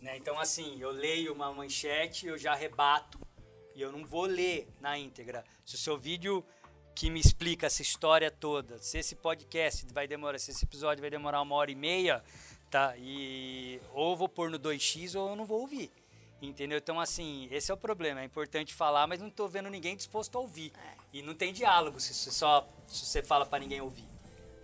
Né? 0.00 0.16
Então, 0.16 0.38
assim, 0.38 0.80
eu 0.80 0.90
leio 0.90 1.32
uma 1.32 1.52
manchete, 1.52 2.26
eu 2.26 2.38
já 2.38 2.54
rebato. 2.54 3.18
E 3.74 3.82
eu 3.82 3.92
não 3.92 4.04
vou 4.04 4.24
ler 4.24 4.68
na 4.80 4.98
íntegra. 4.98 5.44
Se 5.64 5.74
o 5.74 5.78
seu 5.78 5.98
vídeo 5.98 6.44
que 6.96 7.10
me 7.10 7.20
explica 7.20 7.66
essa 7.66 7.82
história 7.82 8.30
toda. 8.30 8.78
Se 8.78 8.98
esse 8.98 9.14
podcast 9.14 9.86
vai 9.92 10.08
demorar, 10.08 10.38
se 10.38 10.50
esse 10.50 10.64
episódio 10.64 11.02
vai 11.02 11.10
demorar 11.10 11.42
uma 11.42 11.54
hora 11.54 11.70
e 11.70 11.74
meia, 11.74 12.24
tá? 12.70 12.94
E 12.96 13.78
ou 13.92 14.16
vou 14.16 14.28
pôr 14.28 14.50
no 14.50 14.58
2x 14.58 15.14
ou 15.14 15.28
eu 15.28 15.36
não 15.36 15.44
vou 15.44 15.60
ouvir. 15.60 15.92
Entendeu? 16.40 16.78
Então, 16.78 16.98
assim, 16.98 17.48
esse 17.50 17.70
é 17.70 17.74
o 17.74 17.76
problema. 17.76 18.22
É 18.22 18.24
importante 18.24 18.74
falar, 18.74 19.06
mas 19.06 19.20
não 19.20 19.28
estou 19.28 19.46
vendo 19.46 19.68
ninguém 19.68 19.94
disposto 19.94 20.36
a 20.36 20.40
ouvir. 20.40 20.72
E 21.12 21.20
não 21.20 21.34
tem 21.34 21.52
diálogo 21.52 22.00
se 22.00 22.14
você 22.14 22.30
só 22.30 22.66
se 22.86 23.04
você 23.04 23.22
fala 23.22 23.44
para 23.44 23.58
ninguém 23.58 23.80
ouvir. 23.80 24.15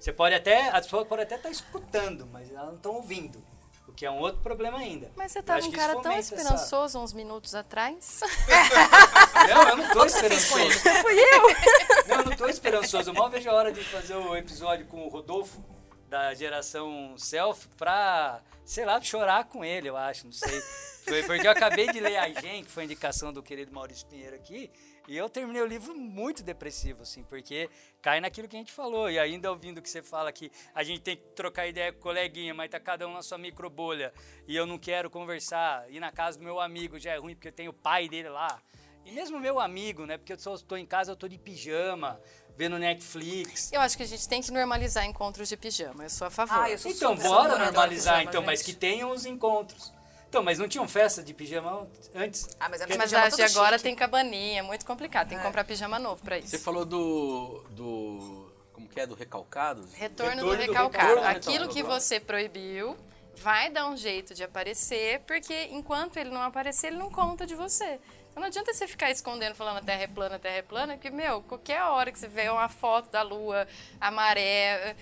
Você 0.03 0.13
pode 0.13 0.35
até, 0.35 0.69
as 0.71 0.85
pessoas 0.85 1.07
podem 1.07 1.23
até 1.25 1.37
estar 1.37 1.49
escutando, 1.49 2.27
mas 2.27 2.51
elas 2.51 2.67
não 2.67 2.75
estão 2.75 2.95
ouvindo. 2.97 3.41
O 3.87 3.93
que 3.93 4.05
é 4.05 4.11
um 4.11 4.19
outro 4.19 4.41
problema 4.43 4.79
ainda. 4.79 5.13
Mas 5.15 5.31
você 5.31 5.39
Eu 5.39 5.43
tava 5.45 5.61
acho 5.61 5.69
um 5.69 5.73
cara 5.73 5.93
tão 5.93 6.03
fomenta 6.03 6.19
essa- 6.19 6.35
esperançoso 6.35 6.99
uns 6.99 7.13
minutos 7.13 7.55
atrás. 7.55 8.21
Não, 9.49 9.69
eu 9.69 9.77
não 9.77 9.89
tô 9.91 10.05
esperançoso. 10.05 10.71
Fui 11.03 11.21
eu. 11.21 11.43
Não, 12.09 12.17
eu 12.21 12.25
não 12.25 12.37
tô 12.37 12.47
esperançoso. 12.49 13.11
Eu 13.11 13.15
mal 13.15 13.31
vejo 13.31 13.49
a 13.49 13.55
hora 13.55 13.73
de 13.73 13.83
fazer 13.85 14.15
o 14.17 14.37
episódio 14.37 14.87
com 14.87 15.05
o 15.07 15.09
Rodolfo, 15.09 15.63
da 16.09 16.35
geração 16.35 17.15
self, 17.17 17.69
pra, 17.77 18.41
sei 18.65 18.85
lá, 18.85 19.01
chorar 19.01 19.45
com 19.45 19.65
ele, 19.65 19.89
eu 19.89 19.97
acho, 19.97 20.25
não 20.27 20.33
sei. 20.33 20.61
Foi 21.05 21.23
porque 21.25 21.47
eu 21.47 21.51
acabei 21.53 21.87
de 21.93 22.01
ler 22.01 22.17
a 22.17 22.29
Gen, 22.29 22.65
que 22.65 22.71
foi 22.71 22.83
a 22.83 22.87
indicação 22.87 23.33
do 23.33 23.43
querido 23.43 23.73
Maurício 23.73 24.07
Pinheiro 24.07 24.35
aqui, 24.37 24.71
e 25.09 25.17
eu 25.17 25.29
terminei 25.29 25.61
o 25.61 25.67
livro 25.67 25.95
muito 25.95 26.43
depressivo, 26.43 27.03
assim, 27.03 27.23
porque 27.25 27.69
cai 28.01 28.21
naquilo 28.21 28.49
que 28.49 28.57
a 28.57 28.59
gente 28.59 28.73
falou. 28.73 29.11
E 29.11 29.19
ainda 29.19 29.51
ouvindo 29.51 29.79
o 29.79 29.83
que 29.83 29.91
você 29.91 30.03
fala 30.03 30.33
que 30.33 30.51
a 30.75 30.83
gente 30.83 31.01
tem 31.01 31.17
que 31.17 31.23
trocar 31.35 31.67
ideia 31.67 31.93
com 31.93 31.99
o 31.99 32.03
coleguinha, 32.03 32.55
mas 32.55 32.71
tá 32.71 32.79
cada 32.79 33.07
um 33.07 33.13
na 33.13 33.23
sua 33.23 33.39
micro 33.39 33.69
bolha, 33.69 34.13
e 34.47 34.57
eu 34.57 34.67
não 34.67 34.79
quero 34.79 35.11
conversar, 35.11 35.91
ir 35.91 36.01
na 36.01 36.13
casa 36.13 36.39
do 36.39 36.45
meu 36.45 36.61
amigo 36.61 36.99
já 36.99 37.13
é 37.13 37.19
ruim, 37.19 37.35
porque 37.35 37.49
eu 37.49 37.53
tenho 37.53 37.71
o 37.71 37.75
pai 37.75 38.09
dele 38.09 38.29
lá. 38.29 38.61
E 39.05 39.11
mesmo 39.11 39.41
meu 39.41 39.59
amigo, 39.59 40.07
né? 40.07 40.17
Porque 40.17 40.33
eu 40.33 40.39
só 40.39 40.55
estou 40.55 40.79
em 40.79 40.87
casa, 40.87 41.11
eu 41.11 41.17
tô 41.17 41.27
de 41.27 41.37
pijama, 41.37 42.21
vendo 42.57 42.79
Netflix. 42.79 43.73
Eu 43.73 43.81
acho 43.81 43.97
que 43.97 44.03
a 44.05 44.07
gente 44.07 44.29
tem 44.29 44.41
que 44.41 44.53
normalizar 44.53 45.05
encontros 45.05 45.49
de 45.49 45.57
pijama. 45.57 46.05
Eu 46.05 46.11
sou 46.11 46.29
a 46.29 46.31
favor. 46.31 46.57
Ah, 46.57 46.71
eu 46.71 46.79
sou 46.79 46.91
Então, 46.91 47.17
bora 47.17 47.59
normalizar, 47.59 48.19
pijama, 48.19 48.23
então, 48.31 48.43
mas 48.43 48.61
gente. 48.61 48.73
que 48.73 48.79
tenham 48.79 49.11
os 49.11 49.27
encontros. 49.27 49.93
Então, 50.33 50.43
mas 50.43 50.59
não 50.59 50.67
tinham 50.67 50.89
festa 50.89 51.23
de 51.23 51.35
pijama 51.35 51.87
antes? 52.15 52.49
Ah, 52.59 52.67
mas 52.71 52.81
é 52.81 52.87
Mas 52.87 52.97
pijama 52.97 53.27
a 53.27 53.29
de 53.29 53.37
todo 53.37 53.45
agora 53.51 53.73
chique. 53.77 53.83
tem 53.83 53.95
cabaninha, 53.95 54.61
é 54.61 54.63
muito 54.63 54.87
complicado. 54.87 55.29
Tem 55.29 55.37
que 55.37 55.45
É. 55.45 55.47
comprar 55.47 55.63
pijama 55.63 55.99
novo 55.99 56.23
pra 56.25 56.39
isso. 56.39 56.49
Você 56.49 56.59
falou 56.59 56.87
do. 56.87 57.63
do. 57.73 58.51
Como 58.73 58.89
que 58.89 58.99
é? 58.99 59.07
Do 59.07 59.15
recalcado? 59.15 59.87
Retorno, 59.93 60.31
Retorno 60.37 60.41
do 60.41 60.57
do 60.57 60.63
recalcado. 60.63 61.07
retorno, 61.21 61.29
Aquilo 61.29 61.69
que 61.69 61.83
você 61.83 62.19
proibiu 62.19 62.97
vai 63.37 63.69
dar 63.69 63.87
um 63.89 63.95
jeito 63.95 64.33
de 64.35 64.43
aparecer, 64.43 65.21
porque 65.27 65.65
enquanto 65.71 66.17
ele 66.17 66.31
não 66.31 66.41
aparecer, 66.41 66.87
ele 66.87 66.97
não 66.97 67.11
conta 67.11 67.45
de 67.47 67.55
você. 67.55 68.01
Então 68.31 68.41
não 68.41 68.45
adianta 68.45 68.73
você 68.73 68.89
ficar 68.89 69.11
escondendo, 69.11 69.55
falando 69.55 69.77
a 69.77 69.83
terra 69.83 70.05
é 70.05 70.07
plana, 70.07 70.37
a 70.37 70.39
terra 70.39 70.57
é 70.57 70.63
plana, 70.63 70.95
porque, 70.95 71.11
meu, 71.11 71.43
qualquer 71.43 71.83
hora 71.83 72.11
que 72.11 72.19
você 72.19 72.27
vê 72.29 72.49
uma 72.49 72.71
foto 72.71 73.11
da 73.11 73.21
lua, 73.21 73.69
a 74.01 74.11
maré, 74.11 74.97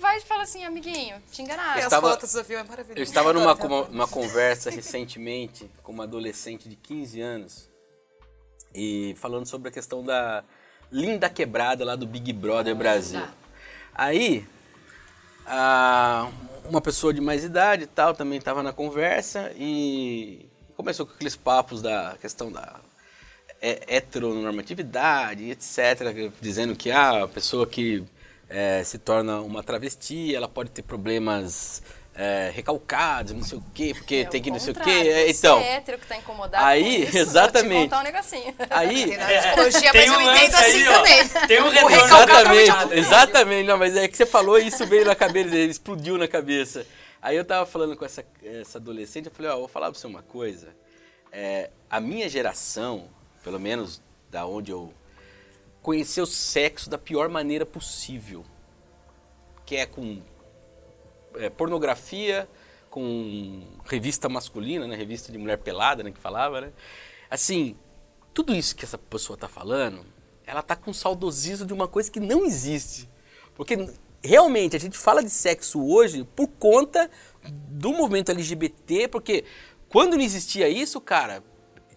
vai 0.00 0.18
e 0.18 0.20
fala 0.22 0.42
assim, 0.42 0.64
amiguinho, 0.64 1.22
te 1.30 1.42
enganaram. 1.42 1.78
as 1.78 1.84
estava- 1.84 2.10
fotos 2.10 2.32
do 2.32 2.40
avião, 2.40 2.60
é 2.60 2.64
maravilhoso. 2.64 2.98
Eu 2.98 3.04
estava 3.04 3.32
numa, 3.32 3.54
uma, 3.64 3.84
numa 3.88 4.08
conversa 4.08 4.70
recentemente 4.70 5.70
com 5.82 5.92
uma 5.92 6.04
adolescente 6.04 6.68
de 6.68 6.74
15 6.76 7.20
anos 7.20 7.68
e 8.74 9.14
falando 9.18 9.46
sobre 9.46 9.68
a 9.68 9.72
questão 9.72 10.02
da 10.04 10.42
linda 10.90 11.28
quebrada 11.30 11.84
lá 11.84 11.94
do 11.94 12.06
Big 12.06 12.32
Brother 12.32 12.74
Brasil. 12.74 13.22
Aí, 13.94 14.46
a- 15.46 16.28
uma 16.64 16.80
pessoa 16.80 17.12
de 17.12 17.20
mais 17.20 17.42
idade 17.44 17.84
e 17.84 17.86
tal 17.86 18.14
também 18.14 18.38
estava 18.38 18.62
na 18.62 18.72
conversa 18.72 19.52
e 19.56 20.46
começou 20.76 21.04
com 21.06 21.12
aqueles 21.14 21.36
papos 21.36 21.82
da 21.82 22.16
questão 22.20 22.50
da 22.50 22.80
heteronormatividade, 23.60 25.50
etc., 25.50 26.30
dizendo 26.40 26.74
que 26.74 26.90
ah, 26.90 27.24
a 27.24 27.28
pessoa 27.28 27.66
que 27.66 28.04
é, 28.50 28.82
se 28.84 28.98
torna 28.98 29.40
uma 29.40 29.62
travesti, 29.62 30.34
ela 30.34 30.48
pode 30.48 30.70
ter 30.70 30.82
problemas 30.82 31.82
é, 32.14 32.50
recalcados, 32.52 33.32
não 33.32 33.44
sei 33.44 33.58
o 33.58 33.64
quê, 33.72 33.92
porque 33.94 34.16
É 34.16 34.24
tem 34.24 34.42
que 34.42 34.50
não 34.50 34.58
sei 34.58 34.72
o 34.72 34.76
quê. 34.76 34.90
É, 34.90 35.32
você 35.32 35.38
então, 35.38 35.60
é 35.60 35.76
hétero 35.76 35.98
que 35.98 36.06
tá 36.06 36.16
incomodado 36.16 36.64
aí, 36.64 36.98
com 36.98 37.08
isso, 37.08 37.18
exatamente. 37.18 37.68
Vou 37.72 37.78
te 37.78 37.84
contar 37.84 38.00
um 38.00 38.02
negocinho. 38.02 38.54
aí, 38.68 39.06
Tem 39.06 39.16
na 39.16 39.26
psicologia, 39.26 39.92
Tem 39.92 40.08
mas 40.08 40.10
um 40.10 40.20
eu 40.20 40.32
entendo 40.32 40.54
assim 40.56 40.88
ó. 40.88 40.92
também. 40.92 41.28
Tem 41.46 41.62
um 41.62 41.68
retorno. 41.70 41.96
recalcado 41.96 42.32
também 42.44 42.66
já 42.66 42.72
Exatamente, 42.74 42.98
exatamente. 42.98 43.66
Não, 43.68 43.78
mas 43.78 43.96
é 43.96 44.08
que 44.08 44.16
você 44.16 44.26
falou 44.26 44.58
isso 44.58 44.84
veio 44.86 45.04
na 45.06 45.14
cabeça 45.14 45.48
dele, 45.50 45.70
explodiu 45.70 46.18
na 46.18 46.26
cabeça. 46.26 46.84
Aí 47.22 47.36
eu 47.36 47.44
tava 47.44 47.64
falando 47.66 47.96
com 47.96 48.04
essa, 48.04 48.24
essa 48.42 48.78
adolescente, 48.78 49.26
eu 49.26 49.32
falei, 49.32 49.50
ó, 49.52 49.58
vou 49.58 49.68
falar 49.68 49.90
pra 49.90 49.98
você 49.98 50.06
uma 50.06 50.22
coisa. 50.22 50.74
É, 51.30 51.70
a 51.88 52.00
minha 52.00 52.28
geração, 52.28 53.08
pelo 53.44 53.60
menos 53.60 54.02
da 54.30 54.44
onde 54.46 54.72
eu 54.72 54.92
conheceu 55.82 56.24
o 56.24 56.26
sexo 56.26 56.88
da 56.90 56.98
pior 56.98 57.28
maneira 57.28 57.64
possível. 57.64 58.44
Que 59.64 59.76
é 59.76 59.86
com 59.86 60.22
é, 61.36 61.48
pornografia, 61.48 62.48
com 62.88 63.62
revista 63.84 64.28
masculina, 64.28 64.86
né? 64.86 64.96
Revista 64.96 65.30
de 65.30 65.38
mulher 65.38 65.58
pelada, 65.58 66.02
né? 66.02 66.10
Que 66.10 66.18
falava, 66.18 66.60
né? 66.60 66.72
Assim, 67.30 67.76
tudo 68.34 68.54
isso 68.54 68.74
que 68.74 68.84
essa 68.84 68.98
pessoa 68.98 69.36
tá 69.36 69.48
falando, 69.48 70.04
ela 70.46 70.62
tá 70.62 70.74
com 70.74 70.92
saudosismo 70.92 71.66
de 71.66 71.72
uma 71.72 71.86
coisa 71.86 72.10
que 72.10 72.20
não 72.20 72.44
existe. 72.44 73.08
Porque 73.54 73.88
realmente 74.22 74.76
a 74.76 74.80
gente 74.80 74.98
fala 74.98 75.22
de 75.22 75.30
sexo 75.30 75.84
hoje 75.84 76.24
por 76.36 76.48
conta 76.48 77.10
do 77.44 77.92
movimento 77.92 78.30
LGBT, 78.32 79.08
porque 79.08 79.44
quando 79.88 80.16
não 80.16 80.22
existia 80.22 80.68
isso, 80.68 81.00
cara, 81.00 81.42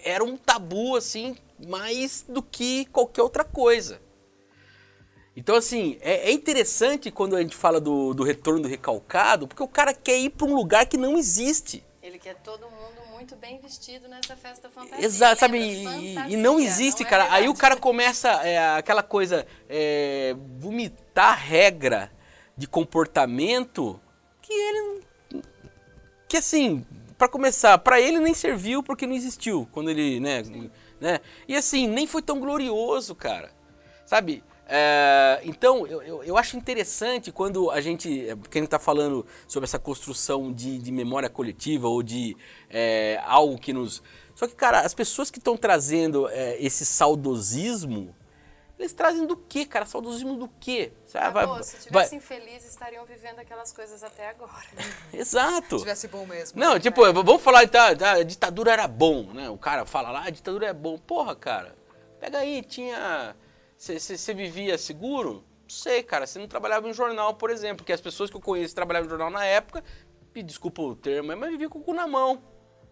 era 0.03 0.23
um 0.23 0.37
tabu 0.37 0.95
assim, 0.95 1.35
mais 1.67 2.25
do 2.27 2.41
que 2.41 2.85
qualquer 2.85 3.21
outra 3.21 3.43
coisa. 3.43 4.01
Então, 5.35 5.55
assim, 5.55 5.97
é, 6.01 6.29
é 6.29 6.31
interessante 6.31 7.09
quando 7.09 7.35
a 7.35 7.41
gente 7.41 7.55
fala 7.55 7.81
do, 7.81 8.13
do 8.13 8.23
retorno 8.23 8.61
do 8.61 8.67
recalcado, 8.67 9.47
porque 9.47 9.63
o 9.63 9.67
cara 9.67 9.93
quer 9.93 10.17
ir 10.19 10.29
para 10.29 10.45
um 10.45 10.53
lugar 10.53 10.85
que 10.85 10.97
não 10.97 11.17
existe. 11.17 11.83
Ele 12.01 12.19
quer 12.19 12.35
todo 12.35 12.69
mundo 12.69 13.03
muito 13.13 13.35
bem 13.35 13.59
vestido 13.59 14.07
nessa 14.07 14.35
festa 14.35 14.69
fantasia. 14.69 15.03
Exato, 15.03 15.39
sabe? 15.39 15.57
E, 15.57 16.33
e 16.33 16.35
não 16.35 16.59
existe, 16.59 17.01
não 17.01 17.07
é 17.07 17.09
cara. 17.09 17.33
Aí 17.33 17.49
o 17.49 17.53
cara 17.55 17.77
começa 17.77 18.29
é, 18.43 18.75
aquela 18.75 19.01
coisa, 19.01 19.47
é, 19.67 20.35
vomitar 20.59 21.39
regra 21.39 22.11
de 22.55 22.67
comportamento 22.67 23.99
que 24.41 24.53
ele. 24.53 25.03
Que 26.27 26.37
assim, 26.37 26.85
para 27.17 27.27
começar, 27.27 27.77
para 27.77 28.01
ele 28.01 28.19
nem 28.19 28.33
serviu 28.33 28.83
porque 28.83 29.07
não 29.07 29.15
existiu 29.15 29.67
quando 29.71 29.89
ele, 29.89 30.19
né, 30.19 30.43
né? 31.03 31.19
E 31.49 31.55
assim, 31.55 31.85
nem 31.85 32.07
foi 32.07 32.21
tão 32.21 32.39
glorioso, 32.39 33.13
cara. 33.13 33.51
Sabe? 34.05 34.41
É, 34.65 35.41
então, 35.43 35.85
eu, 35.85 36.01
eu, 36.01 36.23
eu 36.23 36.37
acho 36.37 36.55
interessante 36.55 37.29
quando 37.29 37.69
a 37.69 37.81
gente, 37.81 38.29
é, 38.29 38.37
quem 38.49 38.63
está 38.63 38.79
falando 38.79 39.25
sobre 39.45 39.65
essa 39.65 39.77
construção 39.77 40.53
de, 40.53 40.77
de 40.77 40.91
memória 40.93 41.29
coletiva 41.29 41.89
ou 41.89 42.01
de 42.01 42.37
é, 42.69 43.21
algo 43.25 43.57
que 43.57 43.73
nos. 43.73 44.01
Só 44.33 44.47
que, 44.47 44.55
cara, 44.55 44.79
as 44.79 44.93
pessoas 44.93 45.29
que 45.29 45.39
estão 45.39 45.57
trazendo 45.57 46.29
é, 46.29 46.55
esse 46.63 46.85
saudosismo, 46.85 48.15
eles 48.83 48.93
trazem 48.93 49.25
do 49.25 49.37
quê, 49.37 49.65
cara? 49.65 49.85
Saudosismo 49.85 50.35
do 50.35 50.49
quê? 50.59 50.91
Sabe? 51.05 51.39
Acabou, 51.39 51.63
se 51.63 51.77
tivessem 51.87 52.19
felizes, 52.19 52.71
estariam 52.71 53.05
vivendo 53.05 53.39
aquelas 53.39 53.71
coisas 53.71 54.03
até 54.03 54.29
agora. 54.29 54.67
Exato. 55.13 55.77
Se 55.77 55.83
tivesse 55.83 56.07
bom 56.07 56.25
mesmo. 56.25 56.59
Não, 56.59 56.79
tipo, 56.79 57.01
vamos 57.13 57.41
falar, 57.41 57.67
tá, 57.69 57.95
tá, 57.95 58.13
a 58.13 58.23
ditadura 58.23 58.73
era 58.73 58.87
bom, 58.87 59.23
né? 59.33 59.49
O 59.49 59.57
cara 59.57 59.85
fala 59.85 60.11
lá, 60.11 60.25
a 60.25 60.29
ditadura 60.29 60.67
é 60.67 60.73
bom. 60.73 60.97
Porra, 60.97 61.35
cara, 61.35 61.75
pega 62.19 62.39
aí, 62.39 62.61
tinha. 62.61 63.35
Você 63.77 64.33
vivia 64.33 64.77
seguro? 64.77 65.43
Não 65.61 65.69
sei, 65.69 66.03
cara. 66.03 66.27
Você 66.27 66.37
não 66.37 66.47
trabalhava 66.47 66.87
em 66.87 66.93
jornal, 66.93 67.33
por 67.35 67.49
exemplo. 67.49 67.77
Porque 67.77 67.93
as 67.93 68.01
pessoas 68.01 68.29
que 68.29 68.35
eu 68.35 68.41
conheço 68.41 68.75
trabalhavam 68.75 69.07
em 69.07 69.09
jornal 69.09 69.29
na 69.29 69.45
época, 69.45 69.83
me 70.35 70.43
desculpa 70.43 70.81
o 70.81 70.95
termo, 70.95 71.35
mas 71.35 71.51
vivia 71.51 71.69
com 71.69 71.79
o 71.79 71.83
cu 71.83 71.93
na 71.93 72.05
mão. 72.05 72.41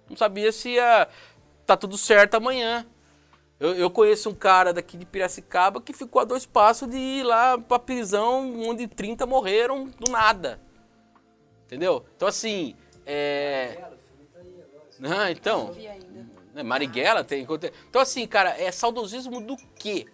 Não 0.09 0.15
sabia 0.15 0.51
se 0.51 0.69
ia 0.72 1.07
tá 1.65 1.76
tudo 1.76 1.97
certo 1.97 2.35
amanhã. 2.35 2.85
Eu, 3.62 3.76
eu 3.76 3.92
conheço 3.92 4.28
um 4.28 4.34
cara 4.34 4.74
daqui 4.74 4.98
de 4.98 5.06
Piracicaba 5.06 5.80
que 5.80 5.94
ficou 5.94 6.20
a 6.20 6.26
dois 6.26 6.48
passos 6.48 6.90
de 6.90 6.98
ir 6.98 7.24
lá 7.24 7.60
pra 7.60 7.78
prisão, 7.78 8.60
onde 8.68 8.88
30 8.88 9.28
morreram 9.28 9.88
do 10.00 10.10
nada. 10.10 10.60
Entendeu? 11.68 12.04
Então, 12.16 12.28
assim, 12.28 12.76
é. 13.06 13.80
Não, 15.00 15.30
então. 15.30 15.76
né, 16.56 16.64
Marighella 16.64 17.24
tem. 17.24 17.48
Então, 17.88 18.02
assim, 18.02 18.26
cara, 18.26 18.60
é 18.60 18.72
saudosismo 18.72 19.40
do 19.40 19.56
quê? 19.76 20.08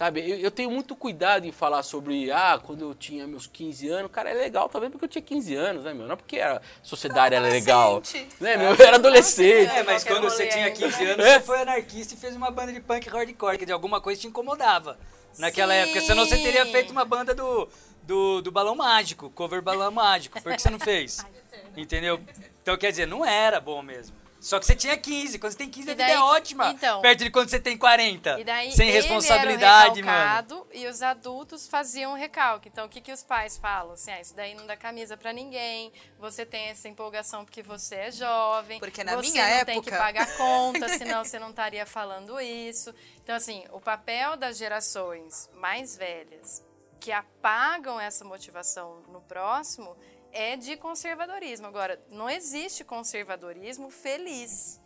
Sabe, 0.00 0.26
eu, 0.26 0.38
eu 0.38 0.50
tenho 0.50 0.70
muito 0.70 0.96
cuidado 0.96 1.46
em 1.46 1.52
falar 1.52 1.82
sobre, 1.82 2.32
ah, 2.32 2.58
quando 2.64 2.80
eu 2.80 2.94
tinha 2.94 3.26
meus 3.26 3.46
15 3.46 3.86
anos, 3.90 4.10
cara, 4.10 4.30
é 4.30 4.32
legal 4.32 4.66
também 4.66 4.88
porque 4.88 5.04
eu 5.04 5.08
tinha 5.10 5.20
15 5.20 5.54
anos, 5.54 5.84
né, 5.84 5.92
meu? 5.92 6.06
Não 6.06 6.14
é 6.14 6.16
porque 6.16 6.40
a 6.40 6.58
sociedade 6.82 7.34
era 7.34 7.46
legal. 7.46 8.02
Né, 8.40 8.56
meu? 8.56 8.72
Eu 8.72 8.82
era 8.86 8.96
adolescente. 8.96 9.68
É, 9.70 9.82
mas 9.82 10.02
quando 10.02 10.22
você 10.22 10.46
tinha 10.46 10.64
ainda. 10.68 10.78
15 10.78 11.04
anos, 11.04 11.26
É. 11.26 11.38
você 11.38 11.44
foi 11.44 11.60
anarquista 11.60 12.14
e 12.14 12.16
fez 12.16 12.34
uma 12.34 12.50
banda 12.50 12.72
de 12.72 12.80
punk 12.80 13.10
hardcore, 13.10 13.58
que 13.58 13.66
de 13.66 13.72
alguma 13.72 14.00
coisa 14.00 14.18
te 14.18 14.26
incomodava 14.26 14.98
naquela 15.38 15.74
Sim. 15.74 15.80
época. 15.80 16.00
Senão 16.00 16.24
você 16.24 16.38
teria 16.38 16.64
feito 16.64 16.92
uma 16.92 17.04
banda 17.04 17.34
do, 17.34 17.68
do, 18.04 18.40
do 18.40 18.50
Balão 18.50 18.74
Mágico, 18.74 19.28
cover 19.28 19.60
Balão 19.60 19.90
Mágico. 19.90 20.40
Por 20.40 20.54
que 20.54 20.62
você 20.62 20.70
não 20.70 20.80
fez? 20.80 21.22
Entendeu? 21.76 22.18
Então, 22.62 22.74
quer 22.78 22.90
dizer, 22.90 23.06
não 23.06 23.22
era 23.22 23.60
bom 23.60 23.82
mesmo. 23.82 24.16
Só 24.40 24.58
que 24.58 24.64
você 24.64 24.74
tinha 24.74 24.96
15. 24.96 25.38
Quando 25.38 25.52
você 25.52 25.58
tem 25.58 25.68
15, 25.68 25.88
E 25.88 25.90
a 25.90 25.94
vida 25.94 26.04
daí- 26.06 26.14
é 26.14 26.18
ótima. 26.20 26.70
então- 26.70 27.02
perto 27.02 27.22
de 27.24 27.30
quando 27.30 27.50
você 27.50 27.60
tem 27.60 27.76
40. 27.76 28.40
E 28.40 28.44
daí 28.44 28.72
Sem 28.72 28.88
ele 28.88 28.96
responsabilidade, 29.00 30.02
mano. 30.02 30.66
e 30.72 30.86
os 30.86 31.02
adultos 31.02 31.66
faziam 31.68 32.14
recalque. 32.14 32.68
Então, 32.68 32.86
o 32.86 32.88
que, 32.88 33.00
que 33.00 33.12
os 33.12 33.22
pais 33.22 33.58
falam? 33.58 33.92
Assim, 33.92 34.10
ah, 34.10 34.20
isso 34.20 34.34
daí 34.34 34.54
não 34.54 34.66
dá 34.66 34.76
camisa 34.76 35.16
pra 35.16 35.32
ninguém, 35.32 35.92
você 36.18 36.46
tem 36.46 36.68
essa 36.68 36.88
empolgação 36.88 37.44
porque 37.44 37.62
você 37.62 37.94
é 37.96 38.10
jovem, 38.12 38.78
Porque 38.78 39.04
na 39.04 39.14
você 39.16 39.30
minha 39.30 39.58
não 39.58 39.64
tem 39.66 39.82
que 39.82 39.88
época- 39.90 39.98
pagar 39.98 40.36
conta, 40.36 40.88
senão 41.18 41.22
você 41.24 41.38
não 41.38 41.50
estaria 41.50 41.84
falando 41.84 42.40
isso. 42.40 42.94
Então, 43.22 43.34
assim, 43.34 43.64
o 43.72 43.80
papel 43.80 44.36
das 44.36 44.56
gerações 44.56 45.50
mais 45.54 45.96
velhas 45.96 46.64
que 46.98 47.12
apagam 47.12 48.00
essa 48.00 48.24
motivação 48.24 49.02
no 49.08 49.20
próximo 49.20 49.96
é 50.32 50.56
de 50.56 50.76
conservadorismo. 50.76 51.66
Agora, 51.66 52.00
não 52.08 52.28
existe 52.28 52.84
conservadorismo 52.84 53.90
feliz, 53.90 54.80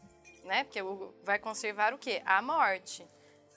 né? 0.44 0.64
Porque 0.64 0.80
vai 1.22 1.38
conservar 1.38 1.92
o 1.94 1.98
quê? 1.98 2.22
A 2.24 2.40
morte, 2.42 3.06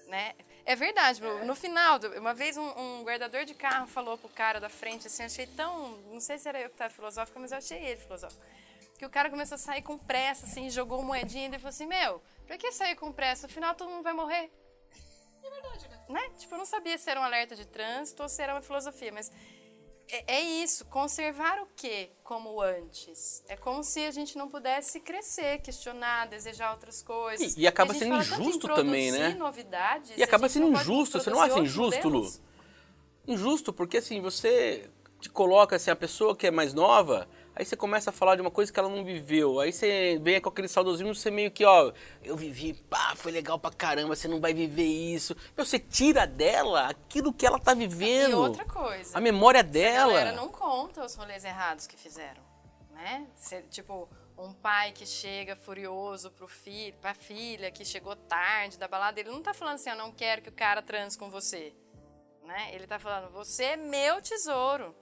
né? 0.08 0.36
É 0.66 0.76
verdade, 0.76 1.22
no 1.22 1.56
final, 1.56 1.98
uma 2.18 2.34
vez 2.34 2.58
um, 2.58 2.68
um 2.78 3.04
guardador 3.04 3.46
de 3.46 3.54
carro 3.54 3.88
falou 3.88 4.18
pro 4.18 4.28
cara 4.28 4.60
da 4.60 4.68
frente, 4.68 5.08
assim, 5.08 5.24
achei 5.24 5.48
tão, 5.48 5.98
não 6.12 6.20
sei 6.20 6.38
se 6.38 6.50
era 6.50 6.60
eu 6.60 6.68
que 6.68 6.76
estava 6.76 6.94
filosófica, 6.94 7.40
mas 7.40 7.54
eu 7.54 7.58
achei 7.58 7.82
ele 7.82 8.02
filosófico. 8.02 8.44
Que 8.98 9.06
o 9.06 9.10
cara 9.10 9.30
começou 9.30 9.56
a 9.56 9.58
sair 9.58 9.82
com 9.82 9.98
pressa, 9.98 10.46
assim, 10.46 10.70
jogou 10.70 11.02
moedinha 11.02 11.44
e 11.44 11.48
ele 11.48 11.58
falou 11.58 11.70
assim, 11.70 11.86
meu, 11.86 12.22
pra 12.46 12.58
que 12.58 12.70
sair 12.74 12.96
com 12.96 13.14
pressa? 13.14 13.48
No 13.48 13.54
final 13.54 13.76
todo 13.76 13.90
mundo 13.90 14.04
vai 14.04 14.12
morrer. 14.12 14.52
É 15.42 15.50
verdade, 15.50 15.90
né? 16.10 16.30
Tipo, 16.38 16.56
eu 16.56 16.58
não 16.58 16.66
sabia 16.66 16.98
se 16.98 17.10
era 17.10 17.22
um 17.22 17.24
alerta 17.24 17.56
de 17.56 17.66
trânsito 17.66 18.24
ou 18.24 18.28
se 18.28 18.42
era 18.42 18.54
uma 18.54 18.62
filosofia, 18.62 19.14
mas 19.14 19.32
é, 20.10 20.36
é 20.38 20.42
isso, 20.42 20.86
conservar 20.86 21.62
o 21.62 21.68
quê 21.76 22.10
como 22.24 22.62
antes? 22.62 23.44
É 23.48 23.56
como 23.56 23.84
se 23.84 24.06
a 24.06 24.12
gente 24.12 24.38
não 24.38 24.48
pudesse 24.50 25.00
crescer, 25.00 25.60
questionar, 25.62 26.28
desejar 26.28 26.72
outras 26.72 27.02
coisas. 27.02 27.56
E- 27.56 27.62
e 27.62 27.68
acaba 27.68 27.94
gente 27.94 28.04
sendo 28.04 28.16
em 28.16 28.20
injusto 28.20 28.68
também, 28.68 29.12
né? 29.12 29.34
novidades, 29.36 30.18
E 30.18 30.24
acaba 30.24 30.48
sendo 30.50 30.70
injusto, 30.70 31.20
você 31.20 31.30
não 31.30 31.42
acha 31.42 31.60
injusto, 31.60 32.08
Lu? 32.08 32.14
modelos? 32.16 32.42
Injusto, 33.28 33.74
porque 33.74 33.98
assim, 33.98 34.22
você 34.22 34.90
te 35.20 35.30
coloca 35.30 35.76
assim, 35.76 35.92
a 35.92 35.96
pessoa 35.96 36.36
que 36.36 36.48
é 36.48 36.52
mais 36.52 36.74
nova, 36.74 37.28
aí 37.58 37.66
você 37.66 37.76
começa 37.76 38.12
a 38.12 38.14
falar 38.14 38.36
de 38.36 38.42
uma 38.42 38.52
coisa 38.52 38.72
que 38.72 38.80
ela 38.80 38.88
não 38.88 39.04
viveu. 39.04 39.60
Aí 39.60 39.74
você 39.74 40.20
vem 40.22 40.40
com 40.40 40.50
aquele 40.50 40.68
saudosismo, 40.68 41.16
você 41.16 41.32
meio 41.32 41.50
que, 41.50 41.66
ó, 41.66 41.92
eu 42.24 42.38
vivi, 42.38 42.74
pá, 42.74 43.14
foi 43.16 43.32
legal 43.32 43.58
pra 43.58 43.72
caramba, 43.72 44.16
você 44.16 44.28
não 44.28 44.40
vai 44.40 44.54
viver 44.54 44.84
isso. 44.86 45.36
Meu, 45.56 45.66
Você 45.66 45.80
tira 45.80 46.28
dela 46.28 46.88
aquilo 46.88 47.34
que 47.34 47.46
ela 47.48 47.60
tá 47.60 47.74
vivendo. 47.74 48.32
E 48.32 48.36
outra 48.36 48.64
coisa. 48.64 49.18
A 49.18 49.20
memória 49.20 49.62
A 49.62 49.64
dela. 49.64 50.14
galera 50.14 50.32
não 50.34 50.50
conta 50.50 51.04
os 51.04 51.16
rolês 51.16 51.44
errados 51.44 51.88
que 51.88 51.98
fizeram, 51.98 52.44
né? 52.92 53.26
Cê, 53.36 53.64
tipo, 53.64 54.08
um 54.38 54.54
pai 54.54 54.92
que 54.92 55.06
chega 55.08 55.56
furioso 55.56 56.30
pro 56.30 56.48
filho, 56.48 56.96
pra 57.02 57.16
filha, 57.16 57.72
que 57.72 57.84
chegou 57.84 58.16
tarde 58.16 58.78
da 58.78 58.88
balada, 58.88 59.20
ele 59.20 59.32
não 59.32 59.42
tá 59.42 59.52
falando 59.52 59.76
assim, 59.76 59.90
eu 59.90 59.96
não 59.96 60.12
quero 60.12 60.44
que 60.44 60.50
o 60.50 60.54
cara 60.54 60.80
transe 60.84 61.18
com 61.18 61.28
você, 61.28 61.74
né? 62.46 62.70
Ele 62.74 62.86
tá 62.86 63.00
falando, 63.00 63.32
você 63.32 63.64
é 63.64 63.76
meu 63.78 64.22
tesouro. 64.22 64.96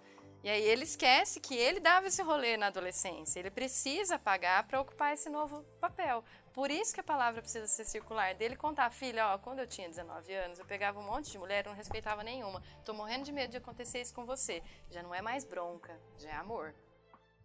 E 0.46 0.48
aí 0.48 0.62
ele 0.62 0.84
esquece 0.84 1.40
que 1.40 1.56
ele 1.56 1.80
dava 1.80 2.06
esse 2.06 2.22
rolê 2.22 2.56
na 2.56 2.68
adolescência. 2.68 3.40
Ele 3.40 3.50
precisa 3.50 4.20
pagar 4.20 4.62
para 4.68 4.80
ocupar 4.80 5.12
esse 5.12 5.28
novo 5.28 5.64
papel. 5.82 6.24
Por 6.54 6.70
isso 6.70 6.94
que 6.94 7.00
a 7.00 7.04
palavra 7.04 7.42
precisa 7.42 7.66
ser 7.66 7.84
circular. 7.84 8.36
Dele 8.36 8.56
contar, 8.56 8.92
filha, 8.92 9.34
ó, 9.34 9.40
quando 9.40 9.58
eu 9.58 9.66
tinha 9.66 9.90
19 9.90 10.32
anos, 10.36 10.60
eu 10.60 10.66
pegava 10.66 11.00
um 11.00 11.04
monte 11.04 11.32
de 11.32 11.40
mulher 11.40 11.66
não 11.66 11.74
respeitava 11.74 12.24
nenhuma. 12.24 12.62
Tô 12.86 12.94
morrendo 12.94 13.26
de 13.26 13.32
medo 13.32 13.50
de 13.50 13.58
acontecer 13.58 14.02
isso 14.02 14.14
com 14.14 14.24
você. 14.24 14.62
Já 14.92 15.02
não 15.02 15.16
é 15.16 15.22
mais 15.22 15.44
bronca, 15.44 16.00
já 16.20 16.30
é 16.30 16.36
amor. 16.36 16.76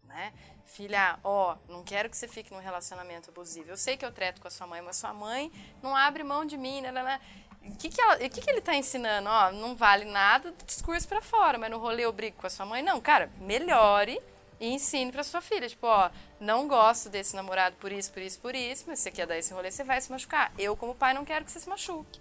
Né? 0.05 0.35
Filha, 0.67 1.19
ó, 1.25 1.57
não 1.69 1.83
quero 1.83 2.11
que 2.11 2.19
você 2.19 2.29
fique 2.29 2.53
num 2.53 2.61
relacionamento 2.61 3.31
abusivo. 3.31 3.71
Eu 3.71 3.79
sei 3.79 3.97
que 3.97 4.05
eu 4.05 4.13
treto 4.13 4.43
com 4.43 4.49
a 4.49 4.51
sua 4.51 4.67
mãe, 4.67 4.83
mas 4.83 4.97
sua 4.97 5.15
mãe 5.15 5.51
não 5.83 5.97
abre 5.97 6.23
mão 6.23 6.45
de 6.45 6.59
mim, 6.59 6.83
né? 6.83 6.93
O 7.63 7.77
que, 7.77 7.89
que, 7.91 8.01
ela- 8.01 8.17
o 8.17 8.31
que, 8.31 8.41
que 8.41 8.51
ele 8.51 8.61
tá 8.61 8.75
ensinando? 8.75 9.29
Ó, 9.29 9.53
não 9.53 9.77
vale 9.77 10.05
nada 10.07 10.51
do 10.51 10.65
discurso 10.65 11.07
pra 11.07 11.21
fora, 11.21 11.59
mas 11.59 11.71
no 11.71 11.79
rolê 11.79 12.05
eu 12.05 12.13
brigo 12.13 12.37
com 12.39 12.47
a 12.47 12.51
sua 12.51 12.65
mãe? 12.67 12.83
Não, 12.83 13.01
cara, 13.01 13.31
melhore 13.39 14.21
e 14.59 14.69
ensine 14.73 15.13
pra 15.13 15.23
sua 15.23 15.41
filha. 15.41 15.69
Tipo, 15.69 15.87
ó, 15.87 16.11
não 16.41 16.67
gosto 16.67 17.09
desse 17.11 17.37
namorado 17.37 17.77
por 17.77 17.93
isso, 17.93 18.11
por 18.13 18.23
isso, 18.23 18.39
por 18.41 18.55
isso, 18.55 18.85
mas 18.87 18.99
você 19.01 19.11
quer 19.11 19.27
dar 19.27 19.37
esse 19.39 19.53
rolê, 19.53 19.71
você 19.71 19.85
vai 19.85 20.01
se 20.01 20.11
machucar. 20.11 20.53
Eu, 20.59 20.75
como 20.77 20.95
pai, 20.95 21.13
não 21.13 21.25
quero 21.25 21.45
que 21.45 21.51
você 21.53 21.61
se 21.61 21.69
machuque. 21.69 22.21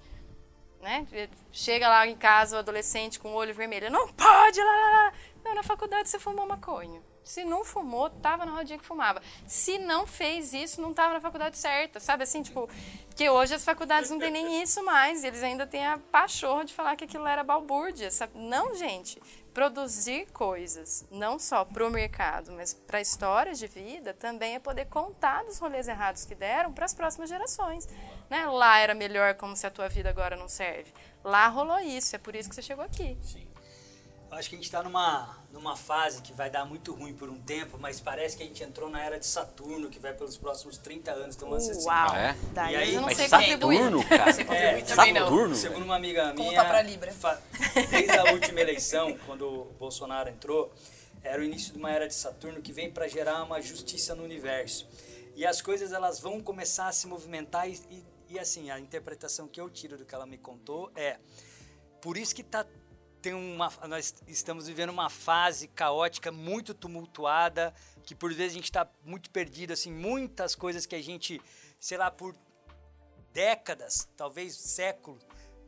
Né? 0.81 1.05
Chega 1.51 1.89
lá 1.89 2.05
em 2.07 2.15
casa 2.15 2.55
o 2.55 2.59
adolescente 2.59 3.19
com 3.19 3.29
o 3.31 3.35
olho 3.35 3.53
vermelho, 3.53 3.89
não 3.91 4.07
pode, 4.13 4.59
lá, 4.61 4.71
lá, 4.71 4.89
lá. 4.91 5.13
Não, 5.43 5.55
na 5.55 5.63
faculdade 5.63 6.09
você 6.09 6.19
fumou 6.19 6.45
maconha. 6.45 7.01
Se 7.29 7.43
não 7.43 7.63
fumou, 7.63 8.09
tava 8.09 8.43
na 8.43 8.53
rodinha 8.53 8.79
que 8.79 8.83
fumava. 8.83 9.21
Se 9.45 9.77
não 9.77 10.07
fez 10.07 10.51
isso, 10.51 10.81
não 10.81 10.95
tava 10.95 11.13
na 11.13 11.21
faculdade 11.21 11.59
certa, 11.59 11.99
sabe 11.99 12.23
assim, 12.23 12.41
tipo, 12.41 12.67
porque 13.07 13.29
hoje 13.29 13.53
as 13.53 13.63
faculdades 13.63 14.09
não 14.09 14.17
têm 14.17 14.31
nem 14.31 14.63
isso 14.63 14.83
mais, 14.83 15.23
eles 15.23 15.43
ainda 15.43 15.67
têm 15.67 15.85
a 15.85 15.99
pachorra 16.11 16.65
de 16.65 16.73
falar 16.73 16.95
que 16.95 17.03
aquilo 17.03 17.27
era 17.27 17.43
balbúrdia, 17.43 18.09
sabe? 18.09 18.31
Não, 18.35 18.73
gente, 18.73 19.21
produzir 19.53 20.25
coisas, 20.31 21.05
não 21.11 21.37
só 21.37 21.63
para 21.63 21.85
o 21.85 21.91
mercado, 21.91 22.51
mas 22.51 22.73
para 22.73 22.99
histórias 22.99 23.59
de 23.59 23.67
vida, 23.67 24.11
também 24.11 24.55
é 24.55 24.59
poder 24.59 24.85
contar 24.85 25.43
dos 25.43 25.59
rolês 25.59 25.87
errados 25.87 26.25
que 26.25 26.33
deram 26.33 26.73
para 26.73 26.85
as 26.85 26.95
próximas 26.95 27.29
gerações. 27.29 27.87
Né? 28.27 28.47
Lá 28.47 28.79
era 28.79 28.95
melhor 28.95 29.35
como 29.35 29.55
se 29.55 29.67
a 29.67 29.69
tua 29.69 29.87
vida 29.87 30.09
agora 30.09 30.35
não 30.35 30.47
serve. 30.47 30.91
Lá 31.23 31.47
rolou 31.47 31.79
isso, 31.79 32.15
é 32.15 32.19
por 32.19 32.35
isso 32.35 32.49
que 32.49 32.55
você 32.55 32.61
chegou 32.63 32.83
aqui. 32.83 33.15
Eu 34.31 34.37
acho 34.37 34.47
que 34.49 34.55
a 34.55 34.57
gente 34.57 34.65
está 34.65 34.83
numa, 34.83 35.37
numa 35.51 35.75
fase 35.75 36.21
que 36.21 36.31
vai 36.33 36.49
dar 36.51 36.63
muito 36.63 36.93
ruim 36.93 37.13
por 37.15 37.29
um 37.29 37.39
tempo, 37.41 37.77
mas 37.79 37.99
parece 37.99 38.37
que 38.37 38.43
a 38.43 38.45
gente 38.45 38.63
entrou 38.63 38.87
na 38.89 39.03
era 39.03 39.17
de 39.19 39.25
Saturno, 39.25 39.89
que 39.89 39.97
vai 39.97 40.13
pelos 40.13 40.37
próximos 40.37 40.77
30 40.77 41.11
anos. 41.11 41.35
Então, 41.35 41.51
assim, 41.53 41.73
Uau! 41.85 42.15
É? 42.15 42.35
Daí 42.53 42.73
E 42.73 42.77
aí- 42.77 42.89
eu 42.93 43.01
não 43.01 43.07
Mas 43.07 43.17
sei 43.17 43.27
Saturno, 43.27 43.97
contribuir. 44.03 44.07
cara. 44.19 44.31
Você 44.33 44.45
contribui 44.45 44.81
também 44.83 45.13
não. 45.13 45.21
Saturno, 45.23 45.55
Segundo 45.55 45.73
velho. 45.77 45.85
uma 45.85 45.95
amiga 45.95 46.27
Conta 46.29 46.43
minha, 46.43 46.63
pra 46.65 46.81
Libra. 46.83 47.11
fa- 47.11 47.41
desde 47.89 48.11
a 48.11 48.23
última 48.31 48.59
eleição, 48.61 49.17
quando 49.25 49.47
o 49.47 49.65
Bolsonaro 49.79 50.29
entrou, 50.29 50.71
era 51.23 51.41
o 51.41 51.43
início 51.43 51.73
de 51.73 51.79
uma 51.79 51.91
era 51.91 52.07
de 52.07 52.13
Saturno 52.13 52.61
que 52.61 52.71
vem 52.71 52.91
para 52.91 53.07
gerar 53.07 53.41
uma 53.43 53.59
justiça 53.59 54.13
no 54.13 54.23
universo. 54.23 54.87
E 55.35 55.43
as 55.45 55.59
coisas 55.59 55.91
elas 55.91 56.19
vão 56.19 56.39
começar 56.39 56.87
a 56.87 56.91
se 56.91 57.07
movimentar 57.07 57.67
e, 57.67 57.73
e, 57.89 58.03
e, 58.35 58.39
assim, 58.39 58.69
a 58.69 58.79
interpretação 58.79 59.47
que 59.47 59.59
eu 59.59 59.69
tiro 59.71 59.97
do 59.97 60.05
que 60.05 60.13
ela 60.13 60.25
me 60.27 60.37
contou 60.37 60.91
é 60.95 61.17
por 61.99 62.15
isso 62.15 62.33
que 62.35 62.43
tá 62.43 62.65
tem 63.21 63.33
uma 63.33 63.71
nós 63.87 64.15
estamos 64.27 64.67
vivendo 64.67 64.89
uma 64.89 65.09
fase 65.09 65.67
caótica 65.67 66.31
muito 66.31 66.73
tumultuada 66.73 67.73
que 68.03 68.15
por 68.15 68.33
vezes 68.33 68.53
a 68.53 68.55
gente 68.55 68.65
está 68.65 68.89
muito 69.03 69.29
perdido 69.29 69.73
assim 69.73 69.91
muitas 69.91 70.55
coisas 70.55 70.85
que 70.85 70.95
a 70.95 71.01
gente 71.01 71.41
sei 71.79 71.97
lá 71.97 72.09
por 72.09 72.35
décadas 73.33 74.07
talvez 74.15 74.55
séculos 74.55 75.21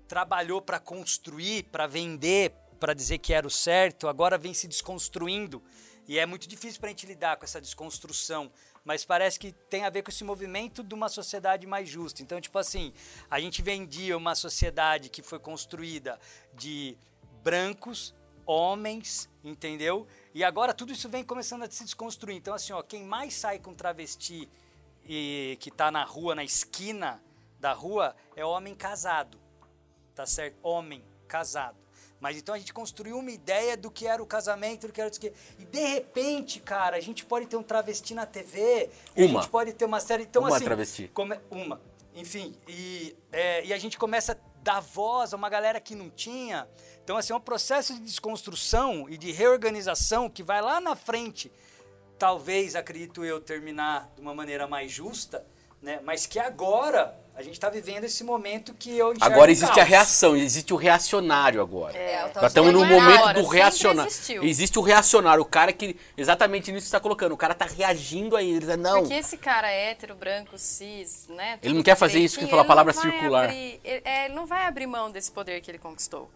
trabalhou 0.08 0.62
para 0.62 0.80
construir 0.80 1.64
para 1.64 1.88
vender 1.88 2.54
para 2.80 2.94
dizer 2.94 3.18
que 3.18 3.34
era 3.34 3.46
o 3.46 3.52
certo 3.52 4.08
agora 4.08 4.38
vem 4.38 4.54
se 4.54 4.68
desconstruindo 4.68 5.62
e 6.08 6.18
é 6.18 6.26
muito 6.26 6.48
difícil 6.48 6.80
para 6.80 6.88
a 6.88 6.92
gente 6.92 7.06
lidar 7.06 7.38
com 7.38 7.46
essa 7.46 7.62
desconstrução 7.62 8.52
mas 8.84 9.06
parece 9.06 9.40
que 9.40 9.52
tem 9.52 9.84
a 9.84 9.90
ver 9.90 10.02
com 10.02 10.10
esse 10.10 10.24
movimento 10.24 10.84
de 10.84 10.94
uma 10.96 11.08
sociedade 11.08 11.68
mais 11.68 11.88
justa. 11.88 12.24
Então, 12.24 12.42
tipo 12.42 12.58
assim, 12.58 12.92
a 13.30 13.40
gente 13.40 13.62
vendia 13.62 14.18
uma 14.18 14.34
sociedade 14.34 15.08
que 15.08 15.22
foi 15.22 15.38
construída 15.38 16.20
de 16.54 16.98
brancos, 17.44 18.14
homens, 18.46 19.30
entendeu? 19.44 20.08
E 20.34 20.44
agora 20.44 20.74
tudo 20.74 20.92
isso 20.92 21.10
vem 21.10 21.24
começando 21.24 21.64
a 21.64 21.70
se 21.72 21.84
desconstruir. 21.84 22.36
Então, 22.36 22.54
assim, 22.54 22.74
ó, 22.74 22.82
quem 22.82 23.04
mais 23.04 23.34
sai 23.34 23.60
com 23.60 23.74
travesti 23.74 24.50
e 25.06 25.58
que 25.60 25.72
tá 25.72 25.92
na 25.92 26.04
rua, 26.04 26.36
na 26.36 26.44
esquina 26.44 27.22
da 27.60 27.74
rua, 27.74 28.16
é 28.36 28.46
homem 28.46 28.76
casado. 28.76 29.38
Tá 30.16 30.26
certo? 30.26 30.58
Homem 30.62 31.04
casado. 31.28 31.78
Mas 32.20 32.38
então 32.38 32.54
a 32.54 32.60
gente 32.60 32.72
construiu 32.72 33.18
uma 33.18 33.32
ideia 33.32 33.76
do 33.76 33.90
que 33.90 34.06
era 34.06 34.22
o 34.22 34.28
casamento, 34.28 34.86
do 34.86 34.94
que 34.94 35.02
era 35.02 35.10
o 35.10 35.14
que. 35.20 35.34
E 35.58 35.66
de 35.66 35.80
repente, 35.80 36.60
cara, 36.60 36.96
a 36.98 37.00
gente 37.00 37.26
pode 37.26 37.48
ter 37.48 37.58
um 37.58 37.64
travesti 37.64 38.14
na 38.14 38.28
TV. 38.28 38.92
Uma. 39.16 39.26
A 39.26 39.28
gente 39.42 39.50
pode 39.50 39.74
ter 39.74 39.86
uma 39.86 40.00
série. 40.00 40.24
Então, 40.24 40.44
Uma 40.44 40.56
assim, 40.56 40.66
travesti. 40.66 41.08
come- 41.14 41.40
uma. 41.50 41.82
Enfim, 42.14 42.54
e, 42.68 43.16
é, 43.32 43.66
e 43.66 43.74
a 43.74 43.78
gente 43.80 43.98
começa 43.98 44.34
a 44.34 44.36
dar 44.62 44.82
voz 44.82 45.34
a 45.34 45.38
uma 45.38 45.50
galera 45.50 45.80
que 45.82 45.96
não 45.96 46.12
tinha. 46.12 46.68
Então, 47.04 47.18
assim, 47.18 47.34
é 47.34 47.36
um 47.36 47.40
processo 47.42 47.94
de 47.94 48.00
desconstrução 48.02 49.08
e 49.10 49.18
de 49.18 49.32
reorganização 49.32 50.30
que 50.30 50.44
vai 50.44 50.62
lá 50.62 50.80
na 50.80 50.96
frente, 50.96 51.52
talvez, 52.18 52.76
acredito 52.76 53.26
eu, 53.26 53.42
terminar 53.42 54.10
de 54.16 54.22
uma 54.22 54.34
maneira 54.34 54.68
mais 54.68 54.92
justa, 54.92 55.44
né? 55.82 56.00
Mas 56.04 56.26
que 56.28 56.38
agora 56.38 57.16
a 57.34 57.42
gente 57.42 57.54
está 57.54 57.70
vivendo 57.70 58.04
esse 58.04 58.24
momento 58.24 58.72
que 58.74 58.96
eu 58.96 59.14
enxergo 59.14 59.34
Agora 59.34 59.50
existe 59.50 59.72
a 59.72 59.76
caos. 59.78 59.88
reação, 59.90 60.36
existe 60.36 60.74
o 60.74 60.78
reacionário 60.78 61.60
agora. 61.60 61.98
É, 61.98 62.22
Nós 62.36 62.44
estamos 62.52 62.70
é 62.70 62.86
momento 62.86 63.18
agora, 63.20 63.42
do 63.42 63.48
reacionário. 63.48 64.12
existiu. 64.12 64.44
Existe 64.44 64.78
o 64.78 64.82
reacionário, 64.82 65.42
o 65.42 65.46
cara 65.46 65.74
que 65.74 65.96
exatamente 66.16 66.72
nisso 66.72 66.84
que 66.84 66.90
você 66.90 66.96
está 66.98 67.00
colocando. 67.00 67.32
O 67.32 67.38
cara 67.38 67.56
tá 67.56 67.66
reagindo 67.66 68.36
aí, 68.36 68.52
ele 68.52 68.60
diz, 68.60 68.78
não. 68.78 69.00
Porque 69.00 69.16
esse 69.16 69.38
cara 69.38 69.72
hétero, 69.72 70.14
branco, 70.14 70.56
cis, 70.58 71.26
né? 71.30 71.58
Ele 71.64 71.74
não 71.74 71.82
quer 71.84 71.96
fazer 71.96 72.20
isso 72.20 72.38
que 72.38 72.46
fala 72.48 72.62
a 72.62 72.66
palavra 72.66 72.94
circular. 72.94 73.46
abrir- 73.46 73.80
ele, 73.84 74.02
é, 74.06 74.26
ele 74.26 74.36
não 74.36 74.46
vai 74.46 74.66
abrir 74.68 74.86
mão 74.86 75.10
desse 75.10 75.32
poder 75.32 75.62
que 75.62 75.72
ele 75.72 75.80
conquistou. 75.80 76.30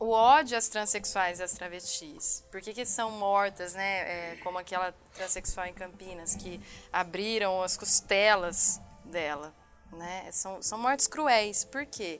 O 0.00 0.12
ódio 0.12 0.56
às 0.56 0.66
transexuais 0.66 1.40
e 1.40 1.42
às 1.42 1.52
travestis. 1.52 2.42
Por 2.50 2.62
que, 2.62 2.72
que 2.72 2.86
são 2.86 3.10
mortas, 3.10 3.74
né? 3.74 4.32
É, 4.32 4.36
como 4.42 4.58
aquela 4.58 4.92
transexual 5.12 5.66
em 5.66 5.74
Campinas, 5.74 6.34
que 6.34 6.58
abriram 6.90 7.62
as 7.62 7.76
costelas 7.76 8.80
dela. 9.04 9.54
Né? 9.92 10.30
São, 10.32 10.62
são 10.62 10.78
mortes 10.78 11.06
cruéis. 11.06 11.64
Por 11.64 11.84
quê? 11.84 12.18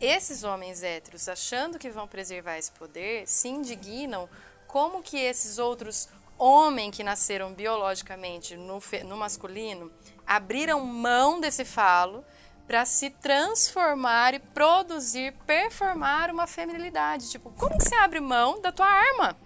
Esses 0.00 0.42
homens 0.42 0.82
héteros, 0.82 1.28
achando 1.28 1.78
que 1.78 1.88
vão 1.88 2.08
preservar 2.08 2.58
esse 2.58 2.72
poder, 2.72 3.28
se 3.28 3.48
indignam 3.48 4.28
como 4.66 5.00
que 5.00 5.16
esses 5.16 5.58
outros 5.58 6.08
homens 6.36 6.96
que 6.96 7.04
nasceram 7.04 7.54
biologicamente 7.54 8.56
no, 8.56 8.82
no 9.04 9.16
masculino 9.16 9.92
abriram 10.26 10.84
mão 10.84 11.40
desse 11.40 11.64
falo 11.64 12.24
para 12.66 12.84
se 12.84 13.10
transformar 13.10 14.34
e 14.34 14.38
produzir, 14.38 15.32
performar 15.46 16.30
uma 16.30 16.46
feminilidade. 16.46 17.30
Tipo, 17.30 17.50
como 17.52 17.76
que 17.76 17.84
você 17.84 17.94
abre 17.96 18.20
mão 18.20 18.60
da 18.60 18.72
tua 18.72 18.86
arma? 18.86 19.36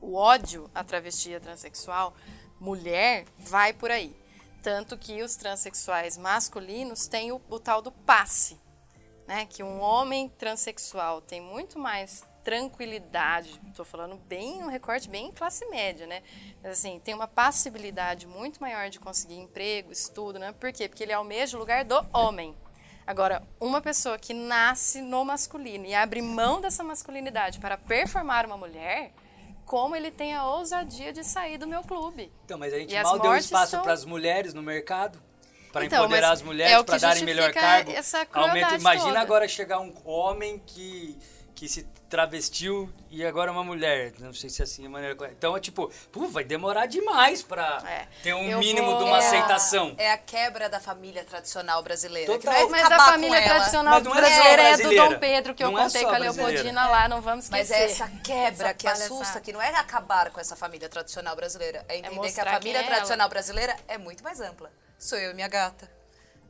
O 0.00 0.14
ódio 0.14 0.70
à 0.74 0.82
travesti 0.82 1.34
à 1.34 1.40
transexual, 1.40 2.14
mulher, 2.58 3.24
vai 3.38 3.72
por 3.72 3.90
aí. 3.90 4.16
Tanto 4.62 4.98
que 4.98 5.22
os 5.22 5.36
transexuais 5.36 6.16
masculinos 6.16 7.06
têm 7.06 7.32
o, 7.32 7.40
o 7.48 7.58
tal 7.58 7.80
do 7.80 7.92
passe, 7.92 8.60
né? 9.26 9.46
Que 9.46 9.62
um 9.62 9.80
homem 9.80 10.28
transexual 10.28 11.20
tem 11.20 11.40
muito 11.40 11.78
mais 11.78 12.24
tranquilidade, 12.42 13.60
estou 13.68 13.84
falando 13.84 14.16
bem 14.26 14.62
um 14.62 14.68
recorte 14.68 15.08
bem 15.08 15.30
classe 15.32 15.64
média, 15.66 16.06
né? 16.06 16.22
Mas, 16.62 16.72
assim, 16.72 16.98
tem 17.00 17.14
uma 17.14 17.28
passibilidade 17.28 18.26
muito 18.26 18.60
maior 18.60 18.88
de 18.88 18.98
conseguir 18.98 19.36
emprego, 19.36 19.92
estudo, 19.92 20.38
né? 20.38 20.52
Por 20.52 20.72
quê? 20.72 20.88
Porque 20.88 21.02
ele 21.02 21.12
almeja 21.12 21.56
o 21.56 21.60
lugar 21.60 21.84
do 21.84 21.94
homem. 22.12 22.56
Agora, 23.06 23.42
uma 23.58 23.80
pessoa 23.80 24.18
que 24.18 24.32
nasce 24.32 25.00
no 25.00 25.24
masculino 25.24 25.84
e 25.84 25.94
abre 25.94 26.22
mão 26.22 26.60
dessa 26.60 26.84
masculinidade 26.84 27.58
para 27.58 27.76
performar 27.76 28.46
uma 28.46 28.56
mulher, 28.56 29.12
como 29.64 29.96
ele 29.96 30.10
tem 30.10 30.34
a 30.34 30.46
ousadia 30.46 31.12
de 31.12 31.24
sair 31.24 31.58
do 31.58 31.66
meu 31.66 31.82
clube. 31.82 32.32
Então, 32.44 32.58
mas 32.58 32.72
a 32.72 32.78
gente 32.78 32.94
e 32.94 33.02
mal 33.02 33.18
deu 33.18 33.34
espaço 33.34 33.72
são... 33.72 33.82
para 33.82 33.92
as 33.92 34.04
mulheres 34.04 34.54
no 34.54 34.62
mercado? 34.62 35.20
Para 35.72 35.84
então, 35.84 36.04
empoderar 36.04 36.32
as 36.32 36.42
mulheres, 36.42 36.72
é 36.72 36.82
para 36.82 36.98
darem 36.98 37.24
melhor 37.24 37.52
cargo. 37.52 37.92
Essa 37.92 38.26
aumento. 38.32 38.74
Imagina 38.74 39.06
toda. 39.06 39.20
agora 39.20 39.48
chegar 39.48 39.78
um 39.80 39.94
homem 40.04 40.58
que 40.66 41.16
que 41.60 41.68
se 41.68 41.82
travestiu 42.08 42.90
e 43.10 43.22
agora 43.22 43.50
é 43.50 43.52
uma 43.52 43.62
mulher. 43.62 44.14
Não 44.18 44.32
sei 44.32 44.48
se 44.48 44.62
é 44.62 44.64
assim 44.64 44.86
a 44.86 44.88
maneira 44.88 45.14
correta. 45.14 45.36
Então, 45.36 45.54
é 45.54 45.60
tipo, 45.60 45.92
pô, 46.10 46.26
vai 46.26 46.42
demorar 46.42 46.86
demais 46.86 47.42
pra 47.42 47.82
é. 47.86 48.08
ter 48.22 48.32
um 48.32 48.48
Eu 48.48 48.58
mínimo 48.58 48.86
vou... 48.92 48.96
de 48.96 49.04
uma 49.04 49.16
é 49.16 49.18
aceitação. 49.18 49.94
A, 49.98 50.02
é 50.02 50.10
a 50.10 50.16
quebra 50.16 50.70
da 50.70 50.80
família 50.80 51.22
tradicional 51.22 51.82
brasileira. 51.82 52.32
Total. 52.32 52.54
É 52.54 52.66
mas 52.66 52.90
a 52.90 52.98
família 52.98 53.42
tradicional 53.42 54.00
brasileira 54.00 54.62
é, 54.62 54.76
do 54.78 54.88
Dom 54.88 55.18
Pedro, 55.18 55.54
que 55.54 55.62
não 55.62 55.72
eu 55.72 55.78
é 55.78 55.82
contei 55.82 56.02
com 56.02 56.08
a 56.08 56.18
Leopoldina 56.18 56.88
lá, 56.88 57.08
não 57.08 57.20
vamos 57.20 57.44
esquecer. 57.44 57.74
Mas 57.74 57.82
é 57.82 57.84
essa 57.84 58.08
quebra 58.24 58.68
essa 58.68 58.74
que 58.74 58.88
assusta, 58.88 59.38
que 59.38 59.52
não 59.52 59.60
é 59.60 59.68
acabar 59.68 60.30
com 60.30 60.40
essa 60.40 60.56
família 60.56 60.88
tradicional 60.88 61.36
brasileira. 61.36 61.84
É 61.90 61.98
entender 61.98 62.32
que 62.32 62.40
a 62.40 62.52
família 62.54 62.82
tradicional 62.84 63.28
brasileira 63.28 63.76
é 63.86 63.98
muito 63.98 64.24
mais 64.24 64.40
ampla. 64.40 64.72
Sou 64.98 65.18
eu 65.18 65.32
e 65.32 65.34
minha 65.34 65.48
gata 65.48 65.99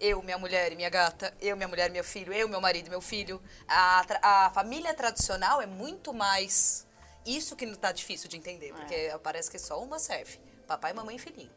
eu, 0.00 0.22
minha 0.22 0.38
mulher 0.38 0.72
e 0.72 0.76
minha 0.76 0.88
gata, 0.88 1.32
eu, 1.40 1.56
minha 1.56 1.68
mulher 1.68 1.90
e 1.90 1.92
meu 1.92 2.02
filho, 2.02 2.32
eu, 2.32 2.48
meu 2.48 2.60
marido 2.60 2.86
e 2.86 2.90
meu 2.90 3.00
filho. 3.00 3.40
A, 3.68 4.04
a 4.22 4.50
família 4.50 4.94
tradicional 4.94 5.60
é 5.60 5.66
muito 5.66 6.12
mais 6.14 6.86
isso 7.26 7.54
que 7.54 7.66
não 7.66 7.74
está 7.74 7.92
difícil 7.92 8.28
de 8.28 8.36
entender, 8.36 8.72
porque 8.72 8.94
é. 8.94 9.18
parece 9.18 9.50
que 9.50 9.58
só 9.58 9.82
uma 9.82 9.98
serve. 9.98 10.38
Papai, 10.66 10.92
mamãe 10.92 11.16
e 11.16 11.18
filhinho. 11.18 11.50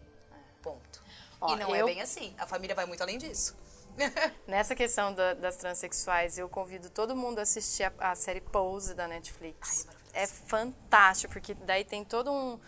Ponto. 0.61 1.02
Ó, 1.40 1.53
e 1.53 1.60
não 1.60 1.74
é 1.74 1.82
eu... 1.82 1.88
é 1.88 1.94
bem 1.94 2.02
assim. 2.02 2.36
A 2.38 2.45
família 2.45 2.76
vai 2.76 2.86
muito 2.86 3.02
além 3.02 3.18
disso. 3.18 3.56
Nessa 4.48 4.76
questão 4.76 5.14
da, 5.14 5.34
das 5.34 5.56
transexuais, 5.56 6.38
eu 6.38 6.49
convido 6.49 6.90
todo 6.90 7.15
mundo 7.15 7.40
a 7.40 7.44
assistir 7.44 7.84
a, 7.84 8.11
a 8.11 8.15
série 8.15 8.41
Pose 8.41 8.94
da 8.94 9.07
Netflix. 9.07 9.88
Ai, 9.88 9.95
é, 10.14 10.24
é 10.24 10.28
fantástico, 10.28 11.32
porque 11.34 11.53
daí 11.53 11.86
tem 11.86 12.03
todo 12.03 12.32
um 12.32 12.60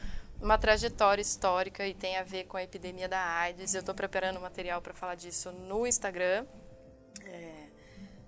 uma 0.46 0.60
trajetória 0.60 1.22
histórica 1.22 1.88
e 1.88 1.94
tem 1.94 2.18
a 2.18 2.24
ver 2.24 2.44
com 2.44 2.56
a 2.56 2.64
epidemia 2.64 3.10
da 3.10 3.20
AIDS. 3.20 3.74
Eu 3.74 3.80
estou 3.80 3.96
preparando 3.96 4.40
material 4.40 4.80
para 4.80 4.94
falar 4.94 5.16
disso 5.16 5.52
no 5.52 5.88
Instagram. 5.88 6.46
É, 7.26 7.66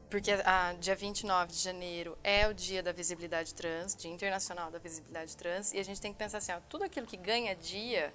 porque 0.10 0.32
a, 0.32 0.74
dia 0.80 0.96
29 0.96 1.52
de 1.52 1.60
janeiro 1.60 2.18
é 2.24 2.48
o 2.48 2.56
dia 2.56 2.82
da 2.82 2.92
visibilidade 2.92 3.54
trans, 3.54 3.96
Dia 3.96 4.12
Internacional 4.12 4.72
da 4.72 4.80
Visibilidade 4.80 5.38
Trans, 5.38 5.74
e 5.74 5.80
a 5.80 5.84
gente 5.84 6.02
tem 6.02 6.12
que 6.12 6.18
pensar 6.18 6.40
assim, 6.40 6.52
ó, 6.54 6.60
tudo 6.68 6.86
aquilo 6.86 7.06
que 7.06 7.18
ganha 7.18 7.56
dia 7.56 8.12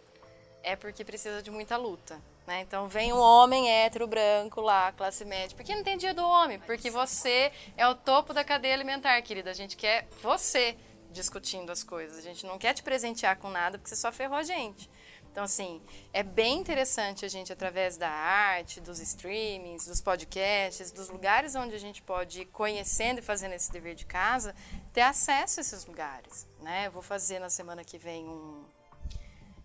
é 0.64 0.74
porque 0.74 1.04
precisa 1.04 1.40
de 1.40 1.50
muita 1.50 1.76
luta. 1.76 2.20
Né? 2.44 2.62
Então 2.62 2.88
vem 2.88 3.12
um 3.12 3.20
homem 3.20 3.70
hétero, 3.70 4.08
branco 4.08 4.60
lá, 4.60 4.90
classe 4.90 5.24
média. 5.24 5.56
Por 5.56 5.64
que 5.64 5.76
não 5.76 5.84
tem 5.84 5.96
dia 5.96 6.12
do 6.12 6.26
homem? 6.26 6.58
Porque 6.58 6.90
você 6.90 7.52
é 7.76 7.86
o 7.86 7.94
topo 7.94 8.34
da 8.34 8.42
cadeia 8.42 8.74
alimentar, 8.74 9.22
querida. 9.22 9.50
A 9.50 9.54
gente 9.54 9.76
quer 9.76 10.08
você 10.20 10.76
discutindo 11.12 11.70
as 11.70 11.84
coisas. 11.84 12.18
A 12.18 12.22
gente 12.22 12.44
não 12.46 12.58
quer 12.58 12.74
te 12.74 12.82
presentear 12.82 13.36
com 13.38 13.50
nada 13.50 13.78
porque 13.78 13.88
você 13.88 13.96
só 13.96 14.10
ferrou 14.10 14.36
a 14.36 14.42
gente. 14.42 14.90
Então, 15.32 15.44
assim, 15.44 15.80
é 16.12 16.22
bem 16.22 16.58
interessante 16.58 17.24
a 17.24 17.28
gente, 17.28 17.50
através 17.50 17.96
da 17.96 18.10
arte, 18.10 18.82
dos 18.82 19.00
streamings, 19.00 19.86
dos 19.86 19.98
podcasts, 19.98 20.92
dos 20.92 21.08
lugares 21.08 21.54
onde 21.54 21.74
a 21.74 21.78
gente 21.78 22.02
pode 22.02 22.42
ir 22.42 22.46
conhecendo 22.46 23.20
e 23.20 23.22
fazendo 23.22 23.54
esse 23.54 23.72
dever 23.72 23.94
de 23.94 24.04
casa, 24.04 24.54
ter 24.92 25.00
acesso 25.00 25.58
a 25.58 25.62
esses 25.62 25.86
lugares. 25.86 26.46
Né? 26.60 26.86
Eu 26.86 26.90
vou 26.90 27.00
fazer 27.00 27.38
na 27.38 27.48
semana 27.48 27.82
que 27.82 27.96
vem 27.96 28.28
um. 28.28 28.62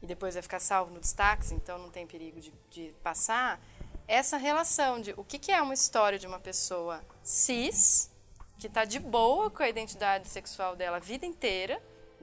E 0.01 0.07
depois 0.07 0.35
vai 0.35 0.41
ficar 0.41 0.59
salvo 0.59 0.93
no 0.93 1.01
destaque, 1.01 1.53
então 1.53 1.77
não 1.77 1.89
tem 1.89 2.07
perigo 2.07 2.39
de, 2.39 2.53
de 2.69 2.95
passar. 3.03 3.59
Essa 4.07 4.37
relação 4.37 5.01
de 5.01 5.13
o 5.17 5.23
que, 5.23 5.37
que 5.37 5.51
é 5.51 5.61
uma 5.61 5.73
história 5.73 6.17
de 6.17 6.25
uma 6.25 6.39
pessoa 6.39 7.03
cis 7.21 8.09
que 8.57 8.67
está 8.67 8.85
de 8.85 8.99
boa 8.99 9.49
com 9.49 9.63
a 9.63 9.69
identidade 9.69 10.27
sexual 10.27 10.75
dela 10.75 10.97
a 10.97 10.99
vida 10.99 11.25
inteira, 11.25 11.81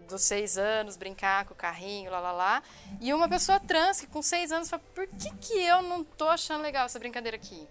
dos 0.09 0.23
seis 0.23 0.59
anos, 0.59 0.97
brincar 0.97 1.45
com 1.45 1.55
o 1.55 1.57
carrinho, 1.57 2.11
lá, 2.11 2.21
lá, 2.21 2.33
lá. 2.33 2.63
E 3.01 3.13
uma 3.15 3.29
pessoa 3.29 3.61
trans 3.61 4.01
que 4.01 4.07
com 4.07 4.21
seis 4.21 4.53
anos 4.53 4.69
fala, 4.69 4.83
por 4.95 5.07
que, 5.07 5.31
que 5.37 5.55
eu 5.55 5.83
não 5.83 6.05
tô 6.05 6.29
achando 6.29 6.63
legal 6.63 6.87
essa 6.87 6.99
brincadeira 6.99 7.37
aqui? 7.37 7.69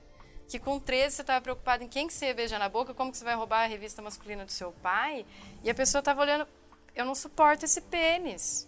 Que 0.48 0.60
com 0.60 0.80
13 0.80 1.16
você 1.16 1.22
estava 1.22 1.42
preocupado 1.42 1.84
em 1.84 1.88
quem 1.88 2.08
que 2.08 2.14
você 2.14 2.28
ia 2.28 2.34
beijar 2.34 2.60
na 2.60 2.70
boca, 2.70 2.94
como 2.94 3.12
que 3.12 3.18
você 3.18 3.24
vai 3.24 3.36
roubar 3.36 3.64
a 3.64 3.68
revista 3.68 4.02
masculina 4.02 4.46
do 4.46 4.52
seu 4.52 4.72
pai, 4.72 5.26
e 5.64 5.70
a 5.70 5.76
pessoa 5.76 6.00
estava 6.00 6.22
olhando, 6.22 6.48
eu 6.96 7.06
não 7.06 7.16
suporto 7.16 7.66
esse 7.66 7.82
pênis. 7.82 8.68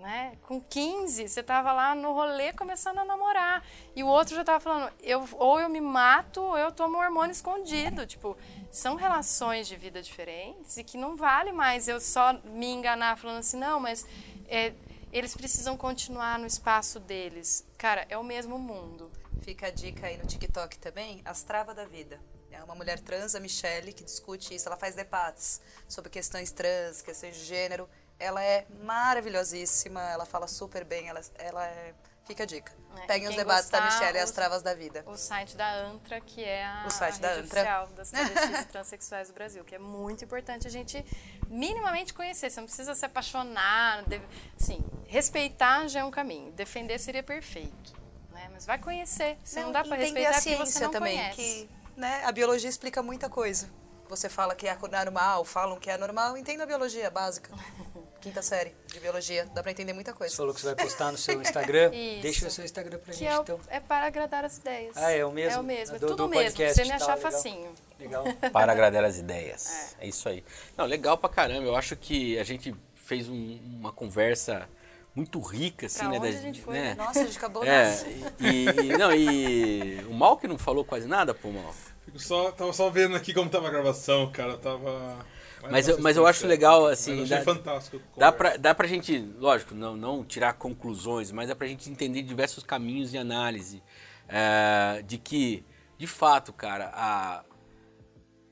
Né? 0.00 0.38
Com 0.46 0.60
15, 0.60 1.28
você 1.28 1.40
estava 1.40 1.72
lá 1.72 1.92
no 1.92 2.12
rolê 2.12 2.52
começando 2.52 2.98
a 2.98 3.04
namorar. 3.04 3.64
E 3.96 4.04
o 4.04 4.06
outro 4.06 4.34
já 4.34 4.42
estava 4.42 4.60
falando, 4.60 4.92
eu, 5.02 5.28
ou 5.32 5.58
eu 5.58 5.68
me 5.68 5.80
mato, 5.80 6.40
ou 6.40 6.56
eu 6.56 6.70
tomo 6.70 6.98
hormônio 6.98 7.32
escondido. 7.32 8.06
Tipo, 8.06 8.36
são 8.70 8.94
relações 8.94 9.66
de 9.66 9.76
vida 9.76 10.00
diferentes 10.00 10.76
e 10.76 10.84
que 10.84 10.96
não 10.96 11.16
vale 11.16 11.50
mais 11.50 11.88
eu 11.88 12.00
só 12.00 12.32
me 12.44 12.66
enganar 12.66 13.18
falando 13.18 13.38
assim, 13.38 13.58
não, 13.58 13.80
mas 13.80 14.06
é, 14.46 14.72
eles 15.12 15.34
precisam 15.34 15.76
continuar 15.76 16.38
no 16.38 16.46
espaço 16.46 17.00
deles. 17.00 17.66
Cara, 17.76 18.06
é 18.08 18.16
o 18.16 18.22
mesmo 18.22 18.58
mundo. 18.58 19.10
Fica 19.42 19.66
a 19.66 19.70
dica 19.70 20.06
aí 20.06 20.16
no 20.16 20.26
TikTok 20.26 20.78
também, 20.78 21.22
As 21.24 21.42
Travas 21.42 21.74
da 21.74 21.84
Vida. 21.84 22.20
É 22.50 22.62
uma 22.62 22.74
mulher 22.74 22.98
trans, 22.98 23.34
a 23.34 23.40
Michelle, 23.40 23.92
que 23.92 24.02
discute 24.02 24.54
isso. 24.54 24.68
Ela 24.68 24.76
faz 24.76 24.94
debates 24.94 25.60
sobre 25.86 26.10
questões 26.10 26.50
trans, 26.50 27.02
questões 27.02 27.36
de 27.36 27.44
gênero. 27.44 27.88
Ela 28.18 28.42
é 28.42 28.66
maravilhosíssima, 28.82 30.02
ela 30.10 30.26
fala 30.26 30.46
super 30.46 30.84
bem, 30.84 31.08
ela, 31.08 31.20
ela 31.38 31.66
é 31.66 31.94
Fica 32.28 32.42
a 32.42 32.46
dica. 32.46 32.70
É, 32.94 33.06
Peguem 33.06 33.28
os 33.28 33.34
debates 33.34 33.70
da 33.70 33.80
Michelle 33.80 34.18
e 34.18 34.20
as 34.20 34.30
travas 34.30 34.62
da 34.62 34.74
vida. 34.74 35.02
O 35.06 35.16
site 35.16 35.56
da 35.56 35.66
ANTRA, 35.72 36.20
que 36.20 36.44
é 36.44 36.62
a, 36.62 36.84
o 36.86 36.90
site 36.90 37.24
a 37.24 37.28
rede 37.36 37.46
oficial 37.46 37.86
das 37.96 38.10
travestis 38.12 38.60
e 38.60 38.64
transexuais 38.66 39.28
do 39.28 39.34
Brasil, 39.34 39.64
que 39.64 39.74
é 39.74 39.78
muito 39.78 40.26
importante 40.26 40.66
a 40.66 40.70
gente 40.70 41.02
minimamente 41.48 42.12
conhecer. 42.12 42.50
Você 42.50 42.60
não 42.60 42.66
precisa 42.66 42.94
se 42.94 43.06
apaixonar, 43.06 44.04
deve, 44.04 44.26
assim, 44.60 44.78
respeitar 45.06 45.88
já 45.88 46.00
é 46.00 46.04
um 46.04 46.10
caminho. 46.10 46.52
Defender 46.52 46.98
seria 46.98 47.22
perfeito. 47.22 47.94
Né? 48.30 48.50
Mas 48.52 48.66
vai 48.66 48.76
conhecer. 48.76 49.38
Você 49.42 49.60
não, 49.60 49.66
não 49.66 49.72
dá 49.72 49.84
para 49.84 49.96
respeitar 49.96 50.28
a 50.28 50.34
ciência 50.34 50.66
você 50.66 50.84
não 50.84 50.90
também, 50.90 51.16
conhece. 51.16 51.36
Que, 51.36 51.70
né, 51.96 52.24
a 52.26 52.32
biologia 52.32 52.68
explica 52.68 53.02
muita 53.02 53.30
coisa. 53.30 53.70
Você 54.06 54.28
fala 54.28 54.54
que 54.54 54.68
é 54.68 54.76
normal, 54.76 55.46
falam 55.46 55.80
que 55.80 55.88
é 55.88 55.96
normal, 55.96 56.36
entenda 56.36 56.64
a 56.64 56.66
biologia 56.66 57.10
básica. 57.10 57.50
quinta 58.20 58.42
série 58.42 58.74
de 58.86 59.00
biologia. 59.00 59.46
Dá 59.54 59.62
pra 59.62 59.70
entender 59.72 59.92
muita 59.92 60.12
coisa. 60.12 60.30
Você 60.32 60.36
falou 60.36 60.54
que 60.54 60.60
você 60.60 60.66
vai 60.66 60.76
postar 60.76 61.12
no 61.12 61.18
seu 61.18 61.40
Instagram. 61.40 61.90
Deixa 62.20 62.46
o 62.46 62.50
seu 62.50 62.64
Instagram 62.64 62.98
pra 62.98 63.12
que 63.12 63.18
gente, 63.18 63.32
é, 63.32 63.36
então. 63.36 63.60
É 63.68 63.80
para 63.80 64.06
agradar 64.06 64.44
as 64.44 64.58
ideias. 64.58 64.96
Ah, 64.96 65.10
é 65.10 65.24
o 65.24 65.32
mesmo? 65.32 65.58
É 65.58 65.60
o 65.60 65.64
mesmo, 65.64 65.96
é 65.96 65.98
do, 65.98 66.06
tudo 66.08 66.28
mesmo. 66.28 66.56
Você 66.56 66.84
me 66.84 66.92
achar 66.92 67.14
legal. 67.14 67.30
facinho. 67.30 67.74
Legal. 67.98 68.24
Para 68.52 68.72
agradar 68.72 69.04
as 69.04 69.18
ideias. 69.18 69.96
É. 69.98 70.06
é. 70.06 70.08
isso 70.08 70.28
aí. 70.28 70.44
Não, 70.76 70.84
legal 70.84 71.18
pra 71.18 71.28
caramba. 71.28 71.66
Eu 71.66 71.74
acho 71.74 71.96
que 71.96 72.38
a 72.38 72.44
gente 72.44 72.74
fez 72.94 73.28
um, 73.28 73.58
uma 73.64 73.92
conversa 73.92 74.68
muito 75.14 75.40
rica, 75.40 75.86
assim, 75.86 76.00
pra 76.00 76.08
né? 76.10 76.18
Onde 76.18 76.32
da, 76.32 76.38
a 76.38 76.42
gente 76.42 76.60
foi? 76.60 76.74
Né? 76.74 76.94
Nossa, 76.94 77.20
a 77.20 77.24
gente 77.24 77.38
acabou 77.38 77.64
é, 77.64 77.92
e, 78.38 78.66
e, 78.66 78.96
não, 78.96 79.12
e 79.12 80.04
o 80.08 80.14
Mal 80.14 80.36
que 80.36 80.46
não 80.46 80.56
falou 80.56 80.84
quase 80.84 81.08
nada, 81.08 81.34
pô, 81.34 81.50
Mal. 81.50 81.74
Fico 82.04 82.20
só, 82.20 82.52
tava 82.52 82.72
só 82.72 82.88
vendo 82.88 83.16
aqui 83.16 83.34
como 83.34 83.50
tava 83.50 83.66
a 83.66 83.70
gravação, 83.70 84.30
cara. 84.30 84.56
Tava. 84.56 85.26
Mas, 85.70 85.88
eu, 85.88 86.00
mas 86.00 86.16
eu 86.16 86.26
acho 86.26 86.46
legal, 86.46 86.86
assim. 86.86 87.24
Dá, 87.24 87.42
fantástico. 87.42 88.00
Dá 88.16 88.30
pra, 88.30 88.56
dá 88.56 88.74
pra 88.74 88.86
gente, 88.86 89.18
lógico, 89.38 89.74
não, 89.74 89.96
não 89.96 90.24
tirar 90.24 90.52
conclusões, 90.54 91.32
mas 91.32 91.48
dá 91.48 91.56
pra 91.56 91.66
gente 91.66 91.90
entender 91.90 92.22
diversos 92.22 92.62
caminhos 92.62 93.10
de 93.10 93.18
análise. 93.18 93.82
É, 94.28 95.02
de 95.06 95.18
que, 95.18 95.64
de 95.96 96.06
fato, 96.06 96.52
cara, 96.52 96.90
a, 96.92 97.42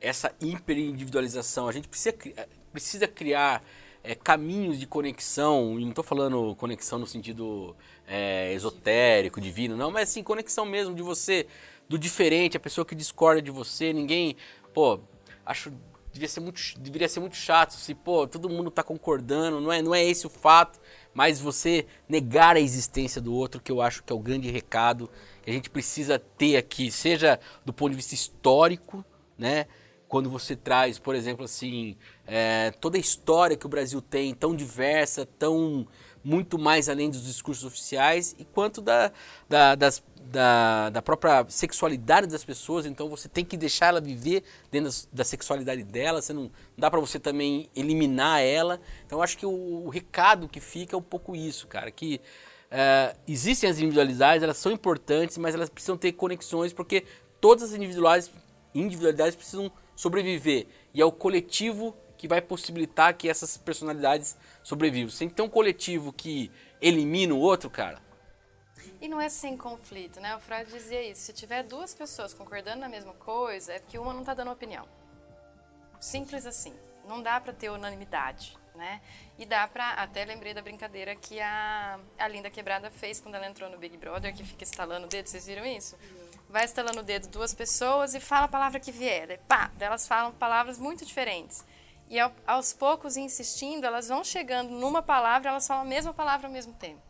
essa 0.01 0.35
hiperindividualização. 0.41 1.69
A 1.69 1.73
gente 1.73 1.89
precisa, 1.89 2.17
precisa 2.73 3.07
criar 3.07 3.63
é, 4.03 4.15
caminhos 4.15 4.79
de 4.79 4.87
conexão, 4.87 5.79
e 5.79 5.83
não 5.83 5.91
estou 5.91 6.05
falando 6.05 6.55
conexão 6.57 6.99
no 6.99 7.07
sentido 7.07 7.77
é, 8.07 8.53
esotérico, 8.53 9.41
divino, 9.41 9.77
não, 9.77 9.91
mas 9.91 10.11
assim, 10.11 10.23
conexão 10.23 10.65
mesmo 10.65 10.95
de 10.95 11.03
você, 11.03 11.47
do 11.89 11.99
diferente, 11.99 12.57
a 12.57 12.61
pessoa 12.61 12.85
que 12.85 12.95
discorda 12.95 13.43
de 13.43 13.51
você, 13.51 13.93
ninguém, 13.93 14.37
pô, 14.73 15.01
acho 15.45 15.73
devia 16.17 16.29
ser 16.29 16.41
muito, 16.41 16.61
deveria 16.79 17.09
ser 17.09 17.21
muito 17.21 17.37
chato 17.37 17.75
se, 17.75 17.95
pô, 17.95 18.27
todo 18.27 18.49
mundo 18.49 18.71
tá 18.71 18.83
concordando, 18.83 19.61
não 19.61 19.73
é, 19.73 19.83
não 19.83 19.95
é 19.95 20.03
esse 20.03 20.27
o 20.27 20.31
fato, 20.31 20.81
mas 21.15 21.39
você 21.39 21.87
negar 22.09 22.57
a 22.57 22.61
existência 22.61 23.21
do 23.21 23.35
outro, 23.35 23.61
que 23.61 23.71
eu 23.71 23.81
acho 23.81 24.03
que 24.03 24.13
é 24.13 24.17
o 24.17 24.19
grande 24.19 24.51
recado 24.51 25.11
que 25.43 25.51
a 25.51 25.53
gente 25.53 25.71
precisa 25.71 26.19
ter 26.19 26.57
aqui, 26.57 26.91
seja 26.91 27.39
do 27.65 27.73
ponto 27.73 27.91
de 27.91 27.97
vista 27.97 28.15
histórico, 28.15 29.05
né? 29.39 29.67
Quando 30.09 30.31
você 30.31 30.55
traz, 30.55 30.99
por 30.99 31.15
exemplo, 31.15 31.45
assim, 31.45 31.97
é, 32.27 32.71
toda 32.81 32.97
a 32.97 33.01
história 33.01 33.57
que 33.57 33.67
o 33.67 33.69
Brasil 33.69 34.01
tem, 34.01 34.35
tão 34.35 34.55
diversa, 34.55 35.27
tão 35.39 35.87
muito 36.23 36.59
mais 36.59 36.89
além 36.89 37.11
dos 37.11 37.25
discursos 37.25 37.65
oficiais, 37.65 38.35
e 38.39 38.45
quanto 38.45 38.81
da, 38.81 39.13
da, 39.49 39.75
das, 39.75 40.03
da, 40.31 40.91
da 40.91 41.03
própria 41.03 41.45
sexualidade 41.49 42.27
das 42.27 42.45
pessoas. 42.45 42.87
Então 42.87 43.09
você 43.09 43.29
tem 43.29 43.45
que 43.45 43.57
deixar 43.57 43.87
ela 43.87 44.01
viver 44.01 44.43
dentro 44.71 44.87
das- 44.89 45.09
da 45.13 45.25
sexualidade 45.25 45.83
dela. 45.85 46.21
Você 46.21 46.33
não, 46.33 46.43
não 46.45 46.51
dá 46.79 46.91
para 46.91 47.01
você 47.01 47.19
também 47.19 47.71
eliminar 47.75 48.41
ela. 48.43 48.81
Então 49.07 49.23
acho 49.23 49.39
que 49.39 49.47
o, 49.47 49.85
o 49.87 49.89
recado 49.89 50.49
que 50.49 50.61
fica 50.61 50.97
é 50.97 50.99
um 50.99 51.03
pouco 51.03 51.35
isso, 51.37 51.67
cara, 51.67 51.91
que 51.91 52.21
é, 52.71 53.15
existem 53.27 53.71
as 53.71 53.79
individualidades, 53.79 54.43
elas 54.43 54.57
são 54.57 54.73
importantes, 54.73 55.39
mas 55.39 55.55
elas 55.55 55.69
precisam 55.69 55.97
ter 55.97 56.13
conexões 56.13 56.73
porque 56.73 57.05
todas 57.41 57.65
as 57.65 57.75
individualidades, 57.75 58.31
individualidades 58.75 59.37
precisam 59.37 59.71
sobreviver 59.95 60.67
e 60.93 61.01
é 61.01 61.05
o 61.05 61.13
coletivo 61.13 61.97
que 62.19 62.27
vai 62.27 62.41
possibilitar 62.41 63.15
que 63.15 63.29
essas 63.29 63.57
personalidades 63.57 64.37
sobrevivam. 64.63 65.11
Sem 65.11 65.29
ter 65.29 65.43
um 65.43 65.49
coletivo 65.49 66.13
que 66.13 66.51
elimina 66.81 67.35
o 67.35 67.39
outro, 67.39 67.69
cara, 67.71 68.01
E 69.01 69.09
não 69.09 69.21
é 69.21 69.29
sem 69.29 69.57
conflito, 69.57 70.21
né? 70.21 70.35
O 70.37 70.41
Freud 70.41 70.71
dizia 70.71 71.03
isso. 71.03 71.23
Se 71.23 71.33
tiver 71.33 71.63
duas 71.63 71.95
pessoas 71.95 72.33
concordando 72.35 72.81
na 72.81 72.89
mesma 72.89 73.13
coisa, 73.15 73.73
é 73.75 73.79
porque 73.79 73.99
uma 73.99 74.13
não 74.13 74.21
está 74.21 74.35
dando 74.35 74.51
opinião. 74.51 74.87
Simples 76.01 76.47
assim. 76.47 76.75
Não 77.07 77.23
dá 77.23 77.41
para 77.41 77.53
ter 77.53 77.71
unanimidade, 77.71 78.57
né? 78.75 79.01
E 79.39 79.47
dá 79.47 79.67
para 79.69 79.91
até 79.93 80.25
lembrei 80.25 80.53
da 80.53 80.61
brincadeira 80.61 81.15
que 81.15 81.41
a, 81.41 82.01
a 82.19 82.27
Linda 82.29 82.51
Quebrada 82.51 82.91
fez 82.91 83.21
quando 83.21 83.37
ela 83.37 83.47
entrou 83.47 83.71
no 83.71 83.79
Big 83.79 83.97
Brother, 83.97 84.35
que 84.35 84.45
fica 84.45 84.65
estalando 84.65 85.07
o 85.07 85.09
dedo. 85.09 85.29
Vocês 85.29 85.47
viram 85.47 85.65
isso? 85.65 85.97
Vai 86.49 86.65
estalando 86.65 87.01
o 87.01 87.03
dedo 87.03 87.29
duas 87.29 87.55
pessoas 87.55 88.15
e 88.15 88.21
fala 88.21 88.47
a 88.47 88.49
palavra 88.49 88.81
que 88.81 88.91
vier. 88.91 89.27
Daí, 89.29 89.39
pá, 89.39 89.71
daí 89.77 89.87
elas 89.87 90.07
falam 90.07 90.33
palavras 90.33 90.79
muito 90.79 91.05
diferentes. 91.05 91.65
E 92.09 92.19
ao- 92.21 92.33
aos 92.47 92.73
poucos, 92.73 93.17
insistindo, 93.17 93.85
elas 93.87 94.09
vão 94.09 94.23
chegando 94.25 94.71
numa 94.71 95.03
palavra, 95.03 95.51
elas 95.51 95.67
falam 95.67 95.83
a 95.83 95.87
mesma 95.89 96.13
palavra 96.13 96.47
ao 96.49 96.53
mesmo 96.53 96.73
tempo. 96.75 97.03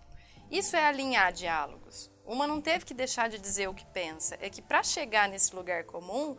Isso 0.51 0.77
é 0.77 0.85
alinhar 0.85 1.33
diálogos. 1.33 2.11
Uma 2.25 2.47
não 2.47 2.61
teve 2.61 2.85
que 2.85 2.95
deixar 2.95 3.29
de 3.29 3.39
dizer 3.39 3.69
o 3.69 3.75
que 3.75 3.87
pensa. 3.87 4.37
É 4.41 4.51
que 4.51 4.61
para 4.61 4.83
chegar 4.83 5.29
nesse 5.29 5.55
lugar 5.55 5.85
comum, 5.85 6.37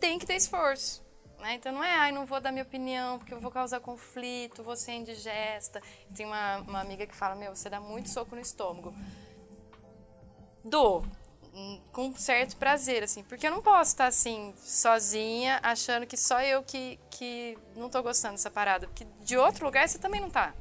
tem 0.00 0.18
que 0.18 0.26
ter 0.26 0.34
esforço. 0.34 1.02
né? 1.38 1.54
Então 1.54 1.72
não 1.72 1.82
é, 1.82 1.94
ai, 1.94 2.12
não 2.12 2.26
vou 2.26 2.40
dar 2.40 2.52
minha 2.52 2.64
opinião 2.64 3.18
porque 3.18 3.32
eu 3.32 3.40
vou 3.40 3.50
causar 3.50 3.80
conflito, 3.80 4.62
vou 4.62 4.76
ser 4.76 4.92
indigesta. 4.92 5.80
Tem 6.14 6.26
uma, 6.26 6.58
uma 6.58 6.80
amiga 6.80 7.06
que 7.06 7.14
fala, 7.16 7.34
meu, 7.34 7.54
você 7.54 7.70
dá 7.70 7.80
muito 7.80 8.08
soco 8.08 8.34
no 8.34 8.40
estômago. 8.40 8.94
Dou, 10.64 11.04
hum, 11.52 11.80
com 11.92 12.14
certo 12.14 12.56
prazer, 12.56 13.02
assim, 13.02 13.22
porque 13.24 13.46
eu 13.46 13.50
não 13.50 13.62
posso 13.62 13.92
estar 13.92 14.06
assim, 14.06 14.54
sozinha, 14.58 15.58
achando 15.62 16.06
que 16.06 16.16
só 16.16 16.40
eu 16.40 16.62
que, 16.62 16.98
que 17.10 17.58
não 17.74 17.88
tô 17.90 18.02
gostando 18.02 18.34
dessa 18.34 18.50
parada. 18.50 18.86
Porque 18.86 19.06
de 19.20 19.36
outro 19.36 19.64
lugar 19.64 19.88
você 19.88 19.98
também 19.98 20.20
não 20.20 20.30
tá. 20.30 20.54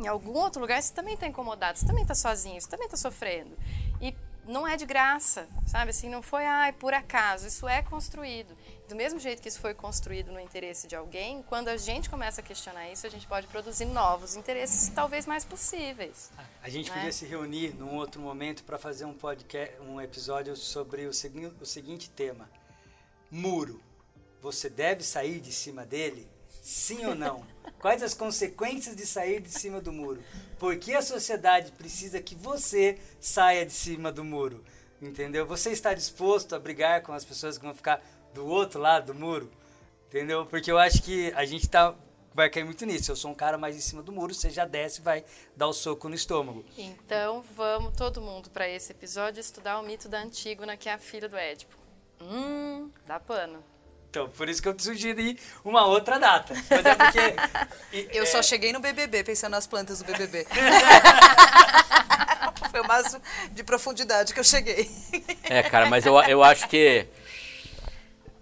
Em 0.00 0.06
algum 0.06 0.32
outro 0.34 0.60
lugar 0.60 0.80
você 0.82 0.92
também 0.92 1.14
está 1.14 1.26
incomodado, 1.26 1.78
você 1.78 1.86
também 1.86 2.02
está 2.02 2.14
sozinho, 2.14 2.60
você 2.60 2.68
também 2.68 2.86
está 2.86 2.96
sofrendo. 2.96 3.56
E 4.00 4.14
não 4.46 4.66
é 4.66 4.76
de 4.76 4.86
graça, 4.86 5.46
sabe? 5.66 5.90
Assim, 5.90 6.08
não 6.08 6.22
foi, 6.22 6.46
ai, 6.46 6.72
por 6.72 6.94
acaso. 6.94 7.46
Isso 7.46 7.68
é 7.68 7.82
construído. 7.82 8.56
Do 8.88 8.96
mesmo 8.96 9.18
jeito 9.20 9.42
que 9.42 9.48
isso 9.48 9.60
foi 9.60 9.74
construído 9.74 10.32
no 10.32 10.40
interesse 10.40 10.86
de 10.86 10.96
alguém, 10.96 11.42
quando 11.42 11.68
a 11.68 11.76
gente 11.76 12.08
começa 12.08 12.40
a 12.40 12.44
questionar 12.44 12.88
isso, 12.90 13.06
a 13.06 13.10
gente 13.10 13.26
pode 13.26 13.46
produzir 13.48 13.84
novos 13.84 14.36
interesses, 14.36 14.88
talvez 14.88 15.26
mais 15.26 15.44
possíveis. 15.44 16.30
A 16.62 16.68
gente 16.70 16.88
Né? 16.90 16.96
podia 16.96 17.12
se 17.12 17.26
reunir 17.26 17.74
num 17.74 17.94
outro 17.96 18.22
momento 18.22 18.64
para 18.64 18.78
fazer 18.78 19.04
um 19.04 19.12
podcast, 19.12 19.78
um 19.82 20.00
episódio 20.00 20.56
sobre 20.56 21.04
o, 21.06 21.12
segui 21.12 21.52
o 21.60 21.66
seguinte 21.66 22.08
tema: 22.08 22.48
muro. 23.30 23.82
Você 24.40 24.70
deve 24.70 25.02
sair 25.02 25.40
de 25.40 25.52
cima 25.52 25.84
dele? 25.84 26.26
Sim 26.62 27.06
ou 27.06 27.14
não? 27.14 27.44
Quais 27.80 28.02
as 28.02 28.14
consequências 28.14 28.96
de 28.96 29.06
sair 29.06 29.40
de 29.40 29.50
cima 29.50 29.80
do 29.80 29.92
muro? 29.92 30.22
Por 30.58 30.76
que 30.76 30.94
a 30.94 31.02
sociedade 31.02 31.72
precisa 31.72 32.20
que 32.20 32.34
você 32.34 32.98
saia 33.20 33.64
de 33.64 33.72
cima 33.72 34.10
do 34.10 34.24
muro? 34.24 34.64
Entendeu? 35.00 35.46
Você 35.46 35.70
está 35.70 35.94
disposto 35.94 36.54
a 36.54 36.58
brigar 36.58 37.02
com 37.02 37.12
as 37.12 37.24
pessoas 37.24 37.56
que 37.56 37.64
vão 37.64 37.74
ficar 37.74 38.02
do 38.34 38.46
outro 38.46 38.80
lado 38.80 39.12
do 39.12 39.14
muro? 39.14 39.50
Entendeu? 40.08 40.44
Porque 40.46 40.70
eu 40.70 40.78
acho 40.78 41.02
que 41.02 41.32
a 41.36 41.44
gente 41.44 41.68
tá, 41.68 41.94
vai 42.34 42.50
cair 42.50 42.64
muito 42.64 42.84
nisso. 42.84 43.12
Eu 43.12 43.16
sou 43.16 43.30
um 43.30 43.34
cara 43.34 43.56
mais 43.56 43.76
em 43.76 43.80
cima 43.80 44.02
do 44.02 44.10
muro, 44.10 44.34
você 44.34 44.50
já 44.50 44.64
desce 44.64 45.00
e 45.00 45.04
vai 45.04 45.24
dar 45.56 45.68
o 45.68 45.72
soco 45.72 46.08
no 46.08 46.16
estômago. 46.16 46.64
Então 46.76 47.44
vamos 47.54 47.96
todo 47.96 48.20
mundo 48.20 48.50
para 48.50 48.68
esse 48.68 48.90
episódio 48.90 49.40
estudar 49.40 49.78
o 49.78 49.84
mito 49.84 50.08
da 50.08 50.20
Antígona, 50.20 50.76
que 50.76 50.88
é 50.88 50.94
a 50.94 50.98
filha 50.98 51.28
do 51.28 51.36
Édipo. 51.36 51.76
Hum, 52.20 52.90
dá 53.06 53.20
pano. 53.20 53.62
Então, 54.10 54.28
por 54.30 54.48
isso 54.48 54.62
que 54.62 54.68
eu 54.68 54.74
te 54.74 54.82
sugeri 54.82 55.38
uma 55.64 55.84
outra 55.86 56.18
data. 56.18 56.54
Mas 56.54 56.86
é 56.86 56.94
porque. 56.94 57.18
e- 57.92 58.08
Eu 58.16 58.22
é, 58.22 58.26
só 58.26 58.42
cheguei 58.42 58.72
no 58.72 58.80
BBB 58.80 59.22
pensando 59.24 59.52
nas 59.52 59.66
plantas 59.66 59.98
do 59.98 60.04
BBB. 60.04 60.46
Foi 62.70 62.80
o 62.80 62.86
máximo 62.86 63.22
de 63.52 63.62
profundidade 63.64 64.32
que 64.34 64.40
eu 64.40 64.44
cheguei. 64.44 64.90
É, 65.44 65.62
cara, 65.62 65.86
mas 65.86 66.04
eu, 66.06 66.18
eu 66.22 66.42
acho 66.42 66.68
que 66.68 67.06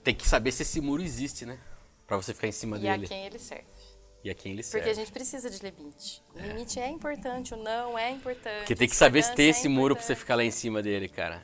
tem 0.03 0.15
que 0.15 0.27
saber 0.27 0.53
se 0.53 0.63
esse 0.63 0.81
muro 0.81 1.03
existe, 1.03 1.45
né? 1.47 1.59
Pra 2.07 2.17
você 2.17 2.33
ficar 2.35 2.47
em 2.49 2.53
cima 2.53 2.79
E 2.79 2.89
a 2.89 2.93
dele. 2.93 3.09
quem 3.09 3.27
ele 3.27 3.39
serve. 3.39 3.65
E 4.25 4.31
a 4.31 4.35
quem 4.35 4.53
ele 4.53 4.63
Porque 4.63 4.79
serve. 4.79 4.91
a 4.91 4.95
gente 4.95 5.13
precisa 5.13 5.49
de 5.51 5.59
limite. 5.59 6.23
O 6.35 6.39
limite 6.41 6.81
é 6.81 6.89
importante, 6.89 7.55
o 7.55 7.57
não 7.57 7.99
é 7.99 8.11
importante. 8.11 8.59
Porque 8.59 8.75
tem 8.75 8.89
que 8.89 8.97
saber 8.97 9.23
se 9.23 9.29
tem 9.35 9.47
discordância 9.47 9.61
esse 9.61 9.67
é 9.67 9.71
muro 9.71 9.95
pra 9.95 10.03
você 10.05 10.13
importante. 10.13 10.25
ficar 10.25 10.35
lá 10.37 10.45
em 10.45 10.51
cima 10.51 10.83
dele, 10.83 11.09
cara. 11.09 11.43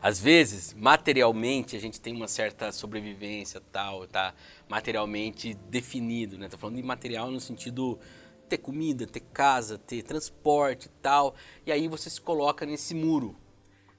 Às 0.00 0.20
vezes, 0.20 0.74
materialmente, 0.74 1.76
a 1.76 1.80
gente 1.80 2.00
tem 2.00 2.14
uma 2.14 2.28
certa 2.28 2.70
sobrevivência 2.70 3.60
tal, 3.72 4.06
tá 4.06 4.32
materialmente 4.68 5.54
definido, 5.54 6.38
né? 6.38 6.48
Tô 6.48 6.56
falando 6.56 6.76
de 6.76 6.82
material 6.82 7.30
no 7.30 7.40
sentido 7.40 7.98
ter 8.48 8.58
comida, 8.58 9.06
ter 9.06 9.20
casa, 9.20 9.76
ter 9.76 10.02
transporte 10.02 10.86
e 10.86 10.88
tal. 11.02 11.34
E 11.66 11.72
aí 11.72 11.88
você 11.88 12.08
se 12.08 12.20
coloca 12.20 12.64
nesse 12.64 12.94
muro. 12.94 13.36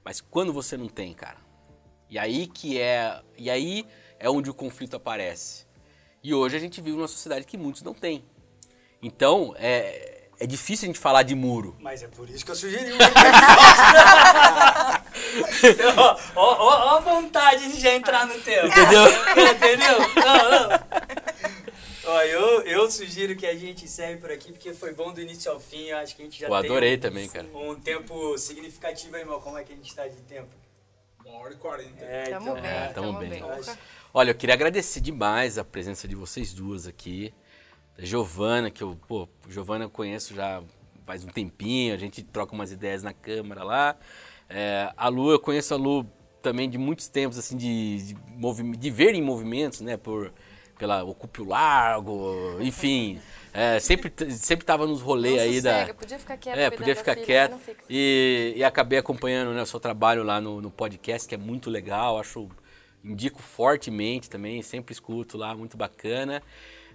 Mas 0.04 0.22
quando 0.22 0.54
você 0.54 0.78
não 0.78 0.88
tem, 0.88 1.14
cara? 1.14 1.38
E 2.10 2.18
aí 2.18 2.48
que 2.48 2.80
é, 2.80 3.22
e 3.38 3.50
aí 3.50 3.86
é 4.18 4.30
onde 4.30 4.50
o 4.50 4.54
conflito 4.54 4.96
aparece. 4.96 5.68
E 6.24 6.34
hoje 6.34 6.56
a 6.56 6.60
gente 6.60 6.82
vive 6.82 6.98
numa 6.98 7.08
sociedade 7.08 7.46
que 7.46 7.58
muitos 7.58 7.82
não 7.82 7.94
têm. 7.94 8.24
Então, 9.02 9.54
é, 9.58 10.19
é 10.40 10.48
difícil 10.48 10.86
a 10.86 10.88
gente 10.88 11.00
falar 11.00 11.24
de 11.24 11.36
muro. 11.36 11.76
Mas 11.80 12.02
é 12.04 12.08
por 12.08 12.30
isso 12.30 12.44
que 12.46 12.52
eu 12.52 12.56
sugeri 12.56 12.92
ó, 15.96 16.18
ó, 16.36 16.98
a 16.98 17.00
vontade 17.00 17.72
de 17.72 17.80
já 17.80 17.94
entrar 17.94 18.26
no 18.26 18.36
tema. 18.42 18.68
Entendeu? 18.68 19.04
Entendeu? 19.54 20.00
Não, 20.16 20.52
não. 20.52 20.80
Ó, 22.06 22.22
eu, 22.24 22.62
eu 22.64 22.90
sugiro 22.90 23.36
que 23.36 23.46
a 23.46 23.56
gente 23.56 23.86
encerre 23.86 24.18
por 24.18 24.32
aqui, 24.32 24.52
porque 24.52 24.74
foi 24.74 24.94
bom 24.94 25.12
do 25.14 25.22
início 25.22 25.52
ao 25.52 25.60
fim. 25.60 25.86
Eu 25.88 25.98
acho 25.98 26.16
que 26.16 26.22
a 26.22 26.26
gente 26.26 26.40
já 26.40 26.48
Eu 26.48 26.52
tem 26.62 26.70
adorei 26.70 26.96
um, 26.96 27.00
também, 27.00 27.28
cara. 27.30 27.48
um 27.54 27.76
tempo 27.76 28.38
significativo 28.38 29.16
aí, 29.16 29.22
irmão. 29.22 29.40
Como 29.40 29.58
é 29.58 29.64
que 29.64 29.74
a 29.74 29.76
gente 29.76 29.94
tá 29.94 30.08
de 30.08 30.16
tempo? 30.24 30.50
Uma 31.24 31.40
hora 31.40 31.54
e 31.54 31.58
quarenta. 31.58 32.04
É, 32.04 32.30
Tamo 32.30 32.42
então, 32.50 32.62
bem, 32.62 32.72
é, 32.72 32.88
tamo 32.88 33.08
tamo 33.08 33.20
bem. 33.20 33.30
bem. 33.30 33.40
eu 33.42 33.52
acho- 33.52 33.78
Olha, 34.12 34.32
eu 34.32 34.36
queria 34.36 34.56
agradecer 34.56 35.00
demais 35.02 35.60
a 35.60 35.64
presença 35.64 36.08
de 36.08 36.16
vocês 36.16 36.52
duas 36.52 36.88
aqui. 36.88 37.32
Giovana, 38.00 38.70
que 38.70 38.84
eu, 38.84 38.98
pô, 39.08 39.28
Giovana 39.50 39.86
eu 39.86 39.90
conheço 39.90 40.34
já 40.34 40.62
faz 41.06 41.24
um 41.24 41.28
tempinho, 41.28 41.94
a 41.94 41.98
gente 41.98 42.24
troca 42.24 42.54
umas 42.54 42.72
ideias 42.72 43.04
na 43.04 43.14
câmara 43.14 43.64
lá. 43.64 43.96
É, 44.50 44.92
a 44.96 45.08
Lu, 45.08 45.32
eu 45.32 45.40
conheço 45.40 45.74
a 45.74 45.78
Lu 45.78 46.06
também 46.42 46.70
de 46.70 46.78
muitos 46.78 47.08
tempos, 47.08 47.38
assim, 47.38 47.58
de, 47.58 48.14
de, 48.14 48.78
de 48.78 48.92
ver 48.92 49.14
em 49.14 49.22
movimentos, 49.22 49.82
né, 49.82 49.98
por, 49.98 50.32
pela 50.78 51.04
Ocupe 51.04 51.42
o 51.42 51.46
Largo, 51.48 52.58
enfim. 52.62 53.20
É, 53.52 53.80
sempre, 53.80 54.14
sempre 54.32 54.66
tava 54.66 54.86
nos 54.86 55.02
rolês 55.02 55.42
aí 55.42 55.62
da... 55.62 55.94
podia 55.94 56.20
ficar 56.20 56.38
quieto 56.38 56.58
É, 56.58 56.70
podia 56.70 56.96
ficar 56.96 57.14
filha, 57.16 57.26
quieto. 57.26 57.60
E, 57.90 58.54
e 58.56 58.64
acabei 58.64 59.00
acompanhando 59.00 59.54
né, 59.54 59.62
o 59.62 59.66
seu 59.66 59.80
trabalho 59.80 60.24
lá 60.24 60.40
no, 60.40 60.62
no 60.62 60.70
podcast, 60.70 61.28
que 61.28 61.36
é 61.36 61.38
muito 61.38 61.70
legal. 61.70 62.20
Acho, 62.20 62.48
indico 63.04 63.42
fortemente 63.42 64.30
também, 64.30 64.62
sempre 64.62 64.94
escuto 64.94 65.38
lá, 65.38 65.56
muito 65.56 65.76
bacana. 65.76 66.42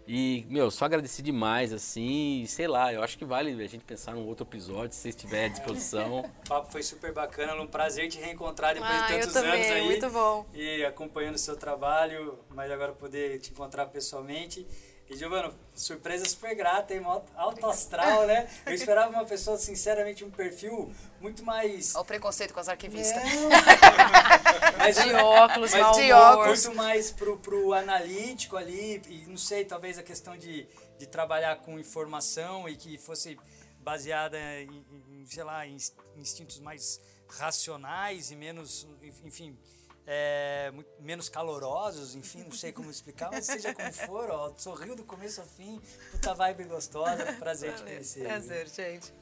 E, 0.06 0.44
meu, 0.50 0.70
só 0.70 0.84
agradecer 0.84 1.22
demais, 1.22 1.72
assim, 1.72 2.44
sei 2.46 2.68
lá, 2.68 2.92
eu 2.92 3.02
acho 3.02 3.16
que 3.16 3.24
vale 3.24 3.50
a 3.62 3.66
gente 3.66 3.84
pensar 3.84 4.14
num 4.14 4.26
outro 4.26 4.46
episódio, 4.46 4.92
se 4.94 5.00
você 5.00 5.08
estiver 5.08 5.46
à 5.46 5.48
disposição. 5.48 6.20
O 6.44 6.48
papo 6.48 6.70
foi 6.70 6.82
super 6.82 7.10
bacana, 7.12 7.54
um 7.60 7.66
prazer 7.66 8.08
te 8.08 8.18
reencontrar 8.18 8.74
depois 8.74 8.92
Ah, 8.92 9.06
de 9.06 9.12
eu 9.14 9.18
tantos 9.20 9.32
também, 9.32 9.52
anos 9.54 9.66
aí. 9.70 9.84
muito 9.86 10.10
bom. 10.10 10.46
E 10.52 10.84
acompanhando 10.84 11.36
o 11.36 11.38
seu 11.38 11.56
trabalho, 11.56 12.38
mas 12.50 12.70
agora 12.70 12.92
poder 12.92 13.40
te 13.40 13.50
encontrar 13.50 13.86
pessoalmente. 13.86 14.66
E, 15.08 15.16
Giovana, 15.16 15.52
surpresa 15.74 16.24
super 16.24 16.54
grata, 16.54 16.94
hein? 16.94 17.02
Alto 17.36 17.66
astral, 17.66 18.26
né? 18.26 18.48
Eu 18.64 18.72
esperava 18.74 19.10
uma 19.10 19.24
pessoa, 19.24 19.58
sinceramente, 19.58 20.24
um 20.24 20.30
perfil 20.30 20.90
muito 21.20 21.44
mais... 21.44 21.94
Olha 21.94 22.02
o 22.02 22.06
preconceito 22.06 22.54
com 22.54 22.60
as 22.60 22.68
arquivistas. 22.68 23.22
mais 24.78 24.96
De 24.96 25.12
óculos, 25.14 25.72
mas 25.72 25.96
de 25.96 26.12
óculos. 26.12 26.66
muito 26.66 26.76
mais 26.78 27.10
pro, 27.10 27.38
pro 27.38 27.74
analítico 27.74 28.56
ali, 28.56 29.02
e 29.08 29.26
não 29.26 29.36
sei, 29.36 29.64
talvez 29.64 29.98
a 29.98 30.02
questão 30.02 30.36
de, 30.38 30.66
de 30.98 31.06
trabalhar 31.06 31.56
com 31.56 31.78
informação 31.78 32.66
e 32.66 32.74
que 32.74 32.96
fosse 32.96 33.38
baseada 33.80 34.38
em, 34.38 34.84
em, 35.10 35.26
sei 35.26 35.44
lá, 35.44 35.66
em 35.66 35.76
instintos 36.16 36.58
mais 36.60 36.98
racionais 37.28 38.30
e 38.30 38.36
menos, 38.36 38.86
enfim, 39.22 39.58
é, 40.06 40.70
muito- 40.72 40.90
menos 41.00 41.28
calorosos, 41.28 42.14
enfim, 42.14 42.42
não 42.44 42.52
sei 42.52 42.72
como 42.72 42.90
explicar, 42.90 43.30
mas 43.32 43.46
seja 43.46 43.72
como 43.74 43.92
for, 43.92 44.30
ó, 44.30 44.52
sorriu 44.56 44.94
do 44.94 45.04
começo 45.04 45.40
ao 45.40 45.46
fim, 45.46 45.80
puta 46.12 46.34
vibe 46.34 46.64
gostosa, 46.64 47.32
prazer 47.38 47.74
te 47.74 47.82
conhecer. 47.82 48.24
Prazer, 48.24 48.68
gente. 48.68 49.12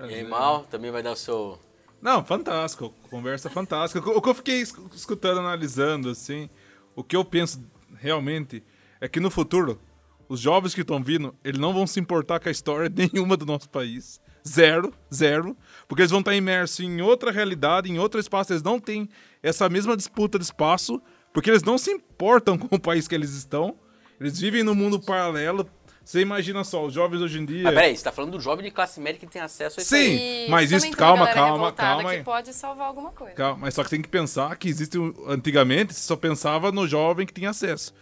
E 0.00 0.14
aí, 0.14 0.24
Mal, 0.24 0.64
também 0.64 0.90
vai 0.90 1.02
dar 1.02 1.12
o 1.12 1.16
seu. 1.16 1.58
Não, 2.00 2.24
fantástico. 2.24 2.94
Conversa 3.10 3.50
fantástica. 3.50 3.98
O 4.10 4.22
que 4.22 4.28
eu 4.28 4.34
fiquei 4.34 4.60
es- 4.60 4.72
escutando, 4.94 5.40
analisando, 5.40 6.10
assim, 6.10 6.48
o 6.94 7.02
que 7.02 7.16
eu 7.16 7.24
penso 7.24 7.60
realmente 7.96 8.62
é 9.00 9.08
que 9.08 9.18
no 9.18 9.30
futuro, 9.30 9.80
os 10.28 10.38
jovens 10.38 10.74
que 10.74 10.82
estão 10.82 11.02
vindo, 11.02 11.34
eles 11.42 11.58
não 11.58 11.72
vão 11.74 11.86
se 11.86 11.98
importar 11.98 12.38
com 12.38 12.48
a 12.48 12.52
história 12.52 12.88
nenhuma 12.94 13.36
do 13.36 13.44
nosso 13.44 13.68
país. 13.68 14.20
Zero, 14.46 14.94
zero. 15.12 15.56
Porque 15.88 16.02
eles 16.02 16.12
vão 16.12 16.20
estar 16.20 16.34
imersos 16.36 16.78
em 16.80 17.00
outra 17.02 17.32
realidade, 17.32 17.90
em 17.90 17.98
outro 17.98 18.20
espaço. 18.20 18.52
Eles 18.52 18.62
não 18.62 18.78
têm 18.78 19.08
essa 19.42 19.68
mesma 19.68 19.96
disputa 19.96 20.38
de 20.38 20.44
espaço, 20.44 21.00
porque 21.32 21.50
eles 21.50 21.62
não 21.62 21.78
se 21.78 21.90
importam 21.90 22.56
com 22.58 22.74
o 22.74 22.80
país 22.80 23.06
que 23.08 23.14
eles 23.14 23.30
estão. 23.34 23.76
Eles 24.20 24.38
vivem 24.40 24.62
num 24.62 24.74
mundo 24.74 24.98
paralelo. 25.00 25.68
Você 26.04 26.20
imagina 26.20 26.64
só, 26.64 26.86
os 26.86 26.94
jovens 26.94 27.20
hoje 27.20 27.38
em 27.38 27.44
dia. 27.44 27.68
Ah, 27.68 27.72
peraí, 27.72 27.94
você 27.94 28.02
tá 28.02 28.10
falando 28.10 28.32
do 28.32 28.40
jovem 28.40 28.64
de 28.64 28.70
classe 28.70 28.98
média 28.98 29.20
que 29.20 29.26
tem 29.26 29.42
acesso 29.42 29.78
a 29.78 29.82
isso 29.82 29.94
aí. 29.94 30.18
Sim, 30.18 30.46
E 30.46 30.50
mas 30.50 30.72
isso, 30.72 30.90
calma, 30.92 31.26
calma, 31.28 31.70
calma. 31.70 32.08
que 32.10 32.16
aí. 32.16 32.24
pode 32.24 32.52
salvar 32.54 32.86
alguma 32.88 33.10
coisa. 33.10 33.34
Calma, 33.34 33.58
mas 33.60 33.74
só 33.74 33.84
que 33.84 33.90
tem 33.90 34.00
que 34.00 34.08
pensar 34.08 34.56
que 34.56 34.68
existe 34.70 34.98
um, 34.98 35.12
antigamente 35.26 35.92
você 35.92 36.00
só 36.00 36.16
pensava 36.16 36.72
no 36.72 36.88
jovem 36.88 37.26
que 37.26 37.32
tinha 37.34 37.50
acesso. 37.50 37.92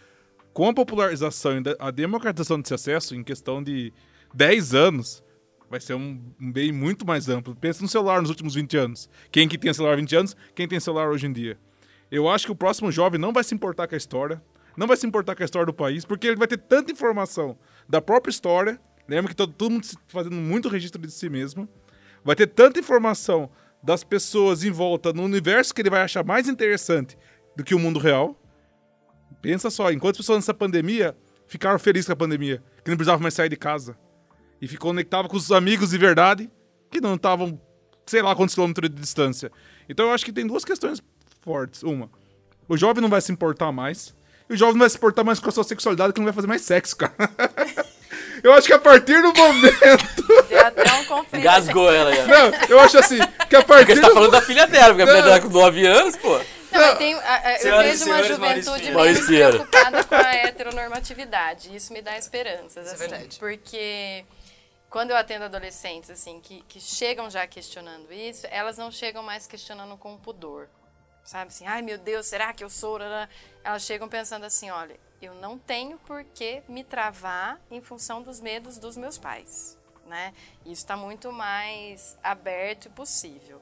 Com 0.53 0.69
a 0.69 0.73
popularização 0.73 1.57
e 1.57 1.61
da- 1.61 1.75
a 1.79 1.91
democratização 1.91 2.59
desse 2.61 2.73
acesso, 2.73 3.13
em 3.13 3.23
questão 3.23 3.61
de 3.61 3.93
10 4.33 4.73
anos, 4.73 5.21
vai 5.69 5.79
ser 5.79 5.93
um, 5.93 6.21
um 6.39 6.51
bem 6.51 6.71
muito 6.71 7.05
mais 7.05 7.29
amplo. 7.29 7.55
Pensa 7.55 7.81
no 7.81 7.87
celular 7.87 8.21
nos 8.21 8.29
últimos 8.29 8.55
20 8.55 8.77
anos. 8.77 9.09
Quem 9.31 9.47
que 9.47 9.57
tinha 9.57 9.73
celular 9.73 9.93
há 9.93 9.97
20 9.97 10.15
anos, 10.15 10.35
quem 10.55 10.67
tem 10.67 10.79
celular 10.79 11.09
hoje 11.09 11.27
em 11.27 11.33
dia. 11.33 11.57
Eu 12.09 12.29
acho 12.29 12.45
que 12.45 12.51
o 12.51 12.55
próximo 12.55 12.91
jovem 12.91 13.19
não 13.19 13.33
vai 13.33 13.43
se 13.43 13.53
importar 13.53 13.87
com 13.87 13.95
a 13.95 13.97
história, 13.97 14.41
não 14.77 14.87
vai 14.87 14.95
se 14.95 15.05
importar 15.05 15.35
com 15.35 15.43
a 15.43 15.45
história 15.45 15.65
do 15.65 15.73
país, 15.73 16.05
porque 16.05 16.27
ele 16.27 16.37
vai 16.37 16.47
ter 16.47 16.57
tanta 16.57 16.91
informação 16.91 17.57
da 17.87 18.01
própria 18.01 18.31
história. 18.31 18.79
Lembra 19.07 19.29
que 19.29 19.35
todo, 19.35 19.53
todo 19.53 19.71
mundo 19.71 19.87
fazendo 20.07 20.35
muito 20.35 20.69
registro 20.69 21.01
de 21.01 21.11
si 21.11 21.29
mesmo. 21.29 21.67
Vai 22.23 22.35
ter 22.35 22.47
tanta 22.47 22.79
informação 22.79 23.49
das 23.83 24.03
pessoas 24.03 24.63
em 24.63 24.71
volta 24.71 25.13
no 25.13 25.23
universo 25.23 25.73
que 25.73 25.81
ele 25.81 25.89
vai 25.89 26.01
achar 26.01 26.23
mais 26.23 26.47
interessante 26.47 27.17
do 27.55 27.63
que 27.63 27.75
o 27.75 27.79
mundo 27.79 27.99
real. 27.99 28.39
Pensa 29.41 29.69
só, 29.69 29.91
enquanto 29.91 30.15
as 30.15 30.17
pessoas 30.17 30.39
nessa 30.39 30.53
pandemia 30.53 31.15
ficaram 31.47 31.79
felizes 31.79 32.07
com 32.07 32.13
a 32.13 32.17
pandemia, 32.17 32.61
que 32.83 32.89
não 32.89 32.97
precisavam 32.97 33.21
mais 33.21 33.33
sair 33.33 33.49
de 33.49 33.55
casa. 33.55 33.97
E 34.61 34.67
ficou 34.67 34.89
conectado 34.91 35.27
com 35.27 35.37
os 35.37 35.51
amigos 35.51 35.89
de 35.91 35.97
verdade, 35.97 36.49
que 36.89 36.99
não 36.99 37.15
estavam, 37.15 37.59
sei 38.05 38.21
lá 38.21 38.35
quantos 38.35 38.55
quilômetros 38.55 38.89
de 38.89 38.95
distância. 38.95 39.51
Então 39.87 40.07
eu 40.07 40.13
acho 40.13 40.25
que 40.25 40.31
tem 40.33 40.45
duas 40.47 40.65
questões 40.65 41.01
fortes. 41.41 41.83
Uma, 41.83 42.09
o 42.67 42.75
jovem 42.77 43.01
não 43.01 43.09
vai 43.09 43.21
se 43.21 43.31
importar 43.31 43.71
mais. 43.71 44.15
E 44.49 44.53
o 44.53 44.57
jovem 44.57 44.73
não 44.75 44.79
vai 44.79 44.89
se 44.89 44.95
importar 44.97 45.23
mais 45.23 45.39
com 45.39 45.49
a 45.49 45.51
sua 45.51 45.63
sexualidade, 45.63 46.13
que 46.13 46.19
não 46.19 46.25
vai 46.25 46.33
fazer 46.33 46.47
mais 46.47 46.61
sexo, 46.61 46.95
cara. 46.95 47.13
eu 48.43 48.53
acho 48.53 48.65
que 48.67 48.73
a 48.73 48.79
partir 48.79 49.21
do 49.21 49.33
momento. 49.33 49.77
Deu 50.47 50.59
até 50.65 50.93
um 50.93 51.05
conflito. 51.05 51.43
Gasgou 51.43 51.91
ela 51.91 52.13
já. 52.15 52.25
Não, 52.25 52.51
eu 52.69 52.79
acho 52.79 52.97
assim, 52.97 53.17
que 53.49 53.55
a 53.55 53.61
Porque 53.61 53.63
partir 53.63 53.95
você 53.95 54.01
tá 54.01 54.07
do 54.07 54.13
falando 54.13 54.31
da 54.31 54.41
filha 54.41 54.65
dela, 54.67 54.87
porque 54.89 55.01
a 55.03 55.07
filha 55.07 55.19
Não. 55.19 55.25
dela 55.27 55.41
com 55.41 55.49
9 55.49 55.85
anos, 55.85 56.15
pô. 56.17 56.39
Não, 56.71 56.95
tem, 56.95 57.13
a- 57.15 57.53
eu 57.55 57.59
Senhoras 57.59 57.85
e 57.85 57.89
vejo 58.05 58.05
uma 58.11 58.23
juventude 58.23 59.25
Pinheiro. 59.25 59.65
preocupada 59.65 60.03
com 60.03 60.15
a 60.15 60.33
heteronormatividade. 60.35 61.75
Isso 61.75 61.91
me 61.93 62.01
dá 62.01 62.17
esperanças, 62.17 62.69
Isso 62.69 62.79
é 62.79 62.91
assim, 62.91 62.97
verdade. 63.09 63.37
porque 63.39 64.25
quando 64.89 65.11
eu 65.11 65.17
atendo 65.17 65.45
adolescentes 65.45 66.09
assim 66.09 66.39
que, 66.39 66.61
que 66.63 66.79
chegam 66.79 67.29
já 67.29 67.45
questionando 67.45 68.11
isso, 68.11 68.47
elas 68.49 68.77
não 68.77 68.91
chegam 68.91 69.21
mais 69.21 69.45
questionando 69.45 69.97
com 69.97 70.17
pudor, 70.17 70.69
sabe 71.23 71.49
assim, 71.49 71.65
ai 71.65 71.81
meu 71.81 71.97
Deus, 71.97 72.25
será 72.25 72.53
que 72.53 72.63
eu 72.63 72.69
sou? 72.69 72.99
Elas 73.63 73.83
chegam 73.83 74.07
pensando 74.07 74.45
assim, 74.45 74.69
olha, 74.69 74.97
eu 75.21 75.33
não 75.35 75.57
tenho 75.57 75.97
por 75.99 76.23
que 76.23 76.61
me 76.67 76.83
travar 76.83 77.59
em 77.69 77.81
função 77.81 78.21
dos 78.21 78.39
medos 78.39 78.77
dos 78.77 78.95
meus 78.95 79.17
pais, 79.17 79.77
né? 80.05 80.33
Isso 80.61 80.83
está 80.83 80.95
muito 80.95 81.31
mais 81.31 82.17
aberto 82.23 82.85
e 82.85 82.89
possível. 82.89 83.61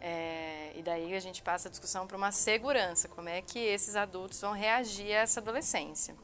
É, 0.00 0.72
e 0.74 0.82
daí 0.82 1.14
a 1.14 1.20
gente 1.20 1.42
passa 1.42 1.68
a 1.68 1.70
discussão 1.70 2.06
para 2.06 2.16
uma 2.16 2.32
segurança, 2.32 3.08
como 3.08 3.28
é 3.28 3.40
que 3.40 3.58
esses 3.58 3.96
adultos 3.96 4.40
vão 4.40 4.52
reagir 4.52 5.12
a 5.12 5.20
essa 5.20 5.40
adolescência. 5.40 6.14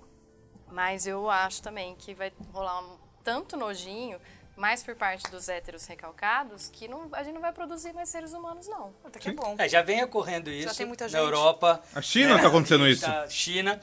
Mas 0.70 1.06
eu 1.06 1.30
acho 1.30 1.62
também 1.62 1.94
que 1.96 2.12
vai 2.14 2.32
rolar 2.52 2.80
um 2.80 2.98
tanto 3.24 3.56
nojinho, 3.56 4.20
mais 4.60 4.82
por 4.82 4.94
parte 4.94 5.28
dos 5.30 5.48
héteros 5.48 5.86
recalcados, 5.86 6.68
que 6.70 6.86
não, 6.86 7.08
a 7.12 7.22
gente 7.22 7.32
não 7.34 7.40
vai 7.40 7.50
produzir 7.52 7.94
mais 7.94 8.10
seres 8.10 8.34
humanos, 8.34 8.68
não. 8.68 8.92
Até 9.02 9.18
que 9.18 9.30
é 9.30 9.32
bom. 9.32 9.54
É, 9.58 9.66
já 9.66 9.80
vem 9.80 10.04
ocorrendo 10.04 10.50
isso 10.50 10.76
tem 10.76 10.84
muita 10.86 11.04
na 11.04 11.08
gente. 11.08 11.18
Europa. 11.20 11.82
A 11.94 12.02
China 12.02 12.36
né? 12.36 12.42
tá 12.42 12.48
acontecendo 12.48 12.86
E 12.86 12.92
isso. 12.92 13.06
tá- 13.06 13.26
China. 13.28 13.80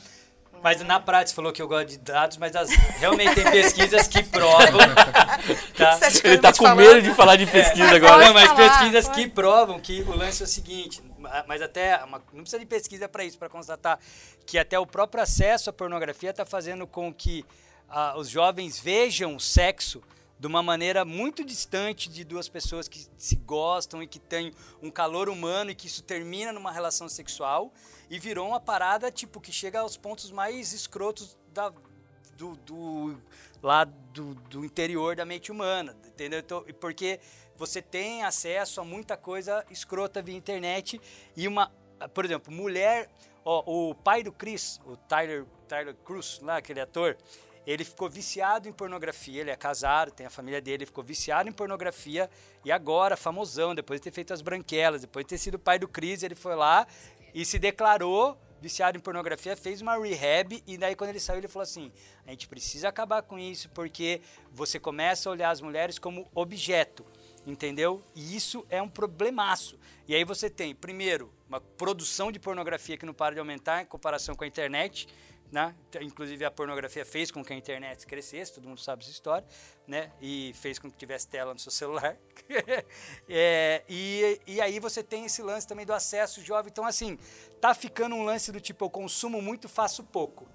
Mas 0.61 0.81
na 0.81 0.99
prática, 0.99 1.29
você 1.29 1.35
falou 1.35 1.51
que 1.53 1.61
eu 1.61 1.67
gosto 1.67 1.87
de 1.89 1.97
dados, 1.99 2.37
mas 2.37 2.55
as- 2.55 2.69
realmente 2.69 3.35
tem 3.35 3.43
pesquisas 3.51 4.07
que 4.07 4.23
provam. 4.23 4.79
tá? 5.77 5.99
Ele 6.23 6.37
tá 6.39 6.51
te 6.51 6.57
com 6.59 6.65
falar? 6.65 6.75
medo 6.75 7.01
de 7.01 7.13
falar 7.13 7.35
de 7.35 7.45
pesquisa 7.47 7.95
agora. 7.95 8.25
Não, 8.25 8.33
mas 8.33 8.47
falar, 8.49 8.69
pesquisas 8.69 9.07
pode. 9.07 9.21
que 9.23 9.29
provam 9.29 9.79
que 9.79 10.01
o 10.01 10.15
lance 10.15 10.41
é 10.41 10.45
o 10.45 10.49
seguinte, 10.49 11.01
ma- 11.19 11.43
mas 11.47 11.61
até 11.61 12.03
uma- 12.03 12.21
não 12.33 12.41
precisa 12.41 12.59
de 12.59 12.65
pesquisa 12.65 13.07
para 13.07 13.23
isso, 13.23 13.37
para 13.37 13.49
constatar 13.49 13.99
que 14.47 14.57
até 14.57 14.77
o 14.79 14.85
próprio 14.85 15.21
acesso 15.23 15.69
à 15.69 15.73
pornografia 15.73 16.31
está 16.31 16.45
fazendo 16.45 16.87
com 16.87 17.13
que 17.13 17.45
ah, 17.89 18.15
os 18.17 18.27
jovens 18.27 18.79
vejam 18.79 19.35
o 19.35 19.39
sexo 19.39 20.01
de 20.39 20.45
uma 20.47 20.61
maneira 20.61 21.03
muito 21.03 21.43
distante 21.43 22.09
de 22.09 22.23
duas 22.23 22.47
pessoas 22.47 22.87
que 22.87 23.07
se 23.17 23.35
gostam 23.37 24.03
e 24.03 24.07
que 24.07 24.19
têm 24.19 24.53
um 24.81 24.91
calor 24.91 25.29
humano 25.29 25.71
e 25.71 25.75
que 25.75 25.87
isso 25.87 26.03
termina 26.03 26.51
numa 26.53 26.71
relação 26.71 27.09
sexual 27.09 27.73
e 28.09 28.19
virou 28.19 28.47
uma 28.49 28.59
parada 28.59 29.11
tipo 29.11 29.41
que 29.41 29.51
chega 29.51 29.79
aos 29.79 29.97
pontos 29.97 30.29
mais 30.31 30.73
escrotos 30.73 31.35
da, 31.53 31.71
do, 32.37 32.55
do- 32.57 33.17
lá 33.63 33.83
do, 33.83 34.35
do 34.35 34.63
interior 34.63 35.15
da 35.15 35.25
mente 35.25 35.51
humana, 35.51 35.97
entendeu? 36.05 36.39
Então, 36.39 36.63
porque 36.79 37.19
você 37.55 37.81
tem 37.81 38.23
acesso 38.23 38.79
a 38.79 38.83
muita 38.85 39.17
coisa 39.17 39.65
escrota 39.71 40.21
via 40.21 40.35
internet 40.37 41.01
e 41.35 41.47
uma, 41.47 41.71
por 42.13 42.23
exemplo, 42.23 42.53
mulher, 42.53 43.09
ó, 43.43 43.63
o 43.65 43.95
pai 43.95 44.21
do 44.21 44.31
Chris, 44.31 44.79
o 44.85 44.95
Tyler, 44.95 45.43
Tyler 45.67 45.95
Cruz, 46.05 46.39
lá 46.43 46.57
aquele 46.57 46.79
ator, 46.79 47.17
ele 47.67 47.83
ficou 47.83 48.09
viciado 48.09 48.69
em 48.69 48.71
pornografia, 48.71 49.41
ele 49.41 49.51
é 49.51 49.55
casado, 49.57 50.09
tem 50.09 50.25
a 50.25 50.29
família 50.29 50.61
dele, 50.61 50.77
ele 50.77 50.85
ficou 50.85 51.03
viciado 51.03 51.49
em 51.49 51.51
pornografia 51.51 52.29
e 52.63 52.71
agora, 52.71 53.17
famosão, 53.17 53.75
depois 53.75 53.99
de 53.99 54.05
ter 54.05 54.11
feito 54.11 54.33
as 54.33 54.41
branquelas, 54.41 55.01
depois 55.01 55.25
de 55.25 55.29
ter 55.31 55.37
sido 55.37 55.59
pai 55.59 55.77
do 55.77 55.85
Chris, 55.85 56.23
ele 56.23 56.33
foi 56.33 56.55
lá 56.55 56.87
e 57.33 57.45
se 57.45 57.59
declarou 57.59 58.39
viciado 58.61 58.97
em 58.97 59.01
pornografia, 59.01 59.53
fez 59.57 59.81
uma 59.81 59.97
rehab 59.97 60.63
e 60.65 60.77
daí 60.77 60.95
quando 60.95 61.09
ele 61.09 61.19
saiu 61.19 61.39
ele 61.39 61.49
falou 61.49 61.63
assim, 61.63 61.91
a 62.25 62.31
gente 62.31 62.47
precisa 62.47 62.87
acabar 62.87 63.21
com 63.21 63.37
isso 63.37 63.69
porque 63.71 64.21
você 64.49 64.79
começa 64.79 65.27
a 65.27 65.33
olhar 65.33 65.51
as 65.51 65.59
mulheres 65.59 65.99
como 65.99 66.25
objeto, 66.33 67.05
entendeu? 67.45 68.01
E 68.15 68.33
isso 68.33 68.65
é 68.69 68.81
um 68.81 68.89
problemaço. 68.89 69.77
E 70.07 70.15
aí 70.15 70.23
você 70.23 70.49
tem, 70.49 70.73
primeiro, 70.73 71.33
uma 71.49 71.59
produção 71.59 72.31
de 72.31 72.39
pornografia 72.39 72.97
que 72.97 73.05
não 73.05 73.13
para 73.13 73.35
de 73.35 73.39
aumentar 73.39 73.81
em 73.81 73.85
comparação 73.85 74.35
com 74.35 74.45
a 74.45 74.47
internet, 74.47 75.05
né? 75.51 75.73
Inclusive 76.01 76.43
a 76.43 76.51
pornografia 76.51 77.05
fez 77.05 77.31
com 77.31 77.43
que 77.43 77.53
a 77.53 77.55
internet 77.55 78.05
crescesse, 78.05 78.53
todo 78.53 78.67
mundo 78.67 78.79
sabe 78.79 79.03
essa 79.03 79.11
história, 79.11 79.47
né? 79.87 80.11
E 80.21 80.53
fez 80.55 80.77
com 80.77 80.91
que 80.91 80.97
tivesse 80.97 81.27
tela 81.27 81.53
no 81.53 81.59
seu 81.59 81.71
celular. 81.71 82.17
É, 83.29 83.83
e, 83.89 84.39
e 84.47 84.61
aí 84.61 84.79
você 84.79 85.03
tem 85.03 85.25
esse 85.25 85.41
lance 85.41 85.67
também 85.67 85.85
do 85.85 85.93
acesso 85.93 86.41
jovem. 86.41 86.71
Então, 86.71 86.85
assim, 86.85 87.19
tá 87.59 87.73
ficando 87.73 88.15
um 88.15 88.23
lance 88.23 88.51
do 88.51 88.61
tipo, 88.61 88.85
eu 88.85 88.89
consumo 88.89 89.41
muito, 89.41 89.67
faço 89.67 90.03
pouco. 90.03 90.47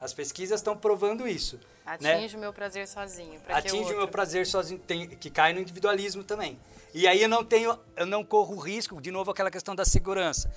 As 0.00 0.14
pesquisas 0.14 0.60
estão 0.60 0.76
provando 0.76 1.26
isso. 1.28 1.58
né? 2.00 2.14
Atinge 2.14 2.36
o 2.36 2.40
meu 2.40 2.52
prazer 2.52 2.86
sozinho. 2.88 3.40
Atinge 3.48 3.92
o 3.92 3.96
meu 3.96 4.08
prazer 4.08 4.46
sozinho, 4.46 4.78
tem, 4.80 5.08
que 5.08 5.30
cai 5.30 5.52
no 5.52 5.60
individualismo 5.60 6.22
também. 6.24 6.58
E 6.94 7.06
aí 7.06 7.22
eu 7.22 7.28
não 7.28 7.44
tenho, 7.44 7.78
eu 7.96 8.06
não 8.06 8.24
corro 8.24 8.54
o 8.54 8.58
risco, 8.58 9.00
de 9.00 9.10
novo 9.10 9.30
aquela 9.30 9.50
questão 9.50 9.74
da 9.74 9.84
segurança. 9.84 10.50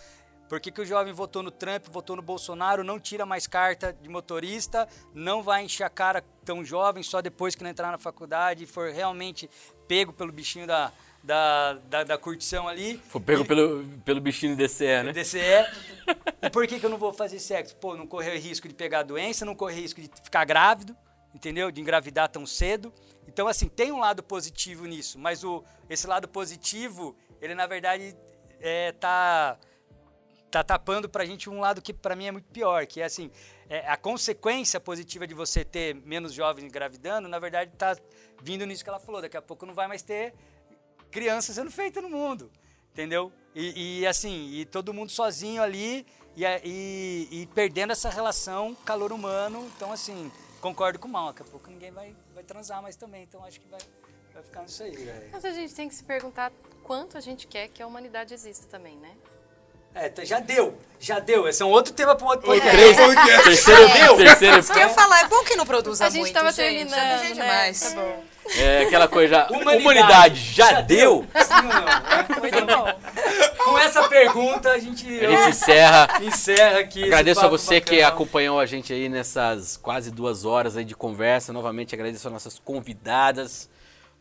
Por 0.50 0.60
que, 0.60 0.72
que 0.72 0.82
o 0.82 0.86
jovem 0.86 1.14
votou 1.14 1.42
no 1.42 1.50
Trump, 1.50 1.86
votou 1.92 2.16
no 2.16 2.22
Bolsonaro, 2.22 2.84
não 2.84 3.00
tira 3.00 3.26
mais 3.26 3.48
carta 3.48 3.94
de 3.94 4.08
motorista, 4.10 4.88
não 5.14 5.42
vai 5.42 5.64
encher 5.64 5.84
a 5.84 5.90
cara 5.90 6.24
tão 6.46 6.64
jovem 6.64 7.02
só 7.02 7.22
depois 7.22 7.56
que 7.56 7.64
não 7.64 7.70
entrar 7.72 7.92
na 7.92 7.98
faculdade 7.98 8.64
e 8.64 8.68
for 8.68 8.92
realmente 8.92 9.50
pego 9.88 10.14
pelo 10.14 10.32
bichinho 10.32 10.68
da, 10.68 10.92
da, 11.24 11.74
da, 11.74 12.04
da 12.04 12.18
curtição 12.18 12.68
ali. 12.68 13.02
Foi 13.10 13.22
pego 13.22 13.44
E- 13.44 13.48
pelo, 13.48 13.84
pelo 14.06 14.22
bichinho 14.22 14.56
DCE, 14.56 15.04
né? 15.04 15.12
DCE. 15.14 15.40
e 16.42 16.50
por 16.50 16.68
que, 16.68 16.80
que 16.80 16.86
eu 16.86 16.90
não 16.90 16.98
vou 16.98 17.14
fazer 17.14 17.40
sexo? 17.40 17.76
Pô, 17.78 17.96
não 17.96 18.06
correr 18.06 18.38
risco 18.38 18.68
de 18.68 18.74
pegar 18.76 19.00
a 19.00 19.04
doença, 19.04 19.46
não 19.46 19.56
correr 19.56 19.82
risco 19.82 20.02
de 20.02 20.10
ficar 20.24 20.46
grávido, 20.46 20.96
entendeu? 21.34 21.72
De 21.72 21.82
engravidar 21.82 22.30
tão 22.30 22.46
cedo. 22.46 22.94
Então, 23.28 23.48
assim, 23.48 23.68
tem 23.70 23.92
um 23.92 24.00
lado 24.00 24.22
positivo 24.22 24.86
nisso, 24.86 25.18
mas 25.18 25.44
o, 25.44 25.64
esse 25.90 26.06
lado 26.06 26.28
positivo, 26.28 27.16
ele 27.42 27.56
na 27.56 27.66
verdade 27.66 28.16
é, 28.60 28.92
tá, 28.92 29.58
tá 30.54 30.64
tapando 30.64 31.10
pra 31.10 31.26
gente 31.26 31.50
um 31.50 31.60
lado 31.60 31.82
que 31.82 31.92
pra 31.92 32.16
mim 32.16 32.28
é 32.28 32.32
muito 32.32 32.48
pior, 32.52 32.86
que 32.86 33.02
é 33.02 33.06
assim, 33.06 33.32
é, 33.68 33.88
a 33.90 33.98
consequência 33.98 34.80
positiva 34.80 35.26
de 35.26 35.34
você 35.34 35.66
ter 35.66 35.96
menos 35.96 36.32
jovens 36.32 36.64
engravidando, 36.66 37.28
na 37.28 37.40
verdade 37.40 37.72
tá 37.76 37.98
vindo 38.40 38.64
nisso 38.66 38.84
que 38.84 38.90
ela 38.90 39.00
falou, 39.00 39.20
daqui 39.20 39.36
a 39.36 39.42
pouco 39.42 39.66
não 39.66 39.74
vai 39.74 39.88
mais 39.88 40.04
ter 40.04 40.32
criança 41.10 41.52
sendo 41.54 41.72
feita 41.72 42.02
no 42.02 42.10
mundo, 42.10 42.52
entendeu? 42.92 43.32
E, 43.56 44.02
e, 44.02 44.08
assim, 44.08 44.52
e 44.52 44.66
todo 44.66 44.94
mundo 44.94 45.10
sozinho 45.12 45.62
ali 45.64 46.06
e, 46.36 46.44
e- 46.64 47.28
e 47.32 47.46
perdendo 47.48 47.92
essa 47.92 48.10
relação 48.10 48.76
calor 48.86 49.12
humano. 49.12 49.72
Então, 49.76 49.92
assim, 49.92 50.32
concordo 50.62 51.00
com 51.00 51.08
o 51.08 51.12
Mal, 51.12 51.28
daqui 51.28 51.42
a 51.42 51.46
pouco 51.46 51.70
ninguém 51.70 51.92
vai, 51.92 52.16
vai 52.34 52.44
transar 52.44 52.82
mais 52.82 52.96
também. 52.96 53.24
Então, 53.24 53.44
acho 53.44 53.60
que 53.60 53.68
vai, 53.68 53.80
vai 54.34 54.44
ficar 54.44 54.62
nisso 54.64 54.82
aí, 54.84 54.92
velho. 54.96 55.30
Mas 55.32 55.46
a 55.46 55.52
gente 55.52 55.74
tem 55.76 55.88
que 55.88 55.94
se 55.96 56.04
perguntar 56.04 56.52
quanto 56.84 57.18
a 57.18 57.22
gente 57.22 57.46
quer 57.48 57.68
que 57.70 57.82
a 57.84 57.88
humanidade 57.88 58.34
exista 58.34 58.66
também, 58.68 58.98
né? 58.98 59.16
É, 59.96 60.10
tá- 60.10 60.24
já 60.26 60.40
deu, 60.40 60.78
já 61.00 61.20
deu. 61.20 61.48
Esse 61.48 61.62
é 61.62 61.66
um 61.66 61.70
outro 61.70 61.94
tema 61.94 62.16
para 62.16 62.26
um 62.26 62.30
outro 62.30 62.48
Três, 62.60 62.98
podcast. 62.98 63.44
terceiro, 63.44 64.18
terceiro 64.18 64.60
Isso 64.60 64.74
que 64.74 64.80
eu 64.80 64.84
ia 64.84 64.90
falar, 64.90 65.22
é 65.22 65.28
bom 65.28 65.44
que 65.44 65.56
não 65.56 65.66
produza 65.66 66.06
a 66.06 66.10
gente 66.10 66.22
muito, 66.22 66.34
tava 66.34 66.52
gente. 66.52 66.90
Já 66.90 66.96
terminando, 66.96 67.20
tem 67.22 67.30
né? 67.30 67.36
demais. 67.36 67.80
Tá 67.82 68.02
bom. 68.02 68.24
É 68.58 68.82
aquela 68.84 69.08
coisa. 69.08 69.48
Humanidade. 69.54 69.78
Humanidade, 69.82 70.52
já, 70.54 70.72
Já 70.72 70.82
deu? 70.82 71.26
Sim 71.36 71.54
ou 71.56 71.64
não? 71.64 72.40
Muito 72.42 72.66
bom. 72.66 73.64
Com 73.64 73.78
essa 73.78 74.04
pergunta, 74.10 74.72
a 74.72 74.80
gente, 74.80 75.08
A 75.24 75.30
gente 75.30 75.50
encerra. 75.50 76.08
encerra 76.22 76.80
aqui. 76.80 77.04
Agradeço 77.06 77.46
a 77.46 77.48
você 77.48 77.80
que 77.80 77.92
bacana. 77.98 78.08
acompanhou 78.10 78.60
a 78.60 78.66
gente 78.66 78.92
aí 78.92 79.08
nessas 79.08 79.78
quase 79.78 80.12
duas 80.12 80.44
horas 80.44 80.76
aí 80.76 80.84
de 80.84 80.96
conversa. 80.96 81.54
Novamente 81.54 81.94
agradeço 81.96 82.28
as 82.28 82.34
nossas 82.34 82.60
convidadas, 82.60 83.70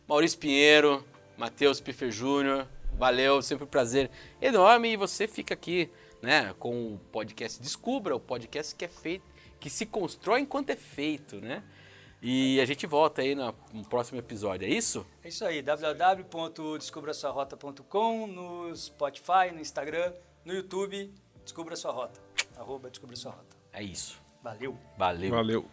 Maurício 0.07 0.37
Pinheiro, 0.37 1.03
Matheus 1.37 1.81
Piffer 1.81 2.11
Júnior. 2.11 2.65
Valeu, 2.97 3.41
sempre 3.41 3.65
um 3.65 3.67
prazer 3.67 4.09
enorme. 4.41 4.93
E 4.93 4.97
você 4.97 5.27
fica 5.27 5.53
aqui, 5.53 5.91
né, 6.21 6.55
com 6.59 6.93
o 6.93 6.97
podcast 7.11 7.61
Descubra, 7.61 8.15
o 8.15 8.19
podcast 8.19 8.73
que 8.75 8.85
é 8.85 8.87
feito, 8.87 9.25
que 9.59 9.69
se 9.69 9.85
constrói 9.85 10.39
enquanto 10.41 10.69
é 10.69 10.75
feito, 10.75 11.41
né? 11.41 11.63
E 12.21 12.61
a 12.61 12.65
gente 12.65 12.87
volta 12.87 13.21
aí 13.21 13.35
no, 13.35 13.53
no 13.73 13.85
próximo 13.85 14.17
episódio, 14.17 14.65
é 14.65 14.69
isso? 14.69 15.05
É 15.21 15.27
isso 15.27 15.43
aí, 15.43 15.61
www.descubrasuarrota.com, 15.61 18.27
no 18.27 18.73
Spotify, 18.73 19.51
no 19.53 19.59
Instagram, 19.59 20.13
no 20.45 20.53
YouTube, 20.53 21.13
Descubra 21.43 21.75
Sua 21.75 21.91
Rota. 21.91 22.21
Arroba 22.55 22.89
Descubra 22.89 23.17
Sua 23.17 23.33
Rota. 23.33 23.57
É 23.73 23.83
isso. 23.83 24.21
Valeu! 24.41 24.77
Valeu. 24.97 25.31
Valeu. 25.31 25.65